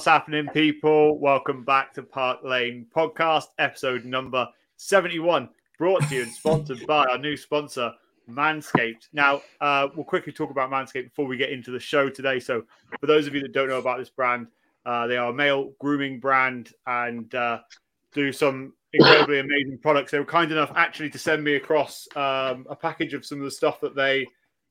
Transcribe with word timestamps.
What's 0.00 0.08
happening, 0.08 0.48
people? 0.54 1.18
Welcome 1.18 1.62
back 1.62 1.92
to 1.92 2.02
Park 2.02 2.38
Lane 2.42 2.86
Podcast, 2.96 3.48
episode 3.58 4.06
number 4.06 4.48
71, 4.78 5.50
brought 5.76 6.02
to 6.08 6.14
you 6.14 6.22
and 6.22 6.32
sponsored 6.32 6.86
by 6.86 7.04
our 7.04 7.18
new 7.18 7.36
sponsor, 7.36 7.92
Manscaped. 8.26 9.08
Now, 9.12 9.42
uh, 9.60 9.88
we'll 9.94 10.06
quickly 10.06 10.32
talk 10.32 10.50
about 10.50 10.70
Manscaped 10.70 11.04
before 11.04 11.26
we 11.26 11.36
get 11.36 11.50
into 11.50 11.70
the 11.70 11.78
show 11.78 12.08
today. 12.08 12.40
So, 12.40 12.62
for 12.98 13.08
those 13.08 13.26
of 13.26 13.34
you 13.34 13.42
that 13.42 13.52
don't 13.52 13.68
know 13.68 13.78
about 13.78 13.98
this 13.98 14.08
brand, 14.08 14.46
uh, 14.86 15.06
they 15.06 15.18
are 15.18 15.28
a 15.28 15.34
male 15.34 15.74
grooming 15.78 16.18
brand 16.18 16.72
and 16.86 17.34
uh, 17.34 17.58
do 18.14 18.32
some 18.32 18.72
incredibly 18.94 19.40
amazing 19.40 19.80
products. 19.82 20.12
They 20.12 20.18
were 20.18 20.24
kind 20.24 20.50
enough 20.50 20.72
actually 20.76 21.10
to 21.10 21.18
send 21.18 21.44
me 21.44 21.56
across 21.56 22.08
um, 22.16 22.66
a 22.70 22.74
package 22.74 23.12
of 23.12 23.26
some 23.26 23.36
of 23.36 23.44
the 23.44 23.50
stuff 23.50 23.82
that 23.82 23.94
they 23.94 24.26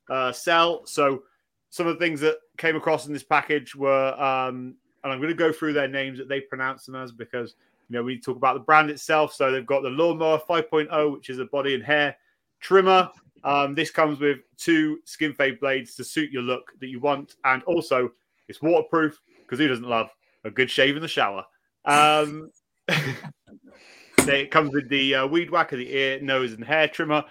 uh, 0.09 0.32
sell. 0.32 0.88
So, 0.88 1.21
some 1.70 1.85
of 1.85 1.99
the 1.99 2.04
things 2.04 2.20
that 2.21 2.40
came 2.57 2.76
across 2.76 3.05
in 3.05 3.13
this 3.13 3.21
package 3.21 3.76
were, 3.76 4.20
um, 4.20 4.73
and 5.03 5.13
I'm 5.13 5.20
going 5.20 5.30
to 5.30 5.35
go 5.35 5.52
through 5.52 5.73
their 5.73 5.88
names 5.88 6.17
that 6.20 6.27
they 6.27 6.41
pronounce 6.41 6.85
them 6.85 6.95
as 6.95 7.12
because 7.12 7.55
you 7.90 7.95
know 7.95 8.03
we 8.03 8.20
talk 8.20 8.38
about 8.38 8.53
the 8.53 8.62
brand 8.62 8.90
itself. 8.90 9.34
So 9.34 9.52
they've 9.52 9.66
got 9.66 9.84
the 9.84 9.90
Lawnmower 9.90 10.40
5.0, 10.40 11.13
which 11.13 11.30
is 11.30 11.40
a 11.40 11.45
body 11.45 11.76
and 11.76 11.84
hair 11.84 12.16
trimmer. 12.59 13.09
Um, 13.43 13.73
this 13.73 13.91
comes 13.91 14.20
with 14.20 14.40
two 14.57 14.99
skin 15.05 15.34
fade 15.34 15.59
blades 15.59 15.95
to 15.95 16.04
suit 16.04 16.31
your 16.31 16.41
look 16.41 16.73
that 16.80 16.88
you 16.88 16.99
want, 16.99 17.35
and 17.45 17.63
also 17.63 18.12
it's 18.48 18.62
waterproof 18.62 19.20
because 19.41 19.59
who 19.59 19.68
doesn't 19.68 19.87
love 19.87 20.09
a 20.43 20.51
good 20.51 20.70
shave 20.70 20.96
in 20.96 21.02
the 21.02 21.07
shower? 21.07 21.46
Um, 21.85 22.52
it 24.27 24.52
comes 24.52 24.74
with 24.74 24.90
the 24.90 25.15
uh, 25.15 25.27
weed 25.27 25.49
whacker, 25.49 25.77
the 25.77 25.93
ear, 25.96 26.21
nose, 26.21 26.54
and 26.54 26.63
hair 26.63 26.87
trimmer, 26.87 27.24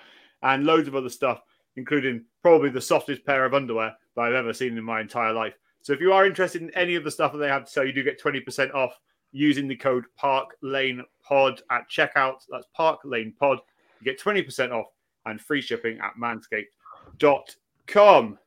and 0.42 0.64
loads 0.64 0.88
of 0.88 0.96
other 0.96 1.10
stuff, 1.10 1.42
including 1.76 2.24
probably 2.42 2.70
the 2.70 2.80
softest 2.80 3.24
pair 3.24 3.44
of 3.44 3.54
underwear 3.54 3.94
that 4.16 4.22
I've 4.22 4.34
ever 4.34 4.52
seen 4.52 4.76
in 4.76 4.84
my 4.84 5.00
entire 5.00 5.32
life. 5.32 5.54
So 5.82 5.92
if 5.92 6.00
you 6.00 6.12
are 6.12 6.26
interested 6.26 6.62
in 6.62 6.74
any 6.74 6.96
of 6.96 7.04
the 7.04 7.10
stuff 7.10 7.32
that 7.32 7.38
they 7.38 7.48
have 7.48 7.64
to 7.64 7.70
sell, 7.70 7.84
you 7.84 7.92
do 7.92 8.02
get 8.02 8.20
20% 8.20 8.74
off 8.74 8.98
using 9.32 9.68
the 9.68 9.76
code 9.76 10.04
Park 10.16 10.56
Lane 10.62 11.02
Pod 11.22 11.60
at 11.70 11.90
checkout. 11.90 12.44
That's 12.50 12.66
Park 12.74 13.00
Lane 13.04 13.34
Pod. 13.38 13.58
You 14.00 14.04
get 14.04 14.20
20% 14.20 14.72
off 14.72 14.86
and 15.26 15.40
free 15.40 15.60
shipping 15.60 16.00
at 16.00 16.14
manscaped.com. 16.20 18.38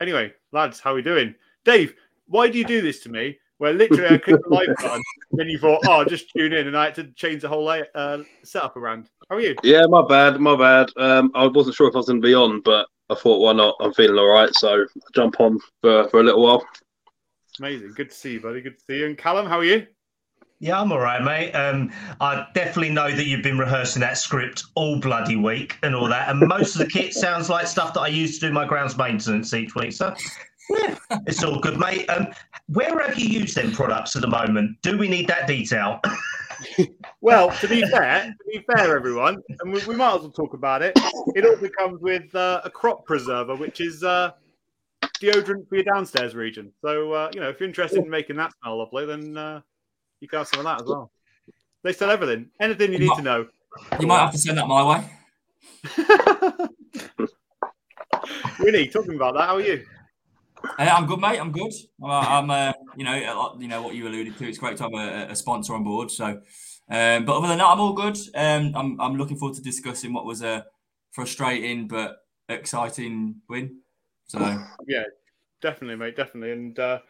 Anyway, 0.00 0.32
lads, 0.52 0.78
how 0.80 0.92
are 0.92 0.94
we 0.94 1.02
doing? 1.02 1.34
Dave, 1.64 1.94
why 2.26 2.48
do 2.48 2.58
you 2.58 2.64
do 2.64 2.80
this 2.80 3.00
to 3.00 3.08
me? 3.08 3.36
Where 3.58 3.72
literally 3.72 4.14
I 4.14 4.18
clicked 4.18 4.44
the 4.44 4.50
live 4.54 4.68
button, 4.76 5.02
then 5.32 5.48
you 5.48 5.58
thought, 5.58 5.80
oh, 5.88 6.04
just 6.04 6.30
tune 6.30 6.52
in, 6.52 6.68
and 6.68 6.76
I 6.76 6.84
had 6.84 6.94
to 6.94 7.10
change 7.14 7.42
the 7.42 7.48
whole 7.48 7.68
uh, 7.68 8.18
setup 8.44 8.76
around. 8.76 9.10
How 9.28 9.34
are 9.36 9.40
you? 9.40 9.56
Yeah, 9.64 9.84
my 9.88 10.06
bad, 10.06 10.40
my 10.40 10.56
bad. 10.56 10.90
Um, 10.96 11.32
I 11.34 11.48
wasn't 11.48 11.74
sure 11.74 11.88
if 11.88 11.96
I 11.96 11.98
was 11.98 12.06
going 12.06 12.22
to 12.22 12.26
be 12.26 12.34
on, 12.34 12.60
but 12.60 12.86
I 13.10 13.14
thought, 13.14 13.40
why 13.40 13.52
not? 13.52 13.76
I'm 13.80 13.94
feeling 13.94 14.18
all 14.18 14.26
right, 14.26 14.54
so 14.54 14.80
I'll 14.80 14.86
jump 15.14 15.40
on 15.40 15.58
for, 15.80 16.08
for 16.08 16.20
a 16.20 16.22
little 16.22 16.42
while. 16.42 16.66
Amazing. 17.58 17.92
Good 17.96 18.10
to 18.10 18.16
see 18.16 18.32
you, 18.34 18.40
buddy. 18.40 18.60
Good 18.60 18.78
to 18.78 18.84
see 18.84 18.98
you. 18.98 19.06
And 19.06 19.18
Callum, 19.18 19.46
how 19.46 19.58
are 19.58 19.64
you? 19.64 19.86
Yeah, 20.60 20.80
I'm 20.80 20.90
all 20.90 20.98
right, 20.98 21.22
mate. 21.22 21.52
Um, 21.52 21.92
I 22.20 22.46
definitely 22.52 22.90
know 22.90 23.10
that 23.14 23.26
you've 23.26 23.44
been 23.44 23.58
rehearsing 23.58 24.00
that 24.00 24.18
script 24.18 24.64
all 24.74 24.98
bloody 24.98 25.36
week 25.36 25.76
and 25.82 25.94
all 25.94 26.08
that. 26.08 26.28
And 26.28 26.40
most 26.48 26.74
of 26.74 26.80
the 26.80 26.86
kit 26.86 27.14
sounds 27.14 27.48
like 27.48 27.66
stuff 27.66 27.94
that 27.94 28.00
I 28.00 28.08
used 28.08 28.40
to 28.40 28.48
do 28.48 28.52
my 28.52 28.66
grounds 28.66 28.96
maintenance 28.98 29.54
each 29.54 29.74
week. 29.76 29.92
So, 29.92 30.14
yeah, 30.70 30.96
it's 31.26 31.44
all 31.44 31.60
good, 31.60 31.78
mate. 31.78 32.06
Um, 32.10 32.28
where 32.66 32.98
have 32.98 33.18
you 33.18 33.28
used 33.28 33.56
them 33.56 33.70
products 33.70 34.16
at 34.16 34.22
the 34.22 34.28
moment? 34.28 34.76
Do 34.82 34.98
we 34.98 35.08
need 35.08 35.28
that 35.28 35.46
detail? 35.46 36.00
well, 37.20 37.50
to 37.50 37.68
be 37.68 37.82
fair, 37.82 38.24
to 38.24 38.44
be 38.58 38.64
fair, 38.74 38.96
everyone, 38.96 39.36
and 39.60 39.72
we, 39.72 39.84
we 39.86 39.94
might 39.96 40.14
as 40.16 40.20
well 40.22 40.30
talk 40.30 40.54
about 40.54 40.82
it. 40.82 40.92
It 41.34 41.44
also 41.44 41.68
comes 41.78 42.00
with 42.00 42.34
uh, 42.34 42.60
a 42.64 42.70
crop 42.70 43.04
preserver, 43.06 43.54
which 43.54 43.80
is 43.80 44.02
uh, 44.02 44.32
deodorant 45.20 45.68
for 45.68 45.76
your 45.76 45.84
downstairs 45.84 46.34
region. 46.34 46.72
So, 46.82 47.12
uh, 47.12 47.30
you 47.34 47.40
know, 47.40 47.48
if 47.48 47.60
you're 47.60 47.68
interested 47.68 48.02
in 48.02 48.10
making 48.10 48.36
that 48.36 48.52
smell 48.62 48.78
lovely, 48.78 49.06
then 49.06 49.36
uh, 49.36 49.60
you 50.20 50.28
can 50.28 50.38
have 50.38 50.48
some 50.48 50.60
of 50.60 50.64
that 50.66 50.82
as 50.82 50.88
well. 50.88 51.10
They 51.84 51.92
sell 51.92 52.10
everything, 52.10 52.50
anything 52.60 52.88
you, 52.92 52.94
You 52.94 52.98
need 53.00 53.08
might- 53.08 53.16
to 53.18 53.22
know. 53.22 53.46
You 54.00 54.06
might 54.06 54.20
have 54.20 54.32
to 54.32 54.38
send 54.38 54.58
that 54.58 54.66
my 54.66 54.82
way. 54.84 55.04
Winnie, 58.60 58.88
talking 58.88 59.14
about 59.14 59.34
that, 59.34 59.46
how 59.46 59.56
are 59.56 59.60
you? 59.60 59.84
Uh, 60.64 60.82
I'm 60.82 61.06
good, 61.06 61.20
mate. 61.20 61.38
I'm 61.40 61.52
good. 61.52 61.72
I'm, 62.02 62.10
uh, 62.10 62.20
I'm 62.20 62.50
uh, 62.50 62.72
you 62.96 63.04
know, 63.04 63.14
a 63.16 63.34
lot- 63.34 63.60
you 63.60 63.68
know 63.68 63.82
what 63.82 63.94
you 63.94 64.06
alluded 64.06 64.36
to. 64.38 64.48
It's 64.48 64.58
great 64.58 64.76
to 64.78 64.84
have 64.84 64.92
a, 64.94 65.32
a 65.32 65.36
sponsor 65.36 65.74
on 65.74 65.84
board. 65.84 66.10
So, 66.10 66.24
um, 66.26 67.24
but 67.24 67.36
other 67.36 67.48
than 67.48 67.58
that, 67.58 67.66
I'm 67.66 67.80
all 67.80 67.92
good. 67.92 68.16
Um, 68.34 68.72
I'm, 68.74 69.00
I'm 69.00 69.16
looking 69.16 69.36
forward 69.36 69.56
to 69.56 69.62
discussing 69.62 70.12
what 70.12 70.24
was 70.24 70.42
a 70.42 70.66
frustrating 71.12 71.88
but 71.88 72.18
exciting 72.48 73.36
win. 73.48 73.80
So, 74.26 74.38
Yeah, 74.86 75.04
definitely, 75.60 75.96
mate, 75.96 76.16
definitely. 76.16 76.52
And 76.52 76.78
uh, 76.78 77.00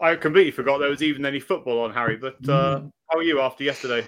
I 0.00 0.16
completely 0.16 0.52
forgot 0.52 0.78
there 0.78 0.90
was 0.90 1.02
even 1.02 1.24
any 1.24 1.40
football 1.40 1.80
on, 1.84 1.92
Harry. 1.92 2.16
But 2.16 2.48
uh, 2.48 2.80
how 3.10 3.18
are 3.18 3.22
you 3.22 3.40
after 3.40 3.64
yesterday? 3.64 4.06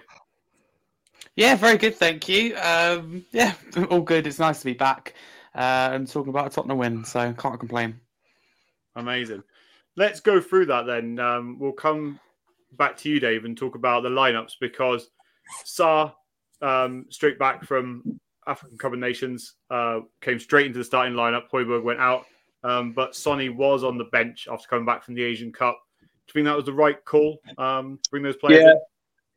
Yeah, 1.37 1.55
very 1.55 1.79
good, 1.79 1.95
thank 1.95 2.29
you. 2.29 2.57
Um, 2.57 3.25
yeah, 3.31 3.55
all 3.91 4.03
good. 4.03 4.27
It's 4.27 4.39
nice 4.41 4.59
to 4.59 4.65
be 4.65 4.73
back 4.75 5.15
uh, 5.55 5.91
and 5.93 6.09
talking 6.09 6.31
about 6.31 6.49
a 6.49 6.51
Tottenham 6.51 6.79
win, 6.79 7.05
so 7.05 7.33
can't 7.35 7.61
complain. 7.61 8.01
Amazing. 8.99 9.43
Let's 9.97 10.21
go 10.21 10.41
through 10.41 10.67
that 10.67 10.87
then. 10.87 11.19
Um, 11.19 11.59
we'll 11.59 11.73
come 11.73 12.21
back 12.73 12.97
to 12.99 13.09
you, 13.09 13.21
Dave, 13.21 13.45
and 13.45 13.57
talk 13.57 13.75
about 13.75 14.03
the 14.03 14.09
lineups 14.09 14.53
because 14.61 15.11
Sarr, 15.65 16.13
um, 16.61 17.07
straight 17.09 17.39
back 17.39 17.65
from 17.65 18.21
African 18.47 18.77
Cup 18.77 18.93
of 18.93 18.99
Nations, 18.99 19.55
uh, 19.71 20.01
came 20.21 20.39
straight 20.39 20.67
into 20.67 20.79
the 20.79 20.85
starting 20.85 21.15
lineup. 21.15 21.49
Højbjerg 21.53 21.83
went 21.83 22.01
out, 22.01 22.27
um, 22.65 22.93
but 22.93 23.15
Sonny 23.15 23.49
was 23.49 23.85
on 23.85 23.99
the 23.99 24.05
bench 24.05 24.49
after 24.51 24.69
coming 24.69 24.85
back 24.87 25.05
from 25.05 25.15
the 25.15 25.23
Asian 25.23 25.53
Cup. 25.53 25.79
Do 26.01 26.07
you 26.29 26.33
think 26.35 26.47
that 26.47 26.57
was 26.57 26.67
the 26.67 26.73
right 26.73 27.03
call 27.05 27.39
um, 27.57 27.99
to 28.03 28.11
bring 28.11 28.23
those 28.23 28.37
players 28.37 28.61
Yeah. 28.63 28.71
in? 28.73 28.81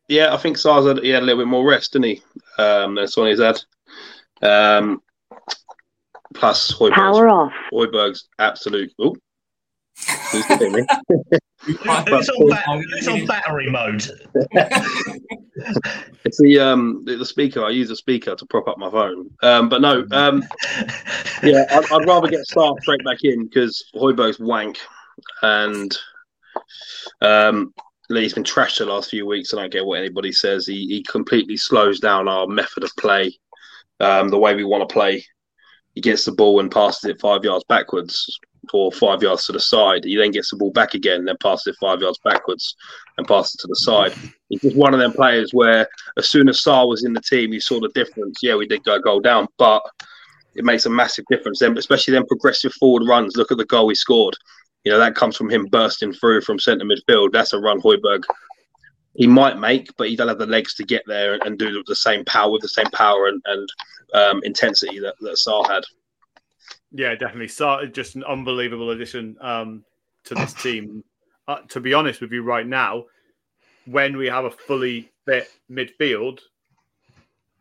Yeah, 0.10 0.34
I 0.34 0.38
think 0.38 0.58
Sarr's 0.58 0.86
had, 0.86 1.04
he 1.04 1.10
had 1.10 1.24
a 1.24 1.26
little 1.26 1.42
bit 1.42 1.48
more 1.48 1.66
rest, 1.66 1.94
didn't 1.94 2.06
he? 2.06 2.22
Um, 2.58 2.96
than 2.96 3.08
Sonny's 3.08 3.40
had. 3.40 3.62
Um, 4.42 5.02
plus 6.34 6.72
Højbjerg's, 6.74 6.96
Power 6.96 7.30
off. 7.30 7.54
Højbjerg's 7.72 8.28
absolute. 8.40 8.92
Oh, 9.00 9.16
who's 10.32 10.46
kidding 10.46 10.74
me? 10.74 10.86
Who's 11.64 12.28
on, 12.30 12.50
bat- 12.50 12.66
who's 12.66 13.08
on 13.08 13.26
battery 13.28 13.70
mode? 13.70 14.04
It's 16.24 16.40
the 16.40 16.60
um 16.60 17.04
the, 17.06 17.18
the 17.18 17.26
speaker. 17.26 17.64
I 17.64 17.70
use 17.70 17.90
the 17.90 17.96
speaker 17.96 18.36
to 18.36 18.46
prop 18.46 18.68
up 18.68 18.78
my 18.78 18.90
phone. 18.90 19.30
Um, 19.42 19.70
but 19.70 19.82
no, 19.82 20.06
um, 20.12 20.44
yeah, 21.44 21.66
I'd, 21.70 21.92
I'd 21.92 22.08
rather 22.08 22.28
get 22.28 22.48
Sarr 22.48 22.80
straight 22.82 23.04
back 23.04 23.20
in 23.24 23.46
because 23.46 23.84
Højbjerg's 23.96 24.40
wank, 24.40 24.78
and 25.42 25.96
um, 27.22 27.74
he's 28.10 28.34
been 28.34 28.44
trashed 28.44 28.80
the 28.80 28.86
last 28.86 29.10
few 29.10 29.26
weeks. 29.26 29.54
I 29.54 29.58
don't 29.58 29.72
care 29.72 29.86
what 29.86 30.00
anybody 30.00 30.32
says. 30.32 30.66
He 30.66 30.88
he 30.88 31.04
completely 31.04 31.58
slows 31.58 32.00
down 32.00 32.28
our 32.28 32.48
method 32.48 32.84
of 32.84 32.92
play, 32.98 33.38
um, 34.00 34.30
the 34.30 34.40
way 34.40 34.56
we 34.56 34.64
want 34.64 34.88
to 34.88 34.94
play. 34.94 35.26
He 35.96 36.02
gets 36.02 36.24
the 36.24 36.32
ball 36.32 36.60
and 36.60 36.72
passes 36.72 37.06
it 37.06 37.20
five 37.20 37.44
yards 37.44 37.66
backwards 37.68 38.40
or 38.74 38.92
five 38.92 39.22
yards 39.22 39.46
to 39.46 39.52
the 39.52 39.60
side. 39.60 40.04
He 40.04 40.16
then 40.16 40.32
gets 40.32 40.52
the 40.52 40.58
ball 40.58 40.72
back 40.72 40.94
again, 40.94 41.26
then 41.26 41.38
passes 41.42 41.68
it 41.68 41.76
five 41.80 42.02
yards 42.02 42.20
backwards 42.24 42.76
and 43.18 43.28
passes 43.28 43.56
it 43.56 43.62
to 43.62 43.68
the 43.68 43.76
side. 43.76 44.14
He's 44.50 44.62
just 44.62 44.76
one 44.76 44.94
of 44.94 45.00
them 45.00 45.14
players 45.14 45.52
where 45.54 45.88
as 46.18 46.30
soon 46.30 46.50
as 46.50 46.62
Sarr 46.62 46.88
was 46.88 47.04
in 47.04 47.14
the 47.14 47.22
team, 47.22 47.54
you 47.54 47.60
saw 47.60 47.80
the 47.80 47.90
difference. 47.90 48.40
Yeah, 48.42 48.56
we 48.56 48.68
did 48.68 48.84
go 48.84 49.00
goal 49.00 49.20
down, 49.20 49.48
but 49.58 49.84
it 50.56 50.66
makes 50.66 50.86
a 50.86 50.90
massive 50.90 51.26
difference. 51.30 51.60
Then, 51.60 51.78
especially 51.78 52.14
then 52.14 52.26
progressive 52.26 52.74
forward 52.74 53.08
runs. 53.08 53.38
Look 53.38 53.52
at 53.52 53.58
the 53.58 53.66
goal 53.66 53.90
he 53.90 53.96
scored. 53.96 54.36
You 54.84 54.92
know 54.92 55.00
that 55.00 55.16
comes 55.16 55.38
from 55.38 55.50
him 55.50 55.68
bursting 55.68 56.14
through 56.14 56.42
from 56.42 56.60
centre 56.60 56.86
midfield. 56.86 57.32
That's 57.32 57.54
a 57.54 57.60
run 57.60 57.82
Højbjerg. 57.82 58.24
He 59.14 59.28
might 59.28 59.60
make, 59.60 59.96
but 59.98 60.08
he 60.08 60.16
don't 60.16 60.30
have 60.30 60.40
the 60.40 60.46
legs 60.46 60.74
to 60.76 60.84
get 60.84 61.04
there 61.06 61.38
and 61.46 61.60
do 61.60 61.84
the 61.86 61.96
same 61.96 62.24
power 62.26 62.52
with 62.52 62.62
the 62.62 62.70
same 62.70 62.90
power 62.94 63.28
and, 63.28 63.42
and 63.46 63.70
um, 64.14 64.42
intensity 64.44 65.00
that, 65.00 65.16
that 65.20 65.38
Sarr 65.46 65.68
had. 65.70 65.84
Yeah, 66.92 67.16
definitely. 67.16 67.46
Is 67.46 67.92
just 67.94 68.16
an 68.16 68.24
unbelievable 68.24 68.92
addition 68.92 69.38
um, 69.42 69.84
to 70.26 70.36
this 70.36 70.54
team. 70.62 71.04
Uh, 71.48 71.60
to 71.70 71.80
be 71.80 71.94
honest 71.94 72.22
with 72.22 72.32
you, 72.32 72.44
right 72.44 72.68
now, 72.68 73.06
when 73.86 74.18
we 74.18 74.28
have 74.28 74.46
a 74.46 74.52
fully 74.52 75.12
fit 75.26 75.50
midfield, 75.72 76.40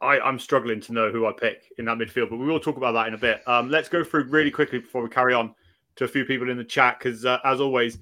I, 0.00 0.18
I'm 0.20 0.38
struggling 0.38 0.80
to 0.82 0.92
know 0.92 1.10
who 1.10 1.26
I 1.26 1.32
pick 1.32 1.72
in 1.78 1.84
that 1.86 1.98
midfield, 1.98 2.30
but 2.30 2.36
we 2.36 2.46
will 2.46 2.60
talk 2.60 2.76
about 2.76 2.92
that 2.92 3.08
in 3.08 3.14
a 3.14 3.18
bit. 3.18 3.46
Um, 3.46 3.70
let's 3.70 3.88
go 3.88 4.02
through 4.02 4.24
really 4.24 4.50
quickly 4.50 4.78
before 4.78 5.02
we 5.02 5.08
carry 5.08 5.34
on 5.34 5.54
to 5.96 6.04
a 6.04 6.08
few 6.08 6.24
people 6.24 6.50
in 6.50 6.56
the 6.56 6.64
chat 6.64 6.98
because, 6.98 7.24
uh, 7.24 7.38
as 7.44 7.60
always, 7.60 7.98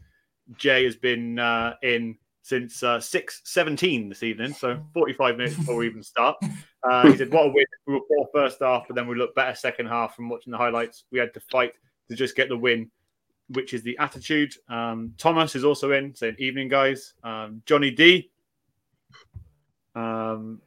Jay 0.56 0.84
has 0.84 0.96
been 0.96 1.38
uh, 1.38 1.74
in 1.82 2.16
since 2.48 2.82
uh, 2.82 2.96
6.17 2.96 4.08
this 4.08 4.22
evening, 4.22 4.54
so 4.54 4.80
45 4.94 5.36
minutes 5.36 5.56
before 5.56 5.76
we 5.76 5.86
even 5.86 6.02
start. 6.02 6.36
Uh, 6.82 7.10
he 7.10 7.16
said, 7.18 7.30
What 7.30 7.46
a 7.46 7.48
win. 7.48 7.64
We 7.86 7.94
were 7.94 8.00
poor 8.08 8.26
first 8.32 8.60
half, 8.60 8.86
but 8.88 8.96
then 8.96 9.06
we 9.06 9.16
looked 9.16 9.36
better 9.36 9.54
second 9.54 9.86
half 9.86 10.16
from 10.16 10.30
watching 10.30 10.50
the 10.50 10.56
highlights. 10.56 11.04
We 11.12 11.18
had 11.18 11.34
to 11.34 11.40
fight 11.40 11.74
to 12.08 12.16
just 12.16 12.36
get 12.36 12.48
the 12.48 12.56
win, 12.56 12.90
which 13.50 13.74
is 13.74 13.82
the 13.82 13.98
attitude. 13.98 14.54
Um, 14.70 15.12
Thomas 15.18 15.56
is 15.56 15.64
also 15.64 15.92
in 15.92 16.14
saying, 16.14 16.36
Evening, 16.38 16.68
guys. 16.68 17.12
Um, 17.22 17.60
Johnny 17.66 17.90
D. 17.90 18.30
Um, 19.94 20.62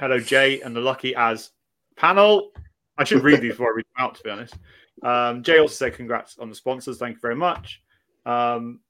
hello, 0.00 0.18
Jay, 0.18 0.60
and 0.60 0.74
the 0.74 0.80
lucky 0.80 1.14
as 1.14 1.52
panel. 1.94 2.50
I 2.98 3.04
should 3.04 3.22
read 3.22 3.40
these 3.40 3.52
before 3.52 3.68
I 3.68 3.76
read 3.76 3.86
them 3.96 4.04
out, 4.04 4.16
to 4.16 4.22
be 4.24 4.30
honest. 4.30 4.54
Um, 5.04 5.44
Jay 5.44 5.60
also 5.60 5.74
said, 5.74 5.94
Congrats 5.94 6.36
on 6.38 6.48
the 6.48 6.54
sponsors. 6.56 6.98
Thank 6.98 7.14
you 7.14 7.20
very 7.20 7.36
much. 7.36 7.80
Um, 8.26 8.80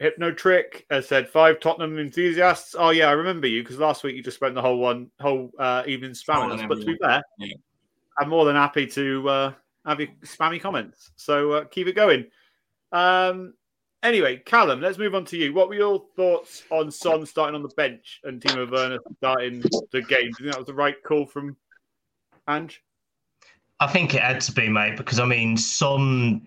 Hypno 0.00 0.32
Trick 0.32 0.86
has 0.90 1.06
said 1.06 1.28
five 1.28 1.60
Tottenham 1.60 1.98
enthusiasts. 1.98 2.74
Oh 2.78 2.90
yeah, 2.90 3.08
I 3.08 3.12
remember 3.12 3.46
you 3.46 3.62
because 3.62 3.78
last 3.78 4.02
week 4.02 4.16
you 4.16 4.22
just 4.22 4.36
spent 4.36 4.54
the 4.54 4.62
whole 4.62 4.78
one 4.78 5.10
whole 5.20 5.50
uh, 5.58 5.84
evening 5.86 6.12
spamming 6.12 6.52
us. 6.52 6.64
But 6.68 6.80
to 6.80 6.86
be 6.86 6.96
fair, 7.00 7.22
Yeah. 7.38 7.54
I'm 8.18 8.28
more 8.28 8.44
than 8.44 8.56
happy 8.56 8.86
to 8.88 9.28
uh, 9.28 9.52
have 9.86 10.00
your 10.00 10.08
spammy 10.24 10.60
comments. 10.60 11.10
So 11.16 11.52
uh, 11.52 11.64
keep 11.64 11.86
it 11.86 11.94
going. 11.94 12.26
Um, 12.92 13.54
anyway, 14.02 14.36
Callum, 14.44 14.80
let's 14.80 14.98
move 14.98 15.14
on 15.14 15.24
to 15.26 15.36
you. 15.36 15.52
What 15.52 15.68
were 15.68 15.74
your 15.74 16.04
thoughts 16.16 16.62
on 16.70 16.90
Son 16.90 17.24
starting 17.26 17.54
on 17.54 17.62
the 17.62 17.74
bench 17.76 18.20
and 18.24 18.40
Timo 18.40 18.70
Werner 18.70 18.98
starting 19.18 19.62
the 19.92 20.02
game? 20.02 20.22
Do 20.22 20.26
you 20.26 20.34
think 20.34 20.52
that 20.52 20.58
was 20.58 20.66
the 20.66 20.74
right 20.74 21.00
call 21.02 21.26
from 21.26 21.56
Ange? 22.48 22.82
I 23.80 23.88
think 23.88 24.14
it 24.14 24.22
had 24.22 24.40
to 24.42 24.52
be, 24.52 24.68
mate, 24.68 24.96
because 24.96 25.18
I 25.18 25.24
mean, 25.24 25.56
Son. 25.56 26.46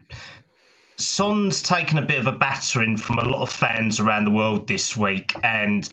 Son's 0.97 1.61
taken 1.61 1.97
a 1.97 2.01
bit 2.01 2.19
of 2.19 2.27
a 2.27 2.31
battering 2.31 2.97
from 2.97 3.19
a 3.19 3.25
lot 3.25 3.41
of 3.41 3.51
fans 3.51 3.99
around 3.99 4.25
the 4.25 4.31
world 4.31 4.67
this 4.67 4.97
week, 4.97 5.33
and 5.43 5.89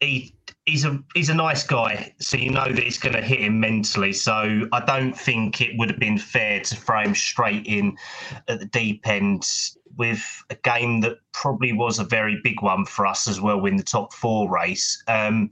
he 0.00 0.34
he's 0.66 0.84
a 0.84 1.02
he's 1.14 1.28
a 1.28 1.34
nice 1.34 1.64
guy, 1.64 2.12
so 2.18 2.36
you 2.36 2.50
know 2.50 2.64
that 2.64 2.84
it's 2.84 2.98
going 2.98 3.14
to 3.14 3.22
hit 3.22 3.40
him 3.40 3.60
mentally. 3.60 4.12
So 4.12 4.68
I 4.72 4.84
don't 4.84 5.16
think 5.16 5.60
it 5.60 5.78
would 5.78 5.90
have 5.90 6.00
been 6.00 6.18
fair 6.18 6.60
to 6.60 6.76
throw 6.76 7.02
him 7.02 7.14
straight 7.14 7.66
in 7.66 7.96
at 8.48 8.58
the 8.58 8.66
deep 8.66 9.06
end 9.06 9.48
with 9.96 10.42
a 10.50 10.54
game 10.56 11.00
that 11.02 11.18
probably 11.32 11.72
was 11.72 11.98
a 11.98 12.04
very 12.04 12.40
big 12.42 12.62
one 12.62 12.84
for 12.84 13.06
us 13.06 13.28
as 13.28 13.40
well 13.40 13.64
in 13.66 13.76
the 13.76 13.82
top 13.82 14.12
four 14.12 14.50
race. 14.50 15.02
Um, 15.06 15.50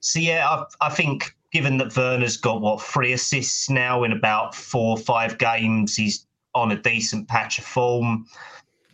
so 0.00 0.18
yeah, 0.18 0.48
I, 0.48 0.86
I 0.86 0.90
think 0.90 1.36
given 1.52 1.76
that 1.78 1.96
Werner's 1.96 2.38
got 2.38 2.60
what 2.62 2.80
three 2.80 3.12
assists 3.12 3.68
now 3.68 4.02
in 4.02 4.12
about 4.12 4.54
four 4.54 4.96
or 4.96 4.98
five 4.98 5.38
games, 5.38 5.94
he's 5.94 6.26
on 6.54 6.72
a 6.72 6.80
decent 6.80 7.28
patch 7.28 7.58
of 7.58 7.64
form. 7.64 8.26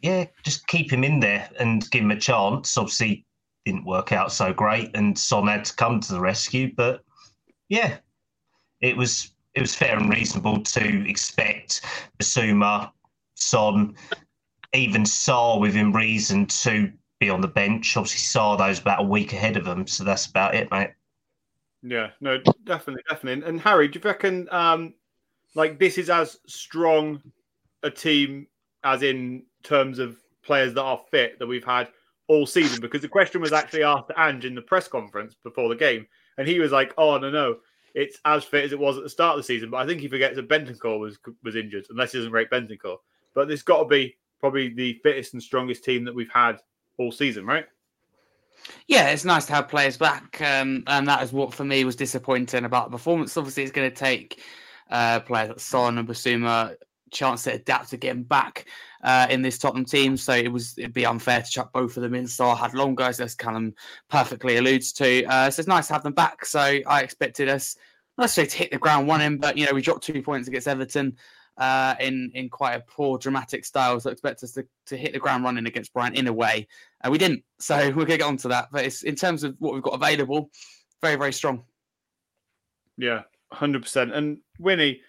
Yeah, 0.03 0.27
just 0.45 0.67
keep 0.69 0.93
him 0.93 1.03
in 1.03 1.21
there 1.21 1.49
and 1.59 1.89
give 1.91 2.03
him 2.03 2.11
a 2.11 2.21
chance. 2.21 2.77
Obviously, 2.77 3.25
didn't 3.65 3.85
work 3.85 4.13
out 4.13 4.33
so 4.33 4.53
great, 4.53 4.91
and 4.95 5.19
Son 5.19 5.47
had 5.47 5.65
to 5.67 5.75
come 5.75 6.01
to 6.01 6.13
the 6.13 6.21
rescue. 6.21 6.73
But 6.75 7.03
yeah, 7.69 7.99
it 8.81 8.97
was 8.97 9.33
it 9.55 9.61
was 9.61 9.75
fair 9.75 9.99
and 9.99 10.13
reasonable 10.13 10.63
to 10.63 11.09
expect 11.09 11.83
Bissouma, 12.19 12.93
Son, 13.35 13.95
even 14.73 15.03
Sarr 15.03 15.61
within 15.61 15.93
reason 15.93 16.47
to 16.47 16.93
be 17.19 17.29
on 17.29 17.41
the 17.41 17.49
bench. 17.49 17.97
Obviously, 17.97 18.21
Sarr 18.21 18.57
those 18.57 18.81
about 18.81 19.01
a 19.01 19.09
week 19.09 19.33
ahead 19.33 19.57
of 19.57 19.65
them, 19.65 19.87
so 19.87 20.05
that's 20.05 20.27
about 20.27 20.55
it, 20.55 20.71
mate. 20.71 20.91
Yeah, 21.83 22.11
no, 22.21 22.39
definitely, 22.65 23.03
definitely. 23.09 23.47
And 23.47 23.61
Harry, 23.61 23.89
do 23.89 23.99
you 23.99 24.05
reckon 24.05 24.49
um, 24.51 24.95
like 25.55 25.79
this 25.79 25.99
is 25.99 26.11
as 26.11 26.39
strong 26.47 27.23
a 27.83 27.91
team 27.91 28.47
as 28.85 29.03
in 29.03 29.43
terms 29.63 29.99
of 29.99 30.17
players 30.43 30.75
that 30.75 30.83
are 30.83 31.01
fit 31.11 31.39
that 31.39 31.47
we've 31.47 31.65
had 31.65 31.89
all 32.29 32.47
season? 32.47 32.81
Because 32.81 33.03
the 33.03 33.09
question 33.09 33.41
was 33.41 33.53
actually 33.53 33.83
asked 33.83 34.09
to 34.09 34.21
Ange 34.21 34.45
in 34.45 34.55
the 34.55 34.63
press 34.63 34.89
conference 34.89 35.35
before 35.43 35.69
the 35.69 35.77
game, 35.77 36.07
and 36.37 36.47
he 36.47 36.59
was 36.61 36.73
like, 36.73 36.95
"Oh 36.99 37.19
no, 37.19 37.31
no, 37.31 37.59
it's 37.95 38.19
as 38.25 38.45
fit 38.45 38.65
as 38.65 38.73
it 38.73 38.79
was 38.79 38.97
at 38.97 39.03
the 39.03 39.11
start 39.11 39.37
of 39.37 39.41
the 39.41 39.47
season." 39.47 39.71
But 39.71 39.79
I 39.79 39.87
think 39.87 40.01
he 40.01 40.09
forgets 40.09 40.37
that 40.37 40.49
Bentancur 40.49 40.99
was 40.99 41.19
was 41.43 41.57
injured, 41.57 41.87
unless 41.91 42.13
he 42.13 42.19
doesn't 42.19 42.33
rate 42.33 42.51
Bentancur. 42.51 42.97
But 43.35 43.51
it's 43.51 43.63
got 43.63 43.83
to 43.83 43.89
be 43.89 44.17
probably 44.41 44.69
the 44.69 45.01
fittest 45.03 45.35
and 45.35 45.43
strongest 45.43 45.85
team 45.85 46.05
that 46.05 46.15
we've 46.15 46.31
had 46.31 46.61
all 46.97 47.13
season, 47.13 47.45
right? 47.47 47.67
Yeah, 48.87 49.11
it's 49.11 49.25
nice 49.25 49.47
to 49.47 49.55
have 49.55 49.69
players 49.69 49.97
back, 49.97 50.41
um, 50.41 50.83
and 50.87 51.07
that 51.07 51.23
is 51.23 51.33
what 51.33 51.55
for 51.55 51.65
me 51.65 51.85
was 51.85 51.97
disappointing 51.97 52.65
about 52.65 52.91
the 52.91 52.97
performance. 52.97 53.37
Obviously, 53.37 53.63
it's 53.63 53.73
going 53.73 53.91
to 53.91 53.97
take 53.97 54.43
uh, 54.91 55.21
players 55.21 55.51
like 55.51 55.61
Son 55.61 55.99
and 55.99 56.09
Bissouma 56.09 56.75
chance 57.11 57.45
to 57.45 57.53
adapt 57.53 57.91
to 57.91 57.97
getting 57.97 58.23
back 58.23 58.67
uh, 59.03 59.27
in 59.31 59.43
this 59.43 59.59
Tottenham 59.59 59.85
team. 59.85 60.17
So 60.17 60.33
it 60.33 60.53
was 60.53 60.77
it'd 60.79 60.93
be 60.93 61.07
unfair 61.07 61.43
to 61.43 61.51
chuck 61.51 61.73
both 61.73 61.97
of 61.97 62.03
them 62.03 62.15
in. 62.15 62.27
So 62.27 62.49
I 62.49 62.55
had 62.55 62.75
long 62.75 62.95
guys, 62.95 63.21
as 63.21 63.35
Callum 63.35 63.75
perfectly 64.09 64.57
alludes 64.57 64.93
to. 64.95 65.25
Uh, 65.27 65.51
so 65.51 65.61
it's 65.61 65.69
nice 65.69 65.89
to 65.89 65.95
have 65.95 66.03
them 66.03 66.15
back. 66.15 66.45
So 66.45 66.61
I 66.61 67.03
expected 67.03 67.49
us, 67.49 67.77
let's 68.17 68.33
say, 68.33 68.47
to 68.47 68.57
hit 68.57 68.71
the 68.71 68.79
ground 68.79 69.09
running, 69.09 69.39
but 69.39 69.57
you 69.57 69.67
know 69.67 69.73
we 69.73 69.83
dropped 69.83 70.05
two 70.05 70.23
points 70.23 70.49
against 70.49 70.69
Everton. 70.69 71.17
Uh, 71.57 71.97
in 71.99 72.31
in 72.35 72.49
quite 72.49 72.75
a 72.75 72.85
poor 72.87 73.19
dramatic 73.19 73.65
style, 73.65 73.99
so 73.99 74.09
I 74.09 74.13
expect 74.13 74.45
us 74.45 74.53
to, 74.53 74.65
to 74.87 74.97
hit 74.97 75.13
the 75.13 75.19
ground 75.19 75.43
running 75.43 75.67
against 75.67 75.93
Brighton 75.93 76.17
in 76.17 76.29
a 76.29 76.33
way. 76.33 76.69
Uh, 77.05 77.11
we 77.11 77.19
didn't, 77.19 77.43
so 77.59 77.77
we're 77.97 78.05
gonna 78.05 78.19
get 78.19 78.23
onto 78.23 78.49
that. 78.49 78.69
But 78.71 78.85
it's 78.85 79.03
in 79.03 79.17
terms 79.17 79.43
of 79.43 79.57
what 79.59 79.75
we've 79.75 79.83
got 79.83 79.95
available, 79.95 80.51
very 81.03 81.17
very 81.17 81.33
strong. 81.33 81.65
Yeah, 82.97 83.23
hundred 83.53 83.83
percent. 83.83 84.13
And 84.15 84.39
Winnie, 84.61 85.01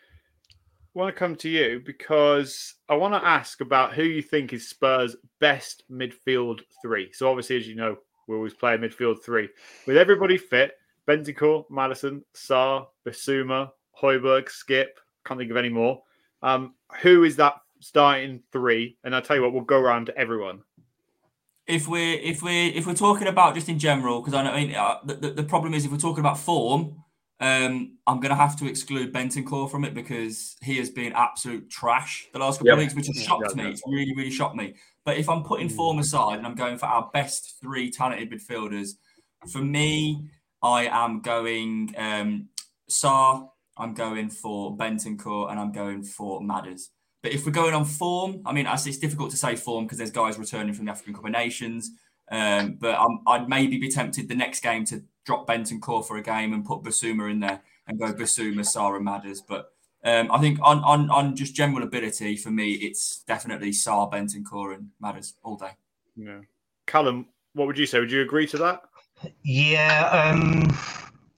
want 0.99 1.15
to 1.15 1.17
come 1.17 1.35
to 1.37 1.49
you 1.49 1.81
because 1.85 2.75
I 2.89 2.95
want 2.95 3.13
to 3.13 3.27
ask 3.27 3.61
about 3.61 3.93
who 3.93 4.03
you 4.03 4.21
think 4.21 4.51
is 4.51 4.69
Spurs' 4.69 5.15
best 5.39 5.83
midfield 5.89 6.59
three. 6.81 7.11
So 7.13 7.29
obviously, 7.29 7.57
as 7.57 7.67
you 7.67 7.75
know, 7.75 7.97
we 8.27 8.35
always 8.35 8.53
play 8.53 8.75
a 8.75 8.77
midfield 8.77 9.23
three 9.23 9.49
with 9.87 9.97
everybody 9.97 10.37
fit: 10.37 10.73
Bentancur, 11.07 11.63
Maddison, 11.71 12.23
Sarr, 12.35 12.85
Bissouma, 13.07 13.71
Højbjerg, 13.99 14.49
Skip. 14.49 14.99
Can't 15.25 15.39
think 15.39 15.51
of 15.51 15.57
any 15.57 15.69
more. 15.69 16.01
Um, 16.43 16.75
who 17.01 17.23
is 17.23 17.37
that 17.37 17.55
starting 17.79 18.43
three? 18.51 18.97
And 19.03 19.15
I'll 19.15 19.21
tell 19.21 19.37
you 19.37 19.41
what, 19.41 19.53
we'll 19.53 19.63
go 19.63 19.79
around 19.79 20.07
to 20.07 20.17
everyone. 20.17 20.61
If 21.65 21.87
we're 21.87 22.19
if 22.19 22.43
we 22.43 22.69
if 22.69 22.85
we're 22.85 22.93
talking 22.93 23.27
about 23.27 23.55
just 23.55 23.69
in 23.69 23.79
general, 23.79 24.21
because 24.21 24.33
I 24.33 24.43
know 24.43 24.51
I 24.51 24.65
mean, 24.65 24.75
uh, 24.75 24.97
the, 25.05 25.13
the, 25.15 25.29
the 25.29 25.43
problem 25.43 25.73
is 25.73 25.85
if 25.85 25.91
we're 25.91 25.97
talking 25.97 26.19
about 26.19 26.37
form, 26.39 27.03
um, 27.41 27.97
I'm 28.05 28.19
going 28.19 28.31
to 28.31 28.35
have 28.35 28.57
to 28.57 28.67
exclude 28.67 29.13
Bentancur 29.13 29.71
from 29.71 29.85
it 29.85 29.93
because 29.93 30.57
he 30.61 30.77
has 30.77 30.89
been 30.89 31.13
absolute 31.13 31.69
trash 31.69 32.27
the 32.33 32.39
last 32.39 32.57
couple 32.57 32.73
of 32.73 32.79
weeks, 32.79 32.93
which 32.93 33.07
has 33.07 33.23
shocked 33.23 33.53
Yeah, 33.55 33.63
me. 33.63 33.71
It's 33.71 33.81
really, 33.87 34.13
really 34.15 34.31
shocked 34.31 34.55
me. 34.55 34.75
But 35.05 35.17
if 35.17 35.29
I'm 35.29 35.43
putting 35.43 35.69
form 35.69 35.99
aside 35.99 36.37
and 36.37 36.45
I'm 36.45 36.55
going 36.55 36.77
for 36.77 36.87
our 36.87 37.09
best 37.13 37.55
three 37.61 37.89
talented 37.89 38.29
midfielders, 38.29 38.95
for 39.51 39.59
me, 39.59 40.29
I 40.61 40.87
am 40.87 41.21
going 41.21 41.93
um, 41.97 42.49
Sarr, 42.89 43.49
I'm 43.77 43.93
going 43.93 44.29
for 44.29 44.75
Bentancur, 44.75 45.49
and 45.49 45.59
I'm 45.59 45.71
going 45.71 46.03
for 46.03 46.41
Madders. 46.41 46.89
But 47.23 47.31
if 47.31 47.45
we're 47.45 47.53
going 47.53 47.73
on 47.73 47.85
form, 47.85 48.41
I 48.45 48.51
mean, 48.51 48.67
it's 48.67 48.97
difficult 48.97 49.31
to 49.31 49.37
say 49.37 49.55
form 49.55 49.85
because 49.85 49.97
there's 49.97 50.11
guys 50.11 50.37
returning 50.37 50.73
from 50.73 50.85
the 50.85 50.91
African 50.91 51.13
Cup 51.13 51.25
of 51.25 51.31
Nations. 51.31 51.91
Um, 52.31 52.77
but 52.79 52.95
I'm, 52.95 53.19
I'd 53.27 53.49
maybe 53.49 53.77
be 53.77 53.89
tempted 53.89 54.27
the 54.27 54.35
next 54.35 54.61
game 54.61 54.85
to 54.85 55.03
drop 55.29 55.47
Bentancur 55.47 56.03
for 56.03 56.17
a 56.17 56.23
game 56.23 56.53
and 56.53 56.65
put 56.65 56.81
Bissouma 56.81 57.29
in 57.29 57.39
there 57.39 57.61
and 57.85 57.99
go 57.99 58.11
Bissouma, 58.11 58.61
Sarr, 58.61 58.99
Madders. 58.99 59.41
But 59.47 59.71
um, 60.03 60.31
I 60.31 60.39
think 60.39 60.57
on, 60.63 60.79
on 60.79 61.11
on 61.11 61.35
just 61.35 61.53
general 61.53 61.83
ability 61.83 62.35
for 62.35 62.49
me, 62.49 62.71
it's 62.71 63.23
definitely 63.27 63.69
Sarr, 63.69 64.11
Bentancur, 64.11 64.73
and 64.73 64.89
Madders 64.99 65.35
all 65.43 65.55
day. 65.55 65.73
Yeah, 66.15 66.39
Callum, 66.87 67.27
what 67.53 67.67
would 67.67 67.77
you 67.77 67.85
say? 67.85 67.99
Would 67.99 68.11
you 68.11 68.23
agree 68.23 68.47
to 68.47 68.57
that? 68.57 68.81
Yeah, 69.43 70.09
um, 70.09 70.75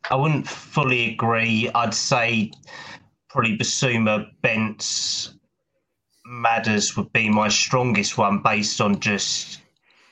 I 0.10 0.16
wouldn't 0.16 0.48
fully 0.48 1.12
agree. 1.12 1.70
I'd 1.76 1.94
say 1.94 2.52
probably 3.28 3.58
Bissouma, 3.58 4.26
Bents, 4.42 5.34
Madders 6.26 6.96
would 6.96 7.12
be 7.12 7.28
my 7.28 7.50
strongest 7.50 8.18
one 8.18 8.42
based 8.42 8.80
on 8.80 9.02
just 9.02 9.60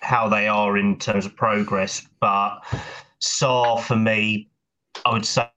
how 0.01 0.27
they 0.27 0.49
are 0.49 0.77
in 0.77 0.99
terms 0.99 1.25
of 1.25 1.33
progress. 1.37 2.05
But 2.19 2.59
Sarr, 3.21 3.81
for 3.81 3.95
me, 3.95 4.49
I 5.05 5.13
would 5.13 5.25
say 5.25 5.49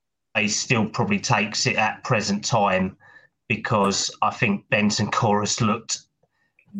still 0.46 0.86
probably 0.86 1.20
takes 1.20 1.66
it 1.66 1.76
at 1.76 2.02
present 2.04 2.44
time 2.44 2.96
because 3.48 4.10
I 4.22 4.30
think 4.30 4.64
Bentancur 4.70 5.60
looked 5.60 5.98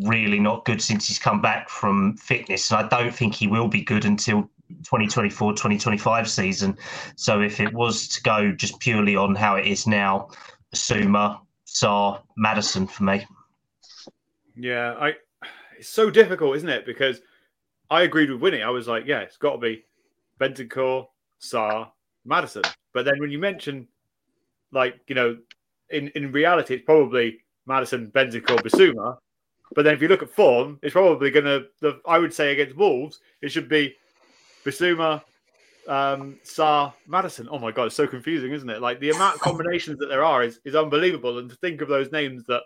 really 0.01 0.39
not 0.39 0.65
good 0.65 0.81
since 0.81 1.07
he's 1.07 1.19
come 1.19 1.41
back 1.41 1.69
from 1.69 2.17
fitness. 2.17 2.71
And 2.71 2.79
I 2.79 2.87
don't 2.87 3.13
think 3.13 3.35
he 3.35 3.47
will 3.47 3.67
be 3.67 3.81
good 3.81 4.05
until 4.05 4.49
2024 4.69 5.51
2025 5.51 6.29
season. 6.29 6.77
So 7.15 7.41
if 7.41 7.59
it 7.59 7.73
was 7.73 8.07
to 8.09 8.21
go 8.23 8.51
just 8.51 8.79
purely 8.79 9.15
on 9.15 9.35
how 9.35 9.55
it 9.55 9.67
is 9.67 9.85
now, 9.85 10.29
Suma, 10.73 11.41
Sarr, 11.67 12.21
Maddison 12.37 12.87
for 12.87 13.03
me. 13.03 13.25
Yeah, 14.55 14.95
I. 14.99 15.13
It's 15.77 15.89
so 15.89 16.09
difficult, 16.09 16.55
isn't 16.57 16.69
it? 16.69 16.85
Because 16.85 17.21
I 17.89 18.03
agreed 18.03 18.29
with 18.29 18.41
Winnie. 18.41 18.61
I 18.61 18.69
was 18.69 18.87
like, 18.87 19.05
yeah, 19.05 19.19
it's 19.19 19.37
got 19.37 19.53
to 19.53 19.57
be 19.57 19.83
Bentancur, 20.39 21.07
Sarr, 21.41 21.89
Maddison. 22.25 22.63
But 22.93 23.05
then 23.05 23.19
when 23.19 23.31
you 23.31 23.39
mention, 23.39 23.87
like, 24.71 24.99
you 25.07 25.15
know, 25.15 25.37
in, 25.89 26.09
in 26.09 26.31
reality, 26.31 26.75
it's 26.75 26.85
probably 26.85 27.39
Maddison, 27.65 28.11
Bentancur, 28.11 28.61
Bissouma. 28.61 29.17
But 29.75 29.83
then 29.83 29.93
if 29.95 30.01
you 30.01 30.07
look 30.07 30.21
at 30.21 30.29
form, 30.29 30.79
it's 30.83 30.93
probably 30.93 31.31
going 31.31 31.45
to, 31.45 31.97
I 32.07 32.19
would 32.19 32.33
say 32.33 32.51
against 32.51 32.75
Wolves, 32.75 33.19
it 33.41 33.51
should 33.51 33.67
be 33.67 33.95
Bissouma, 34.63 35.21
um, 35.87 36.37
Sarr, 36.43 36.93
Maddison. 37.07 37.47
Oh 37.51 37.59
my 37.59 37.71
God, 37.71 37.85
it's 37.85 37.95
so 37.95 38.07
confusing, 38.07 38.51
isn't 38.51 38.69
it? 38.69 38.81
Like 38.81 38.99
the 38.99 39.09
amount 39.09 39.35
of 39.35 39.41
combinations 39.41 39.99
that 39.99 40.07
there 40.07 40.23
are 40.23 40.43
is, 40.43 40.59
is 40.63 40.75
unbelievable. 40.75 41.39
And 41.39 41.49
to 41.49 41.55
think 41.57 41.81
of 41.81 41.89
those 41.89 42.11
names 42.11 42.43
that, 42.45 42.61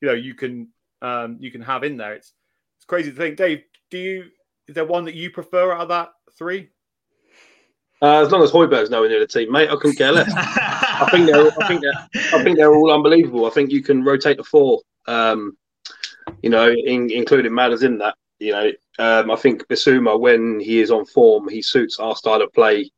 you 0.00 0.08
know, 0.08 0.14
you 0.14 0.34
can 0.34 0.68
um, 1.02 1.36
you 1.40 1.50
can 1.50 1.60
have 1.60 1.84
in 1.84 1.96
there, 1.96 2.14
it's 2.14 2.32
it's 2.78 2.84
crazy 2.86 3.10
to 3.10 3.16
think. 3.16 3.36
Dave, 3.36 3.62
do 3.90 3.98
you 3.98 4.24
is 4.68 4.74
there 4.74 4.84
one 4.84 5.04
that 5.04 5.14
you 5.14 5.30
prefer 5.30 5.72
out 5.72 5.82
of 5.82 5.88
that 5.88 6.10
three? 6.36 6.70
Uh, 8.02 8.20
as 8.22 8.30
long 8.30 8.42
as 8.42 8.50
Højbjerg's 8.50 8.90
nowhere 8.90 9.08
near 9.08 9.20
the 9.20 9.26
team, 9.26 9.50
mate, 9.50 9.70
I 9.70 9.76
couldn't 9.76 9.96
care 9.96 10.12
less. 10.12 10.30
I 10.36 11.08
think 11.10 11.26
they're, 11.26 11.50
I 11.60 11.66
think 11.68 11.80
they're, 11.80 12.38
I 12.38 12.42
think 12.44 12.56
they're 12.58 12.74
all 12.74 12.92
unbelievable. 12.92 13.46
I 13.46 13.50
think 13.50 13.70
you 13.70 13.82
can 13.82 14.04
rotate 14.04 14.36
the 14.36 14.44
four, 14.44 14.82
um, 15.06 15.56
you 16.42 16.50
know, 16.50 16.70
in, 16.70 17.10
including 17.10 17.54
Madders 17.54 17.82
in 17.82 17.98
that. 17.98 18.16
You 18.38 18.52
know, 18.52 18.72
Um, 18.98 19.30
I 19.30 19.36
think 19.36 19.66
Bissouma, 19.66 20.20
when 20.20 20.60
he 20.60 20.80
is 20.80 20.90
on 20.90 21.06
form, 21.06 21.48
he 21.48 21.62
suits 21.62 21.98
our 21.98 22.14
style 22.14 22.42
of 22.42 22.52
play 22.52 22.90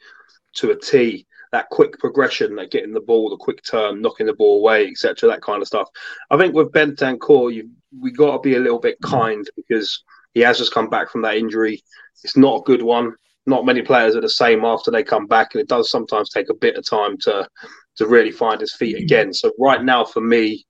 to 0.55 0.73
a 0.73 0.77
T. 0.77 1.27
That 1.53 1.71
quick 1.71 1.99
progression, 1.99 2.57
that 2.57 2.71
getting 2.71 2.93
the 2.93 3.01
ball, 3.01 3.31
the 3.31 3.37
quick 3.37 3.63
turn, 3.63 4.03
knocking 4.03 4.27
the 4.27 4.35
ball 4.35 4.59
away, 4.59 4.87
etc. 4.89 5.31
That 5.31 5.41
kind 5.41 5.63
of 5.63 5.69
stuff. 5.69 5.89
I 6.31 6.37
think 6.37 6.55
with 6.55 6.73
Bentancur, 6.73 7.55
you 7.55 7.71
we 7.99 8.11
got 8.11 8.33
to 8.33 8.39
be 8.41 8.57
a 8.57 8.61
little 8.61 8.79
bit 8.79 9.01
kind 9.01 9.49
because 9.57 10.03
he 10.35 10.41
has 10.41 10.59
just 10.59 10.75
come 10.75 10.91
back 10.91 11.11
from 11.11 11.23
that 11.23 11.37
injury. 11.37 11.83
It's 12.23 12.37
not 12.37 12.61
a 12.61 12.65
good 12.65 12.83
one. 12.83 13.15
Not 13.49 13.65
many 13.65 13.81
players 13.81 14.15
are 14.15 14.21
the 14.21 14.29
same 14.29 14.63
after 14.65 14.91
they 14.91 15.03
come 15.03 15.27
back, 15.27 15.55
and 15.55 15.63
it 15.63 15.69
does 15.69 15.91
sometimes 15.91 16.29
take 16.29 16.51
a 16.51 16.55
bit 16.55 16.77
of 16.77 16.87
time 16.87 17.17
to 17.19 17.49
to 17.97 18.07
really 18.07 18.31
find 18.31 18.61
his 18.61 18.75
feet 18.75 18.97
again. 18.97 19.33
So 19.33 19.53
right 19.59 19.83
now, 19.83 20.05
for 20.05 20.21
me, 20.21 20.67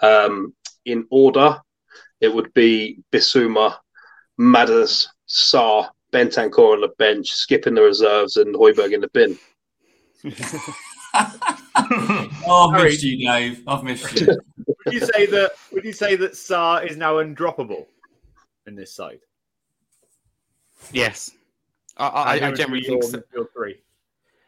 um, 0.00 0.54
in 0.84 1.06
order, 1.10 1.60
it 2.20 2.32
would 2.32 2.54
be 2.54 3.02
Bissouma, 3.12 3.76
Madders, 4.38 5.08
Sarr, 5.28 5.90
Bentancur 6.12 6.74
on 6.74 6.80
the 6.82 6.92
bench, 6.98 7.28
skipping 7.30 7.74
the 7.74 7.82
reserves, 7.82 8.36
and 8.36 8.54
Højbjerg 8.54 8.92
in 8.92 9.00
the 9.00 9.08
bin. 9.08 9.36
oh, 12.46 12.70
I've 12.72 12.84
missed 12.84 13.02
you, 13.02 13.26
Dave. 13.26 13.62
I've 13.66 13.82
missed 13.82 14.20
you. 14.20 14.26
would 14.86 14.94
you 14.94 15.00
say 15.00 15.26
that? 15.26 15.52
Would 15.72 15.84
you 15.84 15.92
say 15.92 16.14
that 16.14 16.32
Sarr 16.32 16.88
is 16.88 16.96
now 16.96 17.14
undroppable 17.14 17.86
in 18.66 18.76
this 18.76 18.94
side? 18.94 19.18
Yes, 20.92 21.32
I, 22.00 22.38
I, 22.38 22.48
I 22.48 22.52
generally 22.52 22.82
think 22.82 23.04
so. 23.04 23.22
Three. 23.54 23.76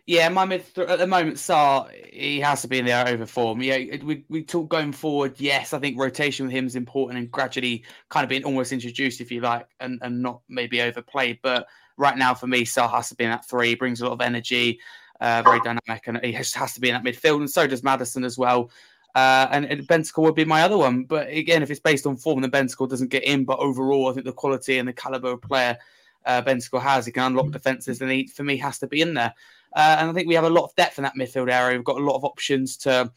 Yeah, 0.07 0.29
my 0.31 0.45
mid 0.45 0.65
th- 0.75 0.89
at 0.89 0.99
the 0.99 1.07
moment, 1.07 1.37
Sarr 1.37 1.89
he 2.13 2.41
has 2.41 2.63
to 2.63 2.69
be 2.69 2.79
in 2.79 2.87
there 2.87 3.07
over 3.07 3.25
form. 3.25 3.63
Yeah, 3.63 3.79
we 4.03 4.25
we 4.29 4.43
talk 4.43 4.69
going 4.69 4.93
forward. 4.93 5.35
Yes, 5.39 5.73
I 5.73 5.79
think 5.79 5.99
rotation 5.99 6.47
with 6.47 6.55
him 6.55 6.67
is 6.67 6.75
important 6.75 7.19
and 7.19 7.31
gradually 7.31 7.85
kind 8.09 8.25
of 8.25 8.31
being 8.31 8.45
almost 8.45 8.73
introduced, 8.73 9.21
if 9.21 9.31
you 9.31 9.41
like, 9.41 9.67
and 9.81 10.01
and 10.03 10.21
not 10.21 10.41
maybe 10.49 10.83
overplayed. 10.83 11.39
But 11.43 11.69
right 11.97 12.17
now, 12.19 12.35
for 12.35 12.49
me, 12.49 12.65
Sarr 12.65 12.91
has 12.91 13.11
to 13.11 13.15
be 13.15 13.25
in 13.25 13.31
that 13.31 13.49
three. 13.49 13.69
He 13.69 13.75
brings 13.77 14.01
a 14.01 14.07
lot 14.07 14.15
of 14.15 14.21
energy, 14.21 14.81
uh, 15.21 15.43
very 15.43 15.61
dynamic, 15.61 16.07
and 16.07 16.19
he 16.25 16.33
has, 16.33 16.53
has 16.55 16.75
to 16.75 16.81
be 16.81 16.91
in 16.91 16.95
that 16.95 17.05
midfield. 17.05 17.37
And 17.37 17.51
so 17.51 17.67
does 17.67 17.83
Maddison 17.83 18.25
as 18.25 18.37
well. 18.37 18.71
Uh, 19.15 19.47
and, 19.51 19.67
and 19.67 19.87
Bentancur 19.87 20.23
would 20.23 20.35
be 20.35 20.45
my 20.45 20.63
other 20.63 20.79
one. 20.79 21.05
But 21.05 21.29
again, 21.29 21.63
if 21.63 21.71
it's 21.71 21.81
based 21.81 22.07
on 22.07 22.17
form, 22.17 22.41
then 22.41 22.51
Bentancur 22.51 22.89
doesn't 22.89 23.11
get 23.11 23.25
in. 23.25 23.45
But 23.45 23.59
overall, 23.59 24.09
I 24.09 24.15
think 24.15 24.27
the 24.27 24.33
quality 24.33 24.79
and 24.79 24.89
the 24.89 24.93
caliber 24.93 25.33
of 25.33 25.43
player 25.43 25.79
uh, 26.25 26.43
Bentancur 26.43 26.81
has, 26.81 27.07
he 27.07 27.13
can 27.13 27.25
unlock 27.25 27.51
defenses, 27.51 28.01
and 28.01 28.11
he 28.11 28.27
for 28.27 28.45
me 28.45 28.57
has 28.59 28.79
to 28.79 28.87
be 28.87 29.01
in 29.01 29.15
there. 29.15 29.35
Uh, 29.75 29.97
and 29.99 30.11
I 30.11 30.13
think 30.13 30.29
we 30.29 30.35
have 30.35 30.45
a 30.45 30.51
lot 30.51 30.65
of 30.65 30.75
depth 30.75 30.99
in 30.99 31.05
that 31.05 31.15
midfield 31.19 31.51
area. 31.51 31.77
We've 31.77 31.85
got 31.85 32.01
a 32.01 32.05
lot 32.05 32.17
of 32.17 32.25
options 32.25 32.77
to 32.79 33.11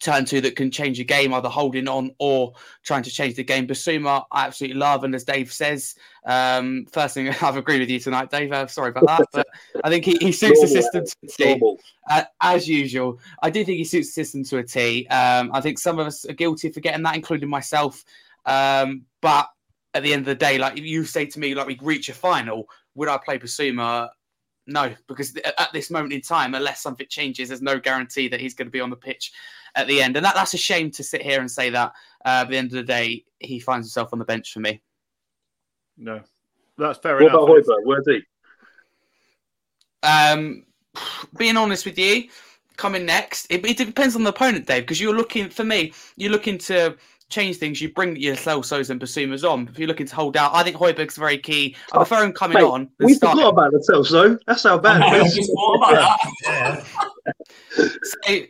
turn 0.00 0.24
to 0.24 0.40
that 0.40 0.56
can 0.56 0.70
change 0.70 0.98
the 0.98 1.04
game, 1.04 1.34
either 1.34 1.48
holding 1.48 1.88
on 1.88 2.14
or 2.18 2.52
trying 2.84 3.02
to 3.02 3.10
change 3.10 3.34
the 3.34 3.44
game. 3.44 3.66
Bissouma, 3.66 4.24
I 4.30 4.46
absolutely 4.46 4.78
love, 4.78 5.04
and 5.04 5.14
as 5.14 5.24
Dave 5.24 5.52
says, 5.52 5.94
um, 6.24 6.86
first 6.92 7.14
thing 7.14 7.28
I've 7.42 7.56
agreed 7.56 7.80
with 7.80 7.90
you 7.90 7.98
tonight, 7.98 8.30
Dave. 8.30 8.52
Uh, 8.52 8.66
sorry 8.66 8.90
about 8.90 9.06
that, 9.06 9.28
but 9.32 9.46
I 9.84 9.90
think 9.90 10.04
he, 10.04 10.16
he 10.20 10.32
suits 10.32 10.60
the 10.60 10.68
system 10.68 11.04
to 11.04 11.44
a 11.44 11.58
T, 11.58 11.76
uh, 12.10 12.24
as 12.40 12.68
usual. 12.68 13.18
I 13.42 13.50
do 13.50 13.64
think 13.64 13.78
he 13.78 13.84
suits 13.84 14.08
the 14.08 14.24
system 14.24 14.44
to 14.44 14.58
a 14.58 14.64
T. 14.64 15.06
Um, 15.08 15.50
I 15.52 15.60
think 15.60 15.78
some 15.78 15.98
of 15.98 16.06
us 16.06 16.24
are 16.24 16.34
guilty 16.34 16.68
of 16.68 16.74
forgetting 16.74 17.02
that, 17.02 17.16
including 17.16 17.48
myself. 17.48 18.04
Um, 18.46 19.02
but 19.20 19.48
at 19.98 20.04
the 20.04 20.12
end 20.12 20.20
of 20.20 20.26
the 20.26 20.34
day, 20.36 20.58
like 20.58 20.78
if 20.78 20.84
you 20.84 21.04
say 21.04 21.26
to 21.26 21.40
me, 21.40 21.54
like 21.54 21.66
we 21.66 21.76
reach 21.82 22.08
a 22.08 22.14
final, 22.14 22.68
would 22.94 23.08
I 23.08 23.18
play 23.18 23.36
Bissouma? 23.36 24.08
No, 24.68 24.94
because 25.08 25.36
at 25.36 25.72
this 25.72 25.90
moment 25.90 26.12
in 26.12 26.20
time, 26.20 26.54
unless 26.54 26.80
something 26.80 27.06
changes, 27.08 27.48
there's 27.48 27.62
no 27.62 27.80
guarantee 27.80 28.28
that 28.28 28.40
he's 28.40 28.54
going 28.54 28.68
to 28.68 28.72
be 28.72 28.80
on 28.80 28.90
the 28.90 28.96
pitch 28.96 29.32
at 29.74 29.88
the 29.88 30.00
end. 30.00 30.16
And 30.16 30.24
that, 30.24 30.36
that's 30.36 30.54
a 30.54 30.58
shame 30.58 30.92
to 30.92 31.02
sit 31.02 31.20
here 31.20 31.40
and 31.40 31.50
say 31.50 31.70
that. 31.70 31.92
Uh, 32.24 32.42
at 32.42 32.48
the 32.48 32.56
end 32.56 32.68
of 32.68 32.76
the 32.76 32.82
day, 32.84 33.24
he 33.40 33.58
finds 33.58 33.86
himself 33.86 34.10
on 34.12 34.20
the 34.20 34.24
bench 34.24 34.52
for 34.52 34.60
me. 34.60 34.80
No, 35.96 36.20
that's 36.76 37.00
fair 37.00 37.14
what 37.14 37.22
enough. 37.22 37.40
What 37.40 37.58
about 37.58 37.64
Højbjerg? 37.64 37.84
Where's 37.84 38.06
he? 38.06 38.20
Um, 40.04 40.64
being 41.36 41.56
honest 41.56 41.84
with 41.86 41.98
you, 41.98 42.28
coming 42.76 43.04
next, 43.04 43.46
it, 43.50 43.64
it 43.64 43.78
depends 43.78 44.14
on 44.14 44.22
the 44.22 44.30
opponent, 44.30 44.66
Dave, 44.66 44.82
because 44.82 45.00
you're 45.00 45.16
looking, 45.16 45.48
for 45.48 45.64
me, 45.64 45.92
you're 46.16 46.30
looking 46.30 46.58
to 46.58 46.96
change 47.30 47.56
things, 47.56 47.80
you 47.80 47.92
bring 47.92 48.16
your 48.16 48.36
Celsos 48.36 48.90
and 48.90 49.00
Bissoumas 49.00 49.48
on. 49.48 49.68
If 49.68 49.78
you're 49.78 49.88
looking 49.88 50.06
to 50.06 50.14
hold 50.14 50.36
out, 50.36 50.54
I 50.54 50.62
think 50.62 50.76
Højbjerg's 50.76 51.16
very 51.16 51.38
key. 51.38 51.76
I 51.92 51.98
prefer 51.98 52.24
him 52.24 52.32
coming 52.32 52.58
Mate, 52.58 52.64
on. 52.64 52.88
We 53.00 53.14
starting. 53.14 53.42
forgot 53.42 53.52
about 53.52 53.72
the 53.72 53.86
Celso. 53.90 54.38
That's 54.46 54.62
how 54.62 54.78
bad 54.78 55.02
it 55.14 55.26
is. 55.26 55.50
yeah. 56.46 56.84
so, 58.02 58.40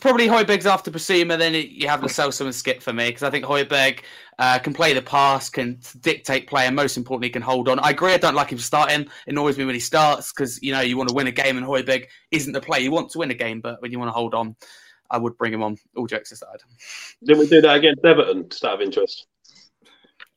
probably 0.00 0.28
Højbjerg's 0.28 0.66
after 0.66 0.90
Bissouma, 0.90 1.38
then 1.38 1.54
you 1.54 1.88
have 1.88 2.02
the 2.02 2.08
Celso 2.08 2.42
and 2.42 2.54
Skip 2.54 2.82
for 2.82 2.92
me 2.92 3.08
because 3.08 3.22
I 3.22 3.30
think 3.30 3.44
Højbjerg 3.44 4.00
uh, 4.38 4.58
can 4.58 4.74
play 4.74 4.92
the 4.92 5.02
pass, 5.02 5.48
can 5.48 5.78
dictate 6.00 6.46
play, 6.46 6.66
and 6.66 6.76
most 6.76 6.96
importantly, 6.96 7.30
can 7.30 7.42
hold 7.42 7.68
on. 7.68 7.78
I 7.80 7.90
agree. 7.90 8.12
I 8.12 8.18
don't 8.18 8.34
like 8.34 8.50
him 8.50 8.58
starting. 8.58 9.02
It 9.02 9.10
annoys 9.28 9.56
me 9.56 9.64
when 9.64 9.74
he 9.74 9.80
starts 9.80 10.32
because 10.32 10.62
you 10.62 10.72
know 10.72 10.80
you 10.80 10.96
want 10.96 11.08
to 11.08 11.14
win 11.14 11.26
a 11.26 11.32
game, 11.32 11.56
and 11.56 11.66
Højbjerg 11.66 12.04
isn't 12.30 12.52
the 12.52 12.60
play. 12.60 12.80
You 12.80 12.90
want 12.90 13.10
to 13.10 13.18
win 13.18 13.30
a 13.30 13.34
game, 13.34 13.60
but 13.60 13.80
when 13.80 13.92
you 13.92 13.98
want 13.98 14.08
to 14.08 14.12
hold 14.12 14.34
on, 14.34 14.56
I 15.10 15.18
would 15.18 15.36
bring 15.36 15.52
him 15.52 15.62
on. 15.62 15.76
All 15.96 16.06
jokes 16.06 16.32
aside. 16.32 16.60
Did 17.24 17.38
we 17.38 17.46
do 17.46 17.60
that 17.60 17.76
against 17.76 18.04
Everton? 18.04 18.48
Just 18.48 18.64
out 18.64 18.74
of 18.74 18.80
interest. 18.80 19.26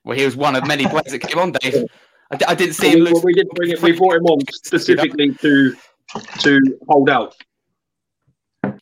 Well, 0.04 0.18
he 0.18 0.26
was 0.26 0.36
one 0.36 0.56
of 0.56 0.68
many 0.68 0.86
players 0.86 1.12
that 1.12 1.20
came 1.20 1.40
on, 1.40 1.52
Dave. 1.52 1.86
I, 2.32 2.38
I 2.50 2.56
didn't 2.56 2.76
see 2.76 2.92
him. 2.92 3.04
Well, 3.04 3.22
we 3.24 3.34
didn't 3.34 3.54
bring 3.54 3.72
it. 3.72 3.82
We 3.82 3.92
brought 3.92 4.16
him 4.16 4.26
on 4.26 4.40
specifically 4.52 5.34
to 5.36 5.76
to 6.40 6.80
hold 6.88 7.10
out. 7.10 7.36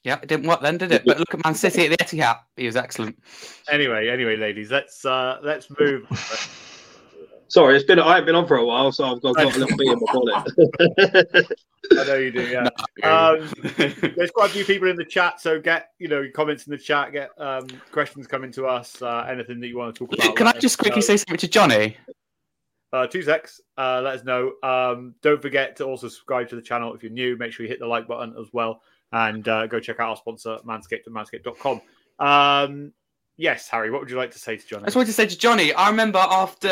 Yeah, 0.04 0.20
it 0.22 0.30
didn't 0.30 0.48
work 0.48 0.62
then, 0.62 0.78
did 0.78 0.92
it? 0.92 1.04
But 1.06 1.20
look 1.20 1.34
at 1.34 1.44
Man 1.44 1.56
City 1.56 1.86
at 1.86 1.90
the 1.92 1.98
Etihad. 1.98 2.40
He 2.56 2.66
was 2.66 2.76
excellent. 2.76 3.22
Anyway, 3.70 4.08
anyway, 4.08 4.38
ladies, 4.38 4.72
let's 4.72 5.04
uh 5.06 5.40
let's 5.44 5.68
move. 5.80 6.06
Sorry, 7.50 7.76
it's 7.76 7.86
been 7.86 8.00
I 8.00 8.16
haven't 8.16 8.26
been 8.26 8.36
on 8.36 8.48
for 8.48 8.58
a 8.58 8.66
while, 8.66 8.92
so 8.92 9.06
I've 9.06 9.22
got, 9.22 9.36
got 9.36 9.56
a 9.56 9.60
little 9.60 9.78
bit 9.78 9.88
in 9.88 10.00
my 10.00 10.14
bonnet. 10.14 11.48
I 11.92 12.04
know 12.06 12.16
you 12.16 12.32
do, 12.32 12.42
yeah. 12.42 12.68
Um, 13.04 13.50
there's 14.16 14.32
quite 14.32 14.50
a 14.50 14.54
few 14.54 14.66
people 14.66 14.90
in 14.90 14.98
the 14.98 15.06
chat, 15.06 15.40
so 15.40 15.60
get 15.60 15.92
you 16.00 16.08
know 16.08 16.26
comments 16.34 16.68
in 16.68 16.72
the 16.72 16.78
chat, 16.78 17.14
get 17.14 17.30
um, 17.38 17.68
questions 17.92 18.28
coming 18.28 18.52
to 18.54 18.66
us, 18.66 19.02
uh, 19.02 19.26
anything 19.30 19.60
that 19.62 19.68
you 19.68 19.78
want 19.78 19.96
to 19.96 20.00
talk 20.00 20.14
about. 20.14 20.36
Can 20.36 20.48
I 20.48 20.54
just 20.54 20.78
quickly 20.78 21.02
say 21.02 21.16
something 21.16 21.38
to 21.38 21.48
Johnny? 21.48 21.98
Uh, 22.92 23.08
two 23.08 23.22
secs. 23.22 23.62
Uh, 23.78 24.02
let 24.04 24.16
us 24.20 24.26
know. 24.26 24.54
Um, 24.64 25.16
don't 25.22 25.42
forget 25.42 25.76
to 25.78 25.86
also 25.86 26.08
subscribe 26.08 26.50
to 26.50 26.56
the 26.56 26.62
channel 26.62 26.94
if 26.94 27.04
you're 27.04 27.12
new. 27.12 27.38
Make 27.38 27.54
sure 27.54 27.66
you 27.66 27.70
hit 27.70 27.80
the 27.80 27.88
like 27.88 28.08
button 28.08 28.36
as 28.40 28.48
well, 28.52 28.82
and 29.12 29.48
uh, 29.48 29.68
go 29.68 29.80
check 29.80 30.00
out 30.00 30.10
our 30.10 30.18
sponsor, 30.18 30.58
Manscaped 30.66 31.08
at 31.08 31.14
manscaped.com. 31.14 31.82
Um, 32.20 32.94
Yes, 33.40 33.70
Harry. 33.70 33.92
What 33.92 34.02
would 34.02 34.10
you 34.10 34.18
like 34.18 34.32
to 34.32 34.40
say 34.40 34.58
to 34.58 34.68
Johnny? 34.68 34.84
I 34.84 34.86
just 34.88 34.96
wanted 34.96 35.08
to 35.08 35.14
say 35.14 35.28
to 35.28 35.38
Johnny. 35.38 35.72
I 35.74 35.90
remember 35.90 36.18
after 36.18 36.68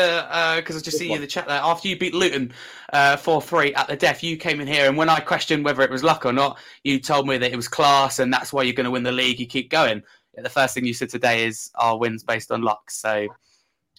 because 0.56 0.74
uh, 0.74 0.78
I 0.78 0.82
just 0.82 0.98
see 0.98 1.08
you 1.08 1.14
in 1.14 1.20
the 1.20 1.26
chat 1.26 1.46
there. 1.46 1.60
After 1.62 1.86
you 1.86 1.96
beat 1.96 2.12
Luton 2.12 2.52
uh, 2.92 3.16
four 3.16 3.36
uh, 3.36 3.40
three 3.40 3.72
at 3.74 3.86
the 3.86 3.94
Deaf, 3.94 4.20
you 4.24 4.36
came 4.36 4.60
in 4.60 4.66
here, 4.66 4.88
and 4.88 4.96
when 4.96 5.08
I 5.08 5.20
questioned 5.20 5.64
whether 5.64 5.82
it 5.82 5.90
was 5.90 6.02
luck 6.02 6.26
or 6.26 6.32
not, 6.32 6.58
you 6.82 6.98
told 6.98 7.28
me 7.28 7.38
that 7.38 7.52
it 7.52 7.56
was 7.56 7.68
class, 7.68 8.18
and 8.18 8.32
that's 8.32 8.52
why 8.52 8.64
you're 8.64 8.74
going 8.74 8.84
to 8.84 8.90
win 8.90 9.04
the 9.04 9.12
league. 9.12 9.38
You 9.38 9.46
keep 9.46 9.70
going. 9.70 10.02
Yeah, 10.34 10.42
the 10.42 10.50
first 10.50 10.74
thing 10.74 10.84
you 10.84 10.92
said 10.92 11.08
today 11.08 11.46
is 11.46 11.70
our 11.76 11.96
wins 11.96 12.24
based 12.24 12.50
on 12.50 12.62
luck. 12.62 12.90
So, 12.90 13.28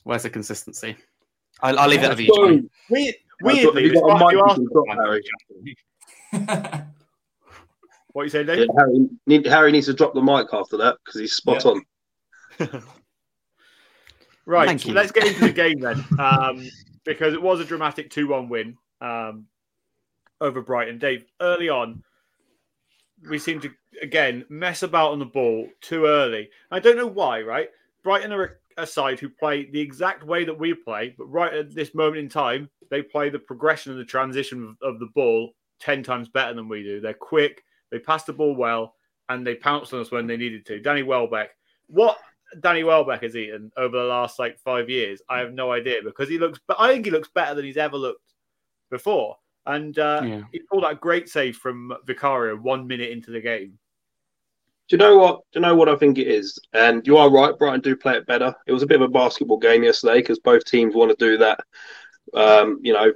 where's 0.03 0.23
the 0.23 0.29
consistency? 0.29 0.97
I'll, 1.61 1.79
I'll 1.79 1.87
leave 1.87 2.01
that 2.01 2.09
with 2.09 2.19
you, 2.19 2.35
Johnny. 2.35 2.69
Weird, 2.89 3.15
weirdly, 3.41 3.85
you 3.85 3.93
got 3.93 4.31
you 4.33 4.43
asked 4.45 4.61
Harry. 4.89 5.23
what 8.11 8.23
you 8.23 8.29
saying, 8.29 8.47
Dave? 8.47 8.59
Yeah, 8.59 8.65
Harry, 8.77 9.09
need, 9.25 9.45
Harry 9.45 9.71
needs 9.71 9.85
to 9.85 9.93
drop 9.93 10.13
the 10.13 10.21
mic 10.21 10.47
after 10.51 10.75
that 10.77 10.97
because 11.05 11.21
he's 11.21 11.31
spot 11.31 11.63
yeah. 11.63 11.71
on. 11.71 11.85
right, 14.45 14.79
so 14.79 14.91
let's 14.91 15.11
get 15.11 15.27
into 15.27 15.41
the 15.41 15.51
game 15.51 15.79
then, 15.79 16.03
um, 16.19 16.67
because 17.05 17.33
it 17.33 17.41
was 17.41 17.59
a 17.59 17.65
dramatic 17.65 18.09
two-one 18.09 18.49
win 18.49 18.77
um, 19.01 19.45
over 20.41 20.61
Brighton. 20.61 20.97
Dave, 20.97 21.25
early 21.41 21.69
on, 21.69 22.03
we 23.29 23.39
seem 23.39 23.59
to 23.61 23.71
again 24.01 24.45
mess 24.49 24.83
about 24.83 25.11
on 25.11 25.19
the 25.19 25.25
ball 25.25 25.67
too 25.81 26.05
early. 26.05 26.49
I 26.71 26.79
don't 26.79 26.97
know 26.97 27.07
why. 27.07 27.41
Right, 27.41 27.69
Brighton 28.03 28.31
are 28.31 28.59
a, 28.77 28.85
side 28.85 29.19
who 29.19 29.29
play 29.29 29.65
the 29.69 29.81
exact 29.81 30.23
way 30.23 30.45
that 30.45 30.57
we 30.57 30.73
play, 30.73 31.15
but 31.17 31.25
right 31.25 31.53
at 31.53 31.73
this 31.73 31.95
moment 31.95 32.19
in 32.19 32.29
time, 32.29 32.69
they 32.89 33.01
play 33.01 33.29
the 33.29 33.39
progression 33.39 33.91
and 33.91 34.01
the 34.01 34.05
transition 34.05 34.77
of, 34.81 34.93
of 34.93 34.99
the 34.99 35.09
ball 35.15 35.51
ten 35.79 36.03
times 36.03 36.29
better 36.29 36.53
than 36.53 36.69
we 36.69 36.83
do. 36.83 37.01
They're 37.01 37.13
quick, 37.13 37.63
they 37.91 37.99
pass 37.99 38.23
the 38.23 38.33
ball 38.33 38.55
well, 38.55 38.95
and 39.29 39.45
they 39.45 39.55
pounce 39.55 39.93
on 39.93 39.99
us 39.99 40.11
when 40.11 40.27
they 40.27 40.37
needed 40.37 40.65
to. 40.67 40.79
Danny 40.79 41.03
Welbeck, 41.03 41.49
what 41.87 42.17
Danny 42.59 42.83
Welbeck 42.83 43.23
has 43.23 43.35
eaten 43.35 43.71
over 43.77 43.97
the 43.97 44.03
last 44.03 44.39
like 44.39 44.59
five 44.59 44.89
years, 44.89 45.21
I 45.29 45.39
have 45.39 45.53
no 45.53 45.71
idea 45.71 46.01
because 46.03 46.29
he 46.29 46.37
looks. 46.37 46.59
But 46.67 46.77
I 46.79 46.93
think 46.93 47.05
he 47.05 47.11
looks 47.11 47.29
better 47.33 47.55
than 47.55 47.65
he's 47.65 47.77
ever 47.77 47.97
looked 47.97 48.33
before. 48.89 49.37
And 49.65 49.97
uh, 49.99 50.21
yeah. 50.23 50.41
he 50.51 50.59
pulled 50.59 50.83
that 50.83 51.01
great 51.01 51.27
save 51.27 51.57
from 51.57 51.93
Vicario 52.05 52.55
one 52.55 52.87
minute 52.87 53.11
into 53.11 53.31
the 53.31 53.41
game. 53.41 53.77
Do 54.87 54.95
you 54.95 54.97
know 54.97 55.17
what? 55.17 55.41
Do 55.51 55.59
you 55.59 55.61
know 55.61 55.75
what 55.75 55.89
I 55.89 55.97
think 55.97 56.17
it 56.17 56.27
is? 56.27 56.57
And 56.73 57.05
you 57.05 57.17
are 57.17 57.29
right. 57.29 57.57
Brighton 57.57 57.81
do 57.81 57.95
play 57.95 58.15
it 58.15 58.25
better. 58.25 58.55
It 58.65 58.71
was 58.71 58.83
a 58.83 58.87
bit 58.87 59.01
of 59.01 59.09
a 59.09 59.11
basketball 59.11 59.57
game 59.57 59.83
yesterday 59.83 60.19
because 60.19 60.39
both 60.39 60.63
teams 60.63 60.95
want 60.95 61.17
to 61.17 61.25
do 61.25 61.37
that. 61.39 61.59
Um, 62.33 62.79
you 62.81 62.93
know, 62.93 63.11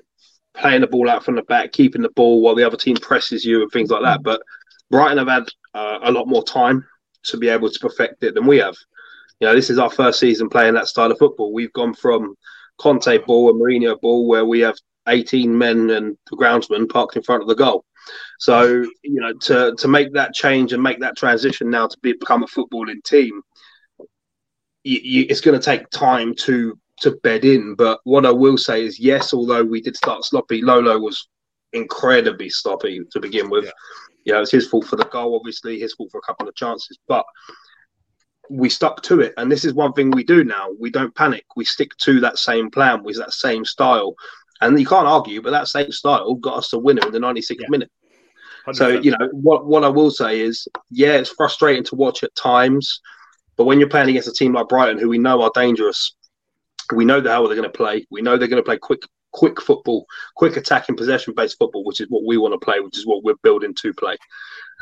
playing 0.54 0.82
the 0.82 0.88
ball 0.88 1.10
out 1.10 1.24
from 1.24 1.36
the 1.36 1.44
back, 1.44 1.72
keeping 1.72 2.02
the 2.02 2.10
ball 2.10 2.42
while 2.42 2.56
the 2.56 2.66
other 2.66 2.76
team 2.76 2.98
presses 2.98 3.46
you 3.46 3.62
and 3.62 3.72
things 3.72 3.90
like 3.90 4.04
that. 4.04 4.22
But 4.22 4.42
Brighton 4.90 5.18
have 5.18 5.30
had 5.30 5.48
uh, 5.74 6.00
a 6.04 6.12
lot 6.12 6.28
more 6.28 6.44
time 6.44 6.86
to 7.24 7.38
be 7.38 7.48
able 7.48 7.70
to 7.70 7.80
perfect 7.80 8.24
it 8.24 8.36
than 8.36 8.46
we 8.46 8.58
have. 8.58 8.76
You 9.42 9.48
know, 9.48 9.56
this 9.56 9.72
is 9.72 9.80
our 9.80 9.90
first 9.90 10.20
season 10.20 10.50
playing 10.50 10.76
that 10.76 10.88
style 10.88 11.12
of 11.12 11.18
football. 11.18 11.52
We've 11.52 11.74
gone 11.74 11.96
from 11.96 12.36
Conte 12.78 13.18
ball, 13.26 13.50
and 13.50 13.60
Mourinho 13.60 14.00
ball, 14.00 14.28
where 14.28 14.46
we 14.46 14.60
have 14.60 14.78
18 15.08 15.58
men 15.58 15.90
and 15.90 16.16
the 16.30 16.38
groundsman 16.38 16.88
parked 16.88 17.16
in 17.16 17.24
front 17.24 17.42
of 17.42 17.48
the 17.48 17.56
goal. 17.56 17.84
So 18.40 18.86
you 19.04 19.20
know, 19.20 19.34
to 19.34 19.76
to 19.76 19.88
make 19.88 20.14
that 20.14 20.36
change 20.36 20.74
and 20.74 20.82
make 20.82 21.00
that 21.00 21.18
transition 21.18 21.72
now 21.72 21.88
to 21.88 21.98
be, 22.04 22.14
become 22.14 22.44
a 22.44 22.48
footballing 22.48 23.04
team, 23.04 23.42
you, 24.84 25.00
you, 25.04 25.26
it's 25.28 25.42
going 25.42 25.60
to 25.60 25.64
take 25.64 25.90
time 25.90 26.36
to 26.36 26.78
to 27.00 27.12
bed 27.24 27.44
in. 27.44 27.74
But 27.74 28.00
what 28.04 28.28
I 28.28 28.32
will 28.32 28.60
say 28.60 28.86
is, 28.86 29.00
yes, 29.00 29.34
although 29.34 29.64
we 29.64 29.82
did 29.82 29.96
start 29.96 30.24
sloppy, 30.24 30.62
Lolo 30.62 31.00
was 31.00 31.28
incredibly 31.74 32.50
sloppy 32.50 33.02
to 33.12 33.20
begin 33.20 33.50
with. 33.50 33.66
Yeah. 33.66 33.72
You 34.24 34.34
know, 34.34 34.42
it's 34.42 34.52
his 34.52 34.68
fault 34.68 34.86
for 34.86 34.98
the 34.98 35.06
goal, 35.06 35.36
obviously, 35.36 35.80
his 35.80 35.96
fault 35.96 36.12
for 36.12 36.20
a 36.20 36.28
couple 36.28 36.48
of 36.48 36.54
chances, 36.54 37.00
but 37.08 37.26
we 38.52 38.70
stuck 38.70 39.02
to 39.04 39.22
it. 39.22 39.34
And 39.38 39.52
this 39.52 39.64
is 39.64 39.74
one 39.74 39.94
thing 39.94 40.12
we 40.12 40.24
do 40.24 40.44
now. 40.44 40.70
We 40.80 40.90
don't 40.90 41.16
panic. 41.16 41.46
We 41.56 41.66
stick 41.66 41.96
to 41.98 42.20
that 42.20 42.38
same 42.38 42.70
plan 42.70 43.04
with 43.04 43.18
that 43.18 43.34
same 43.34 43.64
style. 43.64 44.16
And 44.60 44.80
you 44.80 44.86
can't 44.86 45.08
argue, 45.08 45.42
but 45.42 45.52
that 45.52 45.68
same 45.68 45.92
style 45.92 46.36
got 46.36 46.58
us 46.58 46.70
the 46.70 46.80
winner 46.80 47.06
in 47.06 47.14
the 47.14 47.20
96th 47.20 47.56
yeah. 47.60 47.68
minute. 47.70 47.92
100%. 48.68 48.76
So, 48.76 48.88
you 48.90 49.12
know, 49.12 49.30
what, 49.32 49.66
what 49.66 49.84
I 49.84 49.88
will 49.88 50.12
say 50.12 50.42
is, 50.42 50.68
yeah, 50.92 51.14
it's 51.14 51.32
frustrating 51.32 51.84
to 51.86 51.96
watch 51.96 52.24
at 52.24 52.36
times. 52.36 53.02
But 53.56 53.66
when 53.66 53.80
you're 53.80 53.90
playing 53.90 54.10
against 54.10 54.28
a 54.28 54.34
team 54.34 54.54
like 54.54 54.68
Brighton, 54.68 55.00
who 55.00 55.10
we 55.10 55.18
know 55.18 55.42
are 55.42 55.52
dangerous, 55.56 56.16
we 56.94 57.06
know 57.06 57.22
the 57.22 57.32
hell 57.32 57.48
they're 57.48 57.58
going 57.58 57.72
to 57.72 57.78
play. 57.78 58.06
We 58.12 58.22
know 58.22 58.38
they're 58.38 58.48
going 58.48 58.62
to 58.62 58.68
play 58.68 58.78
quick, 58.78 59.02
quick 59.32 59.62
football, 59.62 60.06
quick 60.36 60.58
attacking 60.58 60.98
possession 60.98 61.34
based 61.36 61.58
football, 61.58 61.84
which 61.84 62.02
is 62.02 62.08
what 62.10 62.26
we 62.26 62.38
want 62.38 62.54
to 62.54 62.64
play, 62.64 62.82
which 62.82 62.98
is 62.98 63.08
what 63.08 63.24
we're 63.24 63.36
building 63.44 63.74
to 63.82 63.94
play. 63.94 64.18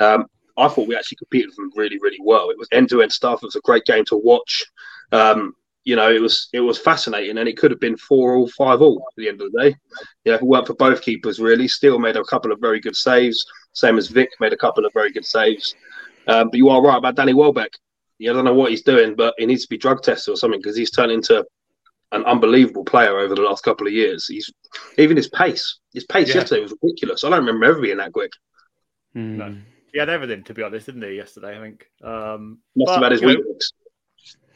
Um, 0.02 0.26
I 0.60 0.68
thought 0.68 0.88
we 0.88 0.96
actually 0.96 1.18
competed 1.18 1.52
them 1.56 1.72
really, 1.76 1.98
really 2.00 2.20
well. 2.24 2.50
It 2.50 2.58
was 2.58 2.68
end 2.72 2.90
to 2.90 3.02
end 3.02 3.12
stuff. 3.12 3.42
It 3.42 3.48
was 3.48 3.56
a 3.56 3.62
great 3.62 3.86
game 3.86 4.06
to 4.06 4.18
watch. 4.18 4.66
Um, 5.12 5.54
you 5.86 5.96
know, 5.96 6.12
it 6.12 6.22
was 6.22 6.50
it 6.54 6.60
was 6.60 6.78
fascinating, 6.78 7.38
and 7.38 7.48
it 7.48 7.58
could 7.58 7.72
have 7.72 7.80
been 7.80 7.98
four 7.98 8.36
or 8.36 8.48
five 8.50 8.82
all 8.82 9.04
at 9.10 9.16
the 9.16 9.28
end 9.28 9.42
of 9.42 9.52
the 9.52 9.62
day. 9.62 9.76
You 10.24 10.32
know, 10.32 10.36
if 10.36 10.42
it 10.42 10.48
weren't 10.48 10.68
for 10.68 10.76
both 10.76 11.02
keepers, 11.02 11.40
really, 11.40 11.68
Steele 11.68 12.00
made 12.00 12.18
a 12.18 12.24
couple 12.24 12.52
of 12.52 12.60
very 12.60 12.80
good 12.80 12.96
saves. 12.96 13.46
Same 13.74 13.98
as 13.98 14.08
Vic 14.08 14.30
made 14.40 14.54
a 14.54 14.58
couple 14.58 14.86
of 14.86 14.94
very 14.94 15.12
good 15.12 15.26
saves. 15.26 15.76
Um, 16.28 16.50
but 16.50 16.58
you 16.58 16.70
are 16.70 16.82
right 16.82 16.98
about 16.98 17.16
Danny 17.16 17.34
Welbeck. 17.34 17.72
Yeah, 18.20 18.32
I 18.32 18.34
don't 18.34 18.46
know 18.46 18.54
what 18.54 18.72
he's 18.72 18.84
doing, 18.84 19.16
but 19.16 19.34
he 19.38 19.46
needs 19.46 19.64
to 19.64 19.70
be 19.70 19.78
drug 19.78 20.04
tested 20.04 20.34
or 20.34 20.38
something 20.38 20.60
because 20.60 20.76
he's 20.76 20.92
turned 20.92 21.12
into 21.12 21.46
an 22.12 22.26
unbelievable 22.26 22.84
player 22.84 23.18
over 23.18 23.34
the 23.34 23.42
last 23.42 23.64
couple 23.64 23.88
of 23.88 23.94
years. 23.94 24.28
He's 24.28 24.52
even 24.98 25.16
his 25.16 25.30
pace. 25.30 25.80
His 25.94 26.06
pace 26.06 26.30
yeah. 26.30 26.36
yesterday 26.36 26.62
was 26.62 26.76
ridiculous. 26.82 27.24
I 27.24 27.30
don't 27.30 27.40
remember 27.40 27.66
ever 27.66 27.82
being 27.82 27.98
that 27.98 28.14
quick. 28.14 28.32
Mm. 29.16 29.38
No. 29.38 29.56
He 29.92 30.00
had 30.00 30.10
everything 30.10 30.44
to 30.44 30.54
be 30.54 30.64
honest, 30.64 30.86
didn't 30.86 31.04
he? 31.04 31.16
Yesterday, 31.16 31.58
I 31.58 31.62
think. 31.62 31.86
Um, 32.04 32.60
Must 32.76 32.92
have 32.92 33.04
had 33.04 33.12
his 33.12 33.22
weakness. 33.22 33.74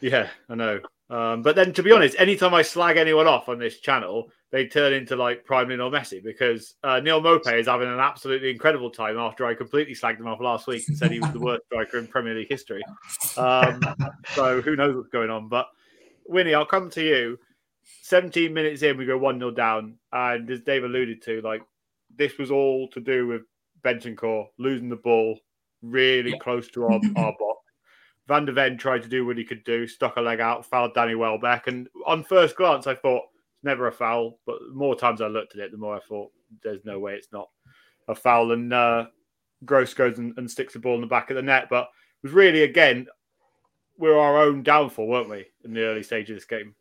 Yeah, 0.01 0.27
I 0.49 0.55
know. 0.55 0.79
Um, 1.09 1.43
but 1.43 1.55
then, 1.55 1.73
to 1.73 1.83
be 1.83 1.91
honest, 1.91 2.15
anytime 2.17 2.53
I 2.53 2.61
slag 2.61 2.97
anyone 2.97 3.27
off 3.27 3.47
on 3.47 3.59
this 3.59 3.79
channel, 3.79 4.29
they 4.51 4.67
turn 4.67 4.93
into 4.93 5.15
like 5.15 5.45
Prime 5.45 5.69
Lionel 5.69 5.91
Messi 5.91 6.23
because 6.23 6.75
uh, 6.83 6.99
Neal 6.99 7.21
Maupay 7.21 7.59
is 7.59 7.67
having 7.67 7.87
an 7.87 7.99
absolutely 7.99 8.49
incredible 8.49 8.89
time 8.89 9.17
after 9.17 9.45
I 9.45 9.53
completely 9.53 9.95
slagged 9.95 10.19
him 10.19 10.27
off 10.27 10.41
last 10.41 10.67
week 10.67 10.83
and 10.87 10.97
said 10.97 11.11
he 11.11 11.19
was 11.19 11.31
the 11.31 11.39
worst 11.39 11.63
striker 11.65 11.97
in 11.97 12.07
Premier 12.07 12.33
League 12.33 12.49
history. 12.49 12.83
Um, 13.37 13.81
so 14.33 14.61
who 14.61 14.75
knows 14.75 14.95
what's 14.95 15.09
going 15.09 15.29
on? 15.29 15.49
But 15.49 15.67
Winnie, 16.27 16.53
I'll 16.53 16.65
come 16.65 16.89
to 16.91 17.03
you. 17.03 17.39
17 18.01 18.53
minutes 18.53 18.81
in, 18.81 18.97
we 18.97 19.05
go 19.05 19.17
1 19.17 19.39
0 19.39 19.51
down. 19.51 19.97
And 20.11 20.49
as 20.49 20.61
Dave 20.61 20.83
alluded 20.83 21.21
to, 21.23 21.41
like 21.41 21.61
this 22.15 22.37
was 22.37 22.51
all 22.51 22.87
to 22.89 22.99
do 22.99 23.27
with 23.27 23.41
Bentancur 23.83 24.47
losing 24.57 24.89
the 24.89 24.95
ball 24.95 25.39
really 25.81 26.31
yeah. 26.31 26.37
close 26.37 26.69
to 26.69 26.85
our, 26.85 26.99
our 27.15 27.33
box. 27.39 27.59
Van 28.27 28.45
der 28.45 28.53
Ven 28.53 28.77
tried 28.77 29.03
to 29.03 29.09
do 29.09 29.25
what 29.25 29.37
he 29.37 29.43
could 29.43 29.63
do, 29.65 29.85
stuck 29.85 30.15
a 30.15 30.21
leg 30.21 30.39
out, 30.39 30.65
fouled 30.65 30.93
Danny 30.93 31.15
Welbeck. 31.15 31.67
And 31.67 31.87
on 32.05 32.23
first 32.23 32.55
glance, 32.55 32.87
I 32.87 32.95
thought, 32.95 33.23
it's 33.55 33.63
never 33.63 33.87
a 33.87 33.91
foul. 33.91 34.39
But 34.45 34.59
the 34.59 34.73
more 34.73 34.95
times 34.95 35.21
I 35.21 35.27
looked 35.27 35.55
at 35.55 35.61
it, 35.61 35.71
the 35.71 35.77
more 35.77 35.95
I 35.95 35.99
thought, 36.07 36.31
there's 36.63 36.85
no 36.85 36.99
way 36.99 37.15
it's 37.15 37.33
not 37.33 37.49
a 38.07 38.15
foul. 38.15 38.53
And 38.53 38.73
uh, 38.73 39.07
Gross 39.65 39.93
goes 39.93 40.19
and, 40.19 40.33
and 40.37 40.49
sticks 40.49 40.73
the 40.73 40.79
ball 40.79 40.95
in 40.95 41.01
the 41.01 41.07
back 41.07 41.29
of 41.29 41.35
the 41.35 41.41
net. 41.41 41.67
But 41.69 41.89
it 42.23 42.27
was 42.27 42.33
really, 42.33 42.63
again, 42.63 43.07
we're 43.97 44.17
our 44.17 44.41
own 44.41 44.63
downfall, 44.63 45.07
weren't 45.07 45.29
we, 45.29 45.45
in 45.65 45.73
the 45.73 45.83
early 45.83 46.03
stage 46.03 46.29
of 46.29 46.37
this 46.37 46.45
game? 46.45 46.75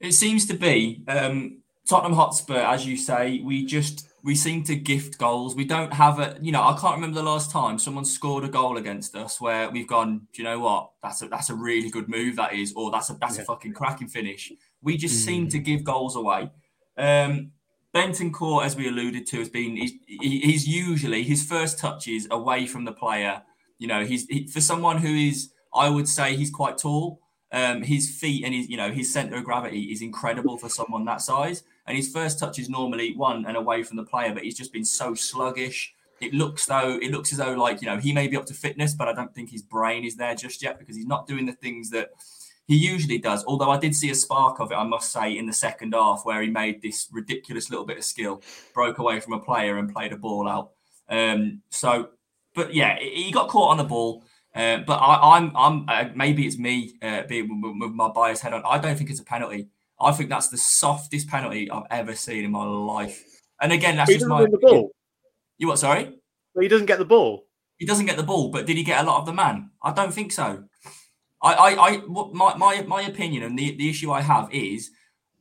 It 0.00 0.12
seems 0.12 0.46
to 0.46 0.54
be. 0.54 1.02
Um, 1.08 1.61
Tottenham 1.92 2.14
Hotspur, 2.14 2.56
as 2.56 2.86
you 2.86 2.96
say, 2.96 3.42
we 3.44 3.66
just 3.66 4.08
we 4.24 4.34
seem 4.34 4.64
to 4.64 4.74
gift 4.74 5.18
goals. 5.18 5.54
We 5.54 5.66
don't 5.66 5.92
have 5.92 6.20
a, 6.20 6.38
you 6.40 6.50
know, 6.50 6.62
I 6.62 6.74
can't 6.80 6.94
remember 6.94 7.16
the 7.16 7.22
last 7.22 7.50
time 7.50 7.78
someone 7.78 8.06
scored 8.06 8.44
a 8.44 8.48
goal 8.48 8.78
against 8.78 9.14
us 9.14 9.42
where 9.42 9.70
we've 9.70 9.86
gone, 9.86 10.26
do 10.32 10.40
you 10.40 10.44
know 10.44 10.58
what? 10.58 10.92
That's 11.02 11.20
a 11.20 11.28
that's 11.28 11.50
a 11.50 11.54
really 11.54 11.90
good 11.90 12.08
move 12.08 12.36
that 12.36 12.54
is, 12.54 12.72
or 12.74 12.90
that's 12.90 13.10
a 13.10 13.14
that's 13.20 13.36
yeah. 13.36 13.42
a 13.42 13.44
fucking 13.44 13.74
cracking 13.74 14.08
finish. 14.08 14.50
We 14.80 14.96
just 14.96 15.16
mm. 15.16 15.26
seem 15.26 15.48
to 15.48 15.58
give 15.58 15.84
goals 15.84 16.16
away. 16.16 16.50
Um, 16.96 17.50
Court, 18.32 18.64
as 18.64 18.74
we 18.74 18.88
alluded 18.88 19.26
to, 19.26 19.40
has 19.40 19.50
been 19.50 19.76
he's, 19.76 19.92
he's 20.06 20.66
usually 20.66 21.22
his 21.24 21.44
first 21.44 21.78
touches 21.78 22.26
away 22.30 22.66
from 22.66 22.86
the 22.86 22.92
player. 22.92 23.42
You 23.78 23.88
know, 23.88 24.06
he's 24.06 24.26
he, 24.28 24.46
for 24.46 24.62
someone 24.62 24.96
who 24.96 25.14
is, 25.14 25.50
I 25.74 25.90
would 25.90 26.08
say, 26.08 26.36
he's 26.36 26.50
quite 26.50 26.78
tall. 26.78 27.20
Um, 27.52 27.82
his 27.82 28.10
feet 28.18 28.44
and 28.44 28.54
his, 28.54 28.68
you 28.68 28.78
know, 28.78 28.90
his 28.90 29.12
center 29.12 29.36
of 29.36 29.44
gravity 29.44 29.92
is 29.92 30.00
incredible 30.00 30.56
for 30.56 30.70
someone 30.70 31.04
that 31.04 31.20
size. 31.20 31.62
And 31.86 31.96
his 31.96 32.10
first 32.10 32.38
touch 32.38 32.58
is 32.58 32.70
normally 32.70 33.14
one 33.14 33.44
and 33.46 33.56
away 33.56 33.82
from 33.82 33.98
the 33.98 34.04
player, 34.04 34.32
but 34.32 34.42
he's 34.42 34.56
just 34.56 34.72
been 34.72 34.84
so 34.84 35.14
sluggish. 35.14 35.94
It 36.20 36.32
looks 36.32 36.66
though 36.66 36.98
it 37.02 37.10
looks 37.10 37.32
as 37.32 37.38
though 37.38 37.54
like 37.54 37.82
you 37.82 37.88
know 37.88 37.98
he 37.98 38.12
may 38.12 38.28
be 38.28 38.36
up 38.36 38.46
to 38.46 38.54
fitness, 38.54 38.94
but 38.94 39.08
I 39.08 39.12
don't 39.12 39.34
think 39.34 39.50
his 39.50 39.62
brain 39.62 40.04
is 40.04 40.16
there 40.16 40.36
just 40.36 40.62
yet 40.62 40.78
because 40.78 40.96
he's 40.96 41.06
not 41.06 41.26
doing 41.26 41.46
the 41.46 41.52
things 41.52 41.90
that 41.90 42.12
he 42.68 42.76
usually 42.76 43.18
does. 43.18 43.44
Although 43.44 43.70
I 43.70 43.78
did 43.78 43.94
see 43.94 44.10
a 44.10 44.14
spark 44.14 44.60
of 44.60 44.70
it, 44.70 44.76
I 44.76 44.84
must 44.84 45.12
say, 45.12 45.36
in 45.36 45.46
the 45.46 45.52
second 45.52 45.94
half 45.94 46.22
where 46.24 46.40
he 46.42 46.48
made 46.48 46.80
this 46.80 47.08
ridiculous 47.10 47.70
little 47.70 47.84
bit 47.84 47.98
of 47.98 48.04
skill, 48.04 48.40
broke 48.72 48.98
away 48.98 49.20
from 49.20 49.32
a 49.34 49.40
player 49.40 49.78
and 49.78 49.92
played 49.92 50.12
a 50.12 50.16
ball 50.16 50.48
out. 50.48 50.70
Um, 51.08 51.62
so, 51.70 52.10
but 52.54 52.72
yeah, 52.72 52.98
he 52.98 53.32
got 53.32 53.48
caught 53.48 53.70
on 53.70 53.76
the 53.78 53.84
ball. 53.84 54.24
Uh, 54.54 54.78
but 54.86 54.96
I, 54.96 55.38
am 55.38 55.52
I'm, 55.56 55.86
I'm 55.88 56.06
uh, 56.06 56.10
maybe 56.14 56.46
it's 56.46 56.58
me 56.58 56.92
uh, 57.00 57.22
being 57.22 57.60
with, 57.60 57.74
with 57.80 57.92
my 57.92 58.08
bias 58.08 58.40
head 58.40 58.52
on. 58.52 58.62
I 58.66 58.78
don't 58.78 58.96
think 58.96 59.10
it's 59.10 59.20
a 59.20 59.24
penalty. 59.24 59.68
I 59.98 60.12
think 60.12 60.28
that's 60.28 60.48
the 60.48 60.58
softest 60.58 61.28
penalty 61.28 61.70
I've 61.70 61.86
ever 61.90 62.14
seen 62.14 62.44
in 62.44 62.50
my 62.50 62.64
life. 62.64 63.24
And 63.60 63.72
again, 63.72 63.96
that's 63.96 64.10
he 64.10 64.18
just 64.18 64.26
my. 64.26 64.46
You 65.58 65.68
what? 65.68 65.78
Sorry. 65.78 66.18
He 66.60 66.68
doesn't 66.68 66.86
get 66.86 66.98
the 66.98 67.04
ball. 67.04 67.46
He 67.78 67.86
doesn't 67.86 68.06
get 68.06 68.16
the 68.16 68.22
ball, 68.22 68.50
but 68.50 68.66
did 68.66 68.76
he 68.76 68.84
get 68.84 69.00
a 69.00 69.06
lot 69.06 69.20
of 69.20 69.26
the 69.26 69.32
man? 69.32 69.70
I 69.82 69.92
don't 69.92 70.12
think 70.12 70.32
so. 70.32 70.64
I, 71.42 71.52
I, 71.54 71.88
I 71.88 71.96
my, 72.06 72.54
my, 72.56 72.82
my 72.82 73.02
opinion 73.02 73.42
and 73.42 73.58
the, 73.58 73.74
the 73.76 73.88
issue 73.88 74.12
I 74.12 74.20
have 74.20 74.52
is, 74.52 74.90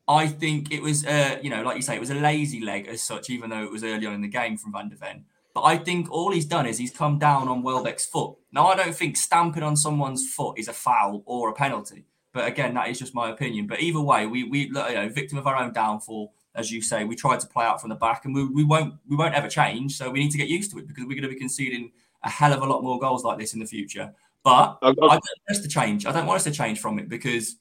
I 0.07 0.27
think 0.27 0.71
it 0.71 0.81
was, 0.81 1.05
uh, 1.05 1.37
you 1.41 1.49
know, 1.49 1.61
like 1.61 1.75
you 1.75 1.81
say, 1.81 1.95
it 1.95 1.99
was 1.99 2.09
a 2.09 2.15
lazy 2.15 2.59
leg 2.59 2.87
as 2.87 3.03
such, 3.03 3.29
even 3.29 3.49
though 3.49 3.63
it 3.63 3.71
was 3.71 3.83
early 3.83 4.07
on 4.07 4.13
in 4.13 4.21
the 4.21 4.27
game 4.27 4.57
from 4.57 4.71
Van 4.71 4.89
der 4.89 4.95
Ven. 4.95 5.25
But 5.53 5.63
I 5.63 5.77
think 5.77 6.09
all 6.11 6.31
he's 6.31 6.45
done 6.45 6.65
is 6.65 6.77
he's 6.77 6.91
come 6.91 7.19
down 7.19 7.47
on 7.47 7.63
Welbeck's 7.63 8.05
foot. 8.05 8.35
Now, 8.51 8.67
I 8.67 8.75
don't 8.75 8.95
think 8.95 9.17
stamping 9.17 9.63
on 9.63 9.75
someone's 9.75 10.33
foot 10.33 10.57
is 10.57 10.67
a 10.67 10.73
foul 10.73 11.23
or 11.25 11.49
a 11.49 11.53
penalty. 11.53 12.05
But 12.33 12.47
again, 12.47 12.73
that 12.75 12.87
is 12.87 12.99
just 12.99 13.13
my 13.13 13.29
opinion. 13.29 13.67
But 13.67 13.81
either 13.81 13.99
way, 13.99 14.25
we 14.25 14.45
we 14.45 14.67
you 14.67 14.71
know 14.71 15.09
victim 15.09 15.37
of 15.37 15.47
our 15.47 15.57
own 15.57 15.73
downfall, 15.73 16.33
as 16.55 16.71
you 16.71 16.81
say. 16.81 17.03
We 17.03 17.15
tried 17.15 17.41
to 17.41 17.47
play 17.47 17.65
out 17.65 17.81
from 17.81 17.89
the 17.89 17.95
back, 17.95 18.23
and 18.25 18.33
we, 18.33 18.45
we 18.45 18.63
won't 18.63 18.93
we 19.07 19.17
won't 19.17 19.35
ever 19.35 19.49
change. 19.49 19.97
So 19.97 20.09
we 20.09 20.19
need 20.19 20.31
to 20.31 20.37
get 20.37 20.47
used 20.47 20.71
to 20.71 20.79
it 20.79 20.87
because 20.87 21.03
we're 21.03 21.19
going 21.19 21.23
to 21.23 21.29
be 21.29 21.35
conceding 21.35 21.91
a 22.23 22.29
hell 22.29 22.53
of 22.53 22.61
a 22.61 22.65
lot 22.65 22.83
more 22.83 22.99
goals 22.99 23.23
like 23.23 23.37
this 23.37 23.53
in 23.53 23.59
the 23.59 23.65
future. 23.65 24.13
But 24.43 24.77
I 24.81 24.93
don't 24.93 25.01
want 25.01 25.23
us 25.49 25.59
to 25.59 25.67
change. 25.67 26.05
I 26.05 26.11
don't 26.11 26.25
want 26.25 26.37
us 26.37 26.43
to 26.45 26.51
change 26.51 26.79
from 26.79 26.99
it 26.99 27.09
because 27.09 27.57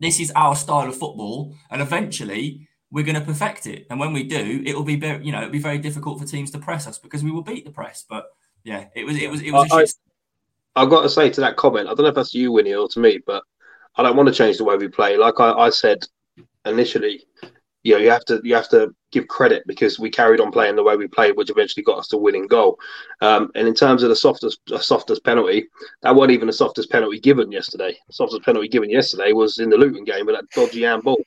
this 0.00 0.20
is 0.20 0.32
our 0.34 0.56
style 0.56 0.88
of 0.88 0.96
football, 0.96 1.54
and 1.70 1.82
eventually 1.82 2.66
we're 2.96 3.04
going 3.04 3.14
to 3.14 3.20
perfect 3.20 3.66
it. 3.66 3.86
And 3.90 4.00
when 4.00 4.14
we 4.14 4.22
do, 4.22 4.62
it 4.64 4.74
will 4.74 4.82
be 4.82 4.96
very, 4.96 5.22
you 5.22 5.30
know, 5.30 5.42
it'll 5.42 5.50
be 5.50 5.58
very 5.58 5.76
difficult 5.76 6.18
for 6.18 6.24
teams 6.24 6.50
to 6.52 6.58
press 6.58 6.86
us 6.86 6.96
because 6.96 7.22
we 7.22 7.30
will 7.30 7.42
beat 7.42 7.66
the 7.66 7.70
press. 7.70 8.06
But 8.08 8.24
yeah, 8.64 8.86
it 8.94 9.04
was, 9.04 9.18
it 9.18 9.30
was, 9.30 9.42
it 9.42 9.50
was. 9.50 9.98
I, 10.74 10.80
have 10.80 10.88
got 10.88 11.02
to 11.02 11.10
say 11.10 11.28
to 11.28 11.42
that 11.42 11.58
comment, 11.58 11.88
I 11.88 11.90
don't 11.90 12.04
know 12.04 12.08
if 12.08 12.14
that's 12.14 12.32
you, 12.32 12.52
Winnie, 12.52 12.74
or 12.74 12.88
to 12.88 12.98
me, 12.98 13.18
but 13.26 13.42
I 13.96 14.02
don't 14.02 14.16
want 14.16 14.30
to 14.30 14.34
change 14.34 14.56
the 14.56 14.64
way 14.64 14.76
we 14.76 14.88
play. 14.88 15.18
Like 15.18 15.40
I, 15.40 15.52
I 15.52 15.68
said 15.68 16.06
initially, 16.64 17.26
you 17.82 17.92
know, 17.92 17.98
you 17.98 18.08
have 18.08 18.24
to 18.24 18.40
you 18.42 18.54
have 18.54 18.70
to 18.70 18.94
give 19.12 19.28
credit 19.28 19.64
because 19.66 19.98
we 19.98 20.08
carried 20.08 20.40
on 20.40 20.50
playing 20.50 20.76
the 20.76 20.82
way 20.82 20.96
we 20.96 21.06
played, 21.06 21.36
which 21.36 21.50
eventually 21.50 21.84
got 21.84 21.98
us 21.98 22.08
to 22.08 22.16
winning 22.16 22.46
goal. 22.46 22.78
Um, 23.20 23.50
and 23.54 23.68
in 23.68 23.74
terms 23.74 24.04
of 24.04 24.08
the 24.08 24.16
softest 24.16 24.58
softest 24.80 25.22
penalty, 25.22 25.68
that 26.00 26.16
wasn't 26.16 26.32
even 26.32 26.46
the 26.46 26.52
softest 26.54 26.90
penalty 26.90 27.20
given 27.20 27.52
yesterday. 27.52 27.94
The 28.06 28.14
softest 28.14 28.42
penalty 28.42 28.68
given 28.68 28.88
yesterday 28.88 29.32
was 29.32 29.58
in 29.58 29.68
the 29.68 29.76
Luton 29.76 30.04
game 30.04 30.24
with 30.24 30.34
that 30.34 30.48
dodgy 30.54 30.84
handball. 30.84 31.18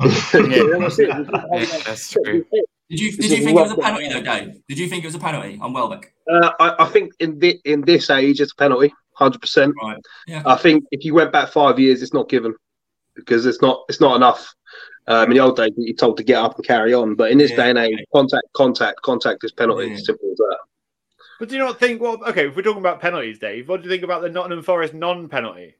yeah, 0.34 1.80
that's 1.84 2.10
true. 2.10 2.44
Did 2.90 3.00
you 3.00 3.12
did 3.12 3.30
you 3.30 3.44
think 3.44 3.58
it 3.58 3.62
was 3.62 3.72
a 3.72 3.76
penalty 3.76 4.08
though, 4.08 4.22
Dave? 4.22 4.60
Did 4.68 4.78
you 4.78 4.88
think 4.88 5.04
it 5.04 5.06
was 5.06 5.14
a 5.14 5.18
penalty 5.18 5.58
on 5.60 5.72
Welbeck? 5.72 6.12
Uh, 6.30 6.50
I, 6.60 6.84
I, 6.84 6.86
think 6.86 7.12
in 7.18 7.38
the, 7.38 7.58
in 7.64 7.80
this 7.82 8.10
age 8.10 8.40
it's 8.40 8.52
a 8.52 8.56
penalty 8.56 8.92
hundred 9.14 9.40
percent. 9.40 9.74
Right. 9.82 9.96
Yeah. 10.26 10.42
I 10.44 10.56
think 10.56 10.84
if 10.90 11.04
you 11.04 11.14
went 11.14 11.32
back 11.32 11.48
five 11.48 11.78
years, 11.78 12.02
it's 12.02 12.12
not 12.12 12.28
given 12.28 12.54
because 13.14 13.46
it's 13.46 13.62
not 13.62 13.84
it's 13.88 14.00
not 14.00 14.16
enough. 14.16 14.54
Um, 15.06 15.30
in 15.30 15.36
the 15.36 15.40
old 15.40 15.56
days, 15.56 15.72
you're 15.76 15.94
told 15.96 16.16
to 16.16 16.24
get 16.24 16.38
up 16.38 16.56
and 16.56 16.66
carry 16.66 16.94
on, 16.94 17.14
but 17.14 17.30
in 17.30 17.36
this 17.36 17.50
yeah, 17.50 17.56
day 17.56 17.70
and 17.70 17.78
age, 17.78 17.98
contact, 18.14 18.44
contact, 18.54 19.02
contact 19.02 19.44
is 19.44 19.52
penalty. 19.52 19.88
Yeah. 19.88 19.96
Simple 19.98 20.30
as 20.32 20.38
that. 20.38 20.58
But 21.38 21.48
do 21.50 21.56
you 21.56 21.62
not 21.62 21.78
think? 21.78 22.00
Well, 22.00 22.22
okay, 22.28 22.48
if 22.48 22.56
we're 22.56 22.62
talking 22.62 22.80
about 22.80 23.00
penalties, 23.00 23.38
Dave, 23.38 23.68
what 23.68 23.82
do 23.82 23.84
you 23.84 23.90
think 23.90 24.02
about 24.02 24.22
the 24.22 24.30
Nottingham 24.30 24.62
Forest 24.62 24.94
non-penalty? 24.94 25.74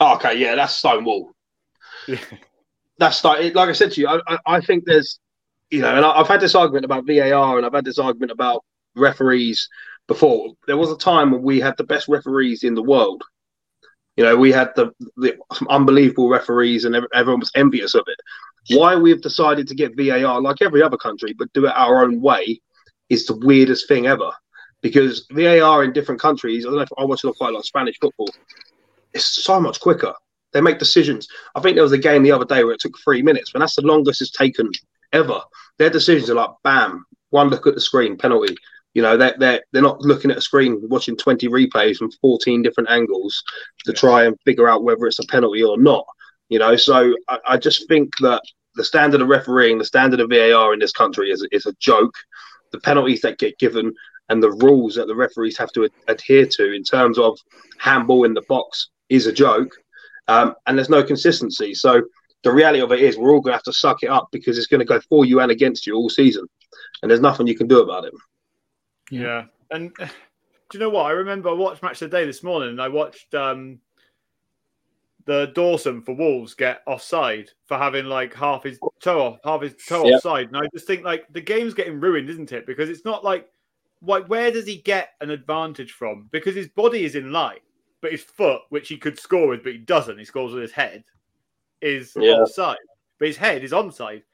Oh, 0.00 0.14
okay, 0.16 0.36
yeah, 0.36 0.56
that's 0.56 0.74
Stonewall. 0.74 1.32
that's 2.98 3.24
like, 3.24 3.54
like 3.54 3.68
I 3.68 3.72
said 3.72 3.92
to 3.92 4.00
you, 4.00 4.08
I, 4.08 4.20
I, 4.26 4.38
I 4.46 4.60
think 4.60 4.84
there's, 4.84 5.18
you 5.70 5.80
know, 5.80 5.94
and 5.94 6.04
I, 6.04 6.10
I've 6.10 6.28
had 6.28 6.40
this 6.40 6.54
argument 6.54 6.84
about 6.84 7.06
VAR 7.06 7.56
and 7.56 7.66
I've 7.66 7.74
had 7.74 7.84
this 7.84 7.98
argument 7.98 8.32
about 8.32 8.64
referees 8.94 9.68
before. 10.06 10.52
There 10.66 10.76
was 10.76 10.90
a 10.90 10.96
time 10.96 11.30
when 11.30 11.42
we 11.42 11.60
had 11.60 11.76
the 11.76 11.84
best 11.84 12.08
referees 12.08 12.62
in 12.62 12.74
the 12.74 12.82
world. 12.82 13.22
You 14.16 14.24
know, 14.24 14.36
we 14.36 14.52
had 14.52 14.70
the, 14.76 14.92
the 15.16 15.36
unbelievable 15.68 16.28
referees 16.28 16.84
and 16.84 16.94
everyone 17.12 17.40
was 17.40 17.50
envious 17.56 17.94
of 17.94 18.04
it. 18.06 18.76
Why 18.76 18.94
we've 18.94 19.20
decided 19.20 19.66
to 19.68 19.74
get 19.74 19.96
VAR, 19.96 20.40
like 20.40 20.62
every 20.62 20.82
other 20.82 20.96
country, 20.96 21.34
but 21.36 21.52
do 21.52 21.66
it 21.66 21.72
our 21.74 22.04
own 22.04 22.20
way, 22.20 22.60
is 23.08 23.26
the 23.26 23.36
weirdest 23.36 23.88
thing 23.88 24.06
ever. 24.06 24.30
Because 24.82 25.26
VAR 25.32 25.82
in 25.82 25.92
different 25.92 26.20
countries, 26.20 26.64
I 26.64 26.68
don't 26.68 26.76
know 26.76 26.82
if 26.82 26.88
I 26.96 27.04
watch 27.04 27.22
quite 27.22 27.48
a 27.48 27.52
lot 27.52 27.60
of 27.60 27.66
Spanish 27.66 27.98
football, 27.98 28.28
it's 29.12 29.42
so 29.44 29.60
much 29.60 29.80
quicker. 29.80 30.14
They 30.54 30.60
make 30.60 30.78
decisions. 30.78 31.28
I 31.54 31.60
think 31.60 31.74
there 31.74 31.82
was 31.82 31.92
a 31.92 31.98
game 31.98 32.22
the 32.22 32.32
other 32.32 32.46
day 32.46 32.64
where 32.64 32.72
it 32.72 32.80
took 32.80 32.96
three 32.98 33.20
minutes, 33.20 33.50
but 33.52 33.58
that's 33.58 33.74
the 33.74 33.82
longest 33.82 34.22
it's 34.22 34.30
taken 34.30 34.70
ever. 35.12 35.40
Their 35.78 35.90
decisions 35.90 36.30
are 36.30 36.34
like 36.34 36.50
bam, 36.62 37.04
one 37.30 37.48
look 37.48 37.66
at 37.66 37.74
the 37.74 37.80
screen, 37.80 38.16
penalty. 38.16 38.56
You 38.94 39.02
know, 39.02 39.16
they're, 39.16 39.34
they're, 39.36 39.60
they're 39.72 39.82
not 39.82 40.00
looking 40.00 40.30
at 40.30 40.36
a 40.36 40.40
screen, 40.40 40.80
watching 40.88 41.16
20 41.16 41.48
replays 41.48 41.96
from 41.96 42.12
14 42.22 42.62
different 42.62 42.90
angles 42.90 43.42
to 43.84 43.92
try 43.92 44.24
and 44.24 44.40
figure 44.44 44.68
out 44.68 44.84
whether 44.84 45.06
it's 45.06 45.18
a 45.18 45.26
penalty 45.26 45.64
or 45.64 45.76
not. 45.76 46.06
You 46.48 46.60
know, 46.60 46.76
so 46.76 47.12
I, 47.28 47.38
I 47.48 47.56
just 47.56 47.88
think 47.88 48.10
that 48.20 48.40
the 48.76 48.84
standard 48.84 49.20
of 49.20 49.28
refereeing, 49.28 49.78
the 49.78 49.84
standard 49.84 50.20
of 50.20 50.30
VAR 50.30 50.72
in 50.72 50.78
this 50.78 50.92
country 50.92 51.30
is, 51.30 51.46
is 51.50 51.66
a 51.66 51.74
joke. 51.80 52.14
The 52.70 52.80
penalties 52.80 53.20
that 53.22 53.38
get 53.38 53.58
given 53.58 53.92
and 54.28 54.40
the 54.40 54.52
rules 54.52 54.94
that 54.94 55.08
the 55.08 55.14
referees 55.14 55.58
have 55.58 55.72
to 55.72 55.84
ad- 55.84 55.90
adhere 56.08 56.46
to 56.46 56.72
in 56.72 56.84
terms 56.84 57.18
of 57.18 57.38
handball 57.78 58.24
in 58.24 58.34
the 58.34 58.42
box 58.48 58.90
is 59.08 59.26
a 59.26 59.32
joke. 59.32 59.76
Um, 60.28 60.54
and 60.66 60.76
there's 60.78 60.88
no 60.88 61.02
consistency. 61.02 61.74
So 61.74 62.02
the 62.42 62.52
reality 62.52 62.80
of 62.80 62.92
it 62.92 63.00
is 63.00 63.16
we're 63.16 63.32
all 63.32 63.40
going 63.40 63.52
to 63.52 63.56
have 63.56 63.62
to 63.64 63.72
suck 63.72 64.02
it 64.02 64.10
up 64.10 64.28
because 64.32 64.58
it's 64.58 64.66
going 64.66 64.80
to 64.80 64.84
go 64.84 65.00
for 65.00 65.24
you 65.24 65.40
and 65.40 65.50
against 65.50 65.86
you 65.86 65.94
all 65.96 66.08
season. 66.10 66.46
And 67.02 67.10
there's 67.10 67.20
nothing 67.20 67.46
you 67.46 67.56
can 67.56 67.68
do 67.68 67.80
about 67.80 68.04
it. 68.04 68.14
Yeah. 69.10 69.44
And 69.70 69.94
do 69.98 70.08
you 70.74 70.80
know 70.80 70.90
what? 70.90 71.06
I 71.06 71.10
remember 71.10 71.50
I 71.50 71.52
watched 71.54 71.82
Match 71.82 72.00
of 72.02 72.10
the 72.10 72.16
Day 72.16 72.24
this 72.26 72.42
morning 72.42 72.70
and 72.70 72.80
I 72.80 72.88
watched 72.88 73.34
um, 73.34 73.78
the 75.26 75.52
Dawson 75.54 76.02
for 76.02 76.14
Wolves 76.14 76.54
get 76.54 76.82
offside 76.86 77.50
for 77.66 77.76
having 77.78 78.06
like 78.06 78.34
half 78.34 78.62
his 78.64 78.78
toe 79.00 79.20
off, 79.20 79.38
half 79.44 79.62
his 79.62 79.74
toe 79.86 80.06
Yeah. 80.06 80.16
offside. 80.16 80.48
And 80.48 80.56
I 80.56 80.68
just 80.72 80.86
think 80.86 81.04
like 81.04 81.26
the 81.32 81.40
game's 81.40 81.74
getting 81.74 82.00
ruined, 82.00 82.28
isn't 82.30 82.52
it? 82.52 82.66
Because 82.66 82.88
it's 82.90 83.04
not 83.04 83.24
like 83.24 83.48
like 84.02 84.26
where 84.26 84.50
does 84.50 84.66
he 84.66 84.76
get 84.76 85.10
an 85.22 85.30
advantage 85.30 85.92
from? 85.92 86.28
Because 86.30 86.54
his 86.54 86.68
body 86.68 87.04
is 87.04 87.14
in 87.14 87.32
line, 87.32 87.60
but 88.04 88.12
his 88.12 88.22
foot, 88.22 88.60
which 88.68 88.90
he 88.90 88.98
could 88.98 89.18
score 89.18 89.48
with, 89.48 89.62
but 89.62 89.72
he 89.72 89.78
doesn't, 89.78 90.18
he 90.18 90.26
scores 90.26 90.52
with 90.52 90.60
his 90.60 90.72
head, 90.72 91.04
is 91.80 92.12
Yeah. 92.14 92.32
offside. 92.42 92.76
But 93.18 93.28
his 93.28 93.38
head 93.38 93.64
is 93.64 93.72
onside. 93.72 94.24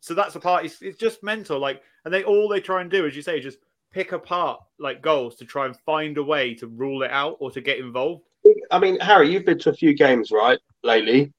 So 0.00 0.14
that's 0.14 0.34
a 0.34 0.40
part. 0.40 0.64
It's, 0.64 0.82
it's 0.82 0.98
just 0.98 1.22
mental. 1.22 1.60
Like, 1.60 1.80
and 2.04 2.12
they 2.12 2.24
all 2.24 2.48
they 2.48 2.60
try 2.60 2.80
and 2.80 2.90
do, 2.90 3.06
as 3.06 3.14
you 3.14 3.22
say, 3.22 3.38
is 3.38 3.44
just 3.44 3.58
pick 3.92 4.10
apart 4.10 4.60
like 4.80 5.00
goals 5.00 5.36
to 5.36 5.44
try 5.44 5.66
and 5.66 5.76
find 5.76 6.18
a 6.18 6.24
way 6.24 6.54
to 6.54 6.66
rule 6.66 7.04
it 7.04 7.12
out 7.12 7.36
or 7.38 7.52
to 7.52 7.60
get 7.60 7.78
involved. 7.78 8.24
I 8.72 8.80
mean, 8.80 8.98
Harry, 8.98 9.30
you've 9.32 9.44
been 9.44 9.60
to 9.60 9.70
a 9.70 9.74
few 9.74 9.94
games, 9.94 10.32
right, 10.32 10.58
lately. 10.82 11.32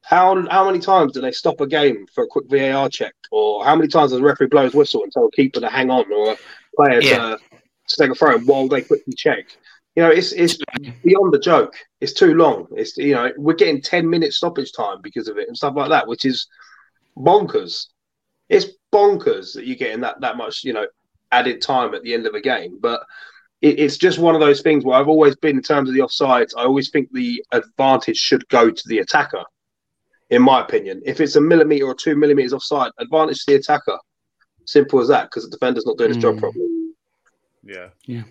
How 0.00 0.40
how 0.48 0.64
many 0.64 0.78
times 0.78 1.12
do 1.12 1.20
they 1.20 1.32
stop 1.32 1.60
a 1.60 1.66
game 1.66 2.06
for 2.14 2.24
a 2.24 2.26
quick 2.26 2.46
VAR 2.48 2.88
check, 2.88 3.14
or 3.30 3.62
how 3.62 3.76
many 3.76 3.88
times 3.88 4.10
does 4.12 4.20
the 4.20 4.24
referee 4.24 4.46
blow 4.46 4.64
his 4.64 4.72
whistle 4.72 5.02
and 5.02 5.12
tell 5.12 5.26
a 5.26 5.30
keeper 5.32 5.60
to 5.60 5.68
hang 5.68 5.90
on, 5.90 6.10
or 6.10 6.32
a 6.32 6.36
player 6.76 7.02
Yeah. 7.02 7.18
to, 7.18 7.38
to 7.88 7.96
take 7.98 8.10
a 8.10 8.14
throw 8.14 8.38
while 8.38 8.68
they 8.68 8.80
quickly 8.80 9.12
check? 9.14 9.44
You 9.96 10.02
know, 10.02 10.10
it's 10.10 10.32
it's 10.32 10.58
beyond 11.02 11.32
the 11.32 11.38
joke. 11.38 11.74
It's 12.00 12.12
too 12.12 12.34
long. 12.34 12.66
It's 12.76 12.96
you 12.98 13.14
know 13.14 13.32
we're 13.36 13.54
getting 13.54 13.80
ten 13.80 14.08
minutes 14.08 14.36
stoppage 14.36 14.72
time 14.72 15.00
because 15.02 15.26
of 15.28 15.38
it 15.38 15.48
and 15.48 15.56
stuff 15.56 15.74
like 15.74 15.88
that, 15.88 16.06
which 16.06 16.24
is 16.26 16.46
bonkers. 17.16 17.86
It's 18.48 18.66
bonkers 18.92 19.54
that 19.54 19.66
you're 19.66 19.76
getting 19.76 20.00
that 20.02 20.20
that 20.20 20.36
much 20.36 20.64
you 20.64 20.74
know 20.74 20.86
added 21.32 21.62
time 21.62 21.94
at 21.94 22.02
the 22.02 22.12
end 22.14 22.26
of 22.26 22.34
a 22.34 22.40
game, 22.40 22.78
but 22.80 23.00
it, 23.62 23.80
it's 23.80 23.96
just 23.96 24.18
one 24.18 24.34
of 24.34 24.40
those 24.40 24.60
things 24.60 24.84
where 24.84 24.98
I've 24.98 25.08
always 25.08 25.34
been 25.36 25.56
in 25.56 25.62
terms 25.62 25.88
of 25.88 25.94
the 25.94 26.02
offsides. 26.02 26.52
I 26.56 26.64
always 26.64 26.90
think 26.90 27.10
the 27.12 27.42
advantage 27.52 28.18
should 28.18 28.46
go 28.48 28.70
to 28.70 28.82
the 28.88 28.98
attacker, 28.98 29.42
in 30.28 30.42
my 30.42 30.60
opinion. 30.60 31.00
If 31.06 31.20
it's 31.22 31.36
a 31.36 31.40
millimeter 31.40 31.86
or 31.86 31.94
two 31.94 32.16
millimeters 32.16 32.52
offside, 32.52 32.92
advantage 32.98 33.38
to 33.38 33.44
the 33.48 33.54
attacker. 33.54 33.98
Simple 34.66 35.00
as 35.00 35.08
that, 35.08 35.24
because 35.30 35.44
the 35.44 35.50
defender's 35.56 35.86
not 35.86 35.96
doing 35.96 36.10
his 36.10 36.18
job 36.18 36.36
Mm. 36.36 36.40
properly. 36.40 36.68
Yeah. 37.62 37.88
Yeah. 38.04 38.22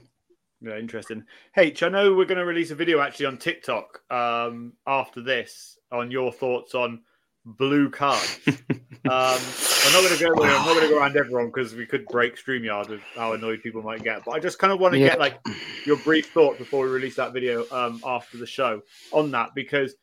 Yeah, 0.61 0.77
interesting. 0.77 1.23
H, 1.55 1.83
I 1.83 1.89
know 1.89 2.13
we're 2.13 2.25
going 2.25 2.39
to 2.39 2.45
release 2.45 2.71
a 2.71 2.75
video 2.75 2.99
actually 2.99 3.27
on 3.27 3.37
TikTok 3.37 4.01
um, 4.11 4.73
after 4.87 5.21
this 5.21 5.77
on 5.91 6.09
your 6.11 6.31
thoughts 6.31 6.73
on 6.73 7.01
blue 7.45 7.89
cards. 7.89 8.39
um, 8.47 8.57
I'm 9.05 9.93
not 9.93 10.01
going 10.01 10.17
to 10.17 10.23
go. 10.25 10.43
I'm 10.43 10.65
not 10.65 10.65
going 10.65 10.81
to 10.81 10.89
go 10.89 10.97
around 10.99 11.17
everyone 11.17 11.47
because 11.47 11.75
we 11.75 11.85
could 11.85 12.05
break 12.07 12.37
Streamyard 12.37 12.89
with 12.89 13.01
how 13.15 13.33
annoyed 13.33 13.61
people 13.61 13.83
might 13.83 14.03
get. 14.03 14.25
But 14.25 14.31
I 14.31 14.39
just 14.39 14.57
kind 14.57 14.73
of 14.73 14.79
want 14.79 14.93
to 14.93 14.99
Yeah. 14.99 15.09
get 15.09 15.19
like 15.19 15.39
your 15.85 15.97
brief 15.97 16.31
thought 16.31 16.57
before 16.57 16.85
we 16.85 16.91
release 16.91 17.15
that 17.17 17.33
video 17.33 17.65
um, 17.71 18.01
after 18.03 18.37
the 18.37 18.47
show 18.47 18.81
on 19.11 19.29
that 19.31 19.53
because 19.53 19.95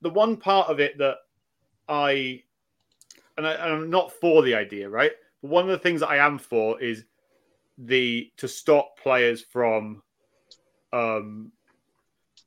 the 0.00 0.10
one 0.10 0.36
part 0.36 0.68
of 0.68 0.80
it 0.80 0.96
that 0.98 1.16
I 1.88 2.42
and, 3.36 3.46
I 3.46 3.52
and 3.52 3.72
I'm 3.74 3.90
not 3.90 4.12
for 4.12 4.42
the 4.42 4.54
idea, 4.54 4.88
right? 4.88 5.12
But 5.42 5.50
one 5.50 5.64
of 5.64 5.70
the 5.70 5.78
things 5.78 6.00
that 6.00 6.08
I 6.08 6.16
am 6.16 6.38
for 6.38 6.80
is 6.80 7.04
the 7.84 8.30
to 8.36 8.46
stop 8.46 8.98
players 9.02 9.42
from 9.42 10.02
um 10.92 11.52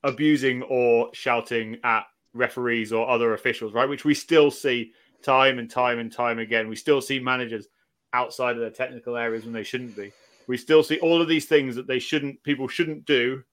abusing 0.04 0.62
or 0.64 1.10
shouting 1.14 1.78
at 1.84 2.04
referees 2.34 2.92
or 2.92 3.10
other 3.10 3.34
officials, 3.34 3.74
right? 3.74 3.88
Which 3.88 4.06
we 4.06 4.14
still 4.14 4.52
see 4.52 4.92
time 5.24 5.60
and 5.60 5.70
time 5.70 6.00
and 6.00 6.12
time 6.12 6.40
again. 6.40 6.68
We 6.68 6.76
still 6.76 7.02
see 7.02 7.20
managers 7.20 7.68
outside 8.12 8.56
of 8.56 8.62
their 8.62 8.70
technical 8.70 9.16
areas 9.16 9.46
when 9.46 9.54
they 9.54 9.64
shouldn't 9.64 9.96
be. 9.96 10.12
We 10.48 10.58
still 10.58 10.84
see 10.84 11.00
all 11.00 11.22
of 11.22 11.28
these 11.28 11.46
things 11.46 11.76
that 11.76 11.88
they 11.88 12.00
shouldn't 12.00 12.44
people 12.44 12.68
shouldn't 12.68 13.06
do 13.06 13.44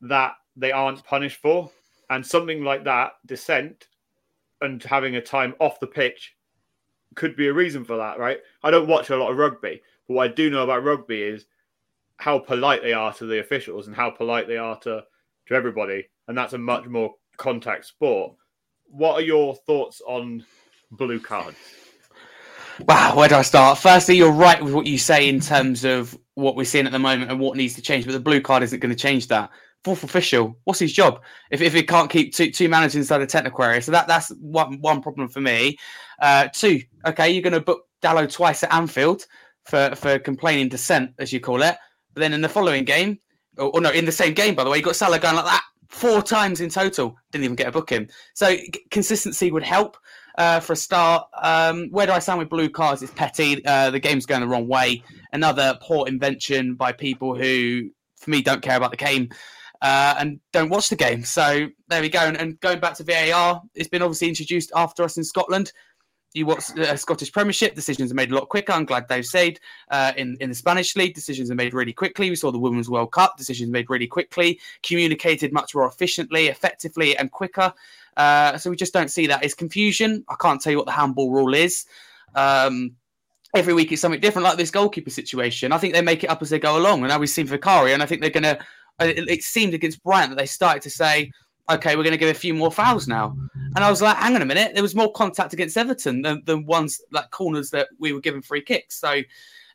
that 0.00 0.32
they 0.56 0.72
aren't 0.72 1.04
punished 1.04 1.40
for. 1.40 1.70
And 2.10 2.24
something 2.24 2.64
like 2.64 2.84
that, 2.84 3.12
dissent 3.26 3.88
and 4.60 4.82
having 4.82 5.16
a 5.16 5.20
time 5.20 5.54
off 5.58 5.80
the 5.80 5.86
pitch 5.86 6.34
could 7.14 7.36
be 7.36 7.48
a 7.48 7.52
reason 7.52 7.84
for 7.84 7.96
that, 7.96 8.18
right? 8.18 8.38
I 8.62 8.70
don't 8.70 8.88
watch 8.88 9.10
a 9.10 9.16
lot 9.16 9.30
of 9.30 9.38
rugby, 9.38 9.82
but 10.08 10.14
what 10.14 10.30
I 10.30 10.34
do 10.34 10.50
know 10.50 10.64
about 10.64 10.84
rugby 10.84 11.22
is 11.22 11.46
how 12.16 12.38
polite 12.38 12.82
they 12.82 12.92
are 12.92 13.12
to 13.14 13.26
the 13.26 13.40
officials 13.40 13.86
and 13.86 13.96
how 13.96 14.10
polite 14.10 14.46
they 14.46 14.56
are 14.56 14.78
to 14.80 15.04
to 15.46 15.54
everybody, 15.54 16.06
and 16.28 16.36
that's 16.36 16.54
a 16.54 16.58
much 16.58 16.86
more 16.86 17.14
contact 17.36 17.84
sport. 17.84 18.34
What 18.86 19.14
are 19.14 19.24
your 19.24 19.54
thoughts 19.54 20.00
on 20.06 20.44
blue 20.90 21.20
cards? 21.20 21.56
Wow, 22.88 23.16
where 23.16 23.28
do 23.28 23.36
I 23.36 23.42
start? 23.42 23.78
Firstly, 23.78 24.16
you're 24.16 24.32
right 24.32 24.62
with 24.62 24.74
what 24.74 24.86
you 24.86 24.98
say 24.98 25.28
in 25.28 25.40
terms 25.40 25.84
of 25.84 26.16
what 26.34 26.56
we're 26.56 26.64
seeing 26.64 26.86
at 26.86 26.92
the 26.92 26.98
moment 26.98 27.30
and 27.30 27.38
what 27.38 27.56
needs 27.56 27.74
to 27.74 27.82
change, 27.82 28.04
but 28.04 28.12
the 28.12 28.20
blue 28.20 28.40
card 28.40 28.62
isn't 28.62 28.80
going 28.80 28.94
to 28.94 29.00
change 29.00 29.28
that. 29.28 29.50
Fourth 29.84 30.02
official, 30.02 30.56
what's 30.64 30.80
his 30.80 30.94
job 30.94 31.20
if, 31.50 31.60
if 31.60 31.74
he 31.74 31.82
can't 31.82 32.10
keep 32.10 32.34
two, 32.34 32.50
two 32.50 32.70
managers 32.70 32.96
inside 32.96 33.20
a 33.20 33.26
technical 33.26 33.62
area? 33.64 33.82
So 33.82 33.92
that 33.92 34.08
that's 34.08 34.30
one 34.40 34.80
one 34.80 35.02
problem 35.02 35.28
for 35.28 35.42
me. 35.42 35.78
Uh, 36.20 36.48
two, 36.48 36.80
okay, 37.06 37.30
you're 37.30 37.42
going 37.42 37.52
to 37.52 37.60
book 37.60 37.84
Dalot 38.02 38.32
twice 38.32 38.62
at 38.62 38.72
Anfield 38.72 39.26
for 39.64 39.94
for 39.94 40.18
complaining 40.18 40.68
dissent, 40.68 41.12
as 41.18 41.32
you 41.32 41.40
call 41.40 41.62
it. 41.62 41.76
But 42.12 42.20
then 42.20 42.32
in 42.32 42.40
the 42.40 42.48
following 42.48 42.84
game, 42.84 43.18
or, 43.58 43.70
or 43.74 43.80
no, 43.80 43.90
in 43.90 44.04
the 44.04 44.12
same 44.12 44.34
game, 44.34 44.54
by 44.54 44.64
the 44.64 44.70
way, 44.70 44.78
you 44.78 44.84
got 44.84 44.96
Salah 44.96 45.18
going 45.18 45.36
like 45.36 45.44
that 45.44 45.64
four 45.88 46.22
times 46.22 46.60
in 46.60 46.70
total. 46.70 47.16
Didn't 47.30 47.44
even 47.44 47.56
get 47.56 47.68
a 47.68 47.72
booking. 47.72 48.08
So 48.34 48.56
consistency 48.90 49.50
would 49.50 49.62
help 49.62 49.96
uh, 50.36 50.60
for 50.60 50.72
a 50.72 50.76
start. 50.76 51.28
Um, 51.42 51.88
where 51.90 52.06
do 52.06 52.12
I 52.12 52.18
stand 52.18 52.38
with 52.38 52.48
blue 52.48 52.68
cards? 52.68 53.02
It's 53.02 53.12
petty. 53.12 53.64
Uh, 53.64 53.90
the 53.90 54.00
game's 54.00 54.26
going 54.26 54.40
the 54.40 54.48
wrong 54.48 54.68
way. 54.68 55.02
Another 55.32 55.78
poor 55.80 56.06
invention 56.08 56.74
by 56.74 56.92
people 56.92 57.34
who, 57.34 57.90
for 58.16 58.30
me, 58.30 58.42
don't 58.42 58.62
care 58.62 58.76
about 58.76 58.90
the 58.90 58.96
game 58.96 59.28
uh, 59.82 60.14
and 60.18 60.40
don't 60.52 60.70
watch 60.70 60.88
the 60.88 60.96
game. 60.96 61.22
So 61.24 61.68
there 61.88 62.00
we 62.00 62.08
go. 62.08 62.20
And, 62.20 62.36
and 62.36 62.58
going 62.60 62.80
back 62.80 62.94
to 62.94 63.04
VAR, 63.04 63.62
it's 63.74 63.88
been 63.88 64.02
obviously 64.02 64.28
introduced 64.28 64.72
after 64.74 65.02
us 65.04 65.16
in 65.16 65.24
Scotland. 65.24 65.72
You 66.34 66.46
watch 66.46 66.66
the 66.74 66.96
Scottish 66.96 67.30
Premiership, 67.30 67.76
decisions 67.76 68.10
are 68.10 68.16
made 68.16 68.32
a 68.32 68.34
lot 68.34 68.48
quicker. 68.48 68.72
I'm 68.72 68.84
glad 68.84 69.06
Dave 69.06 69.24
said. 69.24 69.60
Uh, 69.88 70.12
in, 70.16 70.36
in 70.40 70.48
the 70.48 70.54
Spanish 70.54 70.96
League, 70.96 71.14
decisions 71.14 71.48
are 71.48 71.54
made 71.54 71.72
really 71.72 71.92
quickly. 71.92 72.28
We 72.28 72.34
saw 72.34 72.50
the 72.50 72.58
Women's 72.58 72.90
World 72.90 73.12
Cup, 73.12 73.36
decisions 73.38 73.70
made 73.70 73.88
really 73.88 74.08
quickly, 74.08 74.58
communicated 74.82 75.52
much 75.52 75.76
more 75.76 75.86
efficiently, 75.86 76.48
effectively, 76.48 77.16
and 77.16 77.30
quicker. 77.30 77.72
Uh, 78.16 78.58
so 78.58 78.68
we 78.68 78.74
just 78.74 78.92
don't 78.92 79.12
see 79.12 79.28
that. 79.28 79.44
It's 79.44 79.54
confusion. 79.54 80.24
I 80.28 80.34
can't 80.40 80.60
tell 80.60 80.72
you 80.72 80.76
what 80.76 80.86
the 80.86 80.92
handball 80.92 81.30
rule 81.30 81.54
is. 81.54 81.86
Um, 82.34 82.96
every 83.54 83.72
week 83.72 83.92
it's 83.92 84.02
something 84.02 84.20
different, 84.20 84.44
like 84.44 84.58
this 84.58 84.72
goalkeeper 84.72 85.10
situation. 85.10 85.70
I 85.70 85.78
think 85.78 85.94
they 85.94 86.02
make 86.02 86.24
it 86.24 86.30
up 86.30 86.42
as 86.42 86.50
they 86.50 86.58
go 86.58 86.76
along. 86.76 87.00
And 87.00 87.08
now 87.10 87.18
we've 87.20 87.30
seen 87.30 87.46
Vicari, 87.46 87.94
and 87.94 88.02
I 88.02 88.06
think 88.06 88.20
they're 88.20 88.30
going 88.30 88.42
to. 88.42 88.58
It, 89.00 89.28
it 89.28 89.42
seemed 89.42 89.74
against 89.74 90.02
Brighton 90.02 90.30
that 90.30 90.36
they 90.36 90.46
started 90.46 90.82
to 90.82 90.90
say, 90.90 91.30
okay, 91.70 91.96
we're 91.96 92.02
going 92.02 92.12
to 92.12 92.18
give 92.18 92.28
a 92.28 92.38
few 92.38 92.54
more 92.54 92.70
fouls 92.70 93.08
now. 93.08 93.36
And 93.76 93.84
I 93.84 93.90
was 93.90 94.02
like, 94.02 94.16
hang 94.16 94.36
on 94.36 94.42
a 94.42 94.46
minute, 94.46 94.74
there 94.74 94.82
was 94.82 94.94
more 94.94 95.12
contact 95.12 95.52
against 95.52 95.76
Everton 95.76 96.22
than, 96.22 96.42
than 96.44 96.66
ones 96.66 97.00
like 97.10 97.30
corners 97.30 97.70
that 97.70 97.88
we 97.98 98.12
were 98.12 98.20
given 98.20 98.42
free 98.42 98.62
kicks. 98.62 99.00
So 99.00 99.22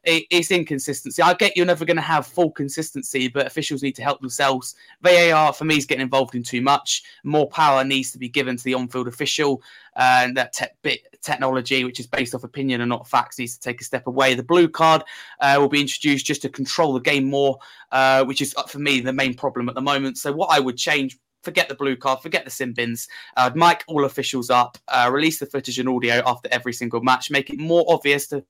it, 0.03 0.25
it's 0.29 0.51
inconsistency. 0.51 1.21
I 1.21 1.33
get 1.33 1.57
you're 1.57 1.65
never 1.65 1.83
going 1.83 1.97
to 1.97 2.01
have 2.01 2.25
full 2.25 2.51
consistency, 2.51 3.27
but 3.27 3.45
officials 3.45 3.83
need 3.83 3.95
to 3.95 4.03
help 4.03 4.21
themselves. 4.21 4.75
VAR 5.01 5.51
for 5.51 5.65
me 5.65 5.77
is 5.77 5.85
getting 5.85 6.03
involved 6.03 6.35
in 6.35 6.43
too 6.43 6.61
much. 6.61 7.03
More 7.23 7.49
power 7.49 7.83
needs 7.83 8.11
to 8.11 8.17
be 8.17 8.29
given 8.29 8.55
to 8.55 8.63
the 8.63 8.73
on-field 8.73 9.07
official, 9.07 9.61
uh, 9.95 10.21
and 10.23 10.37
that 10.37 10.53
te- 10.53 10.65
bit 10.81 11.01
technology, 11.21 11.83
which 11.83 11.99
is 11.99 12.07
based 12.07 12.33
off 12.33 12.45
opinion 12.45 12.81
and 12.81 12.89
not 12.89 13.09
facts, 13.09 13.39
needs 13.39 13.55
to 13.55 13.59
take 13.59 13.81
a 13.81 13.83
step 13.83 14.07
away. 14.07 14.35
The 14.35 14.43
blue 14.43 14.69
card 14.69 15.03
uh, 15.41 15.57
will 15.59 15.69
be 15.69 15.81
introduced 15.81 16.25
just 16.25 16.41
to 16.43 16.49
control 16.49 16.93
the 16.93 17.01
game 17.01 17.25
more, 17.25 17.57
uh, 17.91 18.23
which 18.23 18.41
is 18.41 18.55
uh, 18.55 18.63
for 18.63 18.79
me 18.79 19.01
the 19.01 19.11
main 19.11 19.33
problem 19.33 19.67
at 19.67 19.75
the 19.75 19.81
moment. 19.81 20.17
So 20.17 20.31
what 20.31 20.47
I 20.49 20.61
would 20.61 20.77
change 20.77 21.19
forget 21.43 21.69
the 21.69 21.75
blue 21.75 21.95
card, 21.95 22.21
forget 22.21 22.45
the 22.45 22.51
sin 22.51 22.73
bins. 22.73 23.07
Uh, 23.37 23.51
mic 23.55 23.83
all 23.87 24.05
officials 24.05 24.49
up, 24.49 24.77
uh, 24.87 25.09
release 25.11 25.39
the 25.39 25.45
footage 25.45 25.79
and 25.79 25.89
audio 25.89 26.21
after 26.25 26.49
every 26.51 26.73
single 26.73 27.01
match, 27.01 27.31
make 27.31 27.49
it 27.49 27.59
more 27.59 27.85
obvious 27.87 28.27
to 28.27 28.43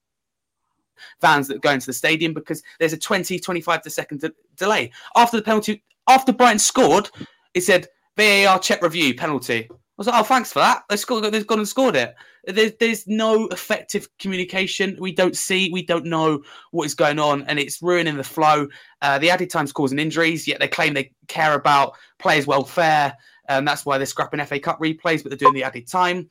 fans 1.22 1.48
that 1.48 1.62
go 1.62 1.72
into 1.72 1.86
the 1.86 1.94
stadium 1.94 2.34
because 2.34 2.62
there's 2.80 2.94
a 2.94 2.98
20, 2.98 3.40
25 3.40 3.82
to 3.82 3.90
second 3.90 4.22
de- 4.22 4.32
delay. 4.58 4.92
After 5.16 5.38
the 5.38 5.44
penalty, 5.44 5.84
after 6.08 6.34
Brighton 6.34 6.60
scored, 6.60 7.10
it 7.54 7.62
said 7.62 7.88
VAR 8.18 8.60
check 8.60 8.82
review 8.82 9.16
penalty. 9.16 9.70
Was 10.00 10.08
like, 10.08 10.22
oh, 10.22 10.24
thanks 10.24 10.54
for 10.54 10.60
that. 10.60 10.84
They've 10.88 11.46
gone 11.46 11.60
and 11.60 11.68
scored 11.68 11.98
it. 11.98 12.16
There's, 12.46 12.72
there's 12.80 13.06
no 13.06 13.48
effective 13.50 14.08
communication. 14.18 14.96
We 14.98 15.12
don't 15.12 15.36
see, 15.36 15.70
we 15.74 15.84
don't 15.84 16.06
know 16.06 16.42
what 16.72 16.86
is 16.86 16.96
going 16.96 17.20
on, 17.20 17.44
and 17.44 17.60
it's 17.60 17.82
ruining 17.82 18.16
the 18.16 18.24
flow. 18.24 18.70
Uh, 19.02 19.20
the 19.20 19.30
added 19.30 19.50
time's 19.50 19.74
causing 19.74 20.00
injuries, 20.00 20.48
yet 20.48 20.62
they 20.62 20.70
claim 20.70 20.94
they 20.94 21.12
care 21.28 21.54
about 21.54 21.98
players' 22.18 22.48
welfare. 22.48 23.14
And 23.50 23.68
that's 23.68 23.86
why 23.86 23.98
they're 23.98 24.08
scrapping 24.08 24.44
FA 24.46 24.58
Cup 24.58 24.80
replays, 24.80 25.22
but 25.22 25.32
they're 25.32 25.38
doing 25.38 25.54
the 25.54 25.66
added 25.66 25.86
time. 25.86 26.30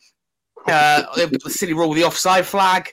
Uh, 0.66 1.02
the 1.16 1.50
silly 1.50 1.74
rule 1.74 1.90
with 1.90 1.98
the 1.98 2.04
offside 2.04 2.46
flag. 2.46 2.90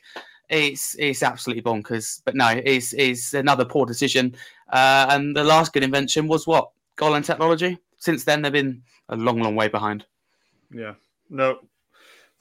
It's 0.50 0.96
it's 1.00 1.24
absolutely 1.24 1.64
bonkers. 1.64 2.22
But 2.26 2.36
no, 2.36 2.50
it's 2.50 2.92
it's 2.94 3.34
another 3.34 3.64
poor 3.64 3.86
decision. 3.86 4.36
Uh, 4.74 5.06
and 5.10 5.38
the 5.38 5.44
last 5.46 5.72
good 5.72 5.84
invention 5.84 6.28
was 6.28 6.46
what 6.46 6.70
goal 6.98 7.16
and 7.16 7.24
technology. 7.24 7.78
Since 7.98 8.26
then, 8.26 8.42
they've 8.42 8.52
been 8.52 8.84
a 9.08 9.16
long, 9.16 9.40
long 9.40 9.56
way 9.56 9.70
behind. 9.70 10.06
Yeah. 10.76 10.96
No, 11.30 11.60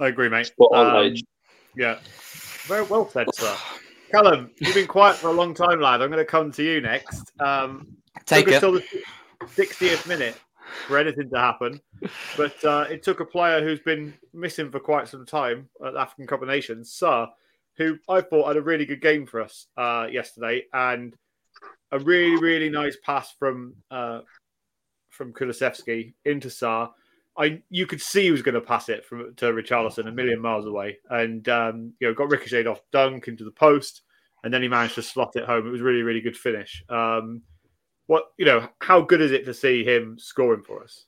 I 0.00 0.08
agree, 0.08 0.28
mate. 0.28 0.46
Spot 0.46 0.68
on, 0.74 0.96
Um, 0.96 1.04
H. 1.12 1.22
yeah. 1.76 1.98
Very 2.66 2.82
well 2.82 3.08
said, 3.08 3.28
sir. 3.34 3.54
Callum, 4.10 4.50
you've 4.58 4.74
been 4.74 4.86
quiet 4.86 5.16
for 5.16 5.28
a 5.28 5.32
long 5.32 5.54
time, 5.54 5.80
lad. 5.80 6.02
I'm 6.02 6.10
going 6.10 6.18
to 6.18 6.30
come 6.30 6.50
to 6.52 6.62
you 6.62 6.80
next. 6.80 7.32
Um, 7.40 7.96
Take 8.26 8.48
it. 8.48 8.54
until 8.54 8.72
the 8.72 8.84
60th 9.56 10.06
minute 10.08 10.38
for 10.86 10.98
anything 10.98 11.28
to 11.30 11.38
happen, 11.38 11.80
but 12.36 12.62
uh, 12.64 12.86
it 12.90 13.02
took 13.02 13.20
a 13.20 13.24
player 13.24 13.62
who's 13.62 13.80
been 13.80 14.14
missing 14.32 14.70
for 14.70 14.80
quite 14.80 15.08
some 15.08 15.24
time 15.26 15.68
at 15.84 15.92
the 15.94 16.00
African 16.00 16.26
Cup 16.26 16.42
of 16.42 16.48
Nations, 16.48 16.90
Sarr, 17.00 17.28
who 17.76 17.98
I 18.08 18.20
thought 18.20 18.48
had 18.48 18.56
a 18.56 18.62
really 18.62 18.86
good 18.86 19.00
game 19.00 19.26
for 19.26 19.40
us 19.42 19.66
uh, 19.76 20.06
yesterday, 20.10 20.64
and 20.72 21.14
a 21.92 21.98
really, 21.98 22.36
really 22.40 22.70
nice 22.70 22.96
pass 23.04 23.32
from 23.38 23.74
uh, 23.90 24.20
from 25.10 25.32
Kulusevski 25.32 26.14
into 26.24 26.48
Sarr. 26.48 26.90
I 27.36 27.62
you 27.70 27.86
could 27.86 28.00
see 28.00 28.24
he 28.24 28.30
was 28.30 28.42
going 28.42 28.54
to 28.54 28.60
pass 28.60 28.88
it 28.88 29.04
from 29.04 29.34
to 29.36 29.46
Richarlison 29.46 30.08
a 30.08 30.12
million 30.12 30.40
miles 30.40 30.66
away, 30.66 30.98
and 31.10 31.48
um, 31.48 31.92
you 32.00 32.08
know 32.08 32.14
got 32.14 32.30
ricocheted 32.30 32.66
off 32.66 32.80
dunk 32.92 33.28
into 33.28 33.44
the 33.44 33.50
post, 33.50 34.02
and 34.44 34.52
then 34.52 34.62
he 34.62 34.68
managed 34.68 34.94
to 34.96 35.02
slot 35.02 35.36
it 35.36 35.44
home. 35.44 35.66
It 35.66 35.70
was 35.70 35.80
really, 35.80 36.02
really 36.02 36.20
good 36.20 36.36
finish. 36.36 36.84
Um, 36.88 37.42
what 38.06 38.24
you 38.36 38.44
know, 38.44 38.68
how 38.80 39.00
good 39.00 39.20
is 39.20 39.32
it 39.32 39.44
to 39.46 39.54
see 39.54 39.84
him 39.84 40.18
scoring 40.18 40.62
for 40.62 40.82
us? 40.82 41.06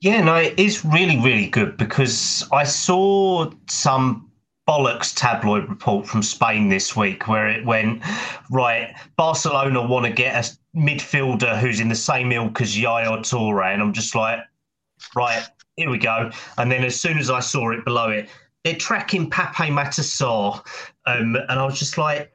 Yeah, 0.00 0.22
no, 0.22 0.36
it 0.36 0.58
is 0.58 0.84
really, 0.84 1.16
really 1.18 1.48
good 1.48 1.76
because 1.76 2.46
I 2.52 2.64
saw 2.64 3.50
some 3.68 4.30
bollocks 4.68 5.14
tabloid 5.14 5.68
report 5.68 6.06
from 6.06 6.22
Spain 6.22 6.68
this 6.68 6.94
week 6.94 7.28
where 7.28 7.48
it 7.48 7.64
went, 7.64 8.02
right, 8.50 8.94
Barcelona 9.16 9.86
want 9.86 10.04
to 10.06 10.12
get 10.12 10.34
a 10.34 10.78
midfielder 10.78 11.58
who's 11.58 11.80
in 11.80 11.88
the 11.88 11.94
same 11.94 12.32
ilk 12.32 12.60
as 12.60 12.78
Yaya 12.78 13.10
Toure. 13.18 13.72
And 13.72 13.80
I'm 13.80 13.92
just 13.92 14.14
like, 14.14 14.40
right, 15.14 15.44
here 15.76 15.90
we 15.90 15.98
go. 15.98 16.30
And 16.58 16.70
then 16.70 16.84
as 16.84 17.00
soon 17.00 17.18
as 17.18 17.30
I 17.30 17.40
saw 17.40 17.70
it 17.70 17.84
below 17.84 18.10
it, 18.10 18.28
they're 18.64 18.74
tracking 18.74 19.30
Pape 19.30 19.70
Matar 19.70 20.02
Sarr. 20.02 20.64
Um, 21.06 21.36
and 21.36 21.58
I 21.60 21.64
was 21.64 21.78
just 21.78 21.98
like, 21.98 22.32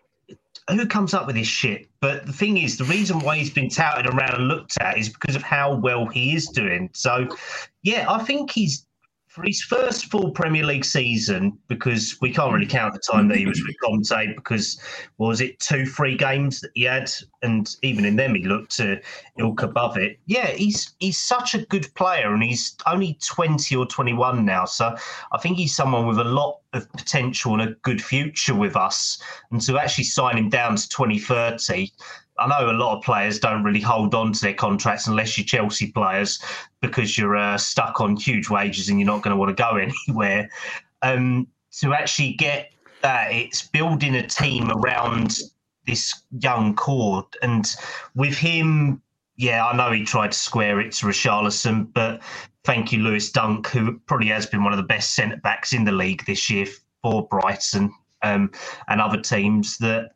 who 0.69 0.85
comes 0.85 1.13
up 1.13 1.27
with 1.27 1.35
this 1.35 1.47
shit? 1.47 1.87
But 1.99 2.25
the 2.25 2.33
thing 2.33 2.57
is, 2.57 2.77
the 2.77 2.85
reason 2.85 3.19
why 3.19 3.37
he's 3.37 3.49
been 3.49 3.69
touted 3.69 4.07
around 4.07 4.35
and 4.35 4.47
looked 4.47 4.77
at 4.79 4.97
is 4.97 5.09
because 5.09 5.35
of 5.35 5.43
how 5.43 5.75
well 5.75 6.05
he 6.07 6.35
is 6.35 6.47
doing. 6.47 6.89
So, 6.93 7.27
yeah, 7.83 8.05
I 8.09 8.23
think 8.23 8.51
he's 8.51 8.85
for 9.31 9.43
his 9.43 9.61
first 9.61 10.11
full 10.11 10.29
Premier 10.31 10.65
League 10.65 10.83
season, 10.83 11.57
because 11.69 12.17
we 12.19 12.33
can't 12.33 12.51
really 12.51 12.65
hmm. 12.65 12.71
count 12.71 12.93
the 12.93 12.99
time 12.99 13.29
that 13.29 13.37
he 13.37 13.45
was 13.45 13.63
with 13.65 13.75
Conte, 13.81 14.35
because 14.35 14.77
was 15.19 15.39
it 15.39 15.57
two, 15.59 15.85
three 15.85 16.17
games 16.17 16.59
that 16.59 16.71
he 16.75 16.83
had, 16.83 17.09
and 17.41 17.75
even 17.81 18.03
in 18.03 18.17
them 18.17 18.35
he 18.35 18.43
looked 18.43 18.75
to 18.75 18.99
ilk 19.37 19.61
above 19.61 19.97
it. 19.97 20.19
Yeah, 20.25 20.47
he's 20.47 20.93
he's 20.99 21.17
such 21.17 21.55
a 21.55 21.65
good 21.65 21.87
player, 21.95 22.33
and 22.33 22.43
he's 22.43 22.75
only 22.85 23.17
twenty 23.25 23.73
or 23.73 23.85
twenty 23.85 24.13
one 24.13 24.43
now, 24.45 24.65
so 24.65 24.97
I 25.31 25.37
think 25.37 25.57
he's 25.57 25.73
someone 25.73 26.07
with 26.07 26.19
a 26.19 26.25
lot 26.25 26.59
of 26.73 26.91
potential 26.91 27.53
and 27.53 27.61
a 27.61 27.75
good 27.83 28.03
future 28.03 28.55
with 28.55 28.75
us. 28.75 29.21
And 29.49 29.61
to 29.61 29.77
actually 29.77 30.05
sign 30.05 30.37
him 30.37 30.49
down 30.49 30.75
to 30.75 30.89
twenty 30.89 31.19
thirty. 31.19 31.93
I 32.37 32.47
know 32.47 32.71
a 32.71 32.73
lot 32.73 32.97
of 32.97 33.03
players 33.03 33.39
don't 33.39 33.63
really 33.63 33.81
hold 33.81 34.15
on 34.15 34.33
to 34.33 34.41
their 34.41 34.53
contracts 34.53 35.07
unless 35.07 35.37
you're 35.37 35.45
Chelsea 35.45 35.91
players 35.91 36.41
because 36.81 37.17
you're 37.17 37.37
uh, 37.37 37.57
stuck 37.57 38.01
on 38.01 38.15
huge 38.15 38.49
wages 38.49 38.89
and 38.89 38.99
you're 38.99 39.07
not 39.07 39.21
going 39.21 39.35
to 39.35 39.39
want 39.39 39.55
to 39.55 39.61
go 39.61 39.77
anywhere. 40.07 40.49
Um, 41.01 41.47
to 41.79 41.93
actually 41.93 42.33
get 42.33 42.71
that, 43.01 43.31
it's 43.31 43.67
building 43.67 44.15
a 44.15 44.27
team 44.27 44.71
around 44.71 45.39
this 45.85 46.23
young 46.39 46.75
core. 46.75 47.25
And 47.41 47.67
with 48.15 48.37
him, 48.37 49.01
yeah, 49.35 49.65
I 49.65 49.75
know 49.75 49.91
he 49.91 50.03
tried 50.03 50.31
to 50.31 50.37
square 50.37 50.79
it 50.79 50.91
to 50.93 51.07
Richarlison, 51.07 51.91
but 51.93 52.21
thank 52.63 52.91
you, 52.91 52.99
Lewis 52.99 53.31
Dunk, 53.31 53.67
who 53.67 53.99
probably 54.05 54.27
has 54.27 54.45
been 54.45 54.63
one 54.63 54.73
of 54.73 54.77
the 54.77 54.83
best 54.83 55.15
centre 55.15 55.37
backs 55.37 55.73
in 55.73 55.83
the 55.83 55.91
league 55.91 56.25
this 56.25 56.49
year 56.49 56.67
for 57.01 57.27
Brighton 57.27 57.93
um, 58.21 58.51
and 58.87 59.01
other 59.01 59.19
teams 59.19 59.77
that 59.79 60.11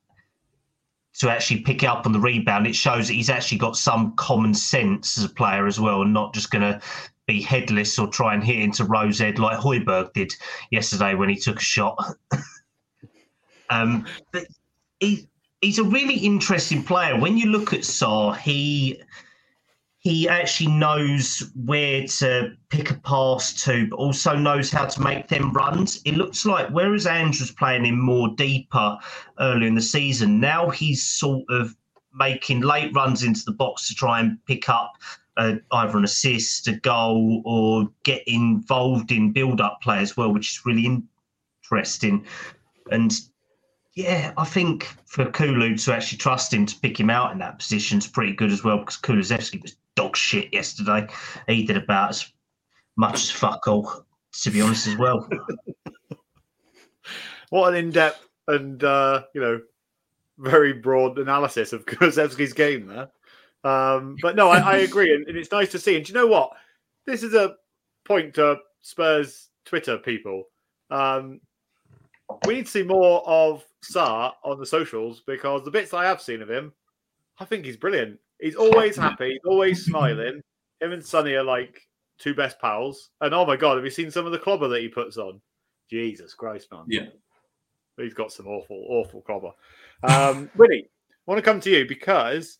to 1.19 1.29
actually 1.29 1.61
pick 1.61 1.83
up 1.83 2.05
on 2.05 2.11
the 2.11 2.19
rebound, 2.19 2.67
it 2.67 2.75
shows 2.75 3.07
that 3.07 3.13
he's 3.13 3.29
actually 3.29 3.57
got 3.57 3.77
some 3.77 4.15
common 4.15 4.53
sense 4.53 5.17
as 5.17 5.23
a 5.23 5.29
player 5.29 5.65
as 5.65 5.79
well, 5.79 6.01
and 6.01 6.13
not 6.13 6.33
just 6.33 6.51
going 6.51 6.61
to 6.61 6.81
be 7.25 7.41
headless 7.41 7.97
or 7.97 8.07
try 8.07 8.33
and 8.33 8.43
hit 8.43 8.59
into 8.59 8.85
Row 8.85 9.09
Z 9.11 9.33
like 9.33 9.57
Højbjerg 9.57 10.13
did 10.13 10.33
yesterday 10.71 11.15
when 11.15 11.29
he 11.29 11.35
took 11.35 11.57
a 11.57 11.63
shot. 11.63 11.97
um, 13.69 14.05
but 14.31 14.45
he, 14.99 15.27
he's 15.61 15.79
a 15.79 15.83
really 15.83 16.17
interesting 16.17 16.83
player. 16.83 17.17
When 17.17 17.37
you 17.37 17.47
look 17.47 17.73
at 17.73 17.81
Sarr, 17.81 18.37
he 18.37 19.01
he 20.05 20.29
actually 20.29 20.67
knows 20.67 21.51
where 21.65 22.05
to 22.05 22.55
pick 22.69 22.91
a 22.91 22.93
pass 22.93 23.51
to, 23.63 23.87
but 23.87 23.95
also 23.95 24.35
knows 24.35 24.69
how 24.69 24.85
to 24.85 25.01
make 25.01 25.27
them 25.29 25.51
runs. 25.51 25.99
It 26.05 26.13
looks 26.13 26.45
like 26.45 26.69
whereas 26.69 27.07
Ange 27.07 27.39
was 27.39 27.49
playing 27.49 27.85
him 27.85 27.99
more 27.99 28.27
deeper 28.35 28.99
earlier 29.39 29.67
in 29.67 29.73
the 29.73 29.81
season, 29.81 30.39
now 30.39 30.69
he's 30.69 31.03
sort 31.03 31.45
of 31.49 31.75
making 32.13 32.61
late 32.61 32.93
runs 32.93 33.23
into 33.23 33.41
the 33.45 33.51
box 33.51 33.87
to 33.87 33.95
try 33.95 34.19
and 34.19 34.37
pick 34.45 34.69
up 34.69 34.93
uh, 35.37 35.55
either 35.71 35.97
an 35.97 36.03
assist, 36.03 36.67
a 36.67 36.73
goal, 36.73 37.41
or 37.43 37.89
get 38.03 38.21
involved 38.27 39.11
in 39.11 39.33
build-up 39.33 39.79
play 39.81 39.97
as 39.97 40.15
well, 40.15 40.31
which 40.31 40.51
is 40.51 40.65
really 40.67 40.85
interesting. 41.63 42.23
And 42.91 43.11
yeah, 43.95 44.33
I 44.37 44.45
think 44.45 44.87
for 45.07 45.25
Kulu 45.25 45.77
to 45.77 45.95
actually 45.95 46.19
trust 46.19 46.53
him 46.53 46.67
to 46.67 46.79
pick 46.79 46.99
him 46.99 47.09
out 47.09 47.31
in 47.31 47.39
that 47.39 47.57
position 47.57 47.97
is 47.97 48.05
pretty 48.05 48.33
good 48.33 48.51
as 48.51 48.63
well 48.63 48.77
because 48.77 48.97
Kulusevski 48.97 49.63
was 49.63 49.75
dog 49.95 50.15
shit 50.15 50.53
yesterday. 50.53 51.07
He 51.47 51.63
did 51.63 51.77
about 51.77 52.11
as 52.11 52.31
much 52.97 53.15
as 53.15 53.31
fuck 53.31 53.67
all, 53.67 54.05
to 54.41 54.51
be 54.51 54.61
honest, 54.61 54.87
as 54.87 54.97
well. 54.97 55.27
What 57.49 57.69
an 57.69 57.75
in-depth 57.75 58.27
and 58.47 58.83
uh, 58.83 59.23
you 59.33 59.41
know 59.41 59.61
very 60.37 60.73
broad 60.73 61.19
analysis 61.19 61.73
of 61.73 61.85
Kulusevski's 61.85 62.53
game 62.53 62.87
there. 62.87 63.09
Um, 63.63 64.17
but 64.21 64.35
no, 64.35 64.49
I, 64.49 64.59
I 64.59 64.75
agree, 64.77 65.13
and, 65.13 65.27
and 65.27 65.37
it's 65.37 65.51
nice 65.51 65.71
to 65.71 65.79
see. 65.79 65.95
And 65.95 66.05
do 66.05 66.11
you 66.11 66.19
know 66.19 66.27
what? 66.27 66.51
This 67.05 67.23
is 67.23 67.33
a 67.33 67.55
point 68.03 68.33
to 68.35 68.57
Spurs 68.81 69.49
Twitter 69.65 69.97
people. 69.97 70.43
Um, 70.91 71.39
we 72.45 72.55
need 72.55 72.65
to 72.65 72.71
see 72.71 72.83
more 72.83 73.27
of 73.27 73.63
Sarr 73.83 74.33
on 74.43 74.59
the 74.59 74.65
socials 74.65 75.21
because 75.25 75.63
the 75.63 75.71
bits 75.71 75.93
I 75.93 76.05
have 76.05 76.21
seen 76.21 76.41
of 76.41 76.49
him, 76.49 76.73
I 77.39 77.45
think 77.45 77.65
he's 77.65 77.77
brilliant. 77.77 78.19
He's 78.39 78.55
always 78.55 78.95
happy, 78.95 79.31
he's 79.31 79.45
always 79.45 79.85
smiling. 79.85 80.41
Him 80.81 80.91
and 80.91 81.05
Sonny 81.05 81.33
are 81.33 81.43
like 81.43 81.81
two 82.17 82.33
best 82.33 82.59
pals. 82.59 83.09
And 83.21 83.33
oh 83.33 83.45
my 83.45 83.55
god, 83.55 83.77
have 83.77 83.85
you 83.85 83.91
seen 83.91 84.11
some 84.11 84.25
of 84.25 84.31
the 84.31 84.39
clobber 84.39 84.67
that 84.67 84.81
he 84.81 84.87
puts 84.87 85.17
on? 85.17 85.41
Jesus 85.89 86.33
Christ, 86.33 86.67
man. 86.71 86.85
Yeah. 86.87 87.07
He's 87.97 88.13
got 88.13 88.31
some 88.31 88.47
awful, 88.47 88.85
awful 88.89 89.21
clobber. 89.21 89.51
Um, 90.03 90.49
Winnie, 90.57 90.85
I 90.85 91.31
want 91.31 91.37
to 91.37 91.49
come 91.49 91.61
to 91.61 91.69
you 91.69 91.87
because 91.87 92.57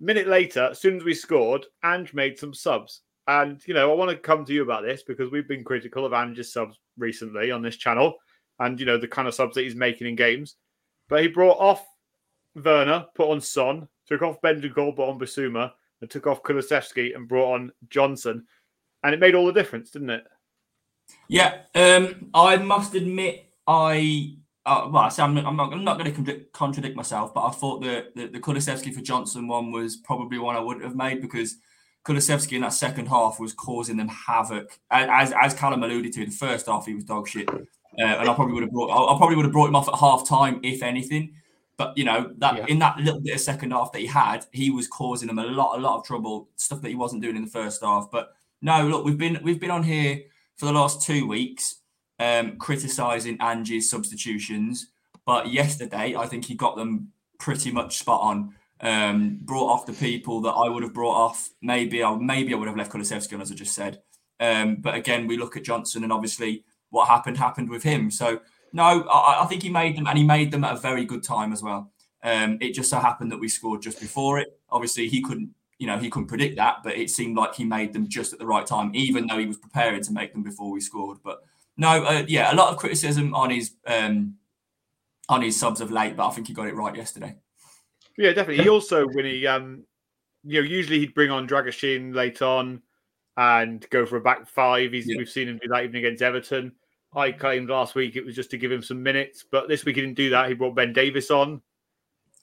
a 0.00 0.04
minute 0.04 0.26
later, 0.26 0.68
as 0.70 0.80
soon 0.80 0.96
as 0.96 1.04
we 1.04 1.14
scored, 1.14 1.66
Ange 1.84 2.12
made 2.12 2.38
some 2.38 2.52
subs. 2.52 3.00
And, 3.26 3.66
you 3.66 3.72
know, 3.72 3.90
I 3.90 3.94
want 3.94 4.10
to 4.10 4.16
come 4.16 4.44
to 4.44 4.52
you 4.52 4.62
about 4.62 4.82
this 4.82 5.02
because 5.02 5.30
we've 5.30 5.48
been 5.48 5.64
critical 5.64 6.04
of 6.04 6.12
Ange's 6.12 6.52
subs 6.52 6.78
recently 6.98 7.50
on 7.50 7.62
this 7.62 7.76
channel 7.76 8.14
and, 8.58 8.78
you 8.78 8.84
know, 8.84 8.98
the 8.98 9.08
kind 9.08 9.26
of 9.26 9.34
subs 9.34 9.54
that 9.54 9.62
he's 9.62 9.74
making 9.74 10.06
in 10.06 10.14
games. 10.14 10.56
But 11.08 11.22
he 11.22 11.28
brought 11.28 11.58
off 11.58 11.86
Werner, 12.54 13.06
put 13.14 13.30
on 13.30 13.40
Son, 13.40 13.88
took 14.06 14.22
off 14.22 14.40
Bentancur, 14.40 14.96
put 14.96 15.08
on 15.08 15.18
Bissouma, 15.18 15.72
and 16.00 16.10
took 16.10 16.26
off 16.26 16.42
Kulusevski 16.42 17.14
and 17.14 17.28
brought 17.28 17.54
on 17.54 17.72
Johnson. 17.88 18.46
And 19.02 19.14
it 19.14 19.20
made 19.20 19.34
all 19.34 19.46
the 19.46 19.52
difference, 19.52 19.90
didn't 19.90 20.10
it? 20.10 20.24
Yeah, 21.28 21.62
um, 21.74 22.30
I 22.34 22.56
must 22.56 22.94
admit, 22.94 23.50
I 23.66 24.36
uh, 24.66 24.88
well, 24.90 25.10
so 25.10 25.22
I'm, 25.22 25.36
I'm 25.38 25.56
not, 25.56 25.72
I'm 25.72 25.84
not 25.84 25.98
going 25.98 26.24
to 26.24 26.40
contradict, 26.52 26.96
myself, 26.96 27.34
but 27.34 27.44
I 27.44 27.50
thought 27.50 27.82
that 27.82 28.14
the, 28.14 28.28
the 28.28 28.40
Kulusevski 28.40 28.94
for 28.94 29.02
Johnson 29.02 29.46
one 29.46 29.70
was 29.70 29.96
probably 29.96 30.38
one 30.38 30.56
I 30.56 30.60
wouldn't 30.60 30.84
have 30.84 30.96
made 30.96 31.20
because 31.20 31.56
Kulusevski 32.06 32.52
in 32.52 32.62
that 32.62 32.72
second 32.72 33.06
half 33.06 33.38
was 33.38 33.52
causing 33.52 33.96
them 33.96 34.08
havoc. 34.08 34.78
As 34.90 35.32
as 35.32 35.54
Callum 35.54 35.82
alluded 35.82 36.12
to, 36.14 36.22
in 36.22 36.30
the 36.30 36.36
first 36.36 36.66
half 36.66 36.86
he 36.86 36.94
was 36.94 37.04
dog 37.04 37.28
shit, 37.28 37.48
uh, 37.48 37.62
and 37.98 38.28
I 38.28 38.34
probably 38.34 38.54
would 38.54 38.62
have 38.62 38.72
brought 38.72 38.90
I, 38.90 39.14
I 39.14 39.18
probably 39.18 39.36
would 39.36 39.44
have 39.44 39.52
brought 39.52 39.68
him 39.68 39.76
off 39.76 39.88
at 39.88 39.96
half 39.96 40.26
time 40.26 40.60
if 40.62 40.82
anything. 40.82 41.34
But 41.76 41.96
you 41.98 42.04
know 42.04 42.32
that 42.38 42.56
yeah. 42.56 42.66
in 42.68 42.78
that 42.78 42.98
little 42.98 43.20
bit 43.20 43.34
of 43.34 43.40
second 43.40 43.72
half 43.72 43.92
that 43.92 44.00
he 44.00 44.06
had, 44.06 44.46
he 44.52 44.70
was 44.70 44.86
causing 44.86 45.26
them 45.26 45.38
a 45.38 45.44
lot, 45.44 45.76
a 45.76 45.80
lot 45.80 45.98
of 45.98 46.04
trouble, 46.04 46.48
stuff 46.56 46.80
that 46.82 46.88
he 46.88 46.94
wasn't 46.94 47.22
doing 47.22 47.36
in 47.36 47.44
the 47.44 47.50
first 47.50 47.82
half. 47.82 48.08
But 48.12 48.32
no, 48.62 48.86
look, 48.86 49.04
we've 49.04 49.18
been 49.18 49.40
we've 49.42 49.60
been 49.60 49.70
on 49.70 49.82
here 49.82 50.22
for 50.56 50.66
the 50.66 50.72
last 50.72 51.02
two 51.02 51.26
weeks, 51.26 51.80
um, 52.20 52.56
criticizing 52.58 53.38
Angie's 53.40 53.90
substitutions. 53.90 54.88
But 55.26 55.52
yesterday, 55.52 56.14
I 56.16 56.26
think 56.26 56.44
he 56.44 56.54
got 56.54 56.76
them 56.76 57.12
pretty 57.38 57.72
much 57.72 57.98
spot 57.98 58.20
on. 58.20 58.54
Um, 58.80 59.38
brought 59.40 59.72
off 59.72 59.86
the 59.86 59.92
people 59.94 60.40
that 60.42 60.50
I 60.50 60.68
would 60.68 60.82
have 60.82 60.92
brought 60.92 61.16
off. 61.16 61.48
Maybe 61.62 62.04
I 62.04 62.14
maybe 62.16 62.54
I 62.54 62.56
would 62.56 62.68
have 62.68 62.76
left 62.76 62.92
Kulusevski 62.92 63.34
on, 63.34 63.40
as 63.40 63.50
I 63.50 63.54
just 63.54 63.74
said. 63.74 64.00
Um, 64.38 64.76
but 64.76 64.94
again, 64.94 65.26
we 65.26 65.36
look 65.36 65.56
at 65.56 65.64
Johnson, 65.64 66.04
and 66.04 66.12
obviously 66.12 66.64
what 66.90 67.08
happened 67.08 67.36
happened 67.36 67.68
with 67.68 67.82
him. 67.82 68.10
So 68.10 68.40
no, 68.74 69.02
I, 69.04 69.44
I, 69.44 69.46
think 69.46 69.62
he 69.62 69.70
made 69.70 69.96
them, 69.96 70.08
and 70.08 70.18
he 70.18 70.24
made 70.24 70.50
them 70.50 70.64
at 70.64 70.74
a 70.74 70.78
very 70.78 71.04
good 71.04 71.22
time 71.22 71.52
as 71.52 71.62
well. 71.62 71.92
Um, 72.24 72.58
it 72.60 72.74
just 72.74 72.90
so 72.90 72.98
happened 72.98 73.30
that 73.30 73.38
we 73.38 73.48
scored 73.48 73.82
just 73.82 74.00
before 74.00 74.40
it. 74.40 74.58
Obviously, 74.68 75.08
he 75.08 75.22
couldn't, 75.22 75.50
you 75.78 75.86
know, 75.86 75.96
he 75.96 76.10
couldn't 76.10 76.26
predict 76.26 76.56
that, 76.56 76.78
but 76.82 76.96
it 76.96 77.08
seemed 77.08 77.36
like 77.36 77.54
he 77.54 77.64
made 77.64 77.92
them 77.92 78.08
just 78.08 78.32
at 78.32 78.40
the 78.40 78.46
right 78.46 78.66
time, 78.66 78.90
even 78.92 79.28
though 79.28 79.38
he 79.38 79.46
was 79.46 79.58
preparing 79.58 80.02
to 80.02 80.12
make 80.12 80.32
them 80.32 80.42
before 80.42 80.72
we 80.72 80.80
scored. 80.80 81.18
But 81.22 81.42
no, 81.76 82.02
uh, 82.02 82.24
yeah, 82.26 82.52
a 82.52 82.56
lot 82.56 82.72
of 82.72 82.78
criticism 82.78 83.32
on 83.32 83.50
his 83.50 83.76
um, 83.86 84.34
on 85.28 85.40
his 85.40 85.56
subs 85.56 85.80
of 85.80 85.92
late, 85.92 86.16
but 86.16 86.26
I 86.26 86.32
think 86.32 86.48
he 86.48 86.52
got 86.52 86.66
it 86.66 86.74
right 86.74 86.96
yesterday. 86.96 87.36
Yeah, 88.18 88.32
definitely. 88.32 88.64
He 88.64 88.68
also 88.68 89.06
when 89.06 89.24
he 89.24 89.46
um, 89.46 89.84
you 90.42 90.60
know, 90.60 90.66
usually 90.66 90.98
he'd 90.98 91.14
bring 91.14 91.30
on 91.30 91.46
Dragusin 91.46 92.12
late 92.12 92.42
on 92.42 92.82
and 93.36 93.88
go 93.90 94.04
for 94.04 94.16
a 94.16 94.20
back 94.20 94.48
five. 94.48 94.90
He's, 94.92 95.06
yeah. 95.06 95.16
We've 95.16 95.28
seen 95.28 95.48
him 95.48 95.60
do 95.62 95.68
that 95.68 95.84
even 95.84 95.96
against 95.96 96.22
Everton. 96.22 96.72
I 97.16 97.32
claimed 97.32 97.68
last 97.68 97.94
week 97.94 98.16
it 98.16 98.24
was 98.24 98.34
just 98.34 98.50
to 98.50 98.58
give 98.58 98.72
him 98.72 98.82
some 98.82 99.02
minutes, 99.02 99.44
but 99.50 99.68
this 99.68 99.84
week 99.84 99.96
he 99.96 100.02
didn't 100.02 100.16
do 100.16 100.30
that. 100.30 100.48
He 100.48 100.54
brought 100.54 100.74
Ben 100.74 100.92
Davies 100.92 101.30
on. 101.30 101.62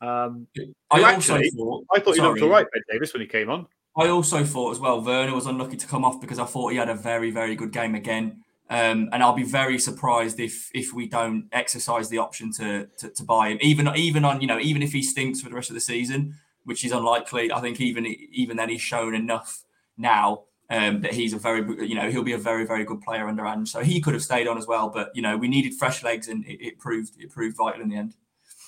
Um, 0.02 0.48
I 0.90 1.04
actually, 1.04 1.50
thought, 1.52 1.86
I 1.94 2.00
thought 2.00 2.16
he 2.16 2.22
looked 2.22 2.42
all 2.42 2.50
right, 2.50 2.66
Ben 2.74 2.82
Davies, 2.92 3.14
when 3.14 3.22
he 3.22 3.28
came 3.28 3.50
on. 3.50 3.68
I 3.98 4.08
also 4.08 4.44
thought 4.44 4.72
as 4.72 4.80
well, 4.80 5.02
Werner 5.04 5.36
was 5.36 5.46
unlucky 5.46 5.78
to 5.78 5.88
come 5.88 6.06
off 6.06 6.22
because 6.22 6.40
I 6.40 6.46
thought 6.46 6.70
he 6.70 6.78
had 6.78 6.90
a 6.90 6.96
very, 6.96 7.30
very 7.30 7.56
good 7.56 7.72
game 7.72 7.96
again. 7.96 8.44
Um, 8.70 9.10
and 9.12 9.22
I'll 9.22 9.34
be 9.34 9.44
very 9.44 9.78
surprised 9.78 10.40
if 10.40 10.72
if 10.74 10.94
we 10.94 11.06
don't 11.06 11.50
exercise 11.52 12.08
the 12.08 12.20
option 12.20 12.54
to, 12.54 12.88
to, 13.00 13.10
to 13.10 13.24
buy 13.24 13.50
him, 13.50 13.58
even 13.60 13.90
even 13.98 14.24
on 14.24 14.40
you 14.40 14.48
know 14.48 14.60
even 14.60 14.82
if 14.82 14.94
he 14.94 15.04
stinks 15.04 15.42
for 15.42 15.50
the 15.50 15.56
rest 15.56 15.70
of 15.70 15.74
the 15.74 15.82
season, 15.82 16.36
which 16.64 16.86
is 16.86 16.94
unlikely. 16.94 17.52
I 17.52 17.60
think 17.60 17.82
even 17.82 18.06
even 18.06 18.56
then 18.56 18.70
he's 18.70 18.80
shown 18.82 19.14
enough 19.14 19.66
now 19.98 20.44
um, 20.72 21.02
that 21.02 21.14
he's 21.14 21.34
a 21.34 21.38
very 21.38 21.62
you 21.86 21.96
know 21.96 22.10
he'll 22.10 22.24
be 22.24 22.32
a 22.32 22.38
very 22.38 22.66
very 22.66 22.86
good 22.86 23.02
player 23.02 23.28
under 23.28 23.46
Ange. 23.46 23.70
So 23.70 23.82
he 23.82 24.00
could 24.00 24.14
have 24.14 24.24
stayed 24.24 24.48
on 24.48 24.58
as 24.58 24.66
well, 24.66 24.90
but 24.90 25.12
you 25.14 25.22
know 25.22 25.38
we 25.38 25.48
needed 25.48 25.76
fresh 25.76 26.02
legs, 26.02 26.30
and 26.30 26.46
it, 26.46 26.66
it 26.66 26.80
proved 26.80 27.20
it 27.20 27.30
proved 27.30 27.58
vital 27.58 27.82
in 27.82 27.90
the 27.90 27.98
end. 27.98 28.16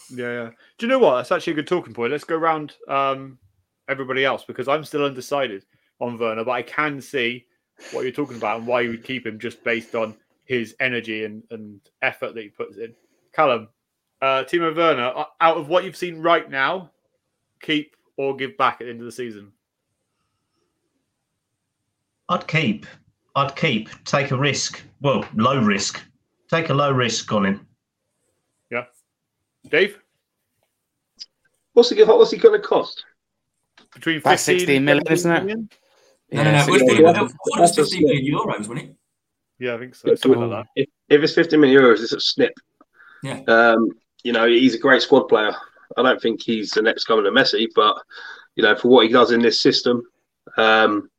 Yeah, 0.09 0.31
yeah. 0.31 0.49
Do 0.77 0.85
you 0.85 0.87
know 0.89 0.99
what? 0.99 1.15
That's 1.15 1.31
actually 1.31 1.53
a 1.53 1.55
good 1.55 1.67
talking 1.67 1.93
point. 1.93 2.11
Let's 2.11 2.25
go 2.25 2.35
around 2.35 2.75
um, 2.89 3.39
everybody 3.87 4.25
else 4.25 4.43
because 4.43 4.67
I'm 4.67 4.83
still 4.83 5.05
undecided 5.05 5.65
on 6.01 6.19
Werner, 6.19 6.43
but 6.43 6.51
I 6.51 6.61
can 6.61 7.01
see 7.01 7.45
what 7.91 8.01
you're 8.01 8.11
talking 8.11 8.37
about 8.37 8.59
and 8.59 8.67
why 8.67 8.81
you 8.81 8.89
would 8.89 9.03
keep 9.03 9.25
him 9.25 9.39
just 9.39 9.63
based 9.63 9.95
on 9.95 10.15
his 10.43 10.75
energy 10.81 11.23
and, 11.23 11.43
and 11.51 11.79
effort 12.01 12.35
that 12.35 12.43
he 12.43 12.49
puts 12.49 12.77
in. 12.77 12.93
Callum, 13.31 13.69
uh, 14.21 14.43
Timo 14.43 14.75
Werner, 14.75 15.25
out 15.39 15.57
of 15.57 15.69
what 15.69 15.85
you've 15.85 15.95
seen 15.95 16.21
right 16.21 16.49
now, 16.49 16.91
keep 17.61 17.95
or 18.17 18.35
give 18.35 18.57
back 18.57 18.81
at 18.81 18.85
the 18.85 18.89
end 18.89 18.99
of 18.99 19.05
the 19.05 19.11
season? 19.11 19.53
I'd 22.33 22.47
keep. 22.47 22.87
I'd 23.35 23.55
keep. 23.55 23.89
Take 24.05 24.31
a 24.31 24.37
risk. 24.37 24.81
Well, 25.01 25.23
low 25.35 25.61
risk. 25.61 26.01
Take 26.49 26.69
a 26.69 26.73
low 26.73 26.91
risk 26.91 27.31
on 27.31 27.45
him. 27.45 27.67
Yeah. 28.71 28.85
Dave? 29.69 29.99
What's 31.73 31.91
he, 31.91 32.03
what's 32.03 32.31
he 32.31 32.37
going 32.37 32.59
to 32.59 32.67
cost? 32.67 33.05
Between 33.93 34.21
15 34.21 34.37
16 34.37 34.83
million, 34.83 35.03
isn't 35.11 35.31
it? 35.31 35.45
No, 35.45 36.43
no, 36.43 36.51
no. 36.51 36.65
It 36.65 36.71
was, 36.71 36.81
yeah, 36.99 37.59
was 37.59 37.75
15 37.75 38.03
million 38.03 38.35
euros, 38.35 38.57
wasn't 38.57 38.79
it? 38.79 38.95
Yeah, 39.59 39.75
I 39.75 39.77
think 39.77 39.93
so. 39.93 40.15
Something 40.15 40.41
like 40.41 40.49
that. 40.49 40.65
If, 40.75 40.89
if 41.09 41.21
it's 41.21 41.35
15 41.35 41.59
million 41.59 41.81
euros, 41.81 42.01
it's 42.01 42.13
a 42.13 42.19
snip. 42.19 42.53
Yeah. 43.21 43.41
Um, 43.47 43.89
you 44.23 44.33
know, 44.33 44.47
he's 44.47 44.73
a 44.73 44.79
great 44.79 45.03
squad 45.03 45.25
player. 45.25 45.53
I 45.97 46.01
don't 46.01 46.19
think 46.19 46.41
he's 46.41 46.71
the 46.71 46.81
next 46.81 47.05
coming 47.05 47.25
to 47.25 47.31
Messi, 47.31 47.67
but 47.75 47.95
you 48.55 48.63
know, 48.63 48.75
for 48.75 48.87
what 48.87 49.05
he 49.05 49.11
does 49.11 49.31
in 49.31 49.41
this 49.41 49.61
system, 49.61 50.01
um, 50.57 51.09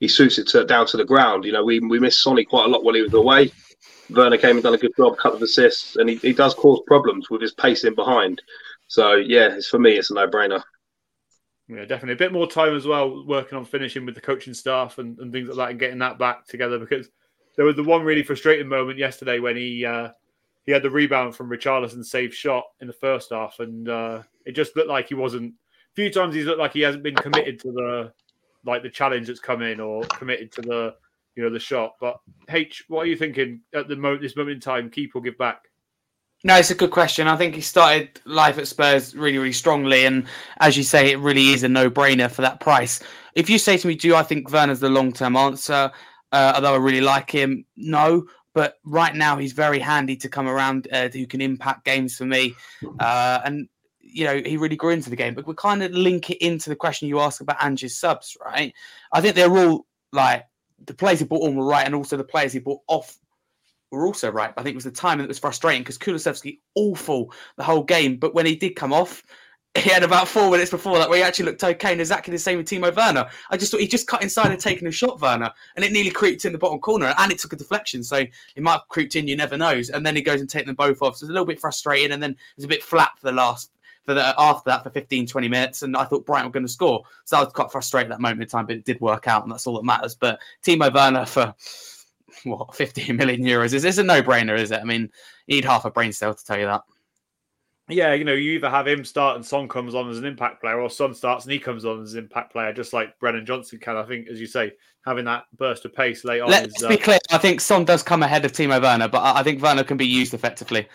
he 0.00 0.08
suits 0.08 0.38
it 0.38 0.48
to, 0.48 0.64
down 0.64 0.86
to 0.86 0.96
the 0.96 1.04
ground. 1.04 1.44
You 1.44 1.52
know, 1.52 1.64
we 1.64 1.78
we 1.78 2.00
missed 2.00 2.22
Sonny 2.22 2.44
quite 2.44 2.64
a 2.64 2.68
lot 2.68 2.82
while 2.82 2.94
he 2.94 3.02
was 3.02 3.14
away. 3.14 3.52
Werner 4.08 4.38
came 4.38 4.56
and 4.56 4.62
done 4.62 4.74
a 4.74 4.78
good 4.78 4.96
job, 4.96 5.16
couple 5.18 5.36
of 5.36 5.42
assists, 5.42 5.96
and 5.96 6.08
he, 6.08 6.16
he 6.16 6.32
does 6.32 6.54
cause 6.54 6.82
problems 6.86 7.30
with 7.30 7.40
his 7.40 7.52
pace 7.52 7.84
in 7.84 7.94
behind. 7.94 8.42
So 8.88 9.14
yeah, 9.14 9.54
it's 9.54 9.68
for 9.68 9.78
me, 9.78 9.92
it's 9.92 10.10
a 10.10 10.14
no 10.14 10.26
brainer. 10.26 10.62
Yeah, 11.68 11.84
definitely. 11.84 12.14
A 12.14 12.28
bit 12.28 12.32
more 12.32 12.50
time 12.50 12.74
as 12.74 12.84
well 12.84 13.24
working 13.24 13.56
on 13.56 13.64
finishing 13.64 14.04
with 14.04 14.16
the 14.16 14.20
coaching 14.20 14.54
staff 14.54 14.98
and, 14.98 15.16
and 15.20 15.32
things 15.32 15.48
like 15.48 15.56
that 15.56 15.70
and 15.70 15.78
getting 15.78 15.98
that 16.00 16.18
back 16.18 16.46
together 16.48 16.80
because 16.80 17.08
there 17.56 17.64
was 17.64 17.76
the 17.76 17.84
one 17.84 18.02
really 18.02 18.24
frustrating 18.24 18.66
moment 18.66 18.98
yesterday 18.98 19.38
when 19.38 19.56
he 19.56 19.84
uh, 19.84 20.08
he 20.66 20.72
had 20.72 20.82
the 20.82 20.90
rebound 20.90 21.36
from 21.36 21.48
Richarlison's 21.48 22.10
safe 22.10 22.34
shot 22.34 22.64
in 22.80 22.88
the 22.88 22.92
first 22.92 23.30
half 23.30 23.60
and 23.60 23.88
uh, 23.88 24.22
it 24.44 24.52
just 24.52 24.74
looked 24.74 24.88
like 24.88 25.08
he 25.08 25.14
wasn't 25.14 25.52
a 25.52 25.94
few 25.94 26.10
times 26.10 26.34
he's 26.34 26.46
looked 26.46 26.58
like 26.58 26.72
he 26.72 26.80
hasn't 26.80 27.04
been 27.04 27.14
committed 27.14 27.60
to 27.60 27.70
the 27.70 28.12
like 28.64 28.82
the 28.82 28.90
challenge 28.90 29.26
that's 29.26 29.40
come 29.40 29.62
in 29.62 29.80
or 29.80 30.02
committed 30.04 30.52
to 30.52 30.62
the 30.62 30.94
you 31.36 31.42
know 31.42 31.50
the 31.50 31.58
shot. 31.58 31.94
But 32.00 32.18
H, 32.48 32.84
what 32.88 33.02
are 33.02 33.06
you 33.06 33.16
thinking 33.16 33.60
at 33.74 33.88
the 33.88 33.96
moment 33.96 34.22
this 34.22 34.36
moment 34.36 34.56
in 34.56 34.60
time? 34.60 34.90
Keep 34.90 35.16
or 35.16 35.22
give 35.22 35.38
back? 35.38 35.62
No, 36.42 36.56
it's 36.56 36.70
a 36.70 36.74
good 36.74 36.90
question. 36.90 37.28
I 37.28 37.36
think 37.36 37.54
he 37.54 37.60
started 37.60 38.18
life 38.24 38.56
at 38.56 38.66
Spurs 38.66 39.14
really, 39.14 39.36
really 39.36 39.52
strongly, 39.52 40.06
and 40.06 40.26
as 40.60 40.76
you 40.76 40.82
say, 40.82 41.10
it 41.10 41.18
really 41.18 41.50
is 41.50 41.62
a 41.64 41.68
no-brainer 41.68 42.30
for 42.30 42.40
that 42.42 42.60
price. 42.60 43.02
If 43.34 43.50
you 43.50 43.58
say 43.58 43.76
to 43.76 43.86
me, 43.86 43.94
"Do 43.94 44.14
I 44.14 44.22
think 44.22 44.50
Werner's 44.50 44.80
the 44.80 44.88
long-term 44.88 45.36
answer?" 45.36 45.90
Uh, 46.32 46.52
although 46.54 46.74
I 46.74 46.78
really 46.78 47.00
like 47.00 47.30
him, 47.30 47.64
no. 47.76 48.24
But 48.54 48.78
right 48.84 49.14
now, 49.14 49.36
he's 49.36 49.52
very 49.52 49.78
handy 49.78 50.16
to 50.16 50.28
come 50.28 50.48
around 50.48 50.88
uh, 50.92 51.08
who 51.08 51.26
can 51.26 51.40
impact 51.40 51.84
games 51.84 52.16
for 52.16 52.24
me, 52.24 52.54
uh, 52.98 53.40
and 53.44 53.68
you 54.12 54.24
know, 54.24 54.40
he 54.44 54.56
really 54.56 54.76
grew 54.76 54.90
into 54.90 55.10
the 55.10 55.16
game. 55.16 55.34
But 55.34 55.46
we 55.46 55.54
kind 55.54 55.82
of 55.82 55.92
link 55.92 56.30
it 56.30 56.44
into 56.44 56.70
the 56.70 56.76
question 56.76 57.08
you 57.08 57.20
ask 57.20 57.40
about 57.40 57.62
Ange's 57.62 57.96
subs, 57.96 58.36
right? 58.44 58.72
I 59.12 59.20
think 59.20 59.34
they're 59.34 59.56
all 59.56 59.86
like 60.12 60.46
the 60.86 60.94
players 60.94 61.20
he 61.20 61.24
brought 61.24 61.46
on 61.46 61.56
were 61.56 61.66
right, 61.66 61.86
and 61.86 61.94
also 61.94 62.16
the 62.16 62.24
players 62.24 62.52
he 62.52 62.58
brought 62.58 62.80
off 62.88 63.18
were 63.90 64.06
also 64.06 64.30
right. 64.30 64.52
I 64.56 64.62
think 64.62 64.74
it 64.74 64.76
was 64.76 64.84
the 64.84 64.90
timing 64.90 65.24
that 65.24 65.28
was 65.28 65.38
frustrating 65.38 65.82
because 65.82 65.98
Kulusevski 65.98 66.58
awful 66.74 67.32
the 67.56 67.64
whole 67.64 67.82
game, 67.82 68.16
but 68.16 68.34
when 68.34 68.46
he 68.46 68.56
did 68.56 68.76
come 68.76 68.92
off, 68.92 69.22
he 69.78 69.88
had 69.88 70.02
about 70.02 70.26
four 70.26 70.50
minutes 70.50 70.70
before 70.70 70.98
that 70.98 71.08
where 71.08 71.18
he 71.18 71.22
actually 71.22 71.44
looked 71.44 71.62
okay 71.62 71.92
and 71.92 72.00
exactly 72.00 72.32
the 72.32 72.38
same 72.38 72.58
with 72.58 72.68
Timo 72.68 72.94
Werner. 72.94 73.28
I 73.50 73.56
just 73.56 73.70
thought 73.70 73.80
he 73.80 73.86
just 73.86 74.08
cut 74.08 74.22
inside 74.22 74.50
and 74.50 74.60
taken 74.60 74.88
a 74.88 74.90
shot, 74.90 75.20
Werner, 75.20 75.50
and 75.76 75.84
it 75.84 75.92
nearly 75.92 76.10
creeped 76.10 76.44
in 76.44 76.52
the 76.52 76.58
bottom 76.58 76.80
corner 76.80 77.14
and 77.16 77.30
it 77.30 77.38
took 77.38 77.52
a 77.52 77.56
deflection. 77.56 78.02
So 78.02 78.16
it 78.16 78.62
might 78.62 78.72
have 78.72 78.88
creeped 78.88 79.14
in, 79.14 79.28
you 79.28 79.36
never 79.36 79.56
knows. 79.56 79.90
And 79.90 80.04
then 80.04 80.16
he 80.16 80.22
goes 80.22 80.40
and 80.40 80.50
takes 80.50 80.66
them 80.66 80.74
both 80.74 81.02
off. 81.02 81.16
So 81.16 81.24
it's 81.24 81.30
a 81.30 81.32
little 81.32 81.46
bit 81.46 81.60
frustrating 81.60 82.10
and 82.10 82.20
then 82.20 82.32
it 82.32 82.38
was 82.56 82.64
a 82.64 82.68
bit 82.68 82.82
flat 82.82 83.12
for 83.16 83.26
the 83.26 83.32
last 83.32 83.70
for 84.10 84.14
the 84.14 84.34
after 84.40 84.70
that 84.70 84.82
for 84.82 84.90
15, 84.90 85.28
20 85.28 85.48
minutes, 85.48 85.82
and 85.82 85.96
I 85.96 86.04
thought 86.04 86.26
Brighton 86.26 86.46
were 86.46 86.52
going 86.52 86.66
to 86.66 86.72
score. 86.72 87.04
So 87.24 87.36
I 87.36 87.44
was 87.44 87.52
quite 87.52 87.70
frustrated 87.70 88.10
at 88.10 88.16
that 88.16 88.20
moment 88.20 88.42
in 88.42 88.48
time, 88.48 88.66
but 88.66 88.74
it 88.74 88.84
did 88.84 89.00
work 89.00 89.28
out, 89.28 89.44
and 89.44 89.52
that's 89.52 89.68
all 89.68 89.76
that 89.76 89.84
matters. 89.84 90.16
But 90.16 90.40
Timo 90.64 90.92
Werner 90.92 91.24
for 91.26 91.54
what 92.42 92.74
15 92.74 93.14
million 93.14 93.42
euros 93.42 93.72
is 93.72 93.82
this 93.82 93.98
a 93.98 94.02
no-brainer, 94.02 94.58
is 94.58 94.72
it? 94.72 94.80
I 94.80 94.84
mean, 94.84 95.02
you 95.46 95.56
need 95.56 95.64
half 95.64 95.84
a 95.84 95.92
brain 95.92 96.12
cell 96.12 96.34
to 96.34 96.44
tell 96.44 96.58
you 96.58 96.66
that. 96.66 96.82
Yeah, 97.88 98.14
you 98.14 98.24
know, 98.24 98.32
you 98.32 98.52
either 98.52 98.70
have 98.70 98.88
him 98.88 99.04
start 99.04 99.36
and 99.36 99.46
Son 99.46 99.68
comes 99.68 99.94
on 99.94 100.10
as 100.10 100.18
an 100.18 100.24
impact 100.24 100.60
player, 100.60 100.80
or 100.80 100.90
Son 100.90 101.14
starts 101.14 101.44
and 101.44 101.52
he 101.52 101.60
comes 101.60 101.84
on 101.84 102.02
as 102.02 102.14
an 102.14 102.24
impact 102.24 102.50
player, 102.50 102.72
just 102.72 102.92
like 102.92 103.16
Brennan 103.20 103.46
Johnson 103.46 103.78
can. 103.78 103.96
I 103.96 104.02
think, 104.02 104.26
as 104.26 104.40
you 104.40 104.46
say, 104.48 104.72
having 105.04 105.24
that 105.26 105.44
burst 105.56 105.84
of 105.84 105.94
pace 105.94 106.24
late 106.24 106.40
on. 106.40 106.50
Let's 106.50 106.82
is, 106.82 106.88
be 106.88 106.94
uh... 106.94 107.04
clear. 107.04 107.18
I 107.30 107.38
think 107.38 107.60
Son 107.60 107.84
does 107.84 108.02
come 108.02 108.24
ahead 108.24 108.44
of 108.44 108.50
Timo 108.50 108.82
Werner, 108.82 109.08
but 109.08 109.22
I 109.22 109.44
think 109.44 109.62
Werner 109.62 109.84
can 109.84 109.96
be 109.96 110.06
used 110.06 110.34
effectively. 110.34 110.88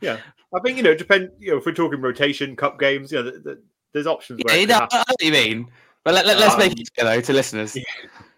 yeah, 0.00 0.18
I 0.56 0.60
think 0.60 0.78
you 0.78 0.82
know, 0.82 0.94
depend. 0.94 1.30
You 1.38 1.52
know, 1.52 1.58
if 1.58 1.66
we're 1.66 1.72
talking 1.72 2.00
rotation, 2.00 2.56
cup 2.56 2.78
games, 2.78 3.12
you 3.12 3.18
know, 3.18 3.30
the, 3.30 3.38
the, 3.38 3.62
there's 3.92 4.06
options. 4.06 4.40
Yeah, 4.48 4.54
you 4.54 4.66
know, 4.66 4.86
I 4.90 4.96
know 4.96 5.04
what 5.06 5.22
you 5.22 5.32
mean, 5.32 5.70
but 6.02 6.14
let, 6.14 6.26
us 6.26 6.40
let, 6.40 6.52
um, 6.52 6.58
make 6.58 6.80
it 6.80 6.88
clear 6.94 7.16
though 7.16 7.20
to 7.20 7.32
listeners. 7.32 7.76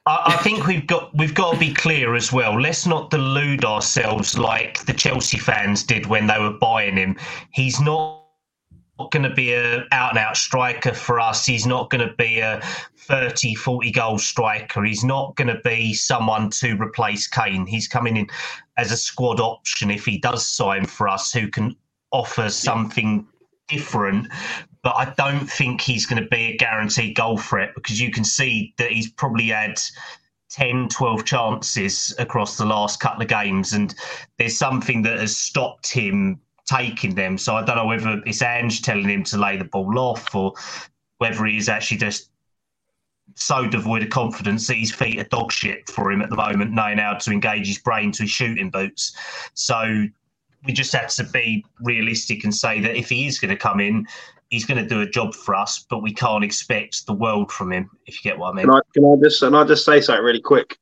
I, 0.07 0.23
I 0.27 0.37
think 0.39 0.67
we've 0.67 0.87
got 0.87 1.17
we've 1.17 1.35
got 1.35 1.53
to 1.53 1.59
be 1.59 1.73
clear 1.73 2.17
as 2.17 2.33
well. 2.33 2.61
Let's 2.61 2.87
not 2.87 3.11
delude 3.11 3.65
ourselves 3.65 4.37
like 4.37 4.85
the 4.87 4.95
Chelsea 4.95 5.39
fans 5.39 5.85
did 5.85 6.07
when 6.07 6.27
they 6.27 6.39
were 6.41 6.55
buying 6.55 6.97
him. 6.97 7.17
He's 7.53 7.81
not 7.81 8.25
going 9.13 9.23
to 9.23 9.35
be 9.35 9.53
a 9.53 9.87
out 9.93 10.11
and 10.11 10.19
out 10.19 10.37
striker 10.37 10.93
for 10.93 11.21
us. 11.21 11.47
He's 11.47 11.67
not 11.67 11.89
going 11.91 12.07
to 12.07 12.15
be 12.17 12.41
a 12.41 12.61
30, 12.97 13.55
40 13.55 13.93
goal 13.93 14.19
striker. 14.19 14.83
He's 14.83 15.05
not 15.05 15.37
going 15.37 15.49
to 15.49 15.61
be 15.65 15.95
someone 15.95 16.51
to 16.51 16.77
replace 16.77 17.29
Kane. 17.29 17.65
He's 17.65 17.87
coming 17.87 18.17
in 18.17 18.27
as 18.77 18.91
a 18.91 18.97
squad 18.97 19.39
option 19.39 19.91
if 19.91 20.05
he 20.05 20.19
does 20.19 20.47
sign 20.47 20.85
for 20.85 21.09
us, 21.09 21.33
who 21.33 21.49
can 21.49 21.77
offer 22.11 22.49
something 22.49 23.27
different. 23.69 24.29
But 24.83 24.95
I 24.97 25.13
don't 25.17 25.47
think 25.47 25.81
he's 25.81 26.07
going 26.07 26.23
to 26.23 26.29
be 26.29 26.53
a 26.53 26.57
guaranteed 26.57 27.17
goal 27.17 27.39
threat 27.39 27.71
because 27.75 28.01
you 28.01 28.11
can 28.11 28.25
see 28.25 28.75
that 28.79 28.91
he's 28.91 29.11
probably 29.11 29.49
had 29.49 29.81
10, 30.51 30.89
12 30.89 31.25
chances 31.25 32.15
across 32.19 32.57
the 32.57 32.65
last 32.65 33.01
couple 33.01 33.23
of 33.23 33.29
games, 33.29 33.73
and 33.73 33.95
there's 34.39 34.57
something 34.57 35.03
that 35.03 35.19
has 35.19 35.37
stopped 35.37 35.91
him 35.91 36.41
taking 36.67 37.15
them. 37.15 37.39
So 37.39 37.57
I 37.57 37.65
don't 37.65 37.77
know 37.77 37.87
whether 37.87 38.23
it's 38.27 38.43
Ange 38.43 38.83
telling 38.83 39.09
him 39.09 39.25
to 39.25 39.39
lay 39.39 39.57
the 39.57 39.65
ball 39.65 39.99
off 39.99 40.35
or 40.35 40.53
whether 41.19 41.45
he's 41.45 41.69
actually 41.69 41.99
just 41.99 42.31
so 43.35 43.67
devoid 43.67 44.03
of 44.03 44.11
confidence 44.11 44.67
that 44.67 44.75
his 44.75 44.93
feet 44.93 45.19
are 45.19 45.25
dog 45.25 45.53
shit 45.53 45.89
for 45.89 46.11
him 46.11 46.23
at 46.23 46.31
the 46.31 46.37
moment, 46.37 46.73
knowing 46.73 46.99
how 46.99 47.15
to 47.15 47.31
engage 47.31 47.67
his 47.67 47.79
brain 47.79 48.13
to 48.13 48.23
his 48.23 48.31
shooting 48.31 48.71
boots. 48.71 49.17
So 49.55 50.07
we 50.69 50.75
just 50.75 50.93
have 50.93 51.09
to 51.09 51.25
be 51.25 51.65
realistic 51.81 52.45
and 52.45 52.55
say 52.55 52.79
that 52.81 52.95
if 52.95 53.09
he 53.09 53.27
is 53.27 53.41
going 53.41 53.49
to 53.49 53.57
come 53.57 53.81
in, 53.81 54.07
he's 54.51 54.67
going 54.67 54.81
to 54.81 54.87
do 54.87 55.01
a 55.01 55.09
job 55.09 55.35
for 55.35 55.55
us, 55.55 55.87
but 55.89 56.03
we 56.03 56.13
can't 56.13 56.45
expect 56.45 57.07
the 57.07 57.15
world 57.15 57.51
from 57.51 57.73
him. 57.73 57.91
If 58.07 58.23
you 58.23 58.31
get 58.31 58.39
what 58.39 58.51
I 58.51 58.53
mean. 58.53 58.67
Can 58.67 58.75
I, 58.75 58.81
can 58.93 59.05
I 59.07 59.15
just 59.25 59.41
can 59.41 59.55
I 59.55 59.65
just 59.65 59.85
say 59.87 60.03
something 60.03 60.23
really 60.23 60.43
quick? 60.43 60.79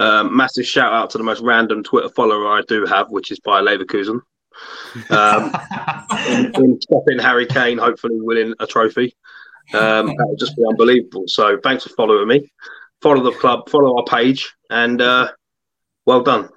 Um, 0.00 0.36
massive 0.36 0.66
shout 0.66 0.92
out 0.92 1.10
to 1.10 1.18
the 1.18 1.24
most 1.24 1.40
random 1.40 1.84
Twitter 1.84 2.08
follower 2.08 2.48
I 2.48 2.62
do 2.66 2.84
have, 2.86 3.08
which 3.10 3.30
is 3.30 3.38
Bayer 3.38 3.62
Leverkusen. 3.62 4.20
Um, 5.10 5.54
in, 6.28 6.52
in 6.64 6.80
stopping 6.80 7.20
Harry 7.20 7.46
Kane, 7.46 7.78
hopefully 7.78 8.16
winning 8.18 8.54
a 8.58 8.66
trophy. 8.66 9.14
Um, 9.72 10.08
that 10.08 10.26
would 10.28 10.38
just 10.40 10.56
be 10.56 10.64
unbelievable. 10.68 11.24
So 11.28 11.58
thanks 11.62 11.84
for 11.84 11.90
following 11.90 12.26
me. 12.26 12.52
Follow 13.00 13.22
the 13.22 13.32
club, 13.38 13.68
follow 13.68 13.96
our 13.96 14.04
page, 14.04 14.52
and 14.70 15.00
uh, 15.00 15.30
well 16.04 16.22
done. 16.22 16.48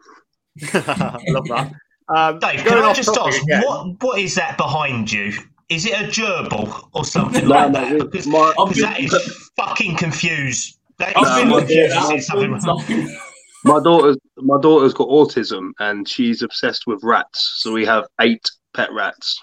I 0.73 1.19
love 1.27 1.47
that. 1.49 1.71
Um, 2.09 2.39
Dave, 2.39 2.61
can 2.63 2.77
I 2.79 2.93
just 2.93 3.15
ask, 3.17 3.41
again- 3.43 3.63
what 3.65 4.01
what 4.01 4.19
is 4.19 4.35
that 4.35 4.57
behind 4.57 5.11
you? 5.11 5.33
Is 5.69 5.85
it 5.85 5.93
a 5.93 6.05
gerbil 6.05 6.87
or 6.93 7.03
something 7.03 7.45
No, 7.47 7.55
like 7.55 7.71
no, 7.71 7.79
that? 7.81 7.91
we- 7.91 8.03
Because, 8.05 8.27
my- 8.27 8.53
because 8.57 8.77
that 8.81 8.99
is 9.01 9.49
fucking 9.57 9.97
confused. 9.97 10.77
That 10.99 11.09
is 11.09 11.15
No, 11.23 11.55
looking 11.55 11.77
at 11.79 11.91
confused. 11.91 11.95
that 12.09 12.15
Is 12.15 12.27
something 12.27 12.53
all 12.53 12.59
wrong? 12.77 12.85
the 12.87 12.93
time. 13.07 13.17
My 13.65 13.79
daughter's 13.83 14.17
my 14.37 14.57
daughter's 14.61 14.93
got 14.93 15.09
autism, 15.09 15.71
and 15.79 16.07
she's 16.07 16.41
obsessed 16.41 16.83
with 16.87 17.03
rats. 17.03 17.55
So 17.57 17.73
we 17.73 17.85
have 17.85 18.05
eight 18.21 18.49
pet 18.73 18.93
rats. 18.93 19.37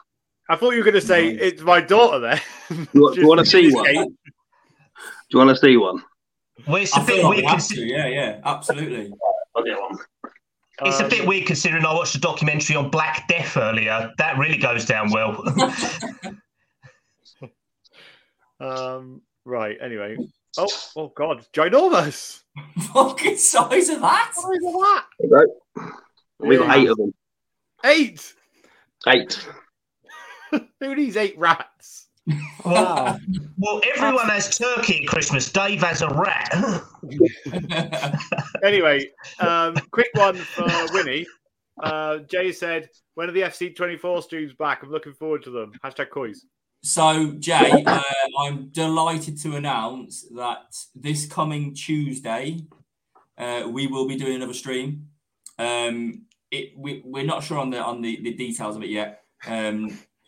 I 0.48 0.56
thought 0.56 0.70
you 0.70 0.78
were 0.78 0.84
going 0.84 0.94
to 0.94 1.00
say 1.06 1.28
it's 1.28 1.60
my 1.62 1.80
daughter 1.82 2.18
there. 2.20 2.40
You 2.70 2.86
want- 3.02 3.16
you 3.16 3.26
wanna 3.28 3.44
see 3.44 3.70
one? 3.72 3.86
Escape. 3.86 4.08
Do 4.08 5.38
you 5.38 5.38
want 5.44 5.50
to 5.50 5.56
see 5.56 5.76
one? 5.76 6.02
Well, 6.66 6.76
it's 6.76 6.96
a 6.96 7.00
I 7.00 7.04
bit 7.04 7.16
feel 7.16 7.24
like 7.28 7.36
we 7.38 7.42
have 7.44 7.58
consi- 7.58 7.74
to. 7.74 7.82
Yeah, 7.84 8.06
yeah, 8.06 8.40
absolutely. 8.44 9.12
I'll 9.56 9.64
get 9.64 9.78
one. 9.80 9.98
It's 10.82 10.98
a 11.00 11.04
Um, 11.04 11.10
bit 11.10 11.26
weird 11.26 11.46
considering 11.46 11.84
I 11.84 11.94
watched 11.94 12.14
a 12.16 12.20
documentary 12.20 12.74
on 12.76 12.90
Black 12.90 13.28
Death 13.28 13.56
earlier. 13.56 14.12
That 14.18 14.38
really 14.38 14.58
goes 14.58 14.84
down 14.84 15.10
well. 15.10 15.42
Um, 18.60 19.20
right. 19.44 19.76
Anyway. 19.80 20.16
Oh, 20.56 20.68
oh 20.96 21.08
God, 21.08 21.44
ginormous. 21.52 22.42
Fucking 22.92 23.36
size 23.36 23.88
of 23.88 24.00
that. 24.00 24.32
What 24.36 24.56
is 24.56 24.62
that? 24.62 25.04
Okay. 25.24 25.92
We 26.38 26.56
got 26.56 26.76
eight 26.76 26.88
of 26.88 26.96
them. 26.96 27.12
Eight. 27.84 28.32
Eight. 29.08 29.46
Who 30.80 30.94
needs 30.94 31.16
eight 31.16 31.36
rats? 31.36 32.03
Wow. 32.64 33.18
well, 33.58 33.80
everyone 33.94 34.28
has 34.28 34.56
turkey 34.56 35.02
at 35.02 35.08
Christmas. 35.08 35.50
Dave 35.50 35.82
has 35.82 36.02
a 36.02 36.08
rat. 36.08 36.52
Anyway, 38.64 39.10
um, 39.40 39.74
quick 39.90 40.08
one 40.14 40.36
for 40.36 40.64
Winnie. 40.92 41.26
Uh, 41.82 42.18
Jay 42.30 42.50
said, 42.50 42.88
"When 43.14 43.28
are 43.28 43.32
the 43.32 43.42
FC 43.42 43.76
twenty 43.76 43.98
four 43.98 44.22
streams 44.22 44.54
back? 44.54 44.82
I'm 44.82 44.90
looking 44.90 45.12
forward 45.12 45.42
to 45.44 45.50
them." 45.50 45.72
Hashtag 45.84 46.08
coys. 46.08 46.46
So, 46.82 47.32
Jay, 47.38 47.84
uh, 47.86 48.00
I'm 48.38 48.68
delighted 48.68 49.38
to 49.42 49.56
announce 49.56 50.22
that 50.34 50.74
this 50.94 51.26
coming 51.26 51.74
Tuesday, 51.74 52.66
uh, 53.36 53.68
we 53.68 53.86
will 53.86 54.08
be 54.08 54.16
doing 54.16 54.36
another 54.36 54.54
stream. 54.54 55.08
Um, 55.58 56.22
it, 56.50 56.72
we, 56.76 57.02
we're 57.04 57.24
not 57.24 57.42
sure 57.42 57.58
on 57.58 57.70
the 57.70 57.80
on 57.80 58.00
the, 58.00 58.20
the 58.22 58.32
details 58.34 58.76
of 58.76 58.82
it 58.82 58.90
yet, 58.90 59.24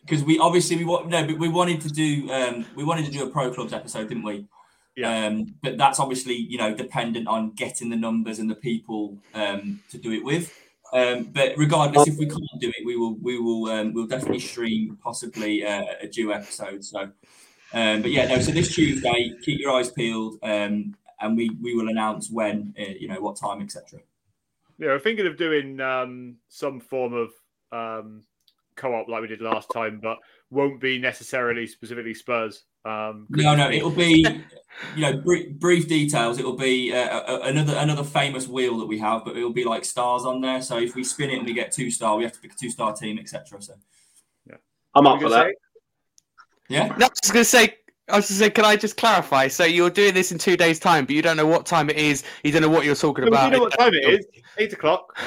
because 0.07 0.23
we 0.23 0.39
obviously 0.39 0.77
we 0.77 0.85
want 0.85 1.09
no, 1.09 1.25
but 1.25 1.37
we 1.37 1.49
wanted 1.49 1.81
to 1.81 1.89
do 1.89 2.31
um, 2.31 2.65
we 2.75 2.83
wanted 2.83 3.05
to 3.05 3.11
do 3.11 3.25
a 3.25 3.29
pro 3.29 3.51
clubs 3.51 3.73
episode, 3.73 4.07
didn't 4.07 4.23
we? 4.23 4.47
Yeah. 4.95 5.27
Um, 5.27 5.55
but 5.61 5.77
that's 5.77 5.99
obviously 5.99 6.35
you 6.35 6.57
know 6.57 6.73
dependent 6.73 7.27
on 7.27 7.51
getting 7.51 7.89
the 7.89 7.95
numbers 7.95 8.39
and 8.39 8.49
the 8.49 8.55
people 8.55 9.17
um, 9.33 9.81
to 9.91 9.97
do 9.97 10.11
it 10.13 10.23
with. 10.23 10.57
Um, 10.93 11.25
but 11.25 11.53
regardless, 11.57 12.07
if 12.07 12.17
we 12.17 12.25
can't 12.25 12.41
do 12.59 12.69
it, 12.69 12.85
we 12.85 12.95
will 12.95 13.15
we 13.15 13.39
will 13.39 13.69
um, 13.69 13.93
we'll 13.93 14.07
definitely 14.07 14.39
stream 14.39 14.97
possibly 15.03 15.65
uh, 15.65 15.83
a 16.01 16.07
due 16.07 16.31
episode. 16.31 16.83
So, 16.85 17.01
um, 17.73 18.01
but 18.01 18.11
yeah, 18.11 18.27
no. 18.27 18.39
So 18.39 18.51
this 18.51 18.73
Tuesday, 18.73 19.33
keep 19.43 19.59
your 19.59 19.73
eyes 19.73 19.91
peeled, 19.91 20.39
um, 20.43 20.95
and 21.19 21.35
we 21.35 21.49
we 21.61 21.75
will 21.75 21.89
announce 21.89 22.31
when, 22.31 22.73
uh, 22.79 22.93
you 22.97 23.09
know, 23.09 23.19
what 23.19 23.35
time, 23.35 23.61
etc. 23.61 23.99
Yeah, 24.79 24.87
we're 24.87 24.99
thinking 24.99 25.27
of 25.27 25.37
doing 25.37 25.81
um, 25.81 26.37
some 26.47 26.79
form 26.79 27.13
of 27.13 27.31
um, 27.71 28.23
co-op 28.77 29.09
like 29.09 29.21
we 29.21 29.27
did 29.27 29.41
last 29.41 29.69
time, 29.73 29.99
but 30.01 30.17
won't 30.49 30.79
be 30.79 30.97
necessarily 30.99 31.67
specifically 31.67 32.13
Spurs. 32.13 32.63
Um, 32.85 33.27
'cause 33.33 33.43
No, 33.43 33.55
no, 33.55 33.69
it'll 33.69 33.89
be 33.91 34.25
you 34.95 35.01
know 35.01 35.17
brief, 35.17 35.49
brief 35.59 35.87
details. 35.89 36.39
It'll 36.39 36.55
be 36.55 36.93
uh, 36.93 37.19
a- 37.19 37.33
a- 37.35 37.41
another 37.49 37.75
another 37.75 38.03
famous 38.05 38.47
wheel 38.47 38.77
that 38.77 38.85
we 38.85 38.97
have, 38.99 39.25
but 39.25 39.35
it'll 39.35 39.51
be 39.51 39.65
like 39.65 39.83
stars 39.83 40.23
on 40.23 40.39
there. 40.39 40.61
So 40.61 40.77
if 40.77 40.95
we 40.95 41.03
spin 41.03 41.29
it 41.31 41.37
and 41.39 41.45
we 41.45 41.53
get 41.53 41.73
two 41.73 41.91
star, 41.91 42.15
we 42.15 42.23
have 42.23 42.31
to 42.33 42.39
pick 42.39 42.53
a 42.53 42.55
two 42.55 42.69
star 42.69 42.93
team, 42.95 43.19
etc. 43.19 43.61
So 43.61 43.73
yeah, 44.49 44.55
I'm 44.95 45.03
What 45.03 45.15
up 45.15 45.21
were 45.21 45.27
for 45.29 45.33
you 45.33 45.35
that. 45.35 45.41
gonna 45.41 45.49
say? 45.49 45.55
yeah, 46.69 46.87
No, 46.97 47.05
I 47.07 47.09
was 47.09 47.31
going 47.31 47.43
to 47.43 47.49
say. 47.49 47.77
I 48.09 48.15
was 48.15 48.27
just 48.27 48.39
say, 48.39 48.49
can 48.49 48.63
I 48.63 48.77
just 48.77 48.95
clarify? 48.95 49.49
So 49.49 49.65
you're 49.65 49.89
doing 49.89 50.13
this 50.13 50.31
in 50.31 50.37
two 50.37 50.55
days' 50.55 50.79
time, 50.79 51.03
but 51.05 51.13
you 51.13 51.21
don't 51.21 51.35
know 51.35 51.45
what 51.45 51.65
time 51.65 51.89
it 51.89 51.97
is. 51.97 52.23
You 52.41 52.53
don't 52.53 52.61
know 52.61 52.69
what 52.69 52.85
you're 52.85 52.95
talking 52.95 53.25
No, 53.25 53.31
but 53.31 53.35
about. 53.35 53.51
you 53.51 53.57
know 53.57 53.63
what 53.63 53.77
time 53.77 53.93
it 53.93 54.05
is? 54.07 54.25
Eight 54.57 54.71
o'clock. 54.71 55.17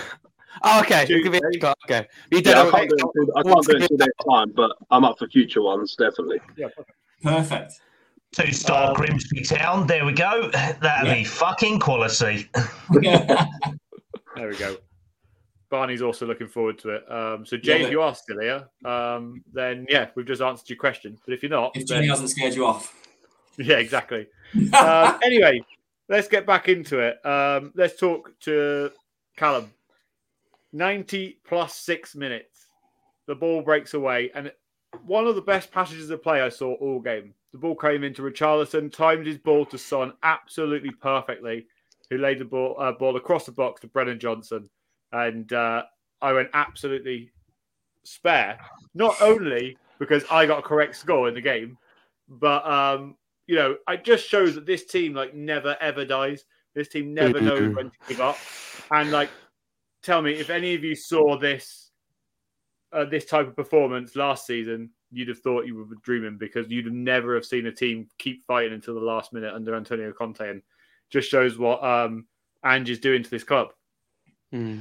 Oh, 0.62 0.80
okay. 0.80 1.02
It 1.04 1.22
could 1.22 1.32
be 1.32 1.38
Tuesday. 1.40 1.48
eight 1.48 1.56
o'clock, 1.56 1.78
Okay. 1.86 2.06
You 2.30 2.42
don't 2.42 2.54
Yeah, 2.66 2.70
I 2.72 2.86
can't 2.86 2.90
do 2.90 2.96
it. 2.96 3.22
in 3.22 3.30
I 3.36 3.42
can't 3.42 3.66
do 3.66 3.70
it 3.76 3.82
in 3.82 3.88
two 3.88 3.96
days' 3.96 4.08
time, 4.28 4.52
but 4.54 4.72
I'm 4.90 5.04
up 5.04 5.18
for 5.18 5.26
future 5.28 5.62
ones 5.62 5.96
definitely. 5.96 6.38
Yeah. 6.56 6.68
perfect. 7.22 7.80
Two 8.32 8.52
star 8.52 8.90
Um, 8.90 8.94
Grimsby 8.94 9.42
Town. 9.42 9.86
There 9.86 10.04
we 10.04 10.12
go. 10.12 10.50
That'd 10.52 11.12
be 11.12 11.24
fucking 11.24 11.80
quality. 11.80 12.48
There 14.36 14.48
we 14.48 14.56
go. 14.56 14.76
Barney's 15.70 16.02
also 16.02 16.26
looking 16.26 16.48
forward 16.48 16.78
to 16.80 16.90
it. 16.90 17.11
Um, 17.12 17.44
so, 17.44 17.56
Jay, 17.56 17.80
Yeah, 17.80 17.86
if 17.86 17.90
you 17.90 18.00
are 18.02 18.14
still 18.14 18.40
here, 18.40 18.68
um, 18.84 19.42
then 19.52 19.86
yeah, 19.88 20.08
we've 20.14 20.26
just 20.26 20.40
answered 20.42 20.68
your 20.70 20.78
question. 20.78 21.18
But 21.24 21.34
if 21.34 21.42
you're 21.42 21.50
not, 21.50 21.72
if 21.76 21.86
then, 21.86 21.98
Jenny 21.98 22.08
hasn't 22.08 22.30
scared 22.30 22.54
you 22.54 22.66
off. 22.66 22.94
yeah, 23.58 23.76
exactly. 23.78 24.26
um, 24.72 25.18
anyway, 25.24 25.61
let's 26.08 26.28
get 26.28 26.46
back 26.46 26.68
into 26.68 26.98
it. 27.00 27.24
Um, 27.26 27.72
let's 27.74 27.96
talk 27.98 28.30
to 28.40 28.90
Callum. 29.36 29.72
90 30.72 31.38
plus 31.46 31.74
six 31.74 32.14
minutes. 32.14 32.66
The 33.26 33.34
ball 33.34 33.62
breaks 33.62 33.94
away, 33.94 34.30
and 34.34 34.52
one 35.04 35.26
of 35.26 35.34
the 35.34 35.42
best 35.42 35.70
passages 35.70 36.10
of 36.10 36.22
play 36.22 36.42
I 36.42 36.48
saw 36.48 36.74
all 36.74 37.00
game. 37.00 37.34
The 37.52 37.58
ball 37.58 37.76
came 37.76 38.04
into 38.04 38.22
Richarlison, 38.22 38.92
timed 38.92 39.26
his 39.26 39.38
ball 39.38 39.64
to 39.66 39.78
Son 39.78 40.12
absolutely 40.22 40.90
perfectly, 40.90 41.66
who 42.08 42.18
laid 42.18 42.38
the 42.38 42.44
ball, 42.44 42.76
uh, 42.78 42.92
ball 42.92 43.16
across 43.16 43.46
the 43.46 43.52
box 43.52 43.80
to 43.80 43.88
Brennan 43.88 44.20
Johnson. 44.20 44.68
And 45.12 45.52
uh, 45.52 45.84
I 46.22 46.32
went 46.32 46.50
absolutely 46.54 47.30
spare, 48.04 48.58
not 48.94 49.20
only 49.20 49.76
because 49.98 50.24
I 50.30 50.46
got 50.46 50.60
a 50.60 50.62
correct 50.62 50.96
score 50.96 51.28
in 51.28 51.34
the 51.34 51.40
game, 51.40 51.76
but 52.28 52.64
um, 52.66 53.16
you 53.46 53.56
know, 53.56 53.76
it 53.88 54.04
just 54.04 54.28
shows 54.28 54.54
that 54.54 54.66
this 54.66 54.84
team 54.86 55.14
like 55.14 55.34
never 55.34 55.76
ever 55.80 56.04
dies. 56.04 56.44
This 56.74 56.88
team 56.88 57.12
never 57.12 57.40
knows 57.40 57.74
when 57.74 57.86
to 57.90 57.96
give 58.08 58.20
up. 58.20 58.38
And 58.92 59.10
like, 59.10 59.28
tell 60.03 60.22
me 60.22 60.32
if 60.32 60.51
any 60.51 60.74
of 60.74 60.84
you 60.84 60.94
saw 60.94 61.38
this 61.38 61.90
uh, 62.92 63.05
this 63.05 63.24
type 63.24 63.46
of 63.46 63.57
performance 63.57 64.16
last 64.16 64.46
season, 64.46 64.90
you'd 65.12 65.28
have 65.28 65.38
thought 65.40 65.66
you 65.66 65.76
were 65.76 65.86
dreaming 66.03 66.36
because 66.38 66.68
you'd 66.68 66.86
have 66.86 66.94
never 66.94 67.34
have 67.34 67.44
seen 67.44 67.66
a 67.66 67.72
team 67.72 68.09
keep 68.18 68.44
fighting 68.46 68.72
until 68.72 68.94
the 68.94 69.01
last 69.01 69.32
minute 69.32 69.55
under 69.55 69.74
Antonio 69.74 70.12
Conte, 70.12 70.48
and 70.48 70.62
just 71.11 71.30
shows 71.30 71.59
what 71.59 71.82
um, 71.84 72.26
Ange 72.64 72.90
is 72.90 72.98
doing 72.98 73.22
to 73.22 73.30
this 73.30 73.44
club. 73.44 73.68
Hmm. 74.53 74.80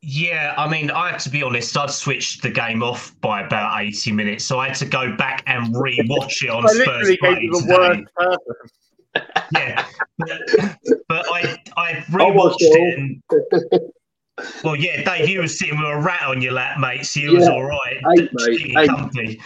Yeah, 0.00 0.54
I 0.56 0.68
mean, 0.70 0.92
I 0.92 1.10
have 1.10 1.20
to 1.22 1.30
be 1.30 1.42
honest. 1.42 1.76
I'd 1.76 1.90
switched 1.90 2.42
the 2.42 2.50
game 2.50 2.84
off 2.84 3.18
by 3.20 3.42
about 3.42 3.80
eighty 3.82 4.12
minutes, 4.12 4.44
so 4.44 4.60
I 4.60 4.68
had 4.68 4.76
to 4.76 4.86
go 4.86 5.16
back 5.16 5.42
and 5.46 5.74
re-watch 5.74 6.44
it 6.44 6.50
on 6.50 6.64
I 6.64 6.68
Spurs 6.68 7.16
Play 7.18 7.34
gave 7.34 7.50
the 7.50 7.60
today. 7.60 8.04
worst. 8.24 8.74
Yeah, 9.52 9.84
but, 10.18 10.40
but 11.08 11.26
I 11.32 11.58
I 11.76 11.90
I 11.90 12.04
rewatched 12.10 12.34
watched 12.36 12.56
it. 12.60 12.76
it 12.76 12.98
And, 12.98 13.92
well, 14.64 14.76
yeah, 14.76 15.02
Dave, 15.02 15.28
you 15.28 15.40
were 15.40 15.48
sitting 15.48 15.78
with 15.78 15.88
a 15.88 15.98
rat 15.98 16.22
on 16.22 16.42
your 16.42 16.52
lap, 16.52 16.78
mate, 16.78 17.04
so 17.04 17.20
you 17.20 17.34
was 17.34 17.48
all 17.48 17.64
right. 17.64 17.96
eight, 18.18 18.30
mate, 18.32 18.76
eight. 18.76 18.88
company. 18.88 19.40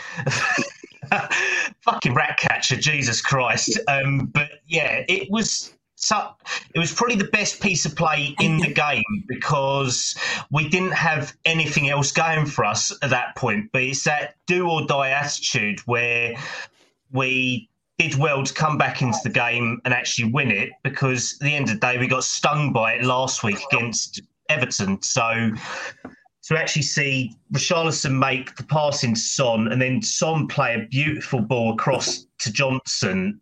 Fucking 1.83 2.15
rat 2.15 2.39
catcher, 2.39 2.77
Jesus 2.77 3.21
Christ. 3.21 3.79
Um, 3.89 4.27
but 4.27 4.51
yeah, 4.67 5.05
it 5.09 5.31
was 5.31 5.75
so 6.03 6.31
it 6.75 6.79
was 6.79 6.93
probably 6.93 7.17
the 7.17 7.25
best 7.25 7.61
piece 7.61 7.85
of 7.85 7.95
play 7.95 8.35
in 8.41 8.59
the 8.59 8.73
game 8.73 9.05
because 9.29 10.17
we 10.51 10.69
didn't 10.69 10.93
have 10.93 11.37
anything 11.45 11.89
else 11.89 12.11
going 12.11 12.47
for 12.47 12.65
us 12.65 12.93
at 13.03 13.11
that 13.11 13.37
point. 13.37 13.71
But 13.73 13.83
it's 13.83 14.05
that 14.05 14.35
do 14.47 14.69
or 14.69 14.87
die 14.87 15.11
attitude 15.11 15.81
where 15.81 16.35
we 17.13 17.69
did 17.99 18.17
well 18.17 18.43
to 18.43 18.53
come 18.53 18.79
back 18.79 19.01
into 19.01 19.19
the 19.23 19.31
game 19.31 19.81
and 19.85 19.95
actually 19.95 20.33
win 20.33 20.51
it 20.51 20.71
because 20.83 21.35
at 21.35 21.45
the 21.45 21.55
end 21.55 21.69
of 21.69 21.75
the 21.79 21.87
day 21.87 21.99
we 21.99 22.09
got 22.09 22.25
stung 22.25 22.73
by 22.73 22.95
it 22.95 23.05
last 23.05 23.45
week 23.45 23.61
against 23.71 24.21
Everton. 24.49 25.01
So 25.03 25.51
to 26.45 26.59
actually 26.59 26.83
see 26.83 27.37
Richarlison 27.53 28.19
make 28.19 28.57
the 28.57 28.65
pass 28.65 29.05
in 29.05 29.15
Son 29.15 29.69
and 29.71 29.81
then 29.81 30.03
Son 30.03 30.47
play 30.47 30.75
a 30.75 30.87
beautiful 30.89 31.41
ball 31.41 31.75
across 31.75 32.27
to 32.41 32.53
Johnson 32.53 33.41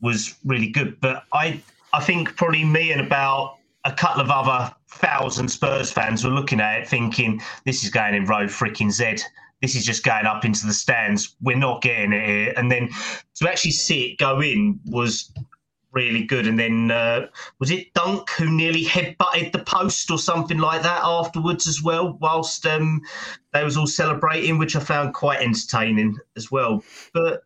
was 0.00 0.34
really 0.44 0.68
good. 0.68 1.00
But 1.00 1.24
I 1.32 1.60
I 1.92 2.00
think 2.00 2.36
probably 2.36 2.64
me 2.64 2.92
and 2.92 3.00
about 3.00 3.58
a 3.84 3.92
couple 3.92 4.22
of 4.22 4.30
other 4.30 4.74
thousand 4.88 5.48
Spurs 5.48 5.90
fans 5.90 6.24
were 6.24 6.30
looking 6.30 6.60
at 6.60 6.80
it 6.80 6.88
thinking 6.88 7.40
this 7.64 7.84
is 7.84 7.90
going 7.90 8.14
in 8.14 8.24
row 8.24 8.46
freaking 8.46 8.90
Z. 8.90 9.24
This 9.60 9.76
is 9.76 9.84
just 9.84 10.02
going 10.02 10.26
up 10.26 10.44
into 10.44 10.66
the 10.66 10.72
stands. 10.72 11.36
We're 11.40 11.56
not 11.56 11.82
getting 11.82 12.12
it 12.12 12.26
here. 12.26 12.54
And 12.56 12.70
then 12.70 12.88
to 13.36 13.48
actually 13.48 13.72
see 13.72 14.10
it 14.10 14.18
go 14.18 14.40
in 14.40 14.80
was 14.86 15.32
really 15.92 16.24
good. 16.24 16.46
And 16.46 16.58
then 16.58 16.90
uh, 16.90 17.28
was 17.58 17.70
it 17.70 17.92
Dunk 17.94 18.30
who 18.30 18.50
nearly 18.50 18.84
headbutted 18.84 19.52
the 19.52 19.60
post 19.60 20.10
or 20.10 20.18
something 20.18 20.58
like 20.58 20.82
that 20.82 21.02
afterwards 21.04 21.66
as 21.66 21.82
well, 21.82 22.16
whilst 22.20 22.66
um, 22.66 23.02
they 23.52 23.64
was 23.64 23.76
all 23.76 23.86
celebrating, 23.86 24.58
which 24.58 24.76
I 24.76 24.80
found 24.80 25.14
quite 25.14 25.40
entertaining 25.40 26.16
as 26.36 26.50
well. 26.50 26.82
But 27.12 27.42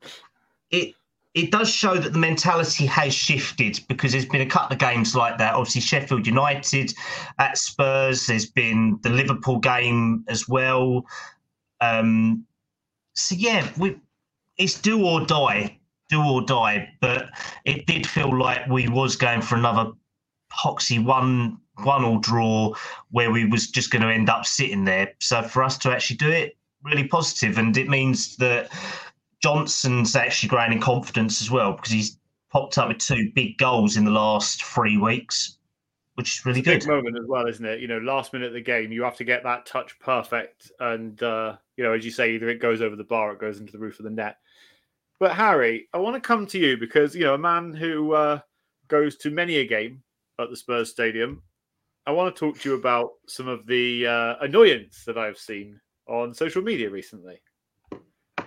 it 0.71 0.95
it 1.35 1.51
does 1.51 1.69
show 1.69 1.99
that 1.99 2.15
the 2.15 2.19
mentality 2.19 2.87
has 2.87 3.13
shifted 3.13 3.79
because 3.89 4.13
there's 4.13 4.25
been 4.25 4.41
a 4.41 4.47
couple 4.47 4.73
of 4.73 4.79
games 4.81 5.15
like 5.15 5.37
that. 5.37 5.53
Obviously, 5.53 5.83
Sheffield 5.83 6.27
United 6.27 6.95
at 7.39 7.59
Spurs. 7.59 8.27
There's 8.27 8.47
been 8.47 8.99
the 9.03 9.11
Liverpool 9.11 9.59
game 9.59 10.25
as 10.29 10.49
well. 10.49 11.05
Um, 11.83 12.47
so 13.13 13.35
yeah, 13.35 13.69
we, 13.77 13.99
it's 14.57 14.81
do 14.81 15.05
or 15.05 15.27
die, 15.27 15.79
do 16.09 16.23
or 16.23 16.43
die. 16.43 16.89
But 17.01 17.29
it 17.65 17.87
did 17.87 18.07
feel 18.07 18.37
like 18.37 18.67
we 18.69 18.89
was 18.89 19.17
going 19.17 19.43
for 19.43 19.57
another 19.57 19.93
poxy 20.53 21.03
one 21.03 21.59
one 21.83 22.05
all 22.05 22.19
draw 22.19 22.75
where 23.11 23.31
we 23.31 23.45
was 23.45 23.69
just 23.69 23.91
going 23.91 24.03
to 24.03 24.09
end 24.09 24.31
up 24.31 24.47
sitting 24.47 24.85
there. 24.85 25.13
So 25.21 25.43
for 25.43 25.63
us 25.63 25.77
to 25.79 25.91
actually 25.91 26.17
do 26.17 26.31
it, 26.31 26.57
really 26.83 27.07
positive, 27.07 27.59
and 27.59 27.77
it 27.77 27.89
means 27.89 28.37
that 28.37 28.73
Johnson's 29.43 30.17
actually 30.17 30.49
growing 30.49 30.73
in 30.73 30.81
confidence 30.81 31.43
as 31.43 31.51
well 31.51 31.73
because 31.73 31.93
he's 31.93 32.19
popped 32.51 32.79
up 32.79 32.89
with 32.89 32.99
two 32.99 33.31
big 33.35 33.59
goals 33.59 33.97
in 33.97 34.05
the 34.05 34.11
last 34.11 34.65
three 34.65 34.97
weeks, 34.97 35.59
which 36.15 36.39
is 36.39 36.47
really 36.47 36.61
it's 36.61 36.69
a 36.69 36.71
good. 36.73 36.81
Big 36.81 36.89
moment 36.89 37.19
as 37.19 37.27
well, 37.29 37.47
isn't 37.47 37.65
it? 37.65 37.81
You 37.81 37.89
know, 37.89 37.99
last 37.99 38.33
minute 38.33 38.49
of 38.49 38.55
the 38.55 38.61
game, 38.61 38.93
you 38.93 39.03
have 39.03 39.17
to 39.17 39.25
get 39.25 39.43
that 39.43 39.67
touch 39.67 39.99
perfect, 39.99 40.73
and 40.81 41.23
uh, 41.23 41.57
you 41.77 41.85
know, 41.85 41.93
as 41.93 42.05
you 42.05 42.11
say, 42.11 42.35
either 42.35 42.49
it 42.49 42.61
goes 42.61 42.81
over 42.81 42.97
the 42.97 43.05
bar, 43.05 43.31
or 43.31 43.33
it 43.35 43.41
goes 43.41 43.61
into 43.61 43.73
the 43.73 43.79
roof 43.79 43.99
of 43.99 44.05
the 44.05 44.11
net. 44.11 44.39
But 45.19 45.35
Harry, 45.35 45.89
I 45.95 45.99
want 45.99 46.15
to 46.15 46.21
come 46.21 46.47
to 46.47 46.59
you 46.59 46.77
because 46.77 47.15
you 47.15 47.25
know 47.25 47.35
a 47.35 47.39
man 47.39 47.73
who 47.73 48.13
uh, 48.13 48.41
goes 48.89 49.17
to 49.19 49.31
many 49.31 49.57
a 49.57 49.67
game 49.67 50.03
at 50.39 50.51
the 50.51 50.57
Spurs 50.57 50.91
Stadium. 50.91 51.43
I 52.07 52.13
want 52.13 52.35
to 52.35 52.39
talk 52.39 52.61
to 52.61 52.69
you 52.69 52.75
about 52.77 53.11
some 53.27 53.49
of 53.49 53.67
the 53.67 54.07
uh, 54.07 54.35
annoyance 54.41 55.05
that 55.07 55.19
I've 55.19 55.39
seen 55.39 55.81
on 56.07 56.35
social 56.35 56.63
media 56.63 56.91
recently. 56.91 57.41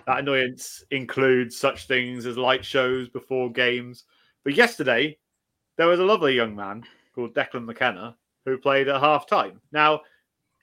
That 0.06 0.20
annoyance 0.20 0.82
includes 0.90 1.56
such 1.56 1.86
things 1.86 2.24
as 2.24 2.38
light 2.38 2.64
shows 2.64 3.08
before 3.08 3.52
games. 3.52 4.04
But 4.44 4.54
yesterday, 4.54 5.18
there 5.76 5.88
was 5.88 6.00
a 6.00 6.04
lovely 6.04 6.34
young 6.34 6.56
man 6.56 6.84
called 7.14 7.34
Declan 7.34 7.64
McKenna 7.64 8.16
who 8.46 8.56
played 8.56 8.88
at 8.88 9.00
half 9.00 9.26
time. 9.26 9.60
Now, 9.72 10.00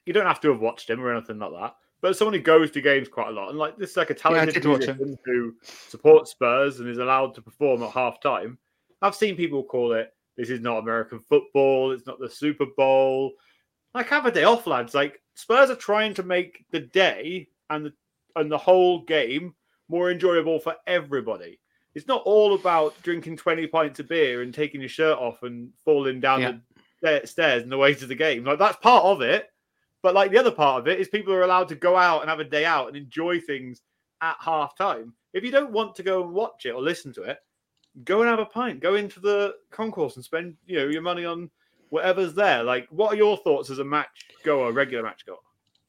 you 0.06 0.12
don't 0.12 0.26
have 0.26 0.40
to 0.40 0.50
have 0.50 0.60
watched 0.60 0.90
him 0.90 1.00
or 1.00 1.12
anything 1.12 1.38
like 1.38 1.52
that, 1.52 1.76
but 2.00 2.16
someone 2.16 2.34
who 2.34 2.40
goes 2.40 2.70
to 2.72 2.80
games 2.80 3.08
quite 3.08 3.28
a 3.28 3.32
lot, 3.32 3.50
and 3.50 3.58
like 3.58 3.76
this 3.76 3.90
is 3.90 3.96
like 3.96 4.10
a 4.10 4.14
talented 4.14 4.64
musician 4.64 5.18
who 5.24 5.54
supports 5.62 6.30
Spurs 6.32 6.80
and 6.80 6.88
is 6.88 6.98
allowed 6.98 7.34
to 7.34 7.42
perform 7.42 7.82
at 7.82 7.90
half 7.90 8.20
time. 8.20 8.58
I've 9.02 9.14
seen 9.14 9.36
people 9.36 9.62
call 9.64 9.92
it 9.92 10.12
this 10.36 10.50
is 10.50 10.60
not 10.60 10.78
American 10.78 11.18
football, 11.20 11.92
it's 11.92 12.06
not 12.06 12.20
the 12.20 12.30
Super 12.30 12.66
Bowl. 12.76 13.32
Like 13.94 14.08
have 14.08 14.26
a 14.26 14.30
day 14.30 14.44
off, 14.44 14.66
lads. 14.66 14.94
Like 14.94 15.20
Spurs 15.34 15.70
are 15.70 15.74
trying 15.76 16.14
to 16.14 16.22
make 16.22 16.64
the 16.70 16.80
day 16.80 17.48
and 17.70 17.86
the 17.86 17.92
and 18.36 18.50
the 18.50 18.58
whole 18.58 19.02
game 19.04 19.54
more 19.88 20.10
enjoyable 20.10 20.60
for 20.60 20.76
everybody. 20.86 21.58
It's 21.94 22.06
not 22.06 22.22
all 22.24 22.54
about 22.54 23.00
drinking 23.02 23.38
20 23.38 23.66
pints 23.66 23.98
of 23.98 24.08
beer 24.08 24.42
and 24.42 24.54
taking 24.54 24.80
your 24.80 24.90
shirt 24.90 25.18
off 25.18 25.42
and 25.42 25.70
falling 25.84 26.20
down 26.20 26.40
Yeah. 26.42 26.52
the 27.20 27.26
stairs 27.26 27.64
on 27.64 27.70
the 27.70 27.78
way 27.78 27.94
to 27.94 28.06
the 28.06 28.14
game. 28.14 28.44
Like 28.44 28.58
that's 28.60 28.76
part 28.76 29.04
of 29.04 29.22
it. 29.22 29.48
But 30.02 30.14
like 30.14 30.30
the 30.30 30.38
other 30.38 30.50
part 30.50 30.80
of 30.80 30.88
it 30.88 31.00
is 31.00 31.08
people 31.08 31.32
are 31.34 31.42
allowed 31.42 31.68
to 31.68 31.74
go 31.74 31.96
out 31.96 32.20
and 32.20 32.30
have 32.30 32.40
a 32.40 32.44
day 32.44 32.64
out 32.64 32.88
and 32.88 32.96
enjoy 32.96 33.40
things 33.40 33.82
at 34.20 34.36
half 34.40 34.76
time. 34.76 35.12
If 35.32 35.44
you 35.44 35.50
don't 35.50 35.72
want 35.72 35.94
to 35.96 36.02
go 36.02 36.22
and 36.22 36.32
watch 36.32 36.66
it 36.66 36.70
or 36.70 36.82
listen 36.82 37.12
to 37.14 37.22
it, 37.22 37.38
go 38.04 38.20
and 38.20 38.30
have 38.30 38.38
a 38.38 38.46
pint. 38.46 38.80
Go 38.80 38.94
into 38.94 39.20
the 39.20 39.54
concourse 39.70 40.16
and 40.16 40.24
spend, 40.24 40.56
you 40.66 40.78
know, 40.78 40.86
your 40.86 41.02
money 41.02 41.24
on 41.24 41.50
whatever's 41.90 42.34
there. 42.34 42.62
Like, 42.62 42.86
what 42.90 43.12
are 43.12 43.16
your 43.16 43.36
thoughts 43.38 43.70
as 43.70 43.78
a 43.78 43.84
match 43.84 44.26
goer, 44.44 44.72
regular 44.72 45.02
match 45.02 45.26
goer? 45.26 45.36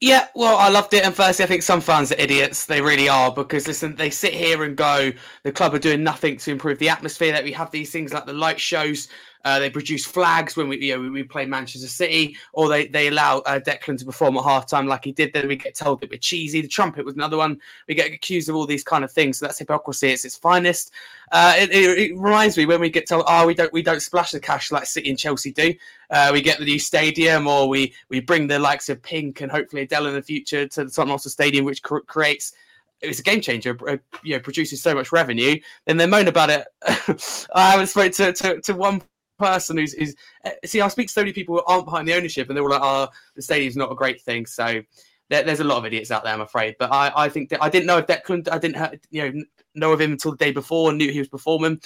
Yeah, 0.00 0.28
well, 0.34 0.56
I 0.56 0.70
loved 0.70 0.94
it. 0.94 1.04
And 1.04 1.14
firstly, 1.14 1.44
I 1.44 1.48
think 1.48 1.62
some 1.62 1.82
fans 1.82 2.10
are 2.10 2.18
idiots. 2.18 2.64
They 2.64 2.80
really 2.80 3.08
are 3.08 3.30
because 3.30 3.66
listen, 3.66 3.96
they 3.96 4.08
sit 4.08 4.32
here 4.32 4.64
and 4.64 4.74
go, 4.74 5.12
the 5.44 5.52
club 5.52 5.74
are 5.74 5.78
doing 5.78 6.02
nothing 6.02 6.38
to 6.38 6.50
improve 6.50 6.78
the 6.78 6.88
atmosphere. 6.88 7.32
That 7.32 7.44
we 7.44 7.52
have 7.52 7.70
these 7.70 7.90
things 7.90 8.14
like 8.14 8.24
the 8.24 8.32
light 8.32 8.58
shows. 8.58 9.08
Uh, 9.44 9.58
they 9.58 9.70
produce 9.70 10.04
flags 10.04 10.56
when 10.56 10.68
we, 10.68 10.78
you 10.78 10.96
know, 10.96 11.10
we 11.10 11.22
play 11.22 11.46
Manchester 11.46 11.88
City, 11.88 12.36
or 12.52 12.68
they 12.68 12.86
they 12.88 13.08
allow 13.08 13.38
uh, 13.40 13.58
Declan 13.58 13.98
to 13.98 14.04
perform 14.04 14.36
at 14.36 14.42
halftime 14.42 14.86
like 14.86 15.04
he 15.04 15.12
did. 15.12 15.32
Then 15.32 15.48
we 15.48 15.56
get 15.56 15.74
told 15.74 16.00
that 16.00 16.10
we're 16.10 16.18
cheesy. 16.18 16.60
The 16.60 16.68
trumpet 16.68 17.04
was 17.04 17.14
another 17.14 17.36
one. 17.38 17.58
We 17.88 17.94
get 17.94 18.12
accused 18.12 18.48
of 18.48 18.56
all 18.56 18.66
these 18.66 18.84
kind 18.84 19.02
of 19.04 19.10
things. 19.10 19.38
So 19.38 19.46
that's 19.46 19.58
hypocrisy. 19.58 20.08
It's 20.08 20.24
its 20.24 20.36
finest. 20.36 20.92
Uh, 21.32 21.54
it, 21.56 21.70
it, 21.70 21.98
it 21.98 22.18
reminds 22.18 22.56
me 22.56 22.66
when 22.66 22.80
we 22.80 22.90
get 22.90 23.08
told, 23.08 23.24
oh, 23.28 23.46
we 23.46 23.54
don't 23.54 23.72
we 23.72 23.82
don't 23.82 24.00
splash 24.00 24.32
the 24.32 24.40
cash 24.40 24.70
like 24.72 24.86
City 24.86 25.08
and 25.10 25.18
Chelsea 25.18 25.52
do. 25.52 25.74
Uh, 26.10 26.30
we 26.32 26.42
get 26.42 26.58
the 26.58 26.64
new 26.64 26.78
stadium, 26.78 27.46
or 27.46 27.68
we 27.68 27.94
we 28.08 28.20
bring 28.20 28.46
the 28.46 28.58
likes 28.58 28.88
of 28.88 29.00
Pink 29.02 29.40
and 29.40 29.50
hopefully 29.50 29.82
Adele 29.82 30.06
in 30.06 30.14
the 30.14 30.22
future 30.22 30.66
to 30.68 30.84
the 30.84 30.90
Tottenham 30.90 31.12
Hotspur 31.12 31.30
Stadium, 31.30 31.64
which 31.64 31.82
cr- 31.82 31.98
creates 32.00 32.52
it's 33.00 33.20
a 33.20 33.22
game 33.22 33.40
changer. 33.40 33.76
uh, 33.88 33.96
You 34.22 34.36
know, 34.36 34.40
produces 34.40 34.82
so 34.82 34.94
much 34.94 35.12
revenue. 35.12 35.58
Then 35.86 35.96
they 35.96 36.06
moan 36.06 36.28
about 36.28 36.50
it. 36.50 36.66
I 37.54 37.70
haven't 37.70 37.86
spoken 37.86 38.12
to, 38.12 38.32
to, 38.34 38.60
to 38.60 38.74
one 38.74 39.00
person 39.40 39.76
who's, 39.78 39.92
who's 39.94 40.14
uh, 40.44 40.50
see. 40.64 40.80
I 40.80 40.88
speak 40.88 41.08
to 41.08 41.12
so 41.12 41.22
many 41.22 41.32
people 41.32 41.56
who 41.56 41.64
aren't 41.66 41.86
behind 41.86 42.06
the 42.06 42.14
ownership, 42.14 42.48
and 42.48 42.56
they're 42.56 42.64
all 42.64 42.70
like, 42.70 42.82
"Oh, 42.82 43.08
the 43.34 43.42
stadium's 43.42 43.76
not 43.76 43.90
a 43.90 43.96
great 43.96 44.20
thing." 44.20 44.46
So 44.46 44.82
there, 45.30 45.44
there's 45.44 45.60
a 45.60 45.64
lot 45.64 45.78
of 45.78 45.86
idiots 45.86 46.10
out 46.10 46.24
there, 46.24 46.34
I'm 46.34 46.40
afraid. 46.40 46.76
But 46.78 46.92
I, 46.92 47.12
I 47.16 47.28
think 47.28 47.48
that 47.50 47.62
I 47.62 47.68
didn't 47.68 47.86
know 47.86 47.98
if 47.98 48.06
Declan, 48.06 48.48
I 48.52 48.58
didn't 48.58 48.76
ha- 48.76 48.92
you 49.10 49.32
know 49.32 49.42
know 49.74 49.92
of 49.92 50.00
him 50.00 50.12
until 50.12 50.32
the 50.32 50.36
day 50.36 50.52
before, 50.52 50.90
and 50.90 50.98
knew 50.98 51.10
he 51.10 51.18
was 51.18 51.28
performing. 51.28 51.80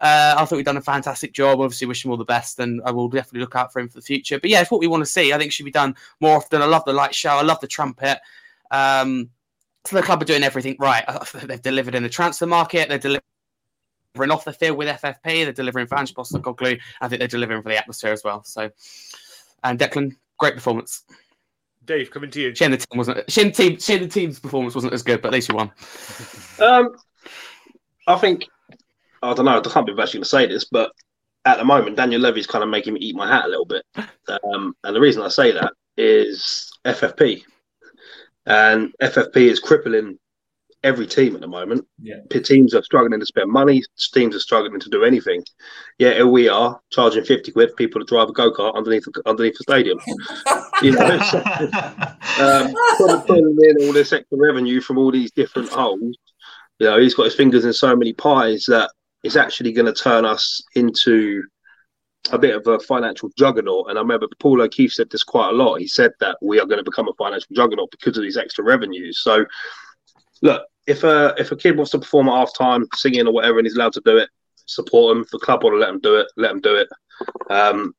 Uh, 0.00 0.34
I 0.38 0.44
thought 0.44 0.56
we'd 0.56 0.64
done 0.64 0.78
a 0.78 0.82
fantastic 0.82 1.32
job. 1.34 1.60
Obviously, 1.60 1.86
wish 1.86 2.04
him 2.04 2.10
all 2.10 2.16
the 2.16 2.24
best, 2.24 2.58
and 2.58 2.80
I 2.84 2.90
will 2.90 3.08
definitely 3.08 3.40
look 3.40 3.56
out 3.56 3.72
for 3.72 3.80
him 3.80 3.88
for 3.88 3.98
the 3.98 4.02
future. 4.02 4.38
But 4.38 4.50
yeah, 4.50 4.60
it's 4.60 4.70
what 4.70 4.80
we 4.80 4.86
want 4.86 5.02
to 5.02 5.10
see. 5.10 5.32
I 5.32 5.38
think 5.38 5.52
should 5.52 5.64
be 5.64 5.70
done 5.70 5.94
more 6.20 6.36
often. 6.36 6.62
I 6.62 6.66
love 6.66 6.84
the 6.84 6.92
light 6.92 7.14
show. 7.14 7.30
I 7.30 7.42
love 7.42 7.60
the 7.60 7.66
trumpet. 7.66 8.18
Um, 8.70 9.30
so 9.86 9.96
the 9.96 10.02
club 10.02 10.22
are 10.22 10.26
doing 10.26 10.42
everything 10.42 10.76
right. 10.78 11.04
They've 11.34 11.60
delivered 11.60 11.94
in 11.94 12.02
the 12.02 12.08
transfer 12.08 12.46
market. 12.46 12.88
They're 12.88 13.20
delivering 14.14 14.30
off 14.30 14.44
the 14.44 14.52
field 14.52 14.76
with 14.76 14.88
FFP. 14.88 15.22
They're 15.22 15.52
delivering 15.52 15.86
for 15.86 15.98
Ange 15.98 16.14
Postecoglou. 16.14 16.80
I 17.00 17.08
think 17.08 17.18
they're 17.18 17.28
delivering 17.28 17.62
for 17.62 17.68
the 17.68 17.78
atmosphere 17.78 18.12
as 18.12 18.24
well. 18.24 18.42
So, 18.44 18.70
and 19.62 19.78
Declan, 19.78 20.16
great 20.38 20.54
performance. 20.54 21.02
Dave, 21.84 22.10
coming 22.10 22.30
to 22.30 22.40
you. 22.40 22.54
Shame 22.54 22.72
the 22.72 22.76
team 22.76 22.98
wasn't. 22.98 23.30
Shame 23.30 23.48
the 23.48 23.52
team. 23.52 23.78
Shame 23.78 24.00
the 24.00 24.08
team's 24.08 24.38
performance 24.38 24.74
wasn't 24.74 24.92
as 24.92 25.02
good, 25.02 25.22
but 25.22 25.28
at 25.28 25.34
least 25.34 25.48
you 25.48 25.54
won. 25.54 25.70
Um, 26.60 26.94
I 28.06 28.18
think 28.18 28.44
I 29.22 29.32
don't 29.32 29.46
know. 29.46 29.58
I 29.58 29.60
can't 29.62 29.86
be 29.86 29.92
actually 29.92 30.18
going 30.18 30.22
to 30.24 30.24
say 30.26 30.46
this, 30.46 30.64
but 30.64 30.92
at 31.46 31.56
the 31.56 31.64
moment, 31.64 31.96
Daniel 31.96 32.20
Levy's 32.20 32.46
kind 32.46 32.62
of 32.62 32.68
making 32.68 32.92
me 32.92 33.00
eat 33.00 33.16
my 33.16 33.26
hat 33.26 33.46
a 33.46 33.48
little 33.48 33.64
bit. 33.64 33.82
Um, 34.44 34.76
and 34.84 34.94
the 34.94 35.00
reason 35.00 35.22
I 35.22 35.28
say 35.28 35.52
that 35.52 35.72
is 35.96 36.70
FFP, 36.84 37.42
and 38.44 38.92
FFP 39.00 39.36
is 39.36 39.58
crippling 39.58 40.18
every 40.82 41.06
team 41.06 41.34
at 41.34 41.40
the 41.40 41.46
moment. 41.46 41.86
Yeah. 42.00 42.20
Teams 42.42 42.74
are 42.74 42.82
struggling 42.82 43.20
to 43.20 43.26
spend 43.26 43.50
money. 43.50 43.82
Teams 44.12 44.34
are 44.34 44.40
struggling 44.40 44.80
to 44.80 44.88
do 44.88 45.04
anything. 45.04 45.42
Yeah, 45.98 46.14
here 46.14 46.26
we 46.26 46.48
are 46.48 46.80
charging 46.90 47.24
fifty 47.24 47.52
quid 47.52 47.70
for 47.70 47.76
people 47.76 48.00
to 48.00 48.06
drive 48.06 48.28
a 48.28 48.32
go 48.32 48.52
kart 48.52 48.74
underneath 48.74 49.04
the, 49.04 49.22
underneath 49.26 49.56
the 49.58 49.64
stadium. 49.64 49.98
You 50.82 50.92
know, 50.92 51.20
so, 51.30 51.38
um, 52.42 52.74
pulling, 52.96 53.20
pulling 53.26 53.56
in 53.60 53.86
all 53.86 53.92
this 53.92 54.14
extra 54.14 54.38
revenue 54.38 54.80
from 54.80 54.96
all 54.96 55.12
these 55.12 55.30
different 55.30 55.68
holes. 55.68 56.16
You 56.78 56.86
know, 56.86 56.98
he's 56.98 57.12
got 57.12 57.24
his 57.24 57.34
fingers 57.34 57.66
in 57.66 57.74
so 57.74 57.94
many 57.94 58.14
pies 58.14 58.64
that 58.68 58.90
it's 59.22 59.36
actually 59.36 59.72
going 59.72 59.92
to 59.92 59.92
turn 59.92 60.24
us 60.24 60.62
into 60.74 61.42
a 62.32 62.38
bit 62.38 62.54
of 62.54 62.66
a 62.66 62.78
financial 62.80 63.30
juggernaut. 63.36 63.88
And 63.88 63.98
I 63.98 64.02
remember 64.02 64.26
Paul 64.38 64.62
O'Keefe 64.62 64.92
said 64.92 65.10
this 65.10 65.22
quite 65.22 65.50
a 65.50 65.52
lot. 65.56 65.80
He 65.80 65.86
said 65.86 66.12
that 66.20 66.38
we 66.40 66.60
are 66.60 66.66
going 66.66 66.78
to 66.78 66.90
become 66.90 67.08
a 67.08 67.14
financial 67.14 67.54
juggernaut 67.54 67.90
because 67.90 68.16
of 68.16 68.22
these 68.22 68.36
extra 68.36 68.64
revenues. 68.64 69.20
So, 69.22 69.44
look, 70.42 70.62
if 70.86 71.04
a 71.04 71.34
if 71.38 71.52
a 71.52 71.56
kid 71.56 71.76
wants 71.76 71.92
to 71.92 71.98
perform 71.98 72.28
at 72.28 72.34
half 72.34 72.54
time, 72.56 72.86
singing 72.94 73.26
or 73.26 73.32
whatever, 73.32 73.58
and 73.58 73.66
he's 73.66 73.76
allowed 73.76 73.92
to 73.94 74.02
do 74.04 74.16
it, 74.16 74.28
support 74.66 75.16
him. 75.16 75.22
If 75.22 75.30
the 75.30 75.38
club 75.38 75.62
want 75.62 75.74
to 75.74 75.78
let 75.78 75.90
him 75.90 76.00
do 76.00 76.16
it, 76.16 76.26
let 76.36 76.50
him 76.50 76.60
do 76.60 76.76
it. 76.76 76.88
Um, 77.50 77.94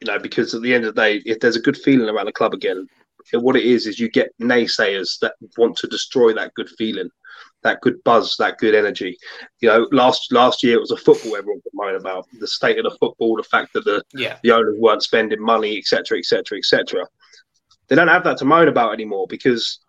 you 0.00 0.06
know, 0.10 0.18
because 0.18 0.54
at 0.54 0.62
the 0.62 0.74
end 0.74 0.84
of 0.84 0.94
the 0.94 1.00
day, 1.00 1.22
if 1.24 1.40
there's 1.40 1.56
a 1.56 1.60
good 1.60 1.76
feeling 1.76 2.08
around 2.08 2.26
the 2.26 2.32
club 2.32 2.54
again, 2.54 2.86
what 3.32 3.56
it 3.56 3.64
is 3.64 3.86
is 3.86 3.98
you 3.98 4.08
get 4.08 4.32
naysayers 4.40 5.18
that 5.20 5.34
want 5.56 5.76
to 5.76 5.86
destroy 5.86 6.32
that 6.32 6.54
good 6.54 6.68
feeling, 6.78 7.10
that 7.62 7.80
good 7.80 8.02
buzz, 8.04 8.34
that 8.38 8.58
good 8.58 8.74
energy. 8.74 9.16
You 9.60 9.68
know, 9.68 9.88
last 9.92 10.32
last 10.32 10.62
year 10.62 10.76
it 10.76 10.80
was 10.80 10.90
a 10.90 10.96
football 10.96 11.36
everyone 11.36 11.60
moan 11.74 11.96
about 11.96 12.26
the 12.38 12.46
state 12.46 12.78
of 12.78 12.84
the 12.84 12.96
football, 12.98 13.36
the 13.36 13.42
fact 13.42 13.72
that 13.74 13.84
the 13.84 14.02
Yeah. 14.14 14.38
the 14.42 14.52
owners 14.52 14.76
weren't 14.78 15.02
spending 15.02 15.40
money, 15.40 15.76
etc., 15.78 16.18
etc., 16.18 16.58
etc. 16.58 17.06
They 17.88 17.96
don't 17.96 18.08
have 18.08 18.24
that 18.24 18.38
to 18.38 18.44
moan 18.44 18.68
about 18.68 18.92
anymore 18.92 19.26
because 19.28 19.80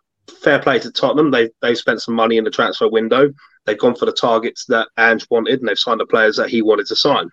fair 0.41 0.59
play 0.59 0.80
to 0.80 0.91
Tottenham, 0.91 1.32
they 1.32 1.49
they've 1.61 1.78
spent 1.78 2.01
some 2.01 2.15
money 2.15 2.38
in 2.38 2.43
the 2.43 2.51
transfer 2.51 2.89
window. 2.89 3.32
They've 3.65 3.78
gone 3.78 3.95
for 3.95 4.05
the 4.05 4.11
targets 4.11 4.65
that 4.65 4.88
Ange 4.97 5.26
wanted, 5.30 5.59
and 5.59 5.67
they've 5.67 5.78
signed 5.78 5.99
the 5.99 6.05
players 6.05 6.36
that 6.38 6.49
he 6.49 6.61
wanted 6.61 6.88
to 6.88 6.95
sign. 6.95 7.30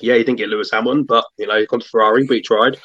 Yeah, 0.00 0.14
he 0.14 0.24
didn't 0.24 0.38
get 0.38 0.48
Lewis 0.48 0.70
Hamilton, 0.70 1.04
but 1.04 1.24
you 1.38 1.46
know, 1.46 1.58
he 1.58 1.66
gone 1.66 1.80
to 1.80 1.88
Ferrari, 1.88 2.26
but 2.26 2.36
he 2.36 2.42
tried. 2.42 2.78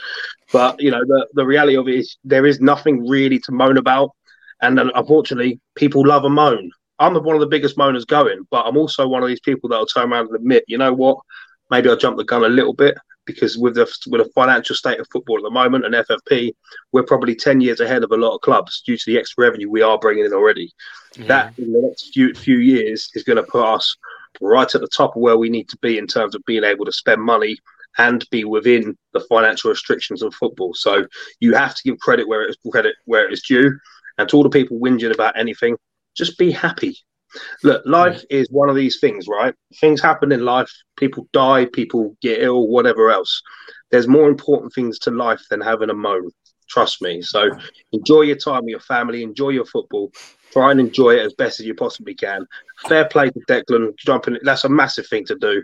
But 0.52 0.82
you 0.82 0.92
know, 0.92 1.02
the 1.06 1.28
the 1.34 1.46
reality 1.46 1.78
of 1.78 1.88
it 1.88 1.96
is 1.96 2.18
there 2.24 2.46
is 2.46 2.60
nothing 2.60 3.08
really 3.08 3.40
to 3.40 3.52
moan 3.52 3.78
about, 3.78 4.12
and 4.62 4.80
unfortunately, 4.80 5.60
people 5.76 6.06
love 6.06 6.26
a 6.26 6.30
moan. 6.30 6.72
I'm 7.00 7.16
one 7.16 7.36
of 7.36 7.42
the 7.42 7.48
biggest 7.48 7.78
moaners 7.78 8.08
going, 8.08 8.48
but 8.52 8.66
I'm 8.66 8.78
also 8.78 9.08
one 9.08 9.22
of 9.22 9.28
these 9.28 9.42
people 9.42 9.70
that 9.70 9.78
will 9.78 9.86
turn 9.86 10.14
around 10.14 10.28
and 10.28 10.36
admit, 10.38 10.64
you 10.68 10.78
know 10.78 10.94
what, 10.94 11.18
maybe 11.70 11.90
I 11.90 11.96
jumped 11.96 12.18
the 12.18 12.24
gun 12.24 12.46
a 12.46 12.48
little 12.48 12.74
bit 12.74 12.96
because 13.26 13.58
with 13.58 13.76
the 13.76 13.92
with 14.08 14.24
the 14.24 14.32
financial 14.34 14.76
state 14.76 15.00
of 15.00 15.08
football 15.12 15.38
at 15.38 15.44
the 15.44 15.50
moment 15.50 15.86
and 15.86 15.96
FFP, 15.96 16.54
we're 16.92 17.04
probably 17.04 17.36
ten 17.36 17.62
years 17.62 17.80
ahead 17.80 18.04
of 18.04 18.12
a 18.12 18.18
lot 18.18 18.36
of 18.36 18.42
clubs 18.42 18.82
due 18.86 18.98
to 18.98 19.04
the 19.06 19.18
extra 19.18 19.46
revenue 19.46 19.70
we 19.70 19.82
are 19.82 20.00
bringing 20.00 20.26
in 20.26 20.34
already. 20.34 20.72
That 21.28 21.54
in 21.58 21.72
the 21.72 21.82
next 21.82 22.14
few 22.14 22.34
few 22.34 22.58
years 22.58 23.10
is 23.14 23.24
going 23.24 23.38
to 23.38 23.44
put 23.44 23.66
us 23.66 23.96
right 24.42 24.74
at 24.74 24.82
the 24.82 24.88
top 24.88 25.16
of 25.16 25.22
where 25.22 25.38
we 25.38 25.50
need 25.50 25.70
to 25.70 25.78
be 25.78 25.98
in 25.98 26.08
terms 26.08 26.36
of 26.36 26.44
being 26.46 26.64
able 26.64 26.86
to 26.86 26.92
spend 26.92 27.22
money 27.22 27.58
and 27.98 28.26
be 28.30 28.44
within 28.44 28.98
the 29.14 29.22
financial 29.22 29.70
restrictions 29.70 30.22
of 30.22 30.34
football. 30.36 30.74
So 30.74 31.06
you 31.40 31.54
have 31.54 31.76
to 31.76 31.82
give 31.84 32.00
credit 32.00 32.28
where 32.28 32.44
it 32.44 32.50
is 32.50 32.58
credit 32.70 32.96
where 33.06 33.26
it 33.26 33.34
is 33.34 33.42
due, 33.42 33.78
and 34.18 34.28
to 34.30 34.38
all 34.38 34.44
the 34.44 34.50
people 34.50 34.80
whinging 34.80 35.14
about 35.14 35.38
anything, 35.38 35.78
just 36.16 36.38
be 36.38 36.52
happy. 36.52 36.98
Look, 37.64 37.84
life 37.86 38.24
is 38.30 38.50
one 38.52 38.70
of 38.70 38.76
these 38.76 39.00
things, 39.00 39.28
right? 39.28 39.54
Things 39.80 40.02
happen 40.02 40.32
in 40.32 40.46
life. 40.46 40.72
People 40.98 41.28
die, 41.34 41.66
people 41.66 42.16
get 42.22 42.42
ill, 42.42 42.68
whatever 42.68 43.12
else. 43.12 43.42
There's 43.92 44.08
more 44.08 44.30
important 44.30 44.74
things 44.74 45.00
to 45.00 45.12
life 45.12 45.42
than 45.50 45.62
having 45.62 45.90
a 45.90 45.94
moan. 45.94 46.32
Trust 46.70 47.02
me. 47.02 47.22
So 47.22 47.50
enjoy 47.92 48.22
your 48.22 48.38
time 48.38 48.64
with 48.64 48.72
your 48.72 48.80
family, 48.80 49.24
enjoy 49.24 49.50
your 49.50 49.66
football, 49.66 50.12
try 50.52 50.72
and 50.72 50.80
enjoy 50.80 51.12
it 51.12 51.26
as 51.26 51.34
best 51.34 51.60
as 51.60 51.66
you 51.66 51.76
possibly 51.76 52.16
can. 52.16 52.46
Fair 52.88 53.06
play 53.06 53.30
to 53.30 53.40
Declan 53.48 53.96
jumping. 53.98 54.38
That's 54.42 54.64
a 54.64 54.70
massive 54.70 55.08
thing 55.08 55.26
to 55.26 55.36
do. 55.36 55.64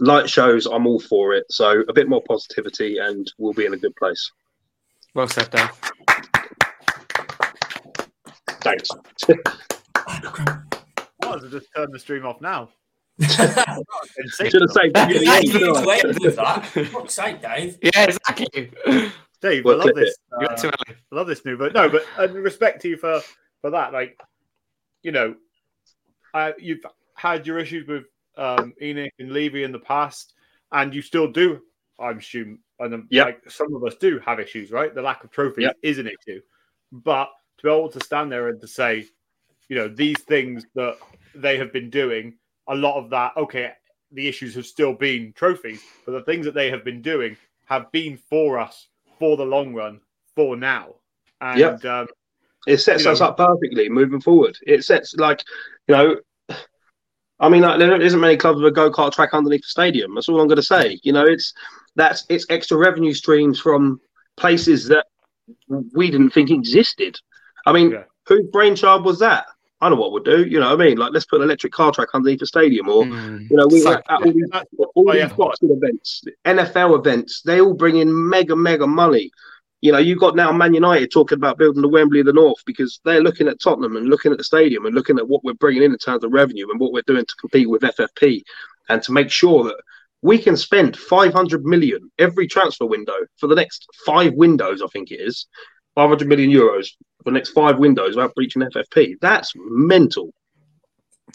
Light 0.00 0.28
shows, 0.28 0.66
I'm 0.66 0.86
all 0.86 1.00
for 1.00 1.34
it. 1.34 1.44
So 1.50 1.84
a 1.88 1.92
bit 1.92 2.08
more 2.08 2.22
positivity, 2.22 2.98
and 2.98 3.30
we'll 3.38 3.52
be 3.52 3.66
in 3.66 3.74
a 3.74 3.78
good 3.78 3.94
place. 3.96 4.30
Well 5.14 5.28
said, 5.28 5.50
Dave. 5.50 5.70
Thanks. 8.60 8.88
Might 11.32 11.36
as 11.46 11.50
well 11.52 11.60
just 11.60 11.74
turn 11.74 11.90
the 11.90 11.98
stream 11.98 12.26
off 12.26 12.40
now. 12.40 12.68
Should 13.20 13.38
have 13.38 14.70
saved 14.70 14.96
you 15.10 15.20
you 15.20 15.30
at 15.30 15.42
need 15.42 15.52
the 15.52 15.58
to 15.58 15.76
end, 15.76 15.86
wait 15.86 16.04
with 16.20 16.36
that. 16.36 16.66
For 16.66 16.84
fuck's 16.86 17.14
sake, 17.14 17.42
Dave. 17.42 17.78
Yeah, 17.82 18.04
exactly. 18.04 18.70
Dave, 19.40 19.64
Well, 19.64 19.74
I 19.74 19.84
love 19.84 19.92
clip 19.92 19.96
this. 19.96 20.16
You're 20.40 20.52
uh, 20.52 20.56
too 20.56 20.68
early. 20.68 20.98
I 21.12 21.14
love 21.14 21.26
this 21.26 21.44
new, 21.44 21.56
but 21.56 21.74
no, 21.74 21.88
but 21.88 22.04
and 22.18 22.34
respect 22.34 22.82
to 22.82 22.88
you 22.88 22.96
for 22.96 23.20
for 23.60 23.70
that. 23.70 23.92
Like, 23.92 24.18
you 25.02 25.12
know, 25.12 25.34
uh, 26.34 26.52
you've 26.58 26.84
had 27.16 27.46
your 27.46 27.58
issues 27.58 27.86
with 27.86 28.04
um, 28.36 28.72
ENIC 28.80 29.10
and 29.18 29.30
Levy 29.32 29.64
in 29.64 29.72
the 29.72 29.78
past, 29.78 30.34
and 30.72 30.94
you 30.94 31.02
still 31.02 31.30
do. 31.30 31.60
I'm 31.98 32.18
assuming, 32.18 32.58
and 32.80 32.94
um, 32.94 33.06
Yep. 33.10 33.26
like 33.26 33.50
some 33.50 33.74
of 33.74 33.84
us 33.84 33.94
do 33.96 34.18
have 34.20 34.40
issues, 34.40 34.70
right? 34.70 34.94
The 34.94 35.02
lack 35.02 35.22
of 35.24 35.30
trophies 35.30 35.64
Yep. 35.64 35.76
is 35.82 35.98
an 35.98 36.08
issue, 36.08 36.40
but 36.90 37.28
to 37.58 37.64
be 37.64 37.68
able 37.70 37.90
to 37.90 38.00
stand 38.00 38.32
there 38.32 38.48
and 38.48 38.60
to 38.60 38.66
say, 38.66 39.06
you 39.68 39.76
know, 39.76 39.88
these 39.88 40.20
things 40.22 40.64
that 40.74 40.96
they 41.34 41.56
have 41.58 41.72
been 41.72 41.90
doing, 41.90 42.34
a 42.68 42.74
lot 42.74 42.98
of 43.02 43.10
that, 43.10 43.36
okay, 43.36 43.72
the 44.12 44.28
issues 44.28 44.54
have 44.54 44.66
still 44.66 44.92
been 44.92 45.32
trophies, 45.34 45.82
but 46.04 46.12
the 46.12 46.22
things 46.22 46.44
that 46.44 46.54
they 46.54 46.70
have 46.70 46.84
been 46.84 47.00
doing 47.02 47.36
have 47.66 47.90
been 47.92 48.16
for 48.16 48.58
us 48.58 48.88
for 49.18 49.36
the 49.36 49.44
long 49.44 49.72
run, 49.74 50.00
for 50.36 50.56
now. 50.56 50.94
And 51.40 51.58
Yep. 51.58 51.84
um, 51.86 52.06
It 52.66 52.78
sets 52.78 53.06
us 53.06 53.20
know- 53.20 53.26
up 53.26 53.36
perfectly 53.38 53.88
moving 53.88 54.20
forward. 54.20 54.56
It 54.66 54.84
sets 54.84 55.14
like, 55.16 55.42
you 55.88 55.94
know, 55.94 56.16
I 57.40 57.48
mean, 57.48 57.62
like, 57.62 57.78
there 57.80 58.00
isn't 58.00 58.20
many 58.20 58.36
clubs 58.36 58.60
with 58.60 58.68
a 58.68 58.74
go 58.74 58.90
kart 58.90 59.12
track 59.12 59.30
underneath 59.32 59.62
the 59.62 59.68
stadium. 59.68 60.14
That's 60.14 60.28
all 60.28 60.40
I'm 60.40 60.46
going 60.46 60.56
to 60.56 60.62
say. 60.62 61.00
You 61.02 61.12
know, 61.12 61.24
it's 61.24 61.52
that's 61.96 62.24
it's 62.28 62.46
extra 62.50 62.76
revenue 62.78 63.12
streams 63.14 63.58
from 63.58 64.00
places 64.36 64.86
that 64.88 65.06
we 65.68 66.08
didn't 66.10 66.30
think 66.30 66.50
existed. 66.52 67.18
I 67.66 67.72
mean, 67.72 67.90
Yeah. 67.90 68.04
Whose 68.36 68.50
brainchild 68.50 69.04
was 69.04 69.18
that? 69.20 69.46
I 69.80 69.88
know 69.88 69.96
what 69.96 70.12
we'll 70.12 70.22
do. 70.22 70.44
You 70.44 70.60
know 70.60 70.70
what 70.70 70.80
I 70.80 70.84
mean? 70.84 70.96
Like, 70.98 71.12
let's 71.12 71.26
put 71.26 71.40
an 71.40 71.44
electric 71.44 71.72
car 71.72 71.90
track 71.90 72.10
underneath 72.14 72.38
the 72.40 72.46
stadium, 72.46 72.88
or 72.88 73.02
Mm. 73.04 73.50
you 73.50 73.56
know, 73.56 73.66
we 73.66 73.80
So- 73.80 73.92
at 73.94 74.04
all 74.08 74.20
these, 74.32 74.48
that's 74.52 74.68
all 74.78 74.92
Oh, 74.96 75.12
these 75.12 75.22
yeah. 75.22 75.34
boxing 75.36 75.70
events, 75.70 76.22
NFL 76.44 76.94
events, 76.94 77.42
they 77.42 77.60
all 77.60 77.74
bring 77.74 77.96
in 77.96 78.28
mega, 78.28 78.54
mega 78.54 78.86
money. 78.86 79.30
You 79.80 79.90
know, 79.90 79.98
you've 79.98 80.20
got 80.20 80.36
now 80.36 80.52
Man 80.52 80.72
United 80.74 81.10
talking 81.10 81.36
about 81.36 81.58
building 81.58 81.82
the 81.82 81.88
Wembley 81.88 82.20
of 82.20 82.26
the 82.26 82.32
North 82.32 82.62
because 82.64 83.00
they're 83.04 83.20
looking 83.22 83.48
at 83.48 83.60
Tottenham 83.60 83.96
and 83.96 84.06
looking 84.08 84.30
at 84.30 84.38
the 84.38 84.44
stadium 84.44 84.86
and 84.86 84.94
looking 84.94 85.18
at 85.18 85.26
what 85.28 85.42
we're 85.42 85.54
bringing 85.54 85.82
in 85.82 85.90
in 85.92 85.98
terms 85.98 86.22
of 86.22 86.30
revenue 86.32 86.70
and 86.70 86.78
what 86.78 86.92
we're 86.92 87.02
doing 87.08 87.24
to 87.26 87.34
compete 87.40 87.68
with 87.68 87.82
FFP 87.82 88.44
and 88.88 89.02
to 89.02 89.10
make 89.10 89.30
sure 89.32 89.64
that 89.64 89.80
we 90.22 90.38
can 90.38 90.56
spend 90.56 90.96
500 90.96 91.64
million 91.64 92.08
every 92.20 92.46
transfer 92.46 92.86
window 92.86 93.16
for 93.38 93.48
the 93.48 93.56
next 93.56 93.88
five 94.06 94.32
windows, 94.34 94.80
I 94.80 94.86
think 94.86 95.10
it 95.10 95.20
is 95.20 95.46
500 95.94 96.26
million 96.26 96.50
euros 96.50 96.88
for 97.18 97.24
the 97.24 97.32
next 97.32 97.50
five 97.50 97.78
windows 97.78 98.16
without 98.16 98.34
breaching 98.34 98.62
FFP. 98.62 99.16
That's 99.20 99.52
mental. 99.56 100.32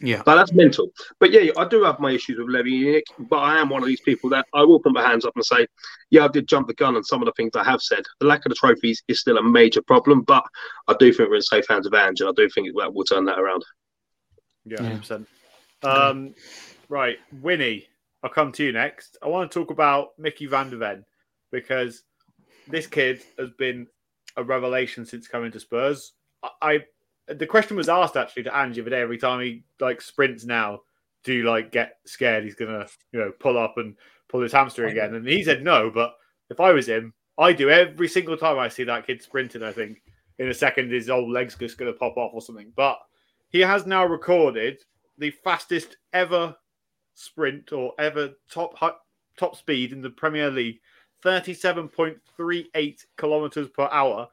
Yeah. 0.01 0.21
But 0.23 0.35
that's 0.35 0.53
mental. 0.53 0.89
But 1.19 1.31
yeah, 1.31 1.51
I 1.57 1.67
do 1.67 1.83
have 1.83 1.99
my 1.99 2.11
issues 2.11 2.37
with 2.37 2.49
Levy 2.49 2.83
Nick, 2.83 3.05
but 3.17 3.37
I 3.37 3.59
am 3.59 3.69
one 3.69 3.81
of 3.81 3.87
these 3.87 4.01
people 4.01 4.29
that 4.29 4.45
I 4.53 4.63
will 4.63 4.79
put 4.79 4.93
my 4.93 5.01
hands 5.01 5.25
up 5.25 5.33
and 5.35 5.43
say, 5.43 5.65
yeah, 6.11 6.25
I 6.25 6.27
did 6.27 6.47
jump 6.47 6.67
the 6.67 6.73
gun 6.75 6.95
on 6.95 7.03
some 7.03 7.21
of 7.21 7.25
the 7.25 7.31
things 7.31 7.55
I 7.55 7.63
have 7.63 7.81
said. 7.81 8.03
The 8.19 8.27
lack 8.27 8.45
of 8.45 8.49
the 8.49 8.55
trophies 8.55 9.01
is 9.07 9.19
still 9.19 9.37
a 9.37 9.43
major 9.43 9.81
problem, 9.81 10.21
but 10.21 10.43
I 10.87 10.95
do 10.99 11.11
think 11.11 11.29
we're 11.29 11.37
in 11.37 11.41
safe 11.41 11.65
hands 11.67 11.87
of 11.87 11.93
Ange, 11.93 12.21
and 12.21 12.29
I 12.29 12.33
do 12.35 12.47
think 12.49 12.67
that 12.77 12.93
will 12.93 13.05
turn 13.05 13.25
that 13.25 13.39
around. 13.39 13.65
Yeah, 14.65 14.83
Yeah. 14.83 14.99
100%. 14.99 15.25
Um, 15.83 16.35
right, 16.89 17.17
Winnie, 17.41 17.87
I'll 18.23 18.29
come 18.29 18.51
to 18.53 18.63
you 18.63 18.71
next. 18.71 19.17
I 19.23 19.27
want 19.27 19.51
to 19.51 19.59
talk 19.59 19.71
about 19.71 20.09
Micky 20.17 20.45
Van 20.45 20.69
de 20.69 20.77
Ven 20.77 21.05
because 21.51 22.03
this 22.67 22.87
kid 22.87 23.21
has 23.39 23.49
been 23.51 23.87
a 24.37 24.43
revelation 24.43 25.05
since 25.05 25.27
coming 25.27 25.51
to 25.51 25.59
Spurs. 25.59 26.13
I, 26.43 26.49
I 26.61 26.79
the 27.33 27.47
question 27.47 27.75
was 27.75 27.89
asked 27.89 28.15
actually 28.15 28.43
to 28.43 28.49
the 28.83 28.89
day. 28.89 29.01
Every 29.01 29.17
time 29.17 29.41
he 29.41 29.63
like 29.79 30.01
sprints 30.01 30.45
now, 30.45 30.81
do 31.23 31.33
you 31.33 31.43
like 31.43 31.71
get 31.71 31.97
scared 32.05 32.43
he's 32.43 32.55
gonna 32.55 32.87
you 33.11 33.19
know 33.19 33.31
pull 33.39 33.57
up 33.57 33.77
and 33.77 33.95
pull 34.29 34.41
his 34.41 34.53
hamstring 34.53 34.91
again? 34.91 35.15
And 35.15 35.27
he 35.27 35.43
said 35.43 35.63
no, 35.63 35.91
but 35.91 36.13
if 36.49 36.59
I 36.59 36.71
was 36.71 36.87
him, 36.87 37.13
I 37.37 37.51
do 37.51 37.69
every 37.69 38.07
single 38.07 38.37
time 38.37 38.57
I 38.57 38.69
see 38.69 38.83
that 38.85 39.05
kid 39.05 39.21
sprinting. 39.21 39.63
I 39.63 39.73
think 39.73 40.01
in 40.39 40.47
a 40.47 40.53
second 40.53 40.91
his 40.91 41.09
old 41.09 41.29
leg's 41.29 41.55
just 41.55 41.77
gonna 41.77 41.93
pop 41.93 42.15
off 42.15 42.31
or 42.33 42.41
something. 42.41 42.71
But 42.75 42.97
he 43.49 43.59
has 43.59 43.85
now 43.85 44.05
recorded 44.05 44.79
the 45.17 45.31
fastest 45.31 45.97
ever 46.13 46.55
sprint 47.15 47.73
or 47.73 47.93
ever 47.99 48.31
top 48.49 48.75
top 49.37 49.55
speed 49.55 49.91
in 49.91 50.01
the 50.01 50.09
Premier 50.09 50.49
League, 50.49 50.79
thirty-seven 51.23 51.89
point 51.89 52.17
three 52.35 52.69
eight 52.75 53.05
kilometers 53.17 53.69
per 53.69 53.87
hour, 53.91 54.27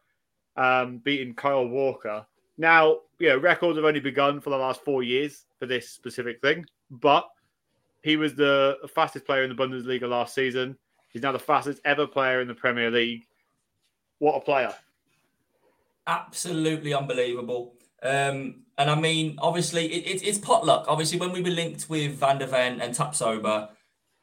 um, 0.57 0.99
beating 0.99 1.35
Kyle 1.35 1.67
Walker. 1.67 2.27
Now, 2.57 3.01
you 3.19 3.29
know, 3.29 3.39
records 3.39 3.77
have 3.77 3.85
only 3.85 4.01
begun 4.01 4.41
for 4.41 4.51
the 4.51 4.57
last 4.57 4.83
four 4.83 5.03
years 5.03 5.47
for 5.59 5.67
this 5.67 5.89
specific 5.89 6.41
thing, 6.41 6.67
but 6.91 7.29
he 8.03 8.17
was 8.17 8.35
the 8.35 8.79
fastest 8.95 9.27
player 9.27 9.43
in 9.43 9.49
the 9.49 9.57
Bundesliga 9.57 10.09
last 10.09 10.35
season. 10.35 10.77
He's 11.09 11.23
now 11.23 11.33
the 11.33 11.39
fastest 11.39 11.81
ever 11.85 12.07
player 12.07 12.41
in 12.41 12.49
the 12.49 12.55
Premier 12.55 12.91
League. 12.91 13.27
What 14.19 14.37
a 14.37 14.41
player! 14.41 14.75
absolutely 16.07 16.95
unbelievable. 16.95 17.75
Um, 18.03 18.63
and 18.77 18.91
I 18.91 18.95
mean, 18.95 19.39
obviously, 19.41 19.87
it, 19.87 20.17
it, 20.17 20.27
it's 20.27 20.39
potluck. 20.39 20.87
Obviously, 20.89 21.19
when 21.19 21.33
we 21.33 21.41
were 21.41 21.51
linked 21.51 21.89
with 21.89 22.13
Van 22.19 22.39
de 22.39 22.47
Ven 22.47 22.81
and 22.81 22.95
Tapsoba, 22.95 23.71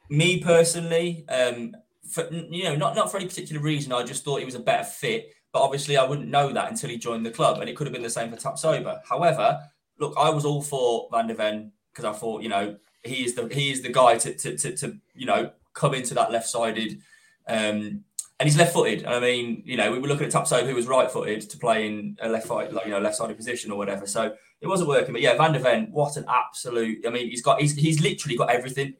me 0.09 0.39
personally, 0.41 1.26
um, 1.30 1.76
for, 2.09 2.27
you 2.31 2.63
know, 2.65 2.75
not, 2.75 2.95
not 2.95 3.11
for 3.11 3.17
any 3.17 3.27
particular 3.27 3.61
reason, 3.61 3.91
I 3.91 4.03
just 4.03 4.23
thought 4.23 4.39
he 4.39 4.45
was 4.45 4.55
a 4.55 4.59
better 4.59 4.83
fit. 4.83 5.33
But 5.53 5.61
obviously, 5.61 5.97
I 5.97 6.05
wouldn't 6.05 6.29
know 6.29 6.51
that 6.53 6.69
until 6.71 6.89
he 6.89 6.97
joined 6.97 7.25
the 7.25 7.31
club, 7.31 7.59
and 7.59 7.69
it 7.69 7.75
could 7.75 7.85
have 7.85 7.93
been 7.93 8.03
the 8.03 8.09
same 8.09 8.31
for 8.31 8.37
Tapsoba. 8.37 9.01
However, 9.07 9.59
look, 9.99 10.13
I 10.17 10.29
was 10.29 10.45
all 10.45 10.61
for 10.61 11.09
Van 11.11 11.27
de 11.27 11.33
Ven 11.33 11.71
because 11.91 12.05
I 12.05 12.17
thought, 12.17 12.41
you 12.41 12.49
know, 12.49 12.77
he 13.03 13.25
is 13.25 13.35
the 13.35 13.47
he 13.47 13.71
is 13.71 13.81
the 13.81 13.91
guy 13.91 14.17
to 14.17 14.33
to, 14.33 14.57
to, 14.57 14.75
to 14.77 14.97
you 15.13 15.25
know 15.25 15.51
come 15.73 15.93
into 15.93 16.13
that 16.13 16.31
left 16.31 16.47
sided 16.47 17.01
um, 17.47 18.03
and 18.39 18.49
he's 18.49 18.57
left-footed. 18.57 19.05
I 19.05 19.19
mean, 19.19 19.61
you 19.65 19.77
know, 19.77 19.91
we 19.91 19.99
were 19.99 20.07
looking 20.07 20.25
at 20.25 20.33
Tapsoba, 20.33 20.65
who 20.65 20.73
was 20.73 20.87
right-footed 20.87 21.47
to 21.47 21.57
play 21.57 21.85
in 21.85 22.17
a 22.21 22.27
left 22.27 22.49
like 22.49 22.71
you 22.71 22.89
know, 22.89 22.99
left-sided 22.99 23.37
position 23.37 23.71
or 23.71 23.77
whatever. 23.77 24.07
So 24.07 24.33
it 24.61 24.67
wasn't 24.67 24.89
working. 24.89 25.13
But 25.13 25.21
yeah, 25.21 25.37
Van 25.37 25.53
de 25.53 25.59
Ven, 25.59 25.89
what 25.91 26.17
an 26.17 26.25
absolute! 26.27 27.05
I 27.05 27.11
mean, 27.11 27.29
he's 27.29 27.43
got 27.43 27.61
he's 27.61 27.75
he's 27.75 28.01
literally 28.01 28.35
got 28.35 28.49
everything, 28.49 28.95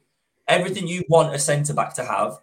everything 0.46 0.86
you 0.86 1.02
want 1.08 1.34
a 1.34 1.38
centre 1.40 1.74
back 1.74 1.92
to 1.94 2.04
have. 2.04 2.38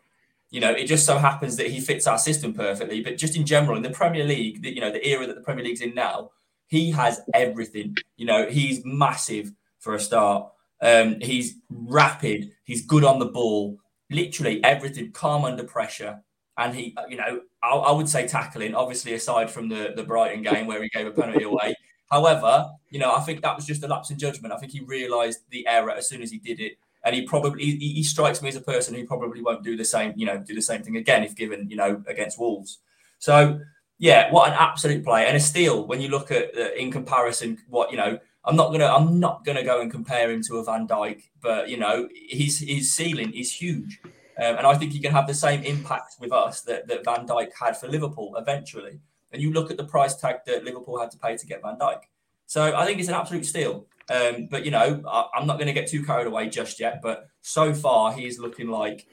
You 0.50 0.60
know, 0.60 0.72
it 0.72 0.86
just 0.86 1.06
so 1.06 1.18
happens 1.18 1.58
that 1.58 1.68
he 1.68 1.80
fits 1.80 2.08
our 2.08 2.18
system 2.18 2.54
perfectly. 2.54 3.02
But 3.02 3.18
just 3.18 3.36
in 3.36 3.46
general, 3.46 3.78
in 3.78 3.84
the 3.84 3.90
Premier 3.92 4.26
League, 4.26 4.64
the, 4.64 4.74
you 4.74 4.82
know, 4.82 4.92
the 4.92 5.08
era 5.08 5.28
that 5.28 5.36
the 5.36 5.42
Premier 5.42 5.64
League's 5.64 5.82
in 5.82 5.94
now, 5.94 6.32
he 6.68 6.92
has 6.92 7.22
everything. 7.34 7.96
You 8.18 8.26
know, 8.26 8.48
he's 8.48 8.82
massive 8.84 9.52
for 9.80 9.96
a 9.96 10.00
start. 10.00 10.50
Um, 10.82 11.20
he's 11.22 11.56
rapid. 11.70 12.52
He's 12.64 12.86
good 12.86 13.04
on 13.04 13.20
the 13.20 13.26
ball. 13.26 13.78
Literally 14.10 14.64
everything. 14.64 15.12
Calm 15.12 15.46
under 15.46 15.64
pressure. 15.64 16.22
And 16.58 16.76
he, 16.76 16.96
you 17.10 17.18
know, 17.18 17.42
I, 17.64 17.70
I 17.70 17.92
would 17.92 18.10
say 18.10 18.28
tackling. 18.28 18.76
Obviously, 18.76 19.14
aside 19.14 19.50
from 19.50 19.70
the 19.70 19.94
the 19.96 20.04
Brighton 20.04 20.42
game 20.42 20.68
where 20.68 20.82
he 20.82 20.90
gave 20.90 21.08
a 21.08 21.12
penalty 21.12 21.44
away. 21.44 21.76
However, 22.10 22.70
you 22.90 23.00
know, 23.00 23.14
I 23.14 23.22
think 23.22 23.42
that 23.42 23.56
was 23.56 23.66
just 23.66 23.84
a 23.84 23.88
lapse 23.88 24.10
in 24.10 24.18
judgment. 24.18 24.54
I 24.54 24.58
think 24.58 24.72
he 24.72 24.82
realised 24.82 25.42
the 25.52 25.66
error 25.68 25.92
as 25.92 26.10
soon 26.10 26.22
as 26.22 26.32
he 26.32 26.40
did 26.40 26.60
it, 26.60 26.78
and 27.04 27.16
he 27.16 27.24
probably 27.24 27.64
he, 27.64 27.94
he, 27.94 28.04
strikes 28.04 28.42
me 28.42 28.50
as 28.50 28.56
a 28.56 28.62
person 28.62 28.94
who 28.94 29.06
probably 29.06 29.42
won't 29.42 29.64
do 29.64 29.78
the 29.78 29.86
same, 29.86 30.14
you 30.16 30.26
know, 30.26 30.38
do 30.38 30.54
the 30.54 30.62
same 30.62 30.84
thing 30.84 30.98
again 30.98 31.24
if 31.24 31.36
given, 31.36 31.70
you 31.70 31.76
know, 31.76 32.04
against 32.08 32.40
Wolves. 32.40 32.80
So 33.20 33.60
yeah, 33.98 34.32
what 34.32 34.50
an 34.50 34.56
absolute 34.58 35.04
play 35.04 35.26
and 35.28 35.36
a 35.36 35.40
steal 35.40 35.88
when 35.88 36.02
you 36.02 36.10
look 36.10 36.32
at 36.32 36.58
uh, 36.58 36.72
in 36.78 36.92
comparison 36.92 37.58
what 37.68 37.92
you 37.92 37.98
know. 37.98 38.20
I'm 38.46 38.56
not 38.56 38.72
gonna 38.72 38.88
I'm 38.88 39.20
not 39.20 39.44
gonna 39.46 39.64
go 39.64 39.82
and 39.82 39.92
compare 39.92 40.32
him 40.32 40.42
to 40.44 40.58
a 40.58 40.64
Van 40.64 40.88
Dijk, 40.88 41.24
but 41.42 41.70
you 41.70 41.78
know 41.78 42.08
his 42.30 42.60
his 42.60 42.94
ceiling 42.94 43.34
is 43.34 43.54
huge, 43.54 44.00
um, 44.04 44.56
and 44.58 44.66
I 44.66 44.76
think 44.76 44.94
he 44.94 45.00
can 45.00 45.12
have 45.12 45.28
the 45.28 45.34
same 45.34 45.62
impact 45.64 46.16
with 46.22 46.32
us 46.32 46.62
that, 46.62 46.88
that 46.88 47.04
Van 47.04 47.28
Dijk 47.28 47.50
had 47.60 47.78
for 47.78 47.90
Liverpool 47.90 48.38
eventually 48.38 49.02
and 49.32 49.42
you 49.42 49.52
look 49.52 49.72
at 49.72 49.78
the 49.78 49.84
price 49.84 50.16
tag 50.16 50.38
that 50.46 50.64
Liverpool 50.64 51.00
had 51.00 51.12
to 51.12 51.18
pay 51.18 51.38
to 51.38 51.46
get 51.46 51.62
Van 51.62 51.78
Dijk. 51.78 52.02
So 52.46 52.76
I 52.76 52.86
think 52.86 53.00
it's 53.00 53.10
an 53.10 53.16
absolute 53.16 53.46
steal. 53.46 53.86
Um, 54.10 54.48
but 54.50 54.66
you 54.66 54.72
know, 54.72 55.02
I, 55.08 55.40
am 55.40 55.48
not 55.48 55.58
going 55.58 55.68
to 55.68 55.74
get 55.74 55.88
too 55.88 56.04
carried 56.04 56.28
away 56.28 56.50
just 56.50 56.80
yet. 56.80 57.02
But 57.02 57.28
so 57.42 57.74
far, 57.74 58.12
he's 58.14 58.40
looking 58.40 58.70
like 58.70 59.08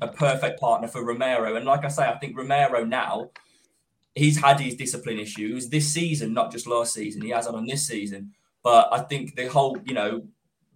a 0.00 0.08
perfect 0.08 0.60
partner 0.60 0.88
for 0.88 1.04
Romero. 1.04 1.56
And 1.56 1.64
like 1.64 1.84
I 1.84 1.88
say, 1.88 2.04
I 2.04 2.18
think 2.18 2.36
Romero 2.36 2.84
now 2.84 3.30
he's 4.14 4.38
had 4.38 4.60
his 4.60 4.74
discipline 4.74 5.18
issues 5.18 5.68
this 5.68 5.88
season, 5.88 6.34
not 6.34 6.52
just 6.52 6.66
last 6.66 6.92
season. 6.92 7.22
He 7.22 7.30
has 7.30 7.46
had 7.46 7.54
on 7.54 7.66
this 7.66 7.86
season. 7.86 8.32
But 8.62 8.88
I 8.92 9.00
think 9.00 9.36
the 9.36 9.48
whole, 9.48 9.78
you 9.84 9.94
know, 9.94 10.22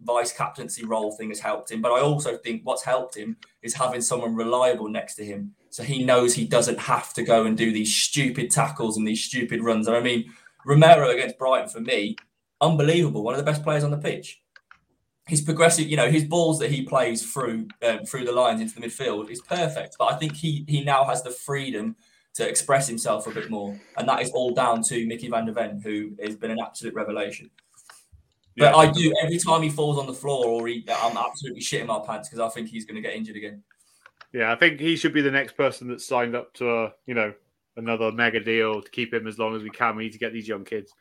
vice 0.02 0.32
captaincy 0.32 0.84
role 0.84 1.12
thing 1.12 1.28
has 1.28 1.40
helped 1.40 1.70
him. 1.70 1.82
But 1.82 1.92
I 1.92 2.00
also 2.00 2.36
think 2.38 2.62
what's 2.64 2.82
helped 2.82 3.16
him 3.16 3.36
is 3.62 3.74
having 3.74 4.00
someone 4.00 4.34
reliable 4.34 4.88
next 4.88 5.16
to 5.16 5.24
him 5.24 5.54
so 5.76 5.82
he 5.82 6.02
knows 6.02 6.32
he 6.32 6.46
doesn't 6.46 6.78
have 6.78 7.12
to 7.12 7.22
go 7.22 7.44
and 7.44 7.54
do 7.54 7.70
these 7.70 7.94
stupid 7.94 8.50
tackles 8.50 8.96
and 8.96 9.06
these 9.06 9.22
stupid 9.22 9.62
runs. 9.62 9.86
And 9.86 9.94
I 9.94 10.00
mean, 10.00 10.32
Romero 10.64 11.10
against 11.10 11.36
Brighton 11.36 11.68
for 11.68 11.80
me, 11.80 12.16
unbelievable. 12.60 13.22
One 13.22 13.34
of 13.34 13.38
the 13.38 13.44
best 13.44 13.62
players 13.62 13.84
on 13.84 13.90
the 13.90 13.98
pitch. 13.98 14.42
His 15.26 15.40
progressive, 15.40 15.88
you 15.88 15.96
know, 15.96 16.08
his 16.08 16.24
balls 16.24 16.58
that 16.60 16.70
he 16.70 16.82
plays 16.82 17.24
through 17.24 17.66
um, 17.82 18.04
through 18.04 18.24
the 18.24 18.32
lines 18.32 18.60
into 18.60 18.78
the 18.80 18.86
midfield 18.86 19.28
is 19.28 19.40
perfect. 19.40 19.96
But 19.98 20.12
I 20.12 20.16
think 20.16 20.36
he 20.36 20.64
he 20.68 20.84
now 20.84 21.04
has 21.04 21.22
the 21.22 21.30
freedom 21.30 21.96
to 22.34 22.48
express 22.48 22.86
himself 22.86 23.26
a 23.26 23.30
bit 23.30 23.50
more, 23.50 23.78
and 23.96 24.08
that 24.08 24.22
is 24.22 24.30
all 24.30 24.54
down 24.54 24.82
to 24.84 25.06
Micky 25.06 25.28
Van 25.28 25.44
de 25.44 25.52
Ven, 25.52 25.80
who 25.80 26.12
has 26.22 26.36
been 26.36 26.52
an 26.52 26.60
absolute 26.60 26.94
revelation. 26.94 27.50
But 28.56 28.72
yeah. 28.72 28.76
I 28.76 28.90
do 28.90 29.12
every 29.22 29.38
time 29.38 29.62
he 29.62 29.68
falls 29.68 29.98
on 29.98 30.06
the 30.06 30.14
floor, 30.14 30.46
or 30.46 30.66
he, 30.68 30.86
I'm 30.88 31.16
absolutely 31.16 31.60
shitting 31.60 31.86
my 31.86 32.00
pants 32.06 32.28
because 32.28 32.40
I 32.40 32.48
think 32.54 32.68
he's 32.68 32.84
going 32.84 32.96
to 32.96 33.02
get 33.02 33.14
injured 33.14 33.36
again. 33.36 33.62
Yeah, 34.32 34.52
I 34.52 34.56
think 34.56 34.80
he 34.80 34.96
should 34.96 35.12
be 35.12 35.22
the 35.22 35.30
next 35.30 35.56
person 35.56 35.88
that's 35.88 36.06
signed 36.06 36.36
up 36.36 36.54
to 36.54 36.70
a, 36.70 36.92
you 37.06 37.14
know, 37.14 37.34
another 37.76 38.12
mega 38.12 38.40
deal 38.40 38.80
to 38.80 38.90
keep 38.90 39.12
him 39.12 39.26
as 39.26 39.38
long 39.38 39.56
as 39.56 39.62
we 39.62 39.70
can. 39.70 39.96
We 39.96 40.04
need 40.04 40.12
to 40.12 40.18
get 40.18 40.32
these 40.32 40.48
young 40.48 40.64
kids 40.64 40.92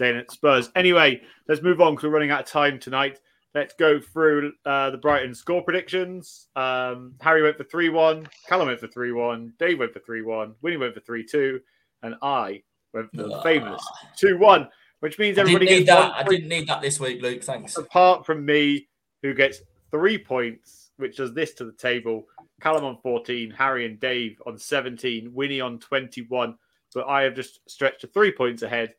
staying 0.00 0.16
at 0.16 0.30
Spurs. 0.30 0.70
Anyway, 0.76 1.20
let's 1.46 1.60
move 1.60 1.82
on 1.82 1.92
because 1.92 2.04
we're 2.04 2.14
running 2.14 2.30
out 2.30 2.40
of 2.40 2.46
time 2.46 2.78
tonight. 2.78 3.20
Let's 3.54 3.74
go 3.74 4.00
through 4.00 4.52
uh, 4.64 4.88
the 4.88 4.96
Brighton 4.96 5.34
score 5.34 5.62
predictions. 5.62 6.46
Um, 6.56 7.16
Harry 7.20 7.42
went 7.42 7.58
for 7.58 7.64
3 7.64 7.90
1, 7.90 8.26
Callum 8.48 8.68
went 8.68 8.80
for 8.80 8.86
3 8.86 9.12
1, 9.12 9.52
Dave 9.58 9.78
went 9.78 9.92
for 9.92 10.00
3 10.00 10.22
1, 10.22 10.54
Winnie 10.62 10.78
went 10.78 10.94
for 10.94 11.00
3 11.00 11.26
2, 11.26 11.60
and 12.02 12.14
I 12.22 12.62
went 12.94 13.10
for 13.14 13.24
the 13.24 13.42
famous 13.42 13.86
2 14.16 14.38
1, 14.38 14.68
which 15.00 15.18
means 15.18 15.36
everybody 15.36 15.66
I 15.66 15.68
didn't 15.68 15.80
need 15.80 15.88
that. 15.88 16.12
I 16.14 16.22
didn't 16.22 16.48
need 16.48 16.66
that 16.68 16.80
this 16.80 16.98
week, 16.98 17.20
Luke. 17.20 17.44
Thanks. 17.44 17.76
Apart 17.76 18.24
from 18.24 18.46
me, 18.46 18.88
who 19.22 19.34
gets 19.34 19.60
three 19.90 20.16
points, 20.16 20.92
which 20.96 21.18
does 21.18 21.34
this 21.34 21.52
to 21.54 21.66
the 21.66 21.72
table. 21.72 22.24
Callum 22.62 22.86
on 22.86 22.96
14, 23.02 23.50
Harry 23.50 23.84
and 23.84 24.00
Dave 24.00 24.40
on 24.46 24.56
17, 24.56 25.30
Winnie 25.34 25.60
on 25.60 25.78
21. 25.78 26.56
But 26.94 27.06
I 27.06 27.22
have 27.22 27.34
just 27.34 27.60
stretched 27.68 28.00
to 28.00 28.06
three 28.06 28.32
points 28.32 28.62
ahead 28.62 28.94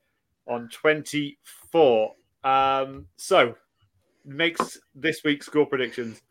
on 0.48 0.70
24. 0.70 2.14
Um, 2.44 3.06
so 3.18 3.56
makes 4.26 4.80
this 4.96 5.24
week's 5.24 5.46
score 5.46 5.66
predictions 5.66 6.22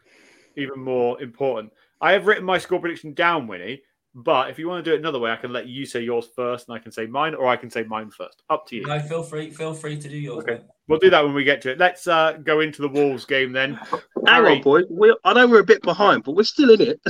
even 0.57 0.81
more 0.81 1.21
important. 1.23 1.73
I 2.01 2.13
have 2.13 2.27
written 2.27 2.45
my 2.45 2.59
score 2.59 2.81
prediction 2.81 3.15
down, 3.15 3.47
Winnie. 3.47 3.83
But 4.13 4.51
if 4.51 4.59
you 4.59 4.69
want 4.69 4.85
to 4.85 4.91
do 4.91 4.95
it 4.95 4.99
another 4.99 5.21
way, 5.21 5.31
I 5.31 5.37
can 5.37 5.53
let 5.53 5.69
you 5.69 5.87
say 5.87 6.01
yours 6.01 6.29
first, 6.35 6.69
and 6.69 6.75
I 6.77 6.81
can 6.81 6.91
say 6.91 7.07
mine, 7.07 7.33
or 7.33 7.47
I 7.47 7.55
can 7.55 7.71
say 7.71 7.85
mine 7.85 8.11
first. 8.11 8.43
Up 8.51 8.67
to 8.67 8.77
you. 8.77 8.83
No, 8.85 8.99
feel 8.99 9.23
free. 9.23 9.51
Feel 9.51 9.73
free 9.73 10.01
to 10.01 10.09
do 10.09 10.17
yours. 10.17 10.43
Okay, 10.43 10.61
we'll 10.89 10.99
do 10.99 11.11
that 11.11 11.25
when 11.25 11.33
we 11.33 11.45
get 11.45 11.63
to 11.63 11.71
it. 11.71 11.79
Let's 11.79 12.09
uh, 12.09 12.33
go 12.43 12.59
into 12.59 12.83
the 12.83 12.89
Wolves 12.89 13.25
game 13.25 13.53
then. 13.53 13.75
Hang 13.75 14.01
Harry. 14.27 14.57
on, 14.57 14.63
boys. 14.63 14.85
we 14.91 15.15
I 15.25 15.33
know 15.35 15.47
we're 15.47 15.61
a 15.61 15.65
bit 15.65 15.83
behind, 15.83 16.25
but 16.25 16.33
we're 16.33 16.43
still 16.43 16.71
in 16.71 16.81
it. 16.81 17.01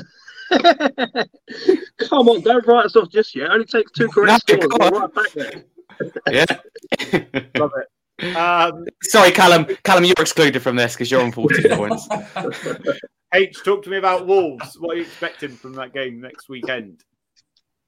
Come 2.01 2.28
on, 2.28 2.42
don't 2.42 2.66
write 2.66 2.84
us 2.84 2.96
off 2.96 3.09
just 3.09 3.34
yet. 3.34 3.46
It 3.46 3.53
only 3.53 3.64
takes 3.64 3.92
two 3.92 4.09
correct 4.09 4.51
scores. 4.51 4.66
right 4.90 5.14
back 5.14 5.32
there. 5.32 5.64
Yeah. 6.30 6.46
Love 7.57 7.72
it. 7.76 8.36
Um, 8.36 8.84
Sorry, 9.03 9.30
Callum. 9.30 9.66
Callum, 9.82 10.05
you're 10.05 10.14
excluded 10.18 10.62
from 10.62 10.76
this 10.76 10.94
because 10.94 11.11
you're 11.11 11.22
on 11.22 11.32
14 11.32 11.76
points. 11.76 12.09
H, 13.34 13.62
talk 13.64 13.82
to 13.84 13.90
me 13.90 13.96
about 13.96 14.26
Wolves. 14.26 14.76
What 14.78 14.94
are 14.94 14.96
you 14.96 15.03
expecting 15.03 15.51
from 15.51 15.74
that 15.74 15.94
game 15.94 16.20
next 16.20 16.48
weekend? 16.48 17.05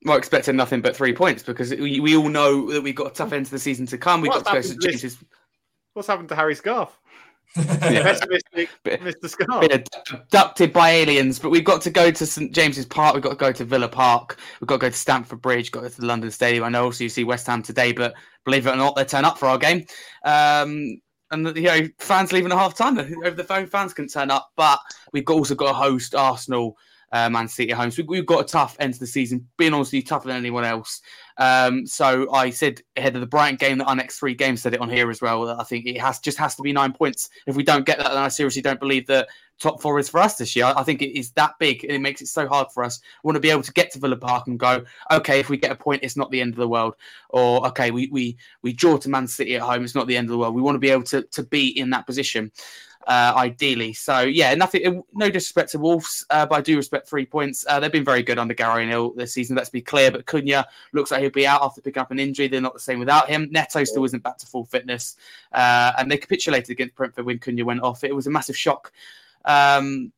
Well, 0.05 0.17
expecting 0.17 0.57
nothing 0.57 0.81
but 0.81 0.97
three 0.97 1.13
points 1.13 1.43
because 1.43 1.71
we, 1.71 2.01
we 2.01 2.17
all 2.17 2.29
know 2.29 2.73
that 2.73 2.83
we've 2.83 2.95
got 2.95 3.09
a 3.09 3.15
tough 3.15 3.33
end 3.33 3.47
to 3.47 3.53
the 3.53 3.59
season 3.59 3.87
to 3.87 3.99
come. 3.99 4.21
We've 4.21 4.33
got 4.33 4.47
to 4.47 4.53
go 4.53 4.63
to 4.63 4.77
James's. 4.77 5.19
What's 5.95 6.09
happened 6.09 6.29
to 6.31 6.37
Harry 6.37 6.55
Scarf? 6.55 6.99
Pessimistic 7.55 8.71
Mr. 8.85 9.29
Scarf. 9.29 9.69
Been 9.69 9.85
abducted 10.13 10.73
by 10.73 10.91
aliens, 10.91 11.39
but 11.39 11.51
we've 11.51 11.65
got 11.65 11.83
to 11.83 11.91
go 11.91 12.11
to 12.11 12.27
St 12.27 12.53
James's 12.53 12.87
Park. 12.87 13.15
We've 13.15 13.23
got 13.23 13.31
to 13.31 13.37
go 13.37 13.53
to 13.53 13.65
Villa 13.65 13.89
Park. 13.89 14.39
We've 14.61 14.69
got 14.69 14.77
to 14.77 14.81
go 14.81 14.91
to 14.91 14.97
Stamford 14.97 15.43
Bridge. 15.43 15.71
Got 15.71 15.81
to 15.81 15.89
go 15.89 15.95
to 15.95 16.01
the 16.01 16.07
London 16.07 16.31
Stadium. 16.31 16.65
I 16.65 16.69
know 16.69 16.85
also 16.85 17.05
you 17.05 17.11
see 17.11 17.25
West 17.25 17.47
Ham 17.47 17.63
today, 17.63 17.93
but 17.93 18.15
believe 18.45 18.67
it 18.67 18.71
or 18.71 18.77
not, 18.77 18.97
they 18.97 19.05
turn 19.05 19.25
up 19.25 19.39
for 19.39 19.47
our 19.47 19.59
game. 19.59 19.85
Um, 20.25 21.01
and 21.33 21.57
you 21.57 21.63
know 21.63 21.89
fans 21.99 22.33
leaving 22.33 22.53
at 22.53 22.59
half 22.59 22.77
time 22.77 22.99
over 22.99 23.31
the 23.31 23.43
phone 23.43 23.67
fans 23.67 23.95
can 23.95 24.07
turn 24.07 24.31
up 24.31 24.51
but 24.55 24.79
we've 25.13 25.29
also 25.29 25.55
got 25.55 25.69
to 25.69 25.73
host 25.73 26.15
arsenal 26.15 26.77
uh, 27.13 27.29
Man 27.31 27.47
City 27.47 27.71
at 27.73 27.79
home. 27.79 27.91
So 27.91 28.03
we've 28.07 28.27
got 28.27 28.41
a 28.41 28.45
tough 28.45 28.77
end 28.81 28.95
to 28.95 29.01
the 29.01 29.07
season, 29.07 29.47
being 29.59 29.75
honestly 29.75 30.03
tougher 30.03 30.29
than 30.29 30.37
anyone 30.37 30.65
else. 30.65 31.03
Um, 31.37 31.87
so 31.87 32.33
I 32.33 32.51
said 32.51 32.81
ahead 32.97 33.15
of 33.15 33.21
the 33.21 33.27
Brighton 33.27 33.57
game 33.57 33.79
that 33.79 33.87
our 33.87 33.97
next 33.97 34.19
three 34.19 34.35
games 34.35 34.63
said 34.63 34.75
it 34.75 34.81
on 34.81 34.91
here 34.91 35.11
as 35.11 35.21
well. 35.21 35.45
That 35.45 35.61
I 35.61 35.65
think 35.65 35.87
it 35.87 36.01
has 36.01 36.19
just 36.19 36.39
has 36.39 36.55
to 36.57 36.63
be 36.63 36.73
nine 36.73 36.93
points. 36.93 37.29
If 37.47 37.57
we 37.57 37.63
don't 37.63 37.87
get 37.87 37.99
that, 37.99 38.09
then 38.09 38.19
I 38.19 38.29
seriously 38.29 38.63
don't 38.63 38.81
believe 38.81 39.07
that 39.07 39.29
top 39.63 39.81
four 39.81 39.99
is 39.99 40.09
for 40.09 40.21
us 40.21 40.37
this 40.37 40.57
year. 40.57 40.73
I 40.77 40.83
think 40.83 41.01
it 41.01 41.17
is 41.17 41.31
that 41.33 41.59
big 41.59 41.85
and 41.85 41.93
it 41.93 42.01
makes 42.01 42.21
it 42.21 42.27
so 42.27 42.49
hard 42.49 42.71
for 42.73 42.83
us. 42.83 43.01
We 43.23 43.29
want 43.29 43.37
to 43.37 43.41
be 43.41 43.51
able 43.51 43.63
to 43.63 43.73
get 43.73 43.93
to 43.93 43.99
Villa 43.99 44.17
Park 44.17 44.49
and 44.49 44.59
go, 44.59 44.85
okay, 45.11 45.39
if 45.39 45.49
we 45.49 45.57
get 45.57 45.71
a 45.71 45.77
point, 45.77 46.03
it's 46.03 46.17
not 46.17 46.31
the 46.31 46.41
end 46.41 46.53
of 46.53 46.59
the 46.59 46.69
world. 46.69 46.97
Or 47.31 47.67
okay, 47.69 47.91
we 47.91 48.09
we 48.09 48.37
we 48.63 48.73
draw 48.73 48.97
to 48.99 49.09
Man 49.09 49.27
City 49.27 49.55
at 49.57 49.63
home, 49.63 49.85
it's 49.85 49.95
not 49.95 50.07
the 50.07 50.17
end 50.17 50.27
of 50.27 50.33
the 50.33 50.39
world. 50.39 50.55
We 50.55 50.63
want 50.63 50.75
to 50.75 50.81
be 50.81 50.91
able 50.91 51.05
to 51.05 51.23
to 51.23 51.43
be 51.45 51.79
in 51.79 51.91
that 51.91 52.07
position 52.07 52.51
uh, 53.07 53.33
ideally. 53.37 53.93
So 53.93 54.21
yeah, 54.21 54.55
nothing. 54.55 55.03
No 55.13 55.31
disrespect 55.31 55.71
to 55.73 55.79
Wolves, 55.79 56.25
uh, 56.31 56.47
but 56.47 56.57
I 56.57 56.61
do 56.61 56.77
respect 56.77 57.09
three 57.09 57.27
points. 57.27 57.65
Uh, 57.69 57.81
they've 57.81 57.93
been 57.93 58.05
very 58.05 58.23
good 58.23 58.39
under 58.39 58.55
Gary 58.55 58.85
O'Neill 58.85 59.13
this 59.15 59.33
season. 59.33 59.57
Let's 59.57 59.71
be 59.71 59.81
clear. 59.81 60.11
But 60.11 60.27
Cunha 60.27 60.65
looks 60.93 61.11
like 61.11 61.21
he'll 61.21 61.31
be 61.31 61.47
out 61.47 61.63
after 61.63 61.81
picking 61.81 62.01
up 62.01 62.11
an 62.11 62.19
injury. 62.19 62.49
They're 62.49 62.61
not 62.61 62.75
the 62.75 62.81
same 62.81 62.99
without 62.99 63.29
him. 63.29 63.49
Neto 63.51 63.85
still 63.85 64.05
isn't 64.05 64.23
back 64.23 64.39
to 64.39 64.47
full 64.47 64.65
fitness, 64.65 65.17
uh, 65.53 65.93
and 65.99 66.11
they 66.11 66.17
capitulated 66.17 66.71
against 66.71 66.95
Brentford 66.95 67.27
when 67.27 67.39
Cunha 67.39 67.65
went 67.65 67.83
off. 67.83 68.05
It 68.05 68.15
was 68.15 68.27
a 68.27 68.31
massive 68.31 68.57
shock. 68.57 68.93
Um, 69.45 70.13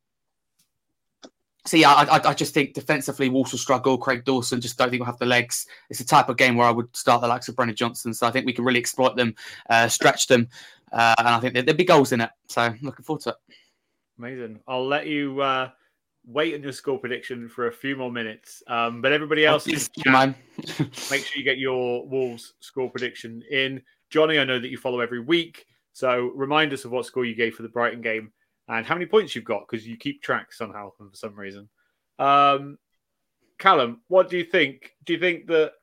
so 1.65 1.77
yeah, 1.77 1.91
I, 1.91 2.29
I, 2.29 2.33
just 2.35 2.53
think 2.53 2.73
defensively 2.73 3.27
Wolves 3.27 3.51
will 3.51 3.59
struggle. 3.59 3.97
Craig 3.97 4.23
Dawson 4.23 4.61
just 4.61 4.77
don't 4.77 4.91
think 4.91 4.99
we'll 4.99 5.07
have 5.07 5.17
the 5.17 5.25
legs. 5.25 5.65
It's 5.89 5.99
a 5.99 6.05
type 6.05 6.29
of 6.29 6.37
game 6.37 6.55
where 6.55 6.67
I 6.67 6.71
would 6.71 6.95
start 6.95 7.21
the 7.21 7.27
likes 7.27 7.47
of 7.47 7.55
Brennan 7.55 7.75
Johnson. 7.75 8.13
So 8.13 8.27
I 8.27 8.31
think 8.31 8.45
we 8.45 8.53
can 8.53 8.63
really 8.63 8.79
exploit 8.79 9.15
them, 9.15 9.33
uh, 9.69 9.87
stretch 9.87 10.27
them, 10.27 10.47
uh, 10.91 11.15
and 11.17 11.27
I 11.27 11.39
think 11.39 11.55
there'll 11.55 11.73
be 11.73 11.83
goals 11.83 12.11
in 12.11 12.21
it. 12.21 12.29
So 12.47 12.71
looking 12.83 13.03
forward 13.03 13.23
to 13.23 13.29
it. 13.29 13.35
Amazing. 14.19 14.59
I'll 14.67 14.85
let 14.85 15.07
you 15.07 15.41
uh, 15.41 15.69
wait 16.27 16.53
on 16.53 16.61
your 16.61 16.71
score 16.71 16.99
prediction 16.99 17.49
for 17.49 17.67
a 17.67 17.73
few 17.73 17.95
more 17.95 18.11
minutes. 18.11 18.61
Um, 18.67 19.01
but 19.01 19.11
everybody 19.11 19.43
else, 19.45 19.65
chat, 19.65 20.35
make 21.09 21.25
sure 21.25 21.37
you 21.37 21.43
get 21.43 21.57
your 21.57 22.07
Wolves 22.07 22.53
score 22.59 22.91
prediction 22.91 23.41
in. 23.49 23.81
Johnny, 24.11 24.37
I 24.37 24.43
know 24.43 24.59
that 24.59 24.69
you 24.69 24.77
follow 24.77 24.99
every 24.99 25.19
week. 25.19 25.65
So 25.93 26.31
remind 26.35 26.73
us 26.73 26.85
of 26.85 26.91
what 26.91 27.07
score 27.07 27.25
you 27.25 27.35
gave 27.35 27.55
for 27.55 27.63
the 27.63 27.69
Brighton 27.69 28.01
game 28.01 28.31
and 28.67 28.85
how 28.85 28.95
many 28.95 29.05
points 29.05 29.35
you've 29.35 29.45
got 29.45 29.67
because 29.67 29.87
you 29.87 29.97
keep 29.97 30.21
track 30.21 30.51
somehow 30.53 30.91
for 30.97 31.09
some 31.13 31.35
reason. 31.35 31.69
Um, 32.19 32.77
Callum, 33.57 34.01
what 34.07 34.29
do 34.29 34.37
you 34.37 34.43
think? 34.43 34.91
Do 35.05 35.13
you 35.13 35.19
think 35.19 35.47
that 35.47 35.73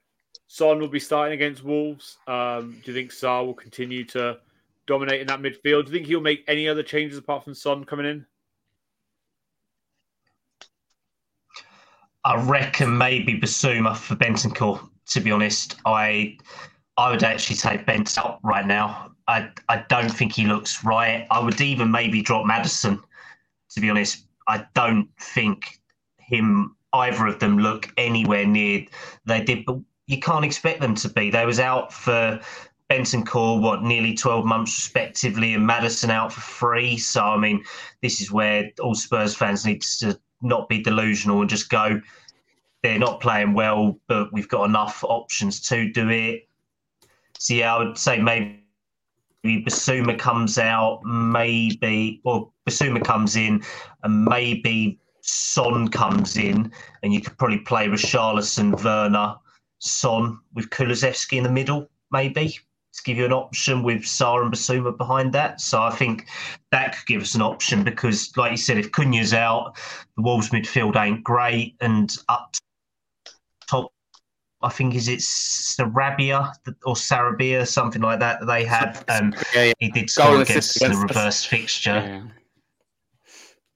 Son 0.47 0.79
will 0.81 0.89
be 0.89 1.01
starting 1.01 1.35
against 1.35 1.65
Wolves? 1.65 2.19
Um, 2.27 2.77
do 2.85 2.91
you 2.91 2.95
think 2.95 3.11
Sarr 3.11 3.47
will 3.47 3.55
continue 3.55 4.05
to 4.07 4.39
dominate 4.87 5.21
in 5.21 5.27
that 5.29 5.41
midfield? 5.41 5.87
Do 5.87 5.93
you 5.93 5.99
think 5.99 6.07
he'll 6.07 6.21
make 6.21 6.45
any 6.49 6.69
other 6.69 6.83
changes 6.83 7.19
apart 7.19 7.45
from 7.45 7.55
Son 7.55 7.85
coming 7.85 8.07
in? 8.07 8.27
I 12.25 12.41
reckon 12.45 12.97
maybe 12.97 13.41
Bissouma 13.41 13.97
for 13.97 14.15
Bentancur. 14.15 14.89
To 15.07 15.21
be 15.21 15.33
honest, 15.33 15.77
I 15.85 16.37
I 16.97 17.11
would 17.11 17.25
actually 17.25 17.57
take 17.57 17.87
Bent 17.87 18.17
out 18.19 18.39
right 18.45 18.67
now. 18.67 19.12
I 19.33 19.51
I 19.69 19.85
don't 19.89 20.11
think 20.11 20.33
he 20.33 20.47
looks 20.47 20.85
right. 20.85 21.27
I 21.31 21.41
would 21.41 21.61
even 21.61 21.91
maybe 21.91 22.23
drop 22.23 22.45
Maddison, 22.47 23.03
To 23.71 23.81
be 23.81 23.89
honest, 23.91 24.27
I 24.47 24.67
don't 24.75 25.09
think 25.19 25.81
him 26.19 26.77
either 26.93 27.27
of 27.27 27.39
them 27.41 27.59
look 27.59 27.91
anywhere 27.97 28.47
near 28.47 28.87
they 29.25 29.43
did. 29.43 29.65
But 29.65 29.79
you 30.07 30.21
can't 30.21 30.45
expect 30.45 30.81
them 30.81 30.95
to 30.97 31.09
be. 31.09 31.31
They 31.31 31.47
was 31.47 31.59
out 31.59 31.93
for 31.93 32.41
Bentancur, 32.91 33.61
what 33.63 33.83
nearly 33.83 34.15
twelve 34.15 34.45
months 34.45 34.77
respectively, 34.77 35.55
and 35.55 35.67
Maddison 35.67 36.11
out 36.11 36.33
for 36.33 36.43
free. 36.43 36.99
So 36.99 37.23
I 37.25 37.39
mean, 37.39 37.65
this 38.03 38.21
is 38.21 38.31
where 38.31 38.71
all 38.81 38.95
Spurs 38.95 39.35
fans 39.35 39.65
need 39.65 39.83
to 40.01 40.19
not 40.43 40.69
be 40.69 40.83
delusional 40.83 41.41
and 41.41 41.49
just 41.49 41.71
go. 41.71 42.01
They're 42.83 42.99
not 42.99 43.21
playing 43.21 43.55
well, 43.55 43.99
but 44.09 44.33
we've 44.33 44.49
got 44.49 44.65
enough 44.65 45.05
options 45.05 45.61
to 45.69 45.91
do 45.91 46.11
it. 46.11 46.49
So 47.39 47.55
yeah, 47.55 47.75
I 47.75 47.79
would 47.79 47.97
say 47.97 48.21
maybe 48.21 48.62
Bissouma 49.45 50.19
comes 50.19 50.59
out, 50.59 51.01
maybe 51.05 52.21
or 52.25 52.51
Bissouma 52.69 53.03
comes 53.05 53.37
in, 53.37 53.63
and 54.03 54.25
maybe 54.25 54.99
Son 55.23 55.89
comes 55.89 56.37
in, 56.37 56.73
and 57.03 57.13
you 57.13 57.21
could 57.21 57.37
probably 57.39 57.59
play 57.59 57.87
Richarlison, 57.87 58.83
Werner, 58.85 59.37
Son 59.79 60.39
with 60.55 60.71
Kulusevski 60.71 61.39
in 61.39 61.45
the 61.45 61.51
middle, 61.51 61.89
maybe 62.11 62.59
to 62.95 63.03
give 63.05 63.17
you 63.17 63.25
an 63.25 63.33
option 63.33 63.83
with 63.83 64.03
Sarr 64.03 64.43
and 64.43 64.53
Bissouma 64.53 64.97
behind 64.97 65.33
that. 65.33 65.61
So 65.61 65.83
I 65.83 65.91
think 65.91 66.27
that 66.71 66.97
could 66.97 67.07
give 67.07 67.23
us 67.23 67.35
an 67.35 67.43
option 67.43 67.83
because, 67.83 68.37
like 68.37 68.51
you 68.53 68.57
said, 68.57 68.79
if 68.79 68.93
Cunha's 68.93 69.33
out, 69.33 69.77
the 70.17 70.23
Wolves 70.23 70.51
midfield 70.51 70.97
ain't 70.97 71.25
great, 71.25 71.77
and 71.81 72.15
up 72.29 72.55
top, 73.67 73.93
I 74.63 74.69
think 74.71 74.95
is 74.95 75.09
it 75.09 75.21
Sarabia 75.21 76.53
or 76.85 76.95
Sarabia, 76.95 77.67
something 77.67 78.03
like 78.03 78.21
that 78.21 78.41
that 78.41 78.47
they 78.47 78.65
have. 78.65 79.05
Um, 79.09 79.35
Yeah, 79.55 79.65
yeah. 79.65 79.73
he 79.79 79.91
did 79.91 80.11
score 80.11 80.43
assist 80.43 80.77
against 80.77 81.01
the 81.01 81.07
reverse 81.07 81.45
fixture. 81.45 82.03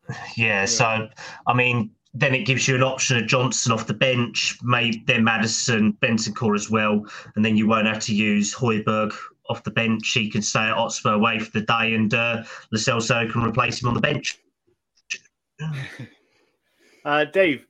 Yeah. 0.08 0.16
Yeah, 0.36 0.64
so 0.66 1.08
I 1.48 1.52
mean, 1.52 1.90
then 2.14 2.32
it 2.32 2.46
gives 2.46 2.68
you 2.68 2.76
an 2.76 2.82
option 2.84 3.16
of 3.16 3.26
Johnson 3.26 3.72
off 3.72 3.88
the 3.88 3.94
bench, 3.94 4.56
maybe 4.62 5.02
then 5.06 5.24
Maddison, 5.24 5.94
Bentancur 5.94 6.54
as 6.54 6.70
well, 6.70 7.04
and 7.34 7.44
then 7.44 7.56
you 7.56 7.66
won't 7.66 7.88
have 7.88 7.98
to 8.04 8.14
use 8.14 8.54
Højbjerg 8.54 9.12
off 9.50 9.64
the 9.64 9.72
bench. 9.72 10.08
He 10.12 10.30
can 10.30 10.42
stay 10.42 10.60
at 10.60 10.76
Hotspur 10.76 11.14
away 11.14 11.40
for 11.40 11.50
the 11.50 11.62
day, 11.62 11.94
and 11.94 12.14
uh, 12.14 12.44
Lo 12.70 12.78
Celso 12.78 13.30
can 13.30 13.42
replace 13.42 13.82
him 13.82 13.88
on 13.88 13.94
the 13.94 14.00
bench. 14.00 14.38
Uh, 17.04 17.24
Dave, 17.24 17.64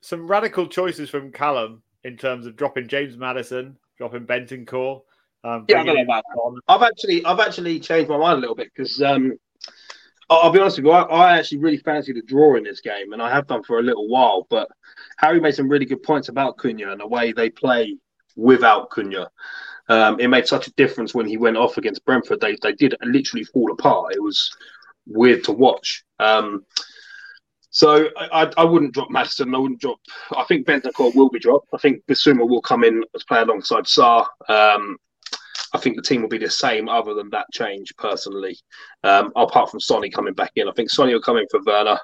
some 0.00 0.28
radical 0.28 0.68
choices 0.68 1.10
from 1.10 1.32
Callum 1.32 1.82
in 2.06 2.16
terms 2.16 2.46
of 2.46 2.56
dropping 2.56 2.86
James 2.86 3.16
Maddison, 3.16 3.76
dropping 3.98 4.26
Bentancur. 4.26 5.02
Um, 5.42 5.64
Yeah, 5.68 5.80
I 5.80 5.84
bringing 5.84 5.86
don't 5.86 5.86
know 5.86 6.00
in 6.00 6.06
about 6.06 6.24
Son. 6.34 6.58
I've 6.68 6.82
actually 6.82 7.24
I've 7.24 7.40
actually 7.40 7.80
changed 7.80 8.08
my 8.08 8.16
mind 8.16 8.38
a 8.38 8.40
little 8.40 8.54
bit 8.54 8.70
because 8.74 9.02
um, 9.02 9.32
I'll, 10.30 10.38
I'll 10.44 10.50
be 10.52 10.60
honest 10.60 10.78
with 10.78 10.86
you, 10.86 10.92
I, 10.92 11.02
I 11.02 11.38
actually 11.38 11.58
really 11.58 11.78
fancy 11.78 12.12
the 12.12 12.22
draw 12.22 12.56
in 12.56 12.62
this 12.62 12.80
game, 12.80 13.12
and 13.12 13.20
I 13.20 13.30
have 13.30 13.48
done 13.48 13.64
for 13.64 13.80
a 13.80 13.82
little 13.82 14.08
while. 14.08 14.46
But 14.48 14.68
Harry 15.18 15.40
made 15.40 15.56
some 15.56 15.68
really 15.68 15.84
good 15.84 16.02
points 16.02 16.28
about 16.28 16.58
Cunha 16.58 16.92
and 16.92 17.00
the 17.00 17.06
way 17.06 17.32
they 17.32 17.50
play 17.50 17.96
without 18.36 18.90
Cunha. 18.90 19.28
Um, 19.88 20.18
it 20.20 20.28
made 20.28 20.46
such 20.46 20.66
a 20.68 20.72
difference 20.72 21.14
when 21.14 21.26
he 21.26 21.36
went 21.36 21.56
off 21.56 21.76
against 21.76 22.04
Brentford. 22.04 22.40
They 22.40 22.56
they 22.62 22.72
did 22.72 22.94
literally 23.02 23.44
fall 23.44 23.72
apart. 23.72 24.14
It 24.14 24.22
was 24.22 24.56
weird 25.06 25.44
to 25.44 25.52
watch. 25.52 26.04
Um, 26.18 26.64
so 27.76 28.08
I, 28.16 28.50
I, 28.56 28.64
wouldn't 28.64 28.94
drop 28.94 29.10
Maddison. 29.10 29.54
I 29.54 29.58
wouldn't 29.58 29.82
drop. 29.82 29.98
I 30.34 30.44
think 30.44 30.66
Bentancur 30.66 31.14
will 31.14 31.28
be 31.28 31.38
dropped. 31.38 31.68
I 31.74 31.76
think 31.76 32.02
Bissouma 32.06 32.48
will 32.48 32.62
come 32.62 32.84
in 32.84 33.04
as 33.14 33.22
play 33.24 33.42
alongside 33.42 33.84
Sarr. 33.84 34.26
Um, 34.48 34.96
I 35.74 35.78
think 35.78 35.94
the 35.94 36.02
team 36.02 36.22
will 36.22 36.30
be 36.30 36.38
the 36.38 36.48
same, 36.48 36.88
other 36.88 37.12
than 37.12 37.28
that 37.32 37.52
change. 37.52 37.94
Personally, 37.98 38.56
um, 39.04 39.30
apart 39.36 39.70
from 39.70 39.80
Sonny 39.80 40.08
coming 40.08 40.32
back 40.32 40.52
in, 40.56 40.70
I 40.70 40.72
think 40.72 40.88
Sonny 40.88 41.12
will 41.12 41.20
come 41.20 41.36
in 41.36 41.46
for 41.50 41.60
Werner, 41.66 41.98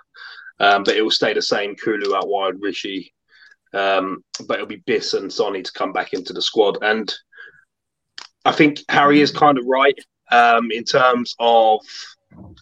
um, 0.61 0.85
but 0.85 0.95
it 0.95 1.01
will 1.01 1.11
stay 1.11 1.33
the 1.33 1.41
same. 1.41 1.75
Kulu 1.75 2.15
out 2.15 2.29
wide, 2.29 2.61
Rishi, 2.61 3.15
um, 3.73 4.23
but 4.47 4.57
it'll 4.57 4.67
be 4.67 4.83
Biss 4.87 5.19
and 5.19 5.33
Sonny 5.33 5.63
to 5.63 5.73
come 5.73 5.95
back 5.95 6.13
into 6.13 6.35
the 6.35 6.43
squad. 6.43 6.77
And 6.83 7.11
I 8.45 8.53
think 8.53 8.81
Harry 8.91 9.23
is 9.23 9.31
kind 9.31 9.57
of 9.57 9.65
right 9.65 9.99
um, 10.31 10.71
in 10.71 10.85
terms 10.85 11.35
of 11.39 11.81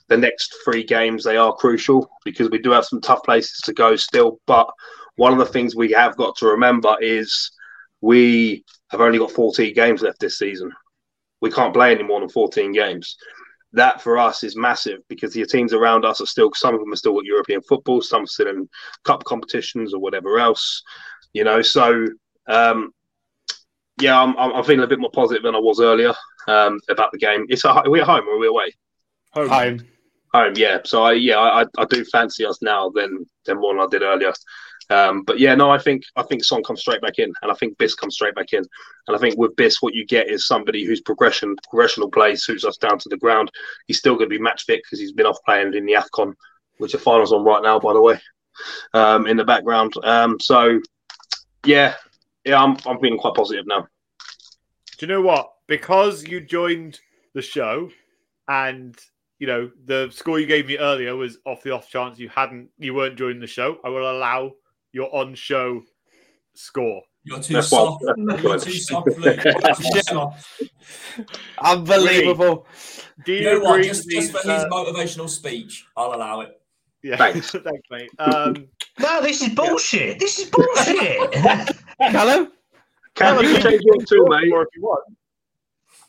the 0.09 0.17
next 0.17 0.57
three 0.65 0.85
games. 0.85 1.25
They 1.25 1.37
are 1.37 1.55
crucial 1.55 2.11
because 2.25 2.51
we 2.51 2.59
do 2.59 2.71
have 2.71 2.85
some 2.85 3.01
tough 3.01 3.23
places 3.25 3.61
to 3.65 3.73
go 3.73 3.97
still. 3.97 4.41
But 4.47 4.69
one 5.17 5.33
of 5.33 5.39
the 5.39 5.47
things 5.47 5.75
we 5.75 5.93
have 5.93 6.17
got 6.17 6.37
to 6.37 6.47
remember 6.47 6.97
is 7.01 7.51
we 8.01 8.65
have 8.91 9.01
only 9.01 9.19
got 9.19 9.31
14 9.31 9.75
games 9.75 10.03
left 10.03 10.21
this 10.21 10.39
season. 10.39 10.73
We 11.41 11.51
can't 11.51 11.75
play 11.75 11.93
any 11.93 12.03
more 12.03 12.21
than 12.21 12.29
14 12.29 12.73
games. 12.73 13.17
That 13.73 14.01
for 14.01 14.19
us 14.19 14.43
is 14.43 14.57
massive 14.57 15.01
because 15.09 15.33
the 15.33 15.45
teams 15.47 15.73
around 15.73 16.05
us 16.05 16.21
are 16.21 16.27
still, 16.27 16.51
some 16.55 16.75
of 16.75 16.81
them 16.81 16.93
are 16.93 16.97
still 16.97 17.19
at 17.19 17.25
European 17.25 17.63
football, 17.63 18.03
some 18.03 18.25
are 18.25 18.27
still 18.27 18.49
in 18.49 18.69
cup 19.05 19.25
competitions 19.25 19.95
or 19.95 20.01
whatever 20.01 20.41
else, 20.41 20.83
you 21.33 21.45
know. 21.45 21.63
So, 21.63 22.07
um, 22.49 22.93
yeah, 24.01 24.21
I'm, 24.21 24.37
I'm 24.37 24.65
feeling 24.65 24.83
a 24.83 24.89
bit 24.89 24.99
more 24.99 25.11
positive 25.13 25.45
than 25.45 25.55
I 25.55 25.59
was 25.59 25.81
earlier 25.81 26.15
um, 26.49 26.81
about 26.89 27.13
the 27.13 27.19
game. 27.19 27.47
It's 27.49 27.65
a, 27.65 27.71
are 27.71 27.91
we 27.91 28.01
at 28.01 28.07
home 28.07 28.27
or 28.27 28.35
are 28.35 28.39
we 28.39 28.49
away? 28.49 28.73
Home. 29.33 29.49
Home. 29.49 29.87
home. 30.35 30.53
Yeah, 30.57 30.79
so 30.85 31.05
I 31.05 31.13
yeah 31.13 31.39
I, 31.39 31.65
I 31.79 31.85
do 31.85 32.05
fancy 32.05 32.45
us 32.45 32.61
now 32.63 32.91
than 32.91 33.27
than 33.45 33.61
more 33.61 33.75
than 33.75 33.83
I 33.83 33.87
did 33.87 34.03
earlier. 34.03 34.33
Um, 34.91 35.23
but 35.23 35.39
yeah, 35.39 35.55
no, 35.55 35.71
I 35.71 35.79
think 35.79 36.03
I 36.17 36.23
think 36.25 36.43
Son 36.43 36.65
comes 36.65 36.81
straight 36.81 37.01
back 37.01 37.19
in, 37.19 37.33
and 37.43 37.53
I 37.53 37.55
think 37.55 37.79
Biss 37.79 37.97
comes 37.97 38.17
straight 38.17 38.35
back 38.35 38.53
in, 38.53 38.65
and 39.07 39.17
I 39.17 39.21
think 39.21 39.39
with 39.39 39.55
Biss, 39.55 39.77
what 39.81 39.95
you 39.95 40.05
get 40.05 40.29
is 40.29 40.47
somebody 40.49 40.85
whose 40.85 41.01
progression 41.01 41.55
progressional 41.73 42.13
play 42.13 42.35
suits 42.35 42.65
us 42.65 42.77
down 42.77 42.99
to 42.99 43.09
the 43.09 43.17
ground. 43.17 43.53
He's 43.87 43.99
still 43.99 44.15
going 44.15 44.29
to 44.29 44.37
be 44.37 44.43
match 44.43 44.65
fit 44.65 44.81
because 44.83 44.99
he's 44.99 45.13
been 45.13 45.27
off 45.27 45.39
playing 45.47 45.75
in 45.75 45.87
the 45.87 45.93
Afcon, 45.93 46.35
which 46.79 46.93
the 46.93 46.99
finals 46.99 47.33
on 47.33 47.45
right 47.45 47.63
now, 47.63 47.79
by 47.79 47.93
the 47.93 48.01
way, 48.01 48.21
um, 48.93 49.29
in 49.29 49.37
the 49.37 49.45
background. 49.45 49.95
Um, 50.03 50.41
so 50.41 50.81
yeah, 51.65 51.95
yeah, 52.45 52.61
I'm 52.61 52.77
I'm 52.85 52.99
feeling 52.99 53.19
quite 53.19 53.35
positive 53.35 53.67
now. 53.69 53.87
Do 54.99 55.07
you 55.07 55.13
know 55.13 55.23
what? 55.23 55.53
Because 55.69 56.27
you 56.27 56.41
joined 56.41 56.99
the 57.33 57.43
show, 57.43 57.91
and 58.49 58.99
you 59.41 59.47
know 59.49 59.71
the 59.87 60.09
score 60.13 60.39
you 60.39 60.47
gave 60.47 60.67
me 60.69 60.79
earlier 60.79 61.17
was 61.17 61.39
off 61.45 61.63
the 61.65 61.73
off 61.73 61.89
chance 61.89 62.19
you 62.21 62.29
hadn't, 62.29 62.69
you 62.79 62.95
weren't 62.95 63.17
joining 63.19 63.41
the 63.41 63.47
show. 63.49 63.79
I 63.83 63.89
will 63.89 64.09
allow 64.09 64.53
your 64.93 65.13
on-show 65.15 65.83
score. 66.55 67.03
You're 67.25 67.41
too 67.41 67.55
That's 67.55 67.69
soft. 67.69 68.05
that's 68.07 68.43
You're 68.43 68.59
too 68.59 68.73
soft, 68.73 69.19
Luke. 69.19 69.41
Too 69.41 70.01
soft. 70.03 70.63
Unbelievable. 71.63 72.67
Do 73.25 73.33
you, 73.33 73.39
You 73.39 73.45
know 73.45 73.61
what? 73.61 73.75
agree 73.81 73.89
Just, 73.89 74.07
with 74.07 74.15
just 74.15 74.33
me, 74.35 74.41
for 74.41 74.49
his 74.53 74.63
uh, 74.65 74.69
motivational 74.71 75.29
speech, 75.29 75.87
I'll 75.97 76.15
allow 76.15 76.41
it. 76.41 76.61
yeah, 77.03 77.17
Thanks. 77.19 77.51
thanks, 77.51 77.89
mate. 77.91 78.11
Um, 78.19 78.69
No, 78.99 79.21
this 79.23 79.43
is 79.43 79.51
bullshit. 79.55 80.19
This 80.19 80.39
is 80.39 80.51
bullshit. 80.51 81.33
Callum? 82.11 82.53
Can 83.15 83.45
you 83.45 83.59
change 83.61 83.83
your 83.85 83.97
too, 84.07 84.25
mate? 84.29 84.51
Or 84.53 84.63
if 84.63 84.69
you 84.75 84.83
want. 84.83 85.17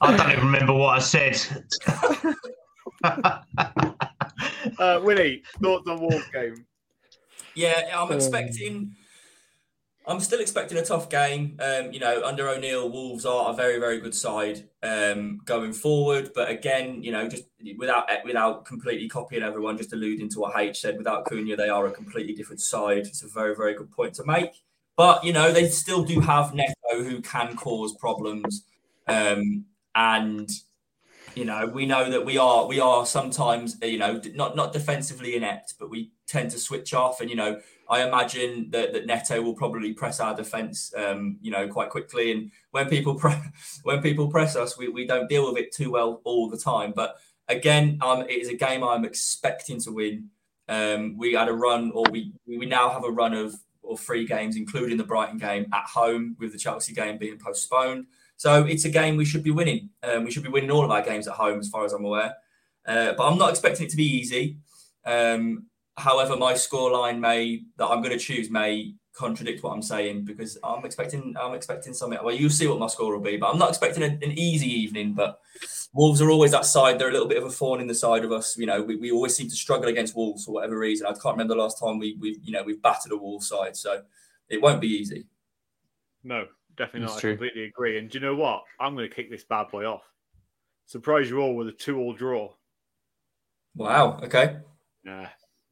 I 0.02 0.16
don't 0.18 0.32
even 0.32 0.46
remember 0.46 0.74
what 0.74 0.98
I 0.98 1.00
said. 1.00 1.40
Uh, 4.80 5.00
Winnie, 5.04 5.44
thoughts 5.62 5.88
on 5.88 6.00
Wolves 6.00 6.28
game? 6.34 6.66
Yeah, 7.56 7.92
I'm 7.96 8.08
Um, 8.10 8.14
expecting. 8.14 8.96
I'm 10.08 10.20
still 10.20 10.40
expecting 10.40 10.78
a 10.78 10.84
tough 10.84 11.10
game. 11.10 11.58
Um, 11.60 11.92
you 11.92 12.00
know, 12.00 12.24
under 12.24 12.48
O'Neill, 12.48 12.90
Wolves 12.90 13.26
are 13.26 13.52
a 13.52 13.56
very, 13.56 13.80
very 13.80 14.00
good 14.00 14.16
side 14.16 14.68
um, 14.82 15.42
going 15.46 15.74
forward. 15.74 16.32
But 16.34 16.50
again, 16.50 17.04
you 17.04 17.12
know, 17.12 17.28
just 17.28 17.44
without 17.78 18.10
without 18.26 18.66
completely 18.66 19.08
copying 19.08 19.44
everyone, 19.44 19.78
just 19.78 19.94
alluding 19.94 20.30
to 20.30 20.40
what 20.40 20.60
H 20.60 20.80
said, 20.82 20.98
without 20.98 21.26
Cunha, 21.26 21.56
they 21.56 21.70
are 21.70 21.86
a 21.86 21.92
completely 21.92 22.34
different 22.34 22.62
side. 22.62 23.00
It's 23.06 23.24
a 23.24 23.28
very, 23.28 23.56
very 23.56 23.76
good 23.76 23.92
point 23.92 24.16
to 24.16 24.26
make. 24.26 24.52
But 24.96 25.24
you 25.24 25.34
know, 25.34 25.52
they 25.52 25.68
still 25.70 26.04
do 26.04 26.20
have 26.22 26.54
Neto 26.54 27.04
who 27.04 27.22
can 27.22 27.56
cause 27.56 27.96
problems, 27.96 28.66
um, 29.08 29.66
and 29.94 30.50
you 31.36 31.46
know, 31.46 31.66
we 31.66 31.86
know 31.86 32.10
that 32.10 32.26
we 32.26 32.38
are 32.38 32.68
we 32.68 32.80
are 32.80 33.06
sometimes 33.06 33.78
you 33.82 33.98
know 33.98 34.22
not 34.34 34.56
not 34.56 34.74
defensively 34.74 35.36
inept, 35.36 35.76
but 35.80 35.90
we 35.90 36.12
tend 36.28 36.52
to 36.52 36.60
switch 36.60 36.94
off. 36.94 37.22
And 37.22 37.30
you 37.30 37.36
know, 37.36 37.60
I 37.90 38.08
imagine 38.08 38.70
that, 38.72 38.94
that 38.94 39.06
Neto 39.06 39.42
will 39.42 39.54
probably 39.54 39.94
press 39.94 40.20
our 40.20 40.36
defense, 40.36 40.94
um, 40.96 41.38
you 41.42 41.52
know, 41.52 41.68
quite 41.68 41.90
quickly. 41.90 42.32
And 42.32 42.52
when 42.72 42.88
people 42.88 43.16
pre- 43.16 43.36
when 43.84 44.02
people 44.02 44.30
press 44.30 44.56
us, 44.56 44.78
we, 44.78 44.88
we 44.88 45.06
don't 45.06 45.30
deal 45.30 45.52
with 45.52 45.62
it 45.62 45.74
too 45.74 45.92
well 45.92 46.22
all 46.24 46.50
the 46.50 46.58
time. 46.58 46.94
But 46.96 47.18
again, 47.48 48.00
um, 48.02 48.22
it 48.22 48.32
is 48.32 48.50
a 48.50 48.56
game 48.56 48.84
I'm 48.84 49.06
expecting 49.06 49.80
to 49.82 49.92
win. 49.92 50.30
Um, 50.70 51.18
we 51.18 51.34
had 51.34 51.50
a 51.50 51.54
run, 51.54 51.92
or 51.94 52.06
we 52.12 52.34
we 52.48 52.66
now 52.66 52.90
have 52.90 53.04
a 53.04 53.12
run 53.12 53.34
of 53.34 53.54
or 53.82 53.98
three 53.98 54.26
games, 54.26 54.56
including 54.56 54.98
the 54.98 55.04
Brighton 55.04 55.38
game 55.38 55.68
at 55.74 55.86
home, 55.86 56.36
with 56.40 56.54
the 56.54 56.58
Chelsea 56.58 56.94
game 56.94 57.18
being 57.18 57.38
postponed. 57.38 58.06
So 58.42 58.64
it's 58.64 58.86
a 58.86 58.90
game 58.90 59.18
we 59.18 59.26
should 59.26 59.44
be 59.44 59.52
winning. 59.52 59.92
Um, 60.02 60.24
we 60.24 60.32
should 60.32 60.42
be 60.42 60.50
winning 60.50 60.72
all 60.72 60.84
of 60.84 60.90
our 60.90 61.04
games 61.04 61.28
at 61.28 61.36
home, 61.36 61.60
as 61.60 61.70
far 61.70 61.86
as 61.86 61.94
I'm 61.94 62.04
aware. 62.04 62.34
Uh, 62.88 63.14
but 63.16 63.30
I'm 63.30 63.38
not 63.38 63.52
expecting 63.52 63.86
it 63.86 63.92
to 63.92 63.96
be 63.96 64.18
easy. 64.18 64.58
Um, 65.06 65.68
however, 65.96 66.36
my 66.36 66.54
scoreline 66.54 67.20
may 67.20 67.62
that 67.78 67.86
I'm 67.86 68.02
going 68.02 68.18
to 68.18 68.26
choose 68.26 68.50
may 68.50 68.96
contradict 69.14 69.62
what 69.62 69.74
I'm 69.74 69.84
saying 69.84 70.26
because 70.26 70.58
I'm 70.64 70.84
expecting 70.86 71.36
I'm 71.40 71.54
expecting 71.54 71.94
something. 71.94 72.18
Well, 72.24 72.34
you'll 72.34 72.50
see 72.50 72.66
what 72.66 72.80
my 72.80 72.88
score 72.88 73.14
will 73.14 73.22
be, 73.22 73.38
but 73.38 73.52
I'm 73.52 73.60
not 73.60 73.70
expecting 73.70 74.02
a, 74.02 74.08
an 74.08 74.32
easy 74.32 74.72
evening. 74.72 75.14
But 75.14 75.40
Wolves 75.94 76.20
are 76.20 76.32
always 76.32 76.50
that 76.50 76.66
side. 76.66 76.98
They're 76.98 77.10
a 77.10 77.14
little 77.14 77.28
bit 77.28 77.38
of 77.38 77.46
a 77.46 77.52
thorn 77.52 77.80
in 77.80 77.86
the 77.86 77.94
side 77.94 78.26
of 78.26 78.32
us. 78.32 78.58
You 78.58 78.66
know, 78.66 78.82
we, 78.82 78.96
we 78.96 79.12
always 79.12 79.36
seem 79.36 79.50
to 79.50 79.56
struggle 79.56 79.88
against 79.88 80.16
Wolves 80.16 80.46
for 80.46 80.52
whatever 80.52 80.80
reason. 80.80 81.06
I 81.06 81.12
can't 81.12 81.38
remember 81.38 81.54
the 81.54 81.62
last 81.62 81.80
time 81.80 82.00
we 82.00 82.18
we 82.20 82.40
you 82.44 82.54
know 82.54 82.64
we've 82.64 82.82
battered 82.82 83.12
a 83.12 83.18
Wolves 83.18 83.48
side, 83.48 83.78
so 83.78 84.02
it 84.50 84.60
won't 84.64 84.82
be 84.82 84.88
easy. 84.88 85.28
No, 86.24 86.48
definitely 86.82 87.02
That's 87.02 87.14
not. 87.14 87.22
true. 87.22 87.30
I 87.30 87.34
completely 87.34 87.64
agree. 87.66 87.98
And 88.00 88.10
do 88.10 88.18
you 88.18 88.26
know 88.26 88.36
what? 88.36 88.64
I'm 88.80 88.96
going 88.96 89.08
to 89.08 89.16
kick 89.16 89.30
this 89.30 89.44
bad 89.44 89.68
boy 89.70 89.86
off. 89.86 90.04
Surprise 90.88 91.30
you 91.30 91.40
all 91.40 91.56
with 91.56 91.68
a 91.68 91.72
two-all 91.72 92.14
draw. 92.14 92.52
Wow. 93.76 94.20
Okay. 94.24 94.58
Yeah, 95.06 95.30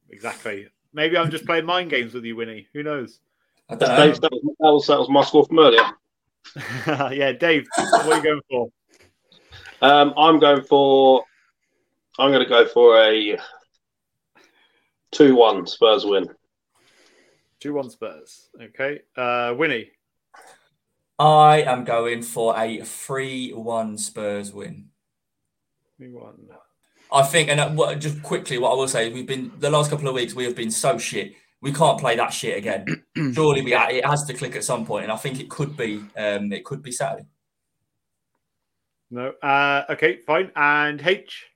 exactly. 0.08 0.68
Maybe 0.92 1.16
I'm 1.16 1.30
just 1.30 1.46
playing 1.46 1.66
mind 1.66 1.90
games 1.90 2.14
with 2.14 2.24
you, 2.24 2.36
Winnie. 2.36 2.68
Who 2.74 2.82
knows? 2.82 3.20
I 3.68 3.74
don't 3.74 3.88
know. 3.88 4.06
Dave, 4.06 4.20
that, 4.20 4.30
was, 4.32 4.42
that, 4.60 4.72
was, 4.72 4.86
that 4.86 4.98
was 4.98 5.08
my 5.10 5.24
score 5.24 5.44
from 5.44 5.58
earlier. 5.58 5.82
yeah, 7.12 7.32
Dave, 7.32 7.66
what 7.76 8.06
are 8.06 8.16
you 8.16 8.22
going 8.22 8.40
for? 8.48 8.68
Um, 9.82 10.14
I'm 10.16 10.38
going 10.38 10.62
for. 10.62 11.24
I'm 12.18 12.30
going 12.30 12.42
to 12.42 12.48
go 12.48 12.66
for 12.66 13.00
a 13.00 13.38
two-one 15.12 15.66
Spurs 15.66 16.04
win. 16.04 16.28
Two-one 17.60 17.90
Spurs. 17.90 18.48
Okay, 18.60 19.00
uh, 19.16 19.54
Winnie. 19.56 19.90
I 21.20 21.60
am 21.62 21.84
going 21.84 22.22
for 22.22 22.58
a 22.58 22.80
three-one 22.80 23.98
Spurs 23.98 24.54
win. 24.54 24.86
Two-one. 25.98 26.48
I 27.12 27.22
think, 27.24 27.50
and 27.50 27.60
uh, 27.60 27.94
just 27.96 28.22
quickly, 28.22 28.56
what 28.56 28.72
I 28.72 28.74
will 28.74 28.88
say, 28.88 29.12
we've 29.12 29.26
been 29.26 29.52
the 29.58 29.68
last 29.68 29.90
couple 29.90 30.08
of 30.08 30.14
weeks 30.14 30.34
we 30.34 30.44
have 30.44 30.56
been 30.56 30.70
so 30.70 30.96
shit. 30.96 31.34
We 31.60 31.72
can't 31.72 32.00
play 32.00 32.16
that 32.16 32.32
shit 32.32 32.56
again. 32.56 33.04
Surely, 33.34 33.60
we 33.60 33.74
it 33.74 34.06
has 34.06 34.24
to 34.24 34.34
click 34.34 34.56
at 34.56 34.64
some 34.64 34.86
point, 34.86 35.04
and 35.04 35.12
I 35.12 35.16
think 35.16 35.40
it 35.40 35.50
could 35.50 35.76
be, 35.76 36.02
um, 36.16 36.50
it 36.54 36.64
could 36.64 36.82
be 36.82 36.90
Saturday. 36.90 37.26
No. 39.10 39.32
Uh, 39.42 39.84
okay, 39.90 40.20
fine. 40.26 40.50
And 40.56 41.06
H. 41.06 41.50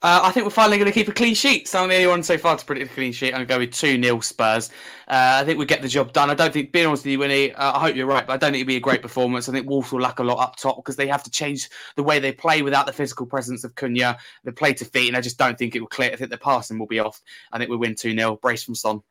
Uh, 0.00 0.20
I 0.22 0.30
think 0.30 0.46
we're 0.46 0.50
finally 0.50 0.78
going 0.78 0.86
to 0.86 0.92
keep 0.92 1.08
a 1.08 1.12
clean 1.12 1.34
sheet. 1.34 1.66
So 1.66 1.82
I'm 1.82 1.88
the 1.88 1.96
only 1.96 2.06
one 2.06 2.22
so 2.22 2.38
far 2.38 2.56
to 2.56 2.64
predict 2.64 2.92
a 2.92 2.94
clean 2.94 3.12
sheet. 3.12 3.34
I'm 3.34 3.44
going 3.44 3.48
to 3.48 3.54
go 3.54 3.58
with 3.58 3.72
2 3.72 4.00
0 4.00 4.20
Spurs. 4.20 4.70
Uh, 5.08 5.42
I 5.42 5.44
think 5.44 5.58
we 5.58 5.66
get 5.66 5.82
the 5.82 5.88
job 5.88 6.12
done. 6.12 6.30
I 6.30 6.34
don't 6.34 6.52
think, 6.52 6.70
being 6.70 6.86
honest 6.86 7.04
with 7.04 7.10
you, 7.10 7.18
Winnie, 7.18 7.52
uh, 7.52 7.76
I 7.76 7.80
hope 7.80 7.96
you're 7.96 8.06
right, 8.06 8.24
but 8.24 8.34
I 8.34 8.36
don't 8.36 8.52
think 8.52 8.60
it'll 8.60 8.68
be 8.68 8.76
a 8.76 8.80
great 8.80 9.02
performance. 9.02 9.48
I 9.48 9.52
think 9.52 9.68
Wolves 9.68 9.90
will 9.90 10.00
lack 10.00 10.20
a 10.20 10.22
lot 10.22 10.38
up 10.38 10.54
top 10.54 10.76
because 10.76 10.94
they 10.94 11.08
have 11.08 11.24
to 11.24 11.30
change 11.30 11.68
the 11.96 12.04
way 12.04 12.20
they 12.20 12.30
play 12.30 12.62
without 12.62 12.86
the 12.86 12.92
physical 12.92 13.26
presence 13.26 13.64
of 13.64 13.74
Cunha. 13.74 14.18
They 14.44 14.52
play 14.52 14.72
to 14.74 14.84
feet, 14.84 15.08
and 15.08 15.16
I 15.16 15.20
just 15.20 15.36
don't 15.36 15.58
think 15.58 15.74
it 15.74 15.80
will 15.80 15.88
clear. 15.88 16.12
I 16.12 16.16
think 16.16 16.30
the 16.30 16.38
passing 16.38 16.78
will 16.78 16.86
be 16.86 17.00
off. 17.00 17.20
I 17.50 17.58
think 17.58 17.68
we 17.68 17.76
win 17.76 17.96
2 17.96 18.14
0. 18.14 18.36
Brace 18.36 18.62
from 18.62 18.76
Son. 18.76 19.02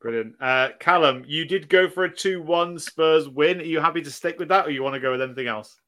Brilliant. 0.00 0.36
Uh, 0.40 0.68
Callum, 0.78 1.24
you 1.26 1.46
did 1.46 1.68
go 1.68 1.88
for 1.88 2.04
a 2.04 2.14
2 2.14 2.42
1 2.42 2.78
Spurs 2.78 3.28
win. 3.28 3.60
Are 3.60 3.64
you 3.64 3.80
happy 3.80 4.02
to 4.02 4.10
stick 4.10 4.38
with 4.38 4.48
that 4.48 4.66
or 4.66 4.70
you 4.70 4.84
want 4.84 4.94
to 4.94 5.00
go 5.00 5.10
with 5.10 5.22
anything 5.22 5.48
else? 5.48 5.80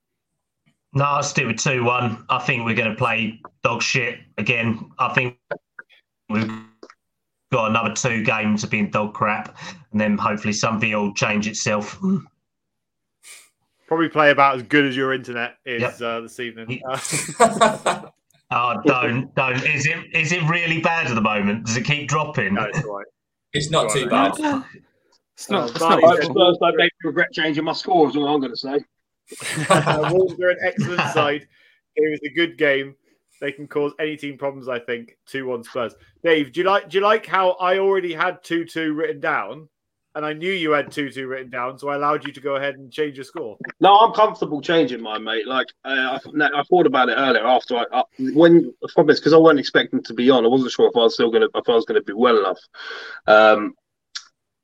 No, 0.94 1.04
I'll 1.04 1.22
stick 1.22 1.46
with 1.46 1.58
2 1.58 1.82
1. 1.84 2.26
I 2.28 2.38
think 2.38 2.64
we're 2.64 2.74
going 2.74 2.90
to 2.90 2.96
play 2.96 3.40
dog 3.62 3.82
shit 3.82 4.20
again. 4.38 4.90
I 4.98 5.12
think 5.12 5.36
we've 6.28 6.48
got 7.52 7.70
another 7.70 7.92
two 7.94 8.22
games 8.22 8.62
of 8.64 8.70
being 8.70 8.90
dog 8.90 9.12
crap, 9.14 9.56
and 9.92 10.00
then 10.00 10.16
hopefully 10.16 10.52
something 10.52 10.92
will 10.92 11.12
change 11.14 11.48
itself. 11.48 11.98
Probably 13.88 14.08
play 14.08 14.30
about 14.30 14.56
as 14.56 14.62
good 14.62 14.84
as 14.84 14.96
your 14.96 15.12
internet 15.12 15.56
is 15.66 15.82
Yep. 15.82 16.00
uh, 16.00 16.20
this 16.20 16.40
evening. 16.40 16.80
Yeah. 16.80 17.00
Uh, 17.40 18.08
Oh, 18.50 18.74
don't, 18.86 19.34
don't. 19.34 19.56
Is 19.64 19.86
it 19.86 19.96
is 20.14 20.30
it 20.30 20.42
really 20.48 20.80
bad 20.80 21.06
at 21.08 21.14
the 21.14 21.20
moment? 21.20 21.64
Does 21.66 21.76
it 21.76 21.82
keep 21.84 22.08
dropping? 22.08 22.54
no, 22.54 22.62
it's 22.64 22.84
all 22.84 22.98
right. 22.98 23.06
It's 23.52 23.70
not 23.70 23.90
too 23.90 24.06
Right. 24.06 24.10
bad. 24.10 24.32
It's 24.32 24.38
not, 24.40 24.66
it's 25.34 25.50
Uh, 25.50 25.56
not 25.56 25.78
Barney 25.80 26.04
Right, 26.06 26.24
awful. 26.24 26.56
Don't 26.60 26.76
make 26.76 26.92
me 27.02 27.08
regret 27.08 27.32
changing 27.32 27.64
my 27.64 27.72
score. 27.72 28.08
Is 28.08 28.14
all 28.16 28.28
I'm 28.28 28.40
going 28.40 28.52
to 28.52 28.56
say. 28.56 28.84
Wolves 30.12 30.40
are 30.40 30.50
an 30.50 30.58
excellent 30.62 31.12
side. 31.12 31.46
It 31.96 32.10
was 32.10 32.20
a 32.24 32.34
good 32.34 32.58
game. 32.58 32.94
They 33.40 33.52
can 33.52 33.66
cause 33.66 33.92
any 33.98 34.16
team 34.16 34.38
problems, 34.38 34.68
I 34.68 34.78
think. 34.78 35.16
2 35.26 35.46
1 35.46 35.64
Spurs. 35.64 35.94
Dave, 36.22 36.52
do 36.52 36.60
you 36.60 36.66
like 36.66 36.88
do 36.88 36.98
you 36.98 37.04
like 37.04 37.26
how 37.26 37.52
I 37.52 37.78
already 37.78 38.14
had 38.14 38.42
2 38.42 38.64
2 38.64 38.94
written 38.94 39.20
down? 39.20 39.68
And 40.16 40.24
I 40.24 40.32
knew 40.32 40.52
you 40.52 40.70
had 40.70 40.92
2 40.92 41.10
2 41.10 41.26
written 41.26 41.50
down, 41.50 41.76
so 41.78 41.88
I 41.88 41.96
allowed 41.96 42.24
you 42.24 42.32
to 42.32 42.40
go 42.40 42.54
ahead 42.54 42.76
and 42.76 42.92
change 42.92 43.16
your 43.16 43.24
score. 43.24 43.58
No, 43.80 43.98
I'm 43.98 44.12
comfortable 44.12 44.60
changing 44.60 45.02
mine, 45.02 45.24
mate. 45.24 45.46
Like 45.46 45.66
uh, 45.84 46.18
I, 46.24 46.60
I 46.60 46.62
thought 46.62 46.86
about 46.86 47.08
it 47.08 47.16
earlier. 47.18 47.44
After 47.44 47.76
I, 47.76 47.84
I 47.92 48.04
when 48.18 48.72
the 48.80 48.88
problem 48.94 49.12
is 49.12 49.20
because 49.20 49.32
I 49.32 49.38
wasn't 49.38 49.60
expecting 49.60 50.02
to 50.04 50.14
be 50.14 50.30
on. 50.30 50.44
I 50.44 50.48
wasn't 50.48 50.70
sure 50.70 50.88
if 50.88 50.96
I 50.96 51.00
was 51.00 51.14
still 51.14 51.30
going 51.30 51.42
to 51.42 51.50
if 51.54 51.68
I 51.68 51.72
was 51.72 51.84
going 51.84 52.00
to 52.00 52.04
be 52.04 52.12
well 52.12 52.38
enough. 52.38 52.60
Um, 53.26 53.74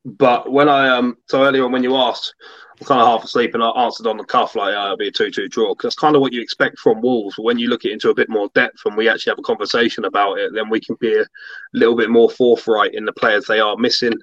but 0.04 0.50
when 0.50 0.68
I 0.68 0.88
um 0.88 1.16
so 1.26 1.44
earlier 1.44 1.64
on 1.64 1.72
when 1.72 1.82
you 1.82 1.96
asked, 1.96 2.34
I'm 2.80 2.86
kind 2.86 3.00
of 3.00 3.06
half 3.06 3.24
asleep 3.24 3.54
and 3.54 3.62
I 3.62 3.68
answered 3.70 4.06
on 4.06 4.16
the 4.16 4.24
cuff 4.24 4.56
like 4.56 4.74
uh, 4.74 4.84
it'll 4.84 4.96
be 4.96 5.08
a 5.08 5.12
two-two 5.12 5.48
draw 5.48 5.74
because 5.74 5.88
that's 5.88 6.00
kind 6.00 6.16
of 6.16 6.22
what 6.22 6.32
you 6.32 6.40
expect 6.40 6.78
from 6.78 7.02
Wolves. 7.02 7.36
But 7.36 7.44
when 7.44 7.58
you 7.58 7.68
look 7.68 7.84
it 7.84 7.92
into 7.92 8.10
a 8.10 8.14
bit 8.14 8.30
more 8.30 8.48
depth 8.54 8.80
and 8.86 8.96
we 8.96 9.08
actually 9.08 9.32
have 9.32 9.38
a 9.38 9.42
conversation 9.42 10.06
about 10.06 10.38
it, 10.38 10.52
then 10.54 10.70
we 10.70 10.80
can 10.80 10.96
be 11.00 11.14
a 11.14 11.26
little 11.74 11.96
bit 11.96 12.10
more 12.10 12.30
forthright 12.30 12.94
in 12.94 13.04
the 13.04 13.12
players 13.12 13.44
they 13.44 13.60
are 13.60 13.76
missing. 13.76 14.14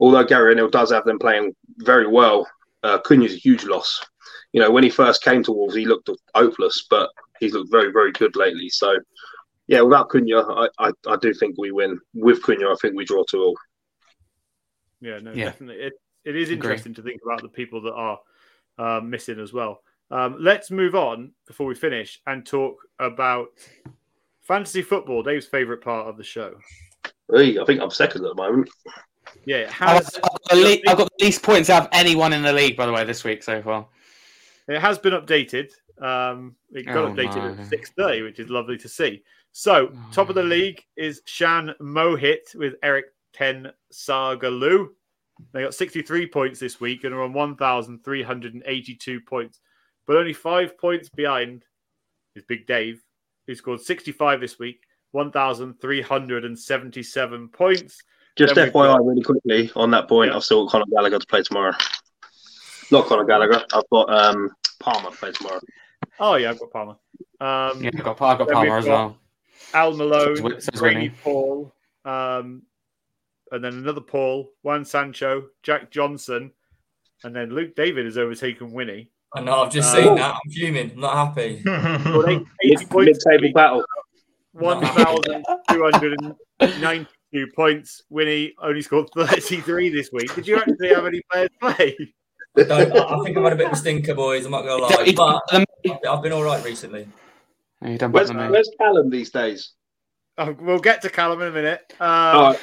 Although 0.00 0.24
Gary 0.24 0.52
O'Neill 0.52 0.68
does 0.68 0.90
have 0.90 1.04
them 1.04 1.20
playing 1.20 1.54
very 1.78 2.08
well, 2.08 2.48
uh, 2.82 2.98
Cunha's 2.98 3.34
a 3.34 3.36
huge 3.36 3.64
loss. 3.64 4.04
You 4.52 4.60
know, 4.60 4.70
when 4.70 4.82
he 4.82 4.90
first 4.90 5.22
came 5.22 5.44
to 5.44 5.52
Wolves, 5.52 5.76
he 5.76 5.86
looked 5.86 6.10
hopeless, 6.34 6.86
but 6.90 7.08
he's 7.38 7.52
looked 7.52 7.70
very, 7.70 7.92
very 7.92 8.10
good 8.10 8.34
lately. 8.34 8.68
So, 8.68 8.98
yeah, 9.68 9.80
without 9.80 10.10
Cunha, 10.10 10.68
I, 10.78 10.88
I, 10.88 10.92
I 11.06 11.16
do 11.16 11.32
think 11.32 11.54
we 11.56 11.70
win. 11.70 11.98
With 12.14 12.42
Cunha, 12.42 12.72
I 12.72 12.76
think 12.82 12.96
we 12.96 13.04
draw 13.04 13.22
two 13.24 13.42
all. 13.42 13.58
Yeah, 15.02 15.18
no, 15.18 15.32
Yeah. 15.32 15.46
definitely. 15.46 15.82
It, 15.84 15.92
it 16.24 16.36
is 16.36 16.48
Agree. 16.48 16.54
interesting 16.56 16.94
to 16.94 17.02
think 17.02 17.20
about 17.24 17.42
the 17.42 17.48
people 17.48 17.82
that 17.82 17.92
are 17.92 18.18
uh, 18.78 19.00
missing 19.00 19.38
as 19.40 19.52
well. 19.52 19.82
Um, 20.10 20.36
let's 20.40 20.70
move 20.70 20.94
on 20.94 21.32
before 21.46 21.66
we 21.66 21.74
finish 21.74 22.20
and 22.26 22.46
talk 22.46 22.76
about 22.98 23.48
fantasy 24.40 24.82
football, 24.82 25.22
Dave's 25.22 25.46
favorite 25.46 25.82
part 25.82 26.06
of 26.06 26.16
the 26.16 26.24
show. 26.24 26.54
Hey, 27.34 27.58
I 27.58 27.64
think 27.64 27.80
I'm 27.80 27.90
second 27.90 28.24
at 28.24 28.28
the 28.36 28.42
moment. 28.42 28.70
Yeah, 29.46 29.66
I've, 29.80 30.04
has, 30.04 30.14
I've 30.16 30.22
got 30.22 30.40
the 30.50 30.56
le- 30.56 30.90
I've 30.90 30.98
got 30.98 31.10
the 31.18 31.24
least 31.24 31.42
points 31.42 31.70
out 31.70 31.82
of 31.84 31.88
anyone 31.92 32.32
in 32.32 32.42
the 32.42 32.52
league, 32.52 32.76
by 32.76 32.86
the 32.86 32.92
way, 32.92 33.04
this 33.04 33.24
week 33.24 33.42
so 33.42 33.62
far. 33.62 33.86
it 34.68 34.80
has 34.80 34.98
been 34.98 35.12
updated. 35.14 35.70
Um, 36.00 36.56
it 36.72 36.84
got 36.86 36.96
Oh, 36.98 37.12
updated 37.12 37.36
no. 37.56 37.62
at 37.62 37.68
six 37.68 37.90
thirty, 37.90 38.22
which 38.22 38.38
is 38.40 38.50
lovely 38.50 38.76
to 38.78 38.88
see. 38.88 39.22
So, 39.52 39.92
top 40.12 40.28
of 40.28 40.34
the 40.34 40.40
Oh. 40.42 40.44
league 40.44 40.82
is 40.96 41.22
Shan 41.24 41.72
Mohit 41.80 42.54
with 42.56 42.74
Eric 42.82 43.06
Ten 43.32 43.72
Sagalu. 43.92 44.88
They 45.52 45.62
got 45.62 45.74
63 45.74 46.26
points 46.28 46.60
this 46.60 46.78
week 46.80 47.02
and 47.04 47.12
are 47.14 47.22
on 47.22 47.32
1,382 47.32 49.20
points, 49.22 49.60
but 50.06 50.16
only 50.16 50.32
five 50.34 50.76
points 50.78 51.08
behind 51.08 51.64
is 52.36 52.44
Big 52.44 52.66
Dave, 52.66 53.02
who 53.46 53.54
scored 53.54 53.80
65 53.80 54.40
this 54.40 54.58
week, 54.58 54.82
1,377 55.12 57.48
points. 57.48 58.02
Just 58.36 58.54
Then 58.54 58.70
FYI, 58.70 58.72
got- 58.72 59.04
really 59.04 59.22
quickly 59.22 59.70
on 59.76 59.90
that 59.90 60.08
point, 60.08 60.30
Yeah. 60.30 60.36
I've 60.36 60.44
still 60.44 60.64
got 60.66 60.72
Conor 60.72 60.84
Gallagher 60.94 61.18
to 61.18 61.26
play 61.26 61.42
tomorrow. 61.42 61.72
Not 62.90 63.06
Conor 63.06 63.24
Gallagher. 63.24 63.62
I've 63.74 63.88
got 63.90 64.10
um, 64.14 64.50
Palmer 64.80 65.10
to 65.10 65.16
play 65.16 65.32
tomorrow. 65.32 65.60
Oh, 66.20 66.34
yeah, 66.36 66.50
I've 66.50 66.58
got 66.60 66.70
Palmer. 66.70 66.96
Um, 67.40 67.82
Yeah, 67.82 67.90
I've 67.94 68.04
got, 68.04 68.20
I've 68.22 68.38
got 68.38 68.48
Palmer 68.50 68.70
we've 68.70 68.78
as 68.78 68.86
well. 68.86 69.16
Al 69.74 69.92
Malone, 69.96 70.36
So 70.36 70.46
it's- 70.46 70.64
so 70.64 70.68
it's 70.72 70.80
Brady. 70.80 71.10
Paul, 71.22 71.74
um, 72.04 72.62
and 73.52 73.62
then 73.62 73.74
another 73.74 74.00
Paul, 74.00 74.50
Juan 74.62 74.84
Sancho, 74.84 75.44
Jack 75.62 75.92
Johnson, 75.92 76.50
and 77.22 77.36
then 77.36 77.50
Luke 77.50 77.76
David 77.76 78.06
has 78.06 78.18
overtaken 78.18 78.72
Winnie. 78.72 79.10
I 79.34 79.40
know. 79.42 79.62
I've 79.62 79.72
just 79.72 79.94
Uh, 79.94 80.02
seen 80.02 80.14
that. 80.16 80.34
I'm 80.34 80.50
fuming. 80.50 80.90
I'm 80.92 81.00
not 81.00 81.14
happy. 81.28 81.62
Eight- 81.66 82.42
80 82.64 82.86
Mid-table 82.92 83.52
battle. 83.54 83.84
1,292 84.52 87.46
points. 87.56 88.02
Winnie 88.10 88.52
only 88.62 88.82
scored 88.82 89.08
33 89.16 89.88
this 89.90 90.10
week. 90.12 90.34
Did 90.34 90.46
you 90.46 90.56
actually 90.58 90.88
have 90.88 91.06
any 91.06 91.22
players 91.30 91.48
play? 91.60 91.96
I, 92.56 92.60
I 92.62 92.82
I 92.82 92.84
think 93.24 93.36
I've 93.38 93.44
had 93.44 93.52
a 93.54 93.56
bit 93.56 93.66
of 93.68 93.72
a 93.72 93.76
stinker, 93.76 94.14
boys. 94.14 94.44
I'm 94.44 94.50
not 94.50 94.64
gonna 94.66 94.82
lie, 94.82 95.12
but 95.16 95.40
I've- 95.52 95.64
I've 96.06 96.22
been 96.22 96.32
all 96.32 96.42
right 96.44 96.62
recently. 96.64 97.08
better 97.80 97.92
than 97.92 97.96
done 97.96 98.12
better 98.12 98.12
Where's, 98.12 98.28
than 98.28 98.36
me. 98.36 98.48
where's 98.50 98.70
Callum 98.78 99.08
these 99.10 99.30
days? 99.30 99.72
Oh, 100.38 100.54
we'll 100.60 100.78
get 100.78 101.02
to 101.02 101.10
Callum 101.10 101.42
in 101.42 101.48
a 101.48 101.50
minute. 101.50 101.80
Um, 102.00 102.54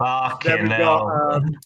All 0.00 0.30
right. 0.30 0.36
Then 0.44 0.58
Fucking 0.58 0.68
we 0.68 0.74
hell. 0.74 1.06
got 1.06 1.34
um, 1.36 1.56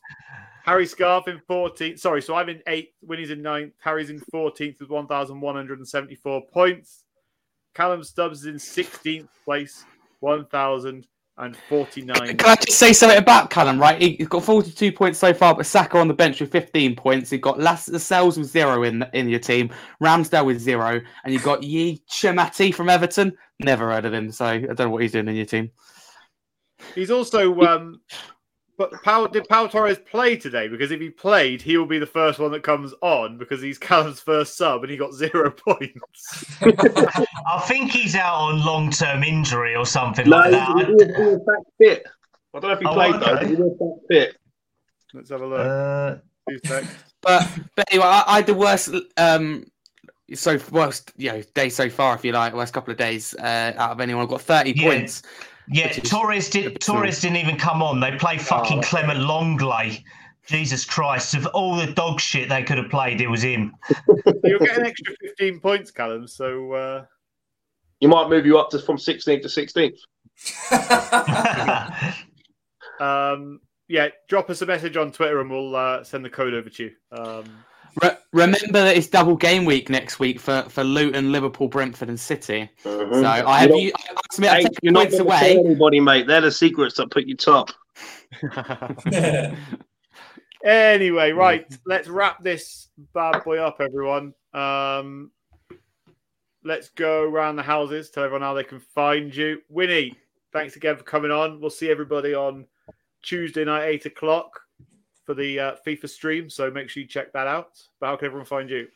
Harry 0.65 0.87
Scarf 0.87 1.29
in 1.29 1.41
14th. 1.49 1.99
Sorry, 1.99 2.23
so 2.23 2.35
I'm 2.35 2.49
in 2.49 2.63
8th. 2.69 2.89
Winnie's 3.03 3.31
in 3.31 3.43
9th. 3.43 3.73
Harry's 3.81 4.11
in 4.11 4.21
14th 4.33 4.81
with 4.81 4.91
1,174 4.91 6.43
points. 6.53 7.05
Callum 7.75 8.05
Stubbs 8.05 8.41
is 8.41 8.47
in 8.47 8.57
16th 8.57 9.29
place, 9.45 9.85
and 11.39 11.57
49. 11.69 12.37
Can 12.37 12.49
I 12.49 12.55
just 12.57 12.79
say 12.79 12.93
something 12.93 13.19
about 13.19 13.49
Callum? 13.51 13.81
Right, 13.81 14.01
He- 14.01 14.17
he's 14.17 14.29
got 14.29 14.45
42 14.45 14.93
points 14.93 15.19
so 15.19 15.33
far, 15.33 15.55
but 15.57 15.65
Saka 15.67 15.99
on 15.99 16.07
the 16.07 16.15
bench 16.15 16.41
with 16.41 16.53
15 16.53 16.95
points. 16.95 17.33
You've 17.33 17.41
got 17.41 17.59
Las- 17.59 17.89
Lascelles 17.89 18.37
with 18.39 18.47
zero 18.49 18.83
in 18.83 19.05
in 19.15 19.29
your 19.31 19.41
team, 19.41 19.71
Ramsdale 20.03 20.45
with 20.45 20.61
zero, 20.61 21.01
and 21.25 21.33
you've 21.33 21.43
got 21.43 21.63
Yi 21.63 22.03
Chermiti 22.11 22.75
from 22.75 22.91
Everton. 22.91 23.33
Never 23.61 23.91
heard 23.91 24.05
of 24.05 24.13
him, 24.13 24.31
so 24.31 24.45
I 24.45 24.59
don't 24.59 24.79
know 24.79 24.91
what 24.91 25.03
he's 25.03 25.13
doing 25.13 25.27
in 25.29 25.35
your 25.37 25.47
team. 25.47 25.71
He's 26.95 27.11
also. 27.11 27.61
Um, 27.63 28.01
but 28.79 28.91
Pau, 29.03 29.27
did 29.27 29.47
Pau 29.49 29.67
Torres 29.67 29.99
play 29.99 30.37
today? 30.37 30.67
Because 30.67 30.91
if 30.91 31.01
he 31.01 31.11
played, 31.11 31.61
he 31.63 31.77
will 31.77 31.87
be 31.87 31.99
the 31.99 32.07
first 32.07 32.39
one 32.39 32.51
that 32.53 32.63
comes 32.63 32.93
on 33.03 33.39
because 33.39 33.61
he's 33.61 33.79
Callum's 33.79 34.19
first 34.21 34.57
sub 34.57 34.83
and 34.83 34.91
he 34.91 34.97
got 34.97 35.13
zero 35.13 35.51
points. 35.69 36.57
I 36.63 37.61
think 37.67 37.93
he's 37.93 38.15
out 38.17 38.35
on 38.35 38.65
long 38.65 38.91
term 38.91 39.23
injury 39.23 39.77
or 39.77 39.87
something 39.87 40.29
No, 40.29 40.39
like 40.39 40.51
that. 40.53 40.69
he, 40.87 40.95
was, 40.95 41.03
he 41.03 41.23
was 41.23 41.41
back 41.47 41.65
fit. 41.79 42.07
I 42.55 42.59
don't 42.59 42.71
know 42.71 42.75
if 42.75 42.81
he 42.81 42.87
Oh, 42.87 42.95
played 42.95 43.15
though, 43.15 43.27
okay. 43.35 43.35
but 43.35 43.47
he 43.47 43.55
was 43.55 43.77
back 43.79 44.09
fit. 44.09 44.37
Let's 45.15 45.31
have 45.31 45.43
a 45.43 45.47
look. 45.47 45.61
Uh, 45.61 46.17
Two 46.49 46.59
secs. 46.67 46.89
But 47.21 47.47
but 47.77 47.85
anyway, 47.93 48.07
I, 48.07 48.25
I 48.27 48.37
had 48.37 48.47
the 48.47 48.55
worst 48.55 48.93
um 49.17 49.65
so 50.35 50.59
worst 50.71 51.13
you 51.17 51.31
know 51.31 51.43
day 51.55 51.69
so 51.69 51.89
far, 51.91 52.15
if 52.17 52.25
you 52.25 52.33
like, 52.33 52.55
worst 52.55 52.73
couple 52.73 52.91
of 52.91 52.97
days 52.99 53.35
uh, 53.35 53.75
out 53.77 53.91
of 53.93 54.01
anyone. 54.01 54.23
I've 54.25 54.29
got 54.31 54.41
30 54.41 54.73
Yeah. 54.75 54.89
points. 54.89 55.23
Yeah, 55.69 55.89
Which 55.89 56.09
Torres 56.11 56.51
did. 56.51 56.75
bit 56.75 56.81
Torres 56.81 57.21
didn't 57.21 57.37
even 57.39 57.57
come 57.57 57.83
on. 57.83 58.01
They 58.01 58.13
play 58.17 58.39
fucking 58.39 58.79
Oh. 58.79 58.83
Clement 58.83 59.21
Lenglet. 59.21 60.03
Jesus 60.47 60.85
Christ! 60.85 61.35
Of 61.35 61.47
all 61.47 61.77
the 61.77 61.87
dog 61.93 62.19
shit 62.21 62.49
they 62.49 62.65
could 62.65 62.77
have 62.77 62.91
played, 62.91 63.21
it 63.21 63.29
was 63.29 63.43
him. 63.43 63.75
You'll 64.43 64.59
get 64.59 64.77
an 64.77 64.87
extra 64.87 65.15
15 65.21 65.61
points, 65.61 65.93
Callum. 65.93 66.27
So 66.27 66.73
uh, 66.73 67.05
He 68.01 68.09
might 68.09 68.29
move 68.29 68.45
you 68.45 68.59
up 68.59 68.69
to 68.71 68.81
from 68.81 68.97
16th 68.97 69.43
to 69.43 69.49
16th. 69.49 69.99
um, 73.01 73.61
yeah, 73.89 74.09
drop 74.29 74.51
us 74.51 74.63
a 74.63 74.67
message 74.67 74.97
on 74.97 75.13
Twitter 75.13 75.41
and 75.41 75.49
we'll 75.49 75.77
uh, 75.77 76.03
send 76.03 76.25
the 76.25 76.31
code 76.31 76.55
over 76.55 76.69
to 76.71 76.83
you. 76.85 76.91
Um, 77.13 77.45
Re- 78.01 78.17
remember 78.33 78.73
that 78.85 78.97
it's 78.97 79.09
double 79.09 79.37
game 79.37 79.65
week 79.65 79.91
next 79.91 80.19
week 80.19 80.41
for, 80.41 80.63
for 80.69 80.83
Luton, 80.85 81.31
Liverpool, 81.33 81.69
Brentford, 81.69 82.09
and 82.09 82.19
City. 82.19 82.71
Mhm. 82.85 83.21
So 83.21 83.27
I 83.27 83.61
have 83.61 83.71
You're 83.71 83.79
you. 83.79 83.93
I 83.97 84.21
submit 84.33 84.51
Hey, 84.51 84.63
take 84.63 84.73
you're 84.83 84.93
not 84.93 85.01
points 85.11 85.19
going 85.19 85.29
to 85.29 85.31
away. 85.37 85.55
tell 85.55 85.67
anybody, 85.67 86.01
mate. 86.01 86.27
They're 86.27 86.41
the 86.41 86.51
secrets 86.51 86.97
that 86.97 87.11
put 87.11 87.27
you 87.27 87.37
top. 87.37 87.71
anyway, 90.65 91.33
right, 91.33 91.67
let's 91.85 92.09
wrap 92.09 92.43
this 92.43 92.89
bad 93.13 93.45
boy 93.45 93.59
up, 93.59 93.77
everyone. 93.81 94.33
Um, 94.55 95.31
let's 96.65 96.89
go 96.91 97.23
around 97.25 97.57
the 97.57 97.63
houses, 97.63 98.11
tell 98.11 98.25
everyone 98.25 98.43
how 98.43 98.55
they 98.55 98.65
can 98.65 98.81
find 98.81 99.35
you. 99.35 99.61
Winnie, 99.69 100.15
thanks 100.53 100.77
again 100.77 100.97
for 100.97 101.05
coming 101.05 101.31
on. 101.31 101.61
We'll 101.61 101.71
see 101.71 101.91
everybody 101.91 102.35
on 102.35 102.67
Tuesday 103.23 103.65
night, 103.65 103.85
8 103.85 104.07
o'clock 104.07 104.62
for 105.25 105.35
the 105.35 105.59
uh, 105.59 105.73
FIFA 105.87 106.09
stream. 106.09 106.51
So 106.51 106.71
make 106.71 106.89
sure 106.89 107.03
you 107.03 107.09
check 107.09 107.33
that 107.33 107.47
out. 107.47 107.81
But 108.01 108.07
how 108.07 108.17
can 108.17 108.27
everyone 108.27 108.47
find 108.47 108.69
you? 108.69 108.89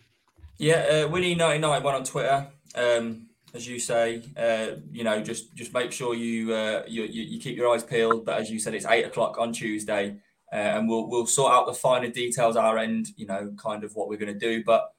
Yeah, 0.58 0.74
uh, 1.06 1.08
Winnie1991 1.08 1.84
on 1.84 2.04
Twitter. 2.04 2.46
Um, 2.74 3.26
as 3.54 3.66
you 3.66 3.78
say, 3.78 4.22
uh, 4.36 4.78
you 4.90 5.04
know, 5.04 5.22
just 5.22 5.54
just 5.54 5.72
make 5.72 5.92
sure 5.92 6.14
you, 6.14 6.52
uh, 6.52 6.82
you 6.86 7.04
you 7.04 7.22
you 7.22 7.40
keep 7.40 7.56
your 7.56 7.72
eyes 7.72 7.82
peeled. 7.82 8.24
But 8.24 8.40
as 8.40 8.50
you 8.50 8.58
said, 8.58 8.74
it's 8.74 8.86
eight 8.86 9.04
o'clock 9.04 9.38
on 9.38 9.52
Tuesday, 9.52 10.16
uh, 10.52 10.56
and 10.56 10.88
we'll 10.88 11.08
we'll 11.08 11.26
sort 11.26 11.52
out 11.52 11.66
the 11.66 11.74
finer 11.74 12.08
details 12.08 12.56
our 12.56 12.78
end. 12.78 13.08
You 13.16 13.26
know, 13.26 13.54
kind 13.56 13.84
of 13.84 13.94
what 13.94 14.08
we're 14.08 14.18
going 14.18 14.32
to 14.32 14.38
do. 14.38 14.62
But 14.64 14.92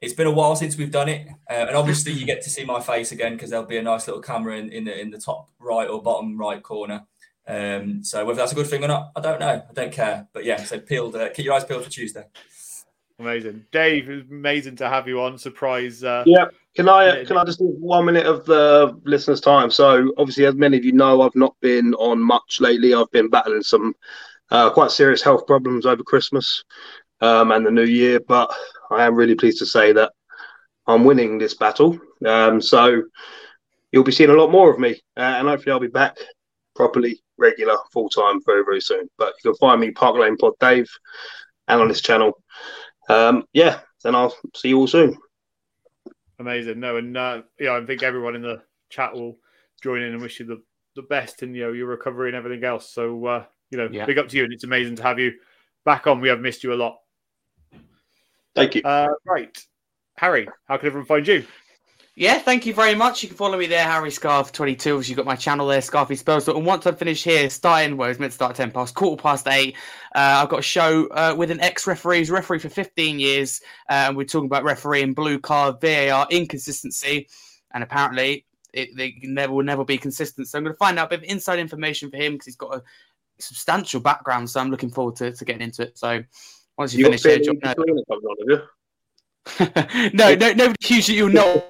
it's 0.00 0.14
been 0.14 0.26
a 0.26 0.30
while 0.30 0.56
since 0.56 0.76
we've 0.76 0.90
done 0.90 1.08
it, 1.08 1.28
uh, 1.50 1.66
and 1.68 1.76
obviously 1.76 2.12
you 2.12 2.24
get 2.24 2.42
to 2.42 2.50
see 2.50 2.64
my 2.64 2.80
face 2.80 3.12
again 3.12 3.34
because 3.34 3.50
there'll 3.50 3.66
be 3.66 3.76
a 3.76 3.82
nice 3.82 4.06
little 4.06 4.22
camera 4.22 4.56
in, 4.56 4.70
in 4.72 4.84
the 4.84 4.98
in 4.98 5.10
the 5.10 5.18
top 5.18 5.50
right 5.58 5.88
or 5.88 6.02
bottom 6.02 6.38
right 6.38 6.62
corner. 6.62 7.06
Um, 7.46 8.04
so 8.04 8.24
whether 8.24 8.38
that's 8.38 8.52
a 8.52 8.54
good 8.54 8.66
thing 8.66 8.84
or 8.84 8.88
not, 8.88 9.12
I 9.16 9.20
don't 9.20 9.40
know. 9.40 9.62
I 9.68 9.72
don't 9.72 9.92
care. 9.92 10.28
But 10.32 10.44
yeah, 10.44 10.62
so 10.62 10.78
peeled. 10.78 11.16
Uh, 11.16 11.30
keep 11.30 11.44
your 11.44 11.54
eyes 11.54 11.64
peeled 11.64 11.84
for 11.84 11.90
Tuesday. 11.90 12.24
Amazing. 13.18 13.66
Dave, 13.70 14.08
it 14.08 14.14
was 14.14 14.30
amazing 14.30 14.76
to 14.76 14.88
have 14.88 15.06
you 15.06 15.20
on. 15.20 15.36
Surprise. 15.36 16.02
Uh, 16.02 16.24
Yeah. 16.26 16.46
Can 16.76 16.88
I 16.88 17.18
Yeah, 17.18 17.24
can 17.24 17.36
I 17.36 17.44
just 17.44 17.58
do 17.58 17.66
one 17.66 18.06
minute 18.06 18.26
of 18.26 18.46
the 18.46 18.98
listeners' 19.04 19.40
time? 19.40 19.70
So 19.70 20.12
obviously, 20.16 20.46
as 20.46 20.54
many 20.54 20.78
of 20.78 20.84
you 20.84 20.92
know, 20.92 21.22
I've 21.22 21.34
not 21.34 21.54
been 21.60 21.94
on 21.94 22.22
much 22.22 22.60
lately. 22.60 22.94
I've 22.94 23.10
been 23.10 23.28
battling 23.28 23.62
some 23.62 23.94
uh, 24.50 24.70
quite 24.70 24.90
serious 24.90 25.22
health 25.22 25.46
problems 25.46 25.84
over 25.84 26.02
Christmas 26.02 26.64
um, 27.20 27.50
and 27.50 27.66
the 27.66 27.70
New 27.70 27.84
Year, 27.84 28.20
but 28.20 28.54
I 28.90 29.04
am 29.04 29.14
really 29.16 29.34
pleased 29.34 29.58
to 29.58 29.66
say 29.66 29.92
that 29.92 30.12
I'm 30.86 31.04
winning 31.04 31.38
this 31.38 31.54
battle. 31.54 31.98
Um, 32.24 32.60
so 32.60 33.02
you'll 33.92 34.04
be 34.04 34.12
seeing 34.12 34.30
a 34.30 34.34
lot 34.34 34.50
more 34.50 34.72
of 34.72 34.78
me, 34.78 35.02
uh, 35.16 35.20
and 35.20 35.48
hopefully, 35.48 35.72
I'll 35.72 35.80
be 35.80 35.88
back 35.88 36.16
properly, 36.74 37.20
regular, 37.40 37.76
full 37.92 38.08
time 38.08 38.40
very 38.44 38.62
very 38.64 38.80
soon. 38.80 39.08
But 39.18 39.34
you 39.42 39.50
can 39.50 39.58
find 39.58 39.80
me 39.80 39.90
Park 39.90 40.16
Lane 40.16 40.36
Pod 40.36 40.52
Dave 40.60 40.88
and 41.68 41.80
on 41.80 41.88
this 41.88 42.00
channel. 42.00 42.40
Um, 43.08 43.44
yeah, 43.52 43.80
then 44.04 44.14
I'll 44.14 44.36
see 44.54 44.68
you 44.68 44.78
all 44.78 44.86
soon. 44.86 45.16
Amazing. 46.38 46.80
No, 46.80 46.96
and 46.96 47.16
uh, 47.16 47.42
yeah, 47.58 47.76
I 47.76 47.84
think 47.84 48.02
everyone 48.02 48.34
in 48.36 48.42
the 48.42 48.62
chat 48.88 49.14
will 49.14 49.38
join 49.82 50.02
in 50.02 50.12
and 50.12 50.22
wish 50.22 50.40
you 50.40 50.46
the, 50.46 50.62
the 50.96 51.02
best 51.02 51.42
in 51.42 51.54
you 51.54 51.64
know 51.64 51.72
your 51.72 51.86
recovery 51.86 52.28
and 52.28 52.36
everything 52.36 52.64
else. 52.64 52.92
So 52.92 53.26
uh, 53.26 53.44
you 53.70 53.78
know, 53.78 53.88
Yeah. 53.90 54.06
big 54.06 54.18
up 54.18 54.28
to 54.28 54.36
you, 54.36 54.44
and 54.44 54.52
it's 54.52 54.64
amazing 54.64 54.96
to 54.96 55.02
have 55.02 55.18
you 55.18 55.32
back 55.84 56.06
on. 56.06 56.20
We 56.20 56.28
have 56.28 56.40
missed 56.40 56.64
you 56.64 56.72
a 56.72 56.74
lot. 56.74 56.98
Thank 58.54 58.74
you. 58.74 58.82
Uh, 58.82 59.08
right, 59.24 59.56
Harry, 60.16 60.48
how 60.66 60.76
can 60.76 60.86
everyone 60.86 61.06
find 61.06 61.26
you? 61.26 61.46
Yeah, 62.20 62.38
thank 62.38 62.66
you 62.66 62.74
very 62.74 62.94
much. 62.94 63.22
You 63.22 63.30
can 63.30 63.38
follow 63.38 63.56
me 63.56 63.64
there, 63.64 63.82
Harry 63.82 64.10
Scarf 64.10 64.52
22. 64.52 64.92
Obviously, 64.92 65.12
you've 65.12 65.16
got 65.16 65.24
my 65.24 65.36
channel 65.36 65.66
there, 65.66 65.80
Scarfy 65.80 66.18
Spells. 66.18 66.46
And 66.48 66.66
once 66.66 66.86
I 66.86 66.92
finish 66.92 67.24
here, 67.24 67.48
starting, 67.48 67.96
well, 67.96 68.10
it's 68.10 68.20
meant 68.20 68.32
to 68.32 68.34
start 68.34 68.50
at 68.50 68.56
10 68.56 68.72
past, 68.72 68.94
quarter 68.94 69.22
past 69.22 69.48
eight, 69.48 69.74
uh, 70.14 70.42
I've 70.42 70.50
got 70.50 70.58
a 70.58 70.62
show 70.62 71.06
uh, 71.12 71.34
with 71.34 71.50
an 71.50 71.60
ex 71.60 71.86
referee 71.86 72.18
who's 72.18 72.30
referee 72.30 72.58
for 72.58 72.68
15 72.68 73.18
years. 73.18 73.62
Uh, 73.88 74.08
and 74.08 74.18
we're 74.18 74.26
talking 74.26 74.48
about 74.48 74.64
refereeing, 74.64 75.14
blue 75.14 75.38
card, 75.38 75.80
VAR, 75.80 76.26
inconsistency. 76.30 77.26
And 77.72 77.82
apparently, 77.82 78.44
it, 78.74 78.94
they 78.98 79.18
never 79.22 79.54
will 79.54 79.64
never 79.64 79.86
be 79.86 79.96
consistent. 79.96 80.46
So 80.46 80.58
I'm 80.58 80.64
going 80.64 80.74
to 80.74 80.78
find 80.78 80.98
out 80.98 81.06
a 81.06 81.16
bit 81.16 81.20
of 81.20 81.24
inside 81.24 81.58
information 81.58 82.10
for 82.10 82.18
him 82.18 82.32
because 82.34 82.44
he's 82.44 82.56
got 82.56 82.76
a 82.76 82.82
substantial 83.38 84.00
background. 84.00 84.50
So 84.50 84.60
I'm 84.60 84.70
looking 84.70 84.90
forward 84.90 85.16
to, 85.16 85.32
to 85.32 85.44
getting 85.46 85.62
into 85.62 85.84
it. 85.84 85.96
So 85.96 86.22
once 86.76 86.92
you, 86.92 86.98
You 86.98 87.04
finish 87.06 87.22
here, 87.22 87.38
Phil 87.42 87.54
drop- 87.54 87.76
Selena 87.76 88.02
coming 88.10 88.24
on, 88.26 88.36
have 88.50 88.60
you? 88.60 90.10
no, 90.12 90.34
no, 90.34 90.52
nobody 90.52 90.76
huge 90.82 91.06
that 91.06 91.14
you'll 91.14 91.30
know. 91.30 91.64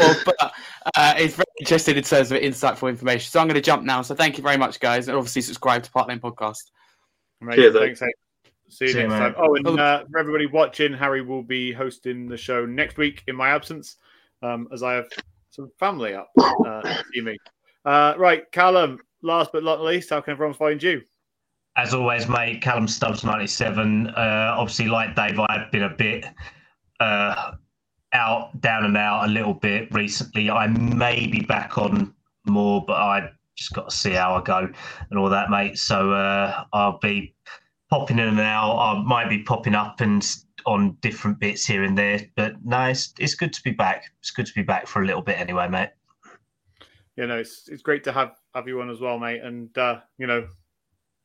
Of, 0.00 0.16
but 0.24 0.36
uh, 0.40 1.14
it's 1.16 1.34
very 1.36 1.46
interesting 1.60 1.96
in 1.96 2.02
terms 2.02 2.32
of 2.32 2.40
insightful 2.40 2.88
information. 2.88 3.30
So 3.30 3.40
I'm 3.40 3.46
going 3.46 3.54
to 3.54 3.60
jump 3.60 3.84
now. 3.84 4.02
So 4.02 4.14
thank 4.14 4.36
you 4.36 4.42
very 4.42 4.56
much, 4.56 4.80
guys, 4.80 5.08
and 5.08 5.16
obviously 5.16 5.42
subscribe 5.42 5.82
to 5.84 5.90
Park 5.90 6.08
Lane 6.08 6.20
Podcast. 6.20 6.70
Amazing. 7.40 7.62
Cheers, 7.62 7.76
Thanks. 7.76 8.00
Hank. 8.00 8.14
See 8.68 8.86
you 8.86 8.92
See 8.92 8.98
next 9.00 9.10
mate. 9.10 9.18
time. 9.18 9.34
Oh, 9.36 9.54
and 9.54 9.66
uh, 9.66 10.04
for 10.10 10.18
everybody 10.18 10.46
watching, 10.46 10.92
Harry 10.92 11.22
will 11.22 11.42
be 11.42 11.72
hosting 11.72 12.26
the 12.26 12.36
show 12.36 12.66
next 12.66 12.96
week 12.96 13.22
in 13.28 13.36
my 13.36 13.50
absence, 13.50 13.96
um, 14.42 14.68
as 14.72 14.82
I 14.82 14.94
have 14.94 15.06
some 15.50 15.70
family 15.78 16.14
up 16.14 16.30
uh, 16.38 16.82
to 16.82 17.04
see 17.12 17.20
me. 17.20 17.36
Uh, 17.84 18.14
right, 18.16 18.50
Callum. 18.50 18.98
Last 19.22 19.52
but 19.52 19.64
not 19.64 19.80
least, 19.80 20.10
how 20.10 20.20
can 20.20 20.32
everyone 20.32 20.54
find 20.54 20.82
you? 20.82 21.02
As 21.76 21.94
always, 21.94 22.28
mate, 22.28 22.60
Callum 22.62 22.86
Stubbs, 22.86 23.24
97. 23.24 24.08
Uh, 24.08 24.54
obviously, 24.56 24.86
like 24.86 25.16
Dave, 25.16 25.40
I've 25.48 25.70
been 25.72 25.84
a 25.84 25.88
bit 25.90 26.26
uh, 27.00 27.52
out, 28.14 28.58
down 28.60 28.84
and 28.84 28.96
out 28.96 29.24
a 29.24 29.28
little 29.28 29.54
bit 29.54 29.92
recently. 29.92 30.48
I 30.48 30.68
may 30.68 31.26
be 31.26 31.40
back 31.40 31.76
on 31.76 32.14
more, 32.46 32.84
but 32.86 32.96
I 32.96 33.30
just 33.56 33.72
got 33.72 33.90
to 33.90 33.96
see 33.96 34.12
how 34.12 34.34
I 34.34 34.42
go 34.42 34.68
and 35.10 35.18
all 35.18 35.28
that, 35.28 35.50
mate. 35.50 35.78
So 35.78 36.12
uh, 36.12 36.64
I'll 36.72 36.98
be 36.98 37.34
popping 37.90 38.18
in 38.18 38.28
and 38.28 38.40
out. 38.40 38.76
I 38.78 39.02
might 39.02 39.28
be 39.28 39.42
popping 39.42 39.74
up 39.74 40.00
and 40.00 40.26
on 40.66 40.96
different 41.02 41.38
bits 41.38 41.66
here 41.66 41.82
and 41.84 41.96
there. 41.98 42.20
But 42.36 42.64
no, 42.64 42.86
it's, 42.86 43.12
it's 43.18 43.34
good 43.34 43.52
to 43.52 43.62
be 43.62 43.72
back. 43.72 44.04
It's 44.20 44.30
good 44.30 44.46
to 44.46 44.54
be 44.54 44.62
back 44.62 44.86
for 44.86 45.02
a 45.02 45.06
little 45.06 45.22
bit 45.22 45.38
anyway, 45.38 45.68
mate. 45.68 45.90
you 47.16 47.26
know, 47.26 47.38
it's 47.38 47.68
it's 47.68 47.82
great 47.82 48.04
to 48.04 48.12
have 48.12 48.36
have 48.54 48.66
you 48.66 48.80
on 48.80 48.90
as 48.90 49.00
well, 49.00 49.18
mate. 49.18 49.42
And 49.42 49.76
uh, 49.78 50.00
you 50.18 50.26
know, 50.26 50.48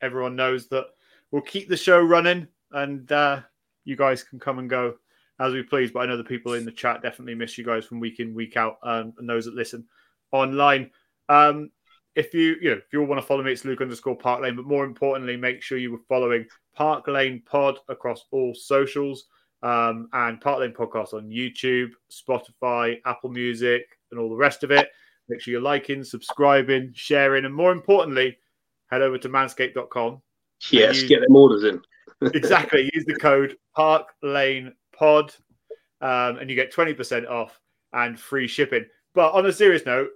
everyone 0.02 0.36
knows 0.36 0.68
that 0.68 0.86
we'll 1.30 1.42
keep 1.42 1.68
the 1.68 1.76
show 1.76 2.00
running, 2.00 2.46
and 2.72 3.10
uh, 3.10 3.40
you 3.84 3.96
guys 3.96 4.22
can 4.22 4.38
come 4.38 4.58
and 4.58 4.70
go 4.70 4.94
as 5.40 5.52
we 5.52 5.62
please. 5.62 5.90
But 5.90 6.00
I 6.00 6.06
know 6.06 6.16
the 6.16 6.24
people 6.24 6.54
in 6.54 6.64
the 6.64 6.70
chat 6.70 7.02
definitely 7.02 7.34
miss 7.34 7.58
you 7.58 7.64
guys 7.64 7.84
from 7.84 7.98
week 7.98 8.20
in 8.20 8.34
week 8.34 8.56
out, 8.56 8.78
um, 8.82 9.12
and 9.18 9.28
those 9.28 9.46
that 9.46 9.54
listen 9.54 9.84
online. 10.32 10.90
Um, 11.28 11.70
if 12.14 12.34
you 12.34 12.56
you 12.60 12.70
know 12.70 12.76
if 12.76 12.92
you 12.92 13.00
all 13.00 13.06
want 13.06 13.20
to 13.20 13.26
follow 13.26 13.42
me, 13.42 13.52
it's 13.52 13.64
Luke 13.64 13.80
underscore 13.80 14.16
Park 14.16 14.42
Lane. 14.42 14.56
But 14.56 14.66
more 14.66 14.84
importantly, 14.84 15.36
make 15.36 15.62
sure 15.62 15.78
you 15.78 15.92
were 15.92 15.98
following 16.08 16.46
Park 16.74 17.08
Lane 17.08 17.42
Pod 17.44 17.78
across 17.88 18.24
all 18.30 18.54
socials. 18.54 19.24
Um, 19.62 20.08
and 20.14 20.40
Park 20.40 20.60
Lane 20.60 20.72
Podcast 20.72 21.12
on 21.12 21.28
YouTube, 21.28 21.90
Spotify, 22.10 22.98
Apple 23.04 23.28
Music, 23.28 23.84
and 24.10 24.18
all 24.18 24.30
the 24.30 24.34
rest 24.36 24.64
of 24.64 24.70
it. 24.70 24.88
Make 25.28 25.42
sure 25.42 25.52
you're 25.52 25.60
liking, 25.60 26.02
subscribing, 26.02 26.92
sharing, 26.94 27.44
and 27.44 27.54
more 27.54 27.70
importantly, 27.70 28.38
head 28.90 29.02
over 29.02 29.18
to 29.18 29.28
manscaped.com. 29.28 30.22
Yes, 30.70 31.02
You- 31.02 31.08
get 31.08 31.20
them 31.20 31.36
orders 31.36 31.64
in. 31.64 31.80
Exactly. 32.34 32.90
Use 32.94 33.04
the 33.06 33.16
code 33.16 33.56
Park 33.74 34.08
Lane 34.22 34.72
Pod, 35.00 35.34
um, 36.00 36.36
and 36.36 36.48
you 36.48 36.54
get 36.54 36.72
20% 36.72 37.28
off 37.28 37.58
and 37.92 38.20
free 38.20 38.46
shipping. 38.46 38.84
But 39.14 39.32
on 39.32 39.46
a 39.46 39.52
serious 39.52 39.84
note, 39.84 40.10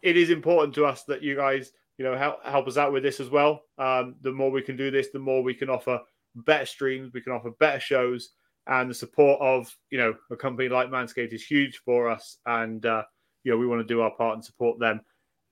it 0.00 0.16
is 0.16 0.30
important 0.30 0.74
to 0.76 0.86
us 0.86 1.04
that 1.04 1.22
you 1.22 1.36
guys 1.36 1.72
you 1.98 2.04
know, 2.04 2.16
help, 2.16 2.44
help 2.44 2.68
us 2.68 2.76
out 2.76 2.92
with 2.92 3.02
this 3.02 3.20
as 3.20 3.30
well. 3.30 3.62
Um, 3.78 4.16
the 4.20 4.32
more 4.32 4.50
we 4.50 4.62
can 4.62 4.76
do 4.76 4.90
this, 4.90 5.08
the 5.12 5.18
more 5.18 5.42
we 5.42 5.54
can 5.54 5.70
offer 5.70 6.00
better 6.34 6.66
streams, 6.66 7.12
we 7.12 7.22
can 7.22 7.32
offer 7.32 7.50
better 7.58 7.80
shows, 7.80 8.30
and 8.66 8.90
the 8.90 8.94
support 8.94 9.40
of 9.40 9.74
you 9.90 9.98
know 9.98 10.14
a 10.30 10.36
company 10.36 10.68
like 10.68 10.90
Manscaped 10.90 11.32
is 11.32 11.44
huge 11.44 11.80
for 11.84 12.10
us, 12.10 12.38
and 12.46 12.84
uh, 12.84 13.04
you 13.44 13.52
know 13.52 13.58
we 13.58 13.66
want 13.66 13.80
to 13.80 13.86
do 13.86 14.02
our 14.02 14.10
part 14.10 14.34
and 14.34 14.44
support 14.44 14.78
them 14.78 15.00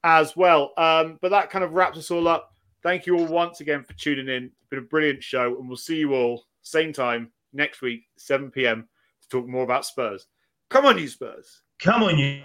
as 0.03 0.37
well. 0.37 0.73
Um, 0.77 1.19
but 1.23 1.31
that 1.31 1.51
kind 1.51 1.65
of 1.65 1.73
wraps 1.73 1.99
us 1.99 2.11
all 2.11 2.29
up. 2.29 2.51
Thank 2.83 3.07
you 3.07 3.19
all 3.19 3.27
once 3.27 3.61
again 3.61 3.83
for 3.83 3.95
tuning 3.95 4.29
in. 4.29 4.45
It's 4.45 4.69
been 4.69 4.81
a 4.81 4.83
brilliant 4.83 5.23
show, 5.23 5.57
and 5.59 5.67
we'll 5.67 5.79
see 5.79 5.97
you 5.97 6.13
all 6.13 6.45
same 6.63 6.93
time 6.93 7.31
next 7.55 7.81
week, 7.83 8.03
7 8.19 8.51
p.m., 8.51 8.89
to 9.23 9.29
talk 9.29 9.49
more 9.49 9.65
about 9.65 9.87
Spurs. 9.87 10.27
Come 10.69 10.87
on, 10.87 10.99
you 10.99 11.09
Spurs. 11.09 11.63
Come 11.79 12.03
on, 12.03 12.19
you. 12.19 12.43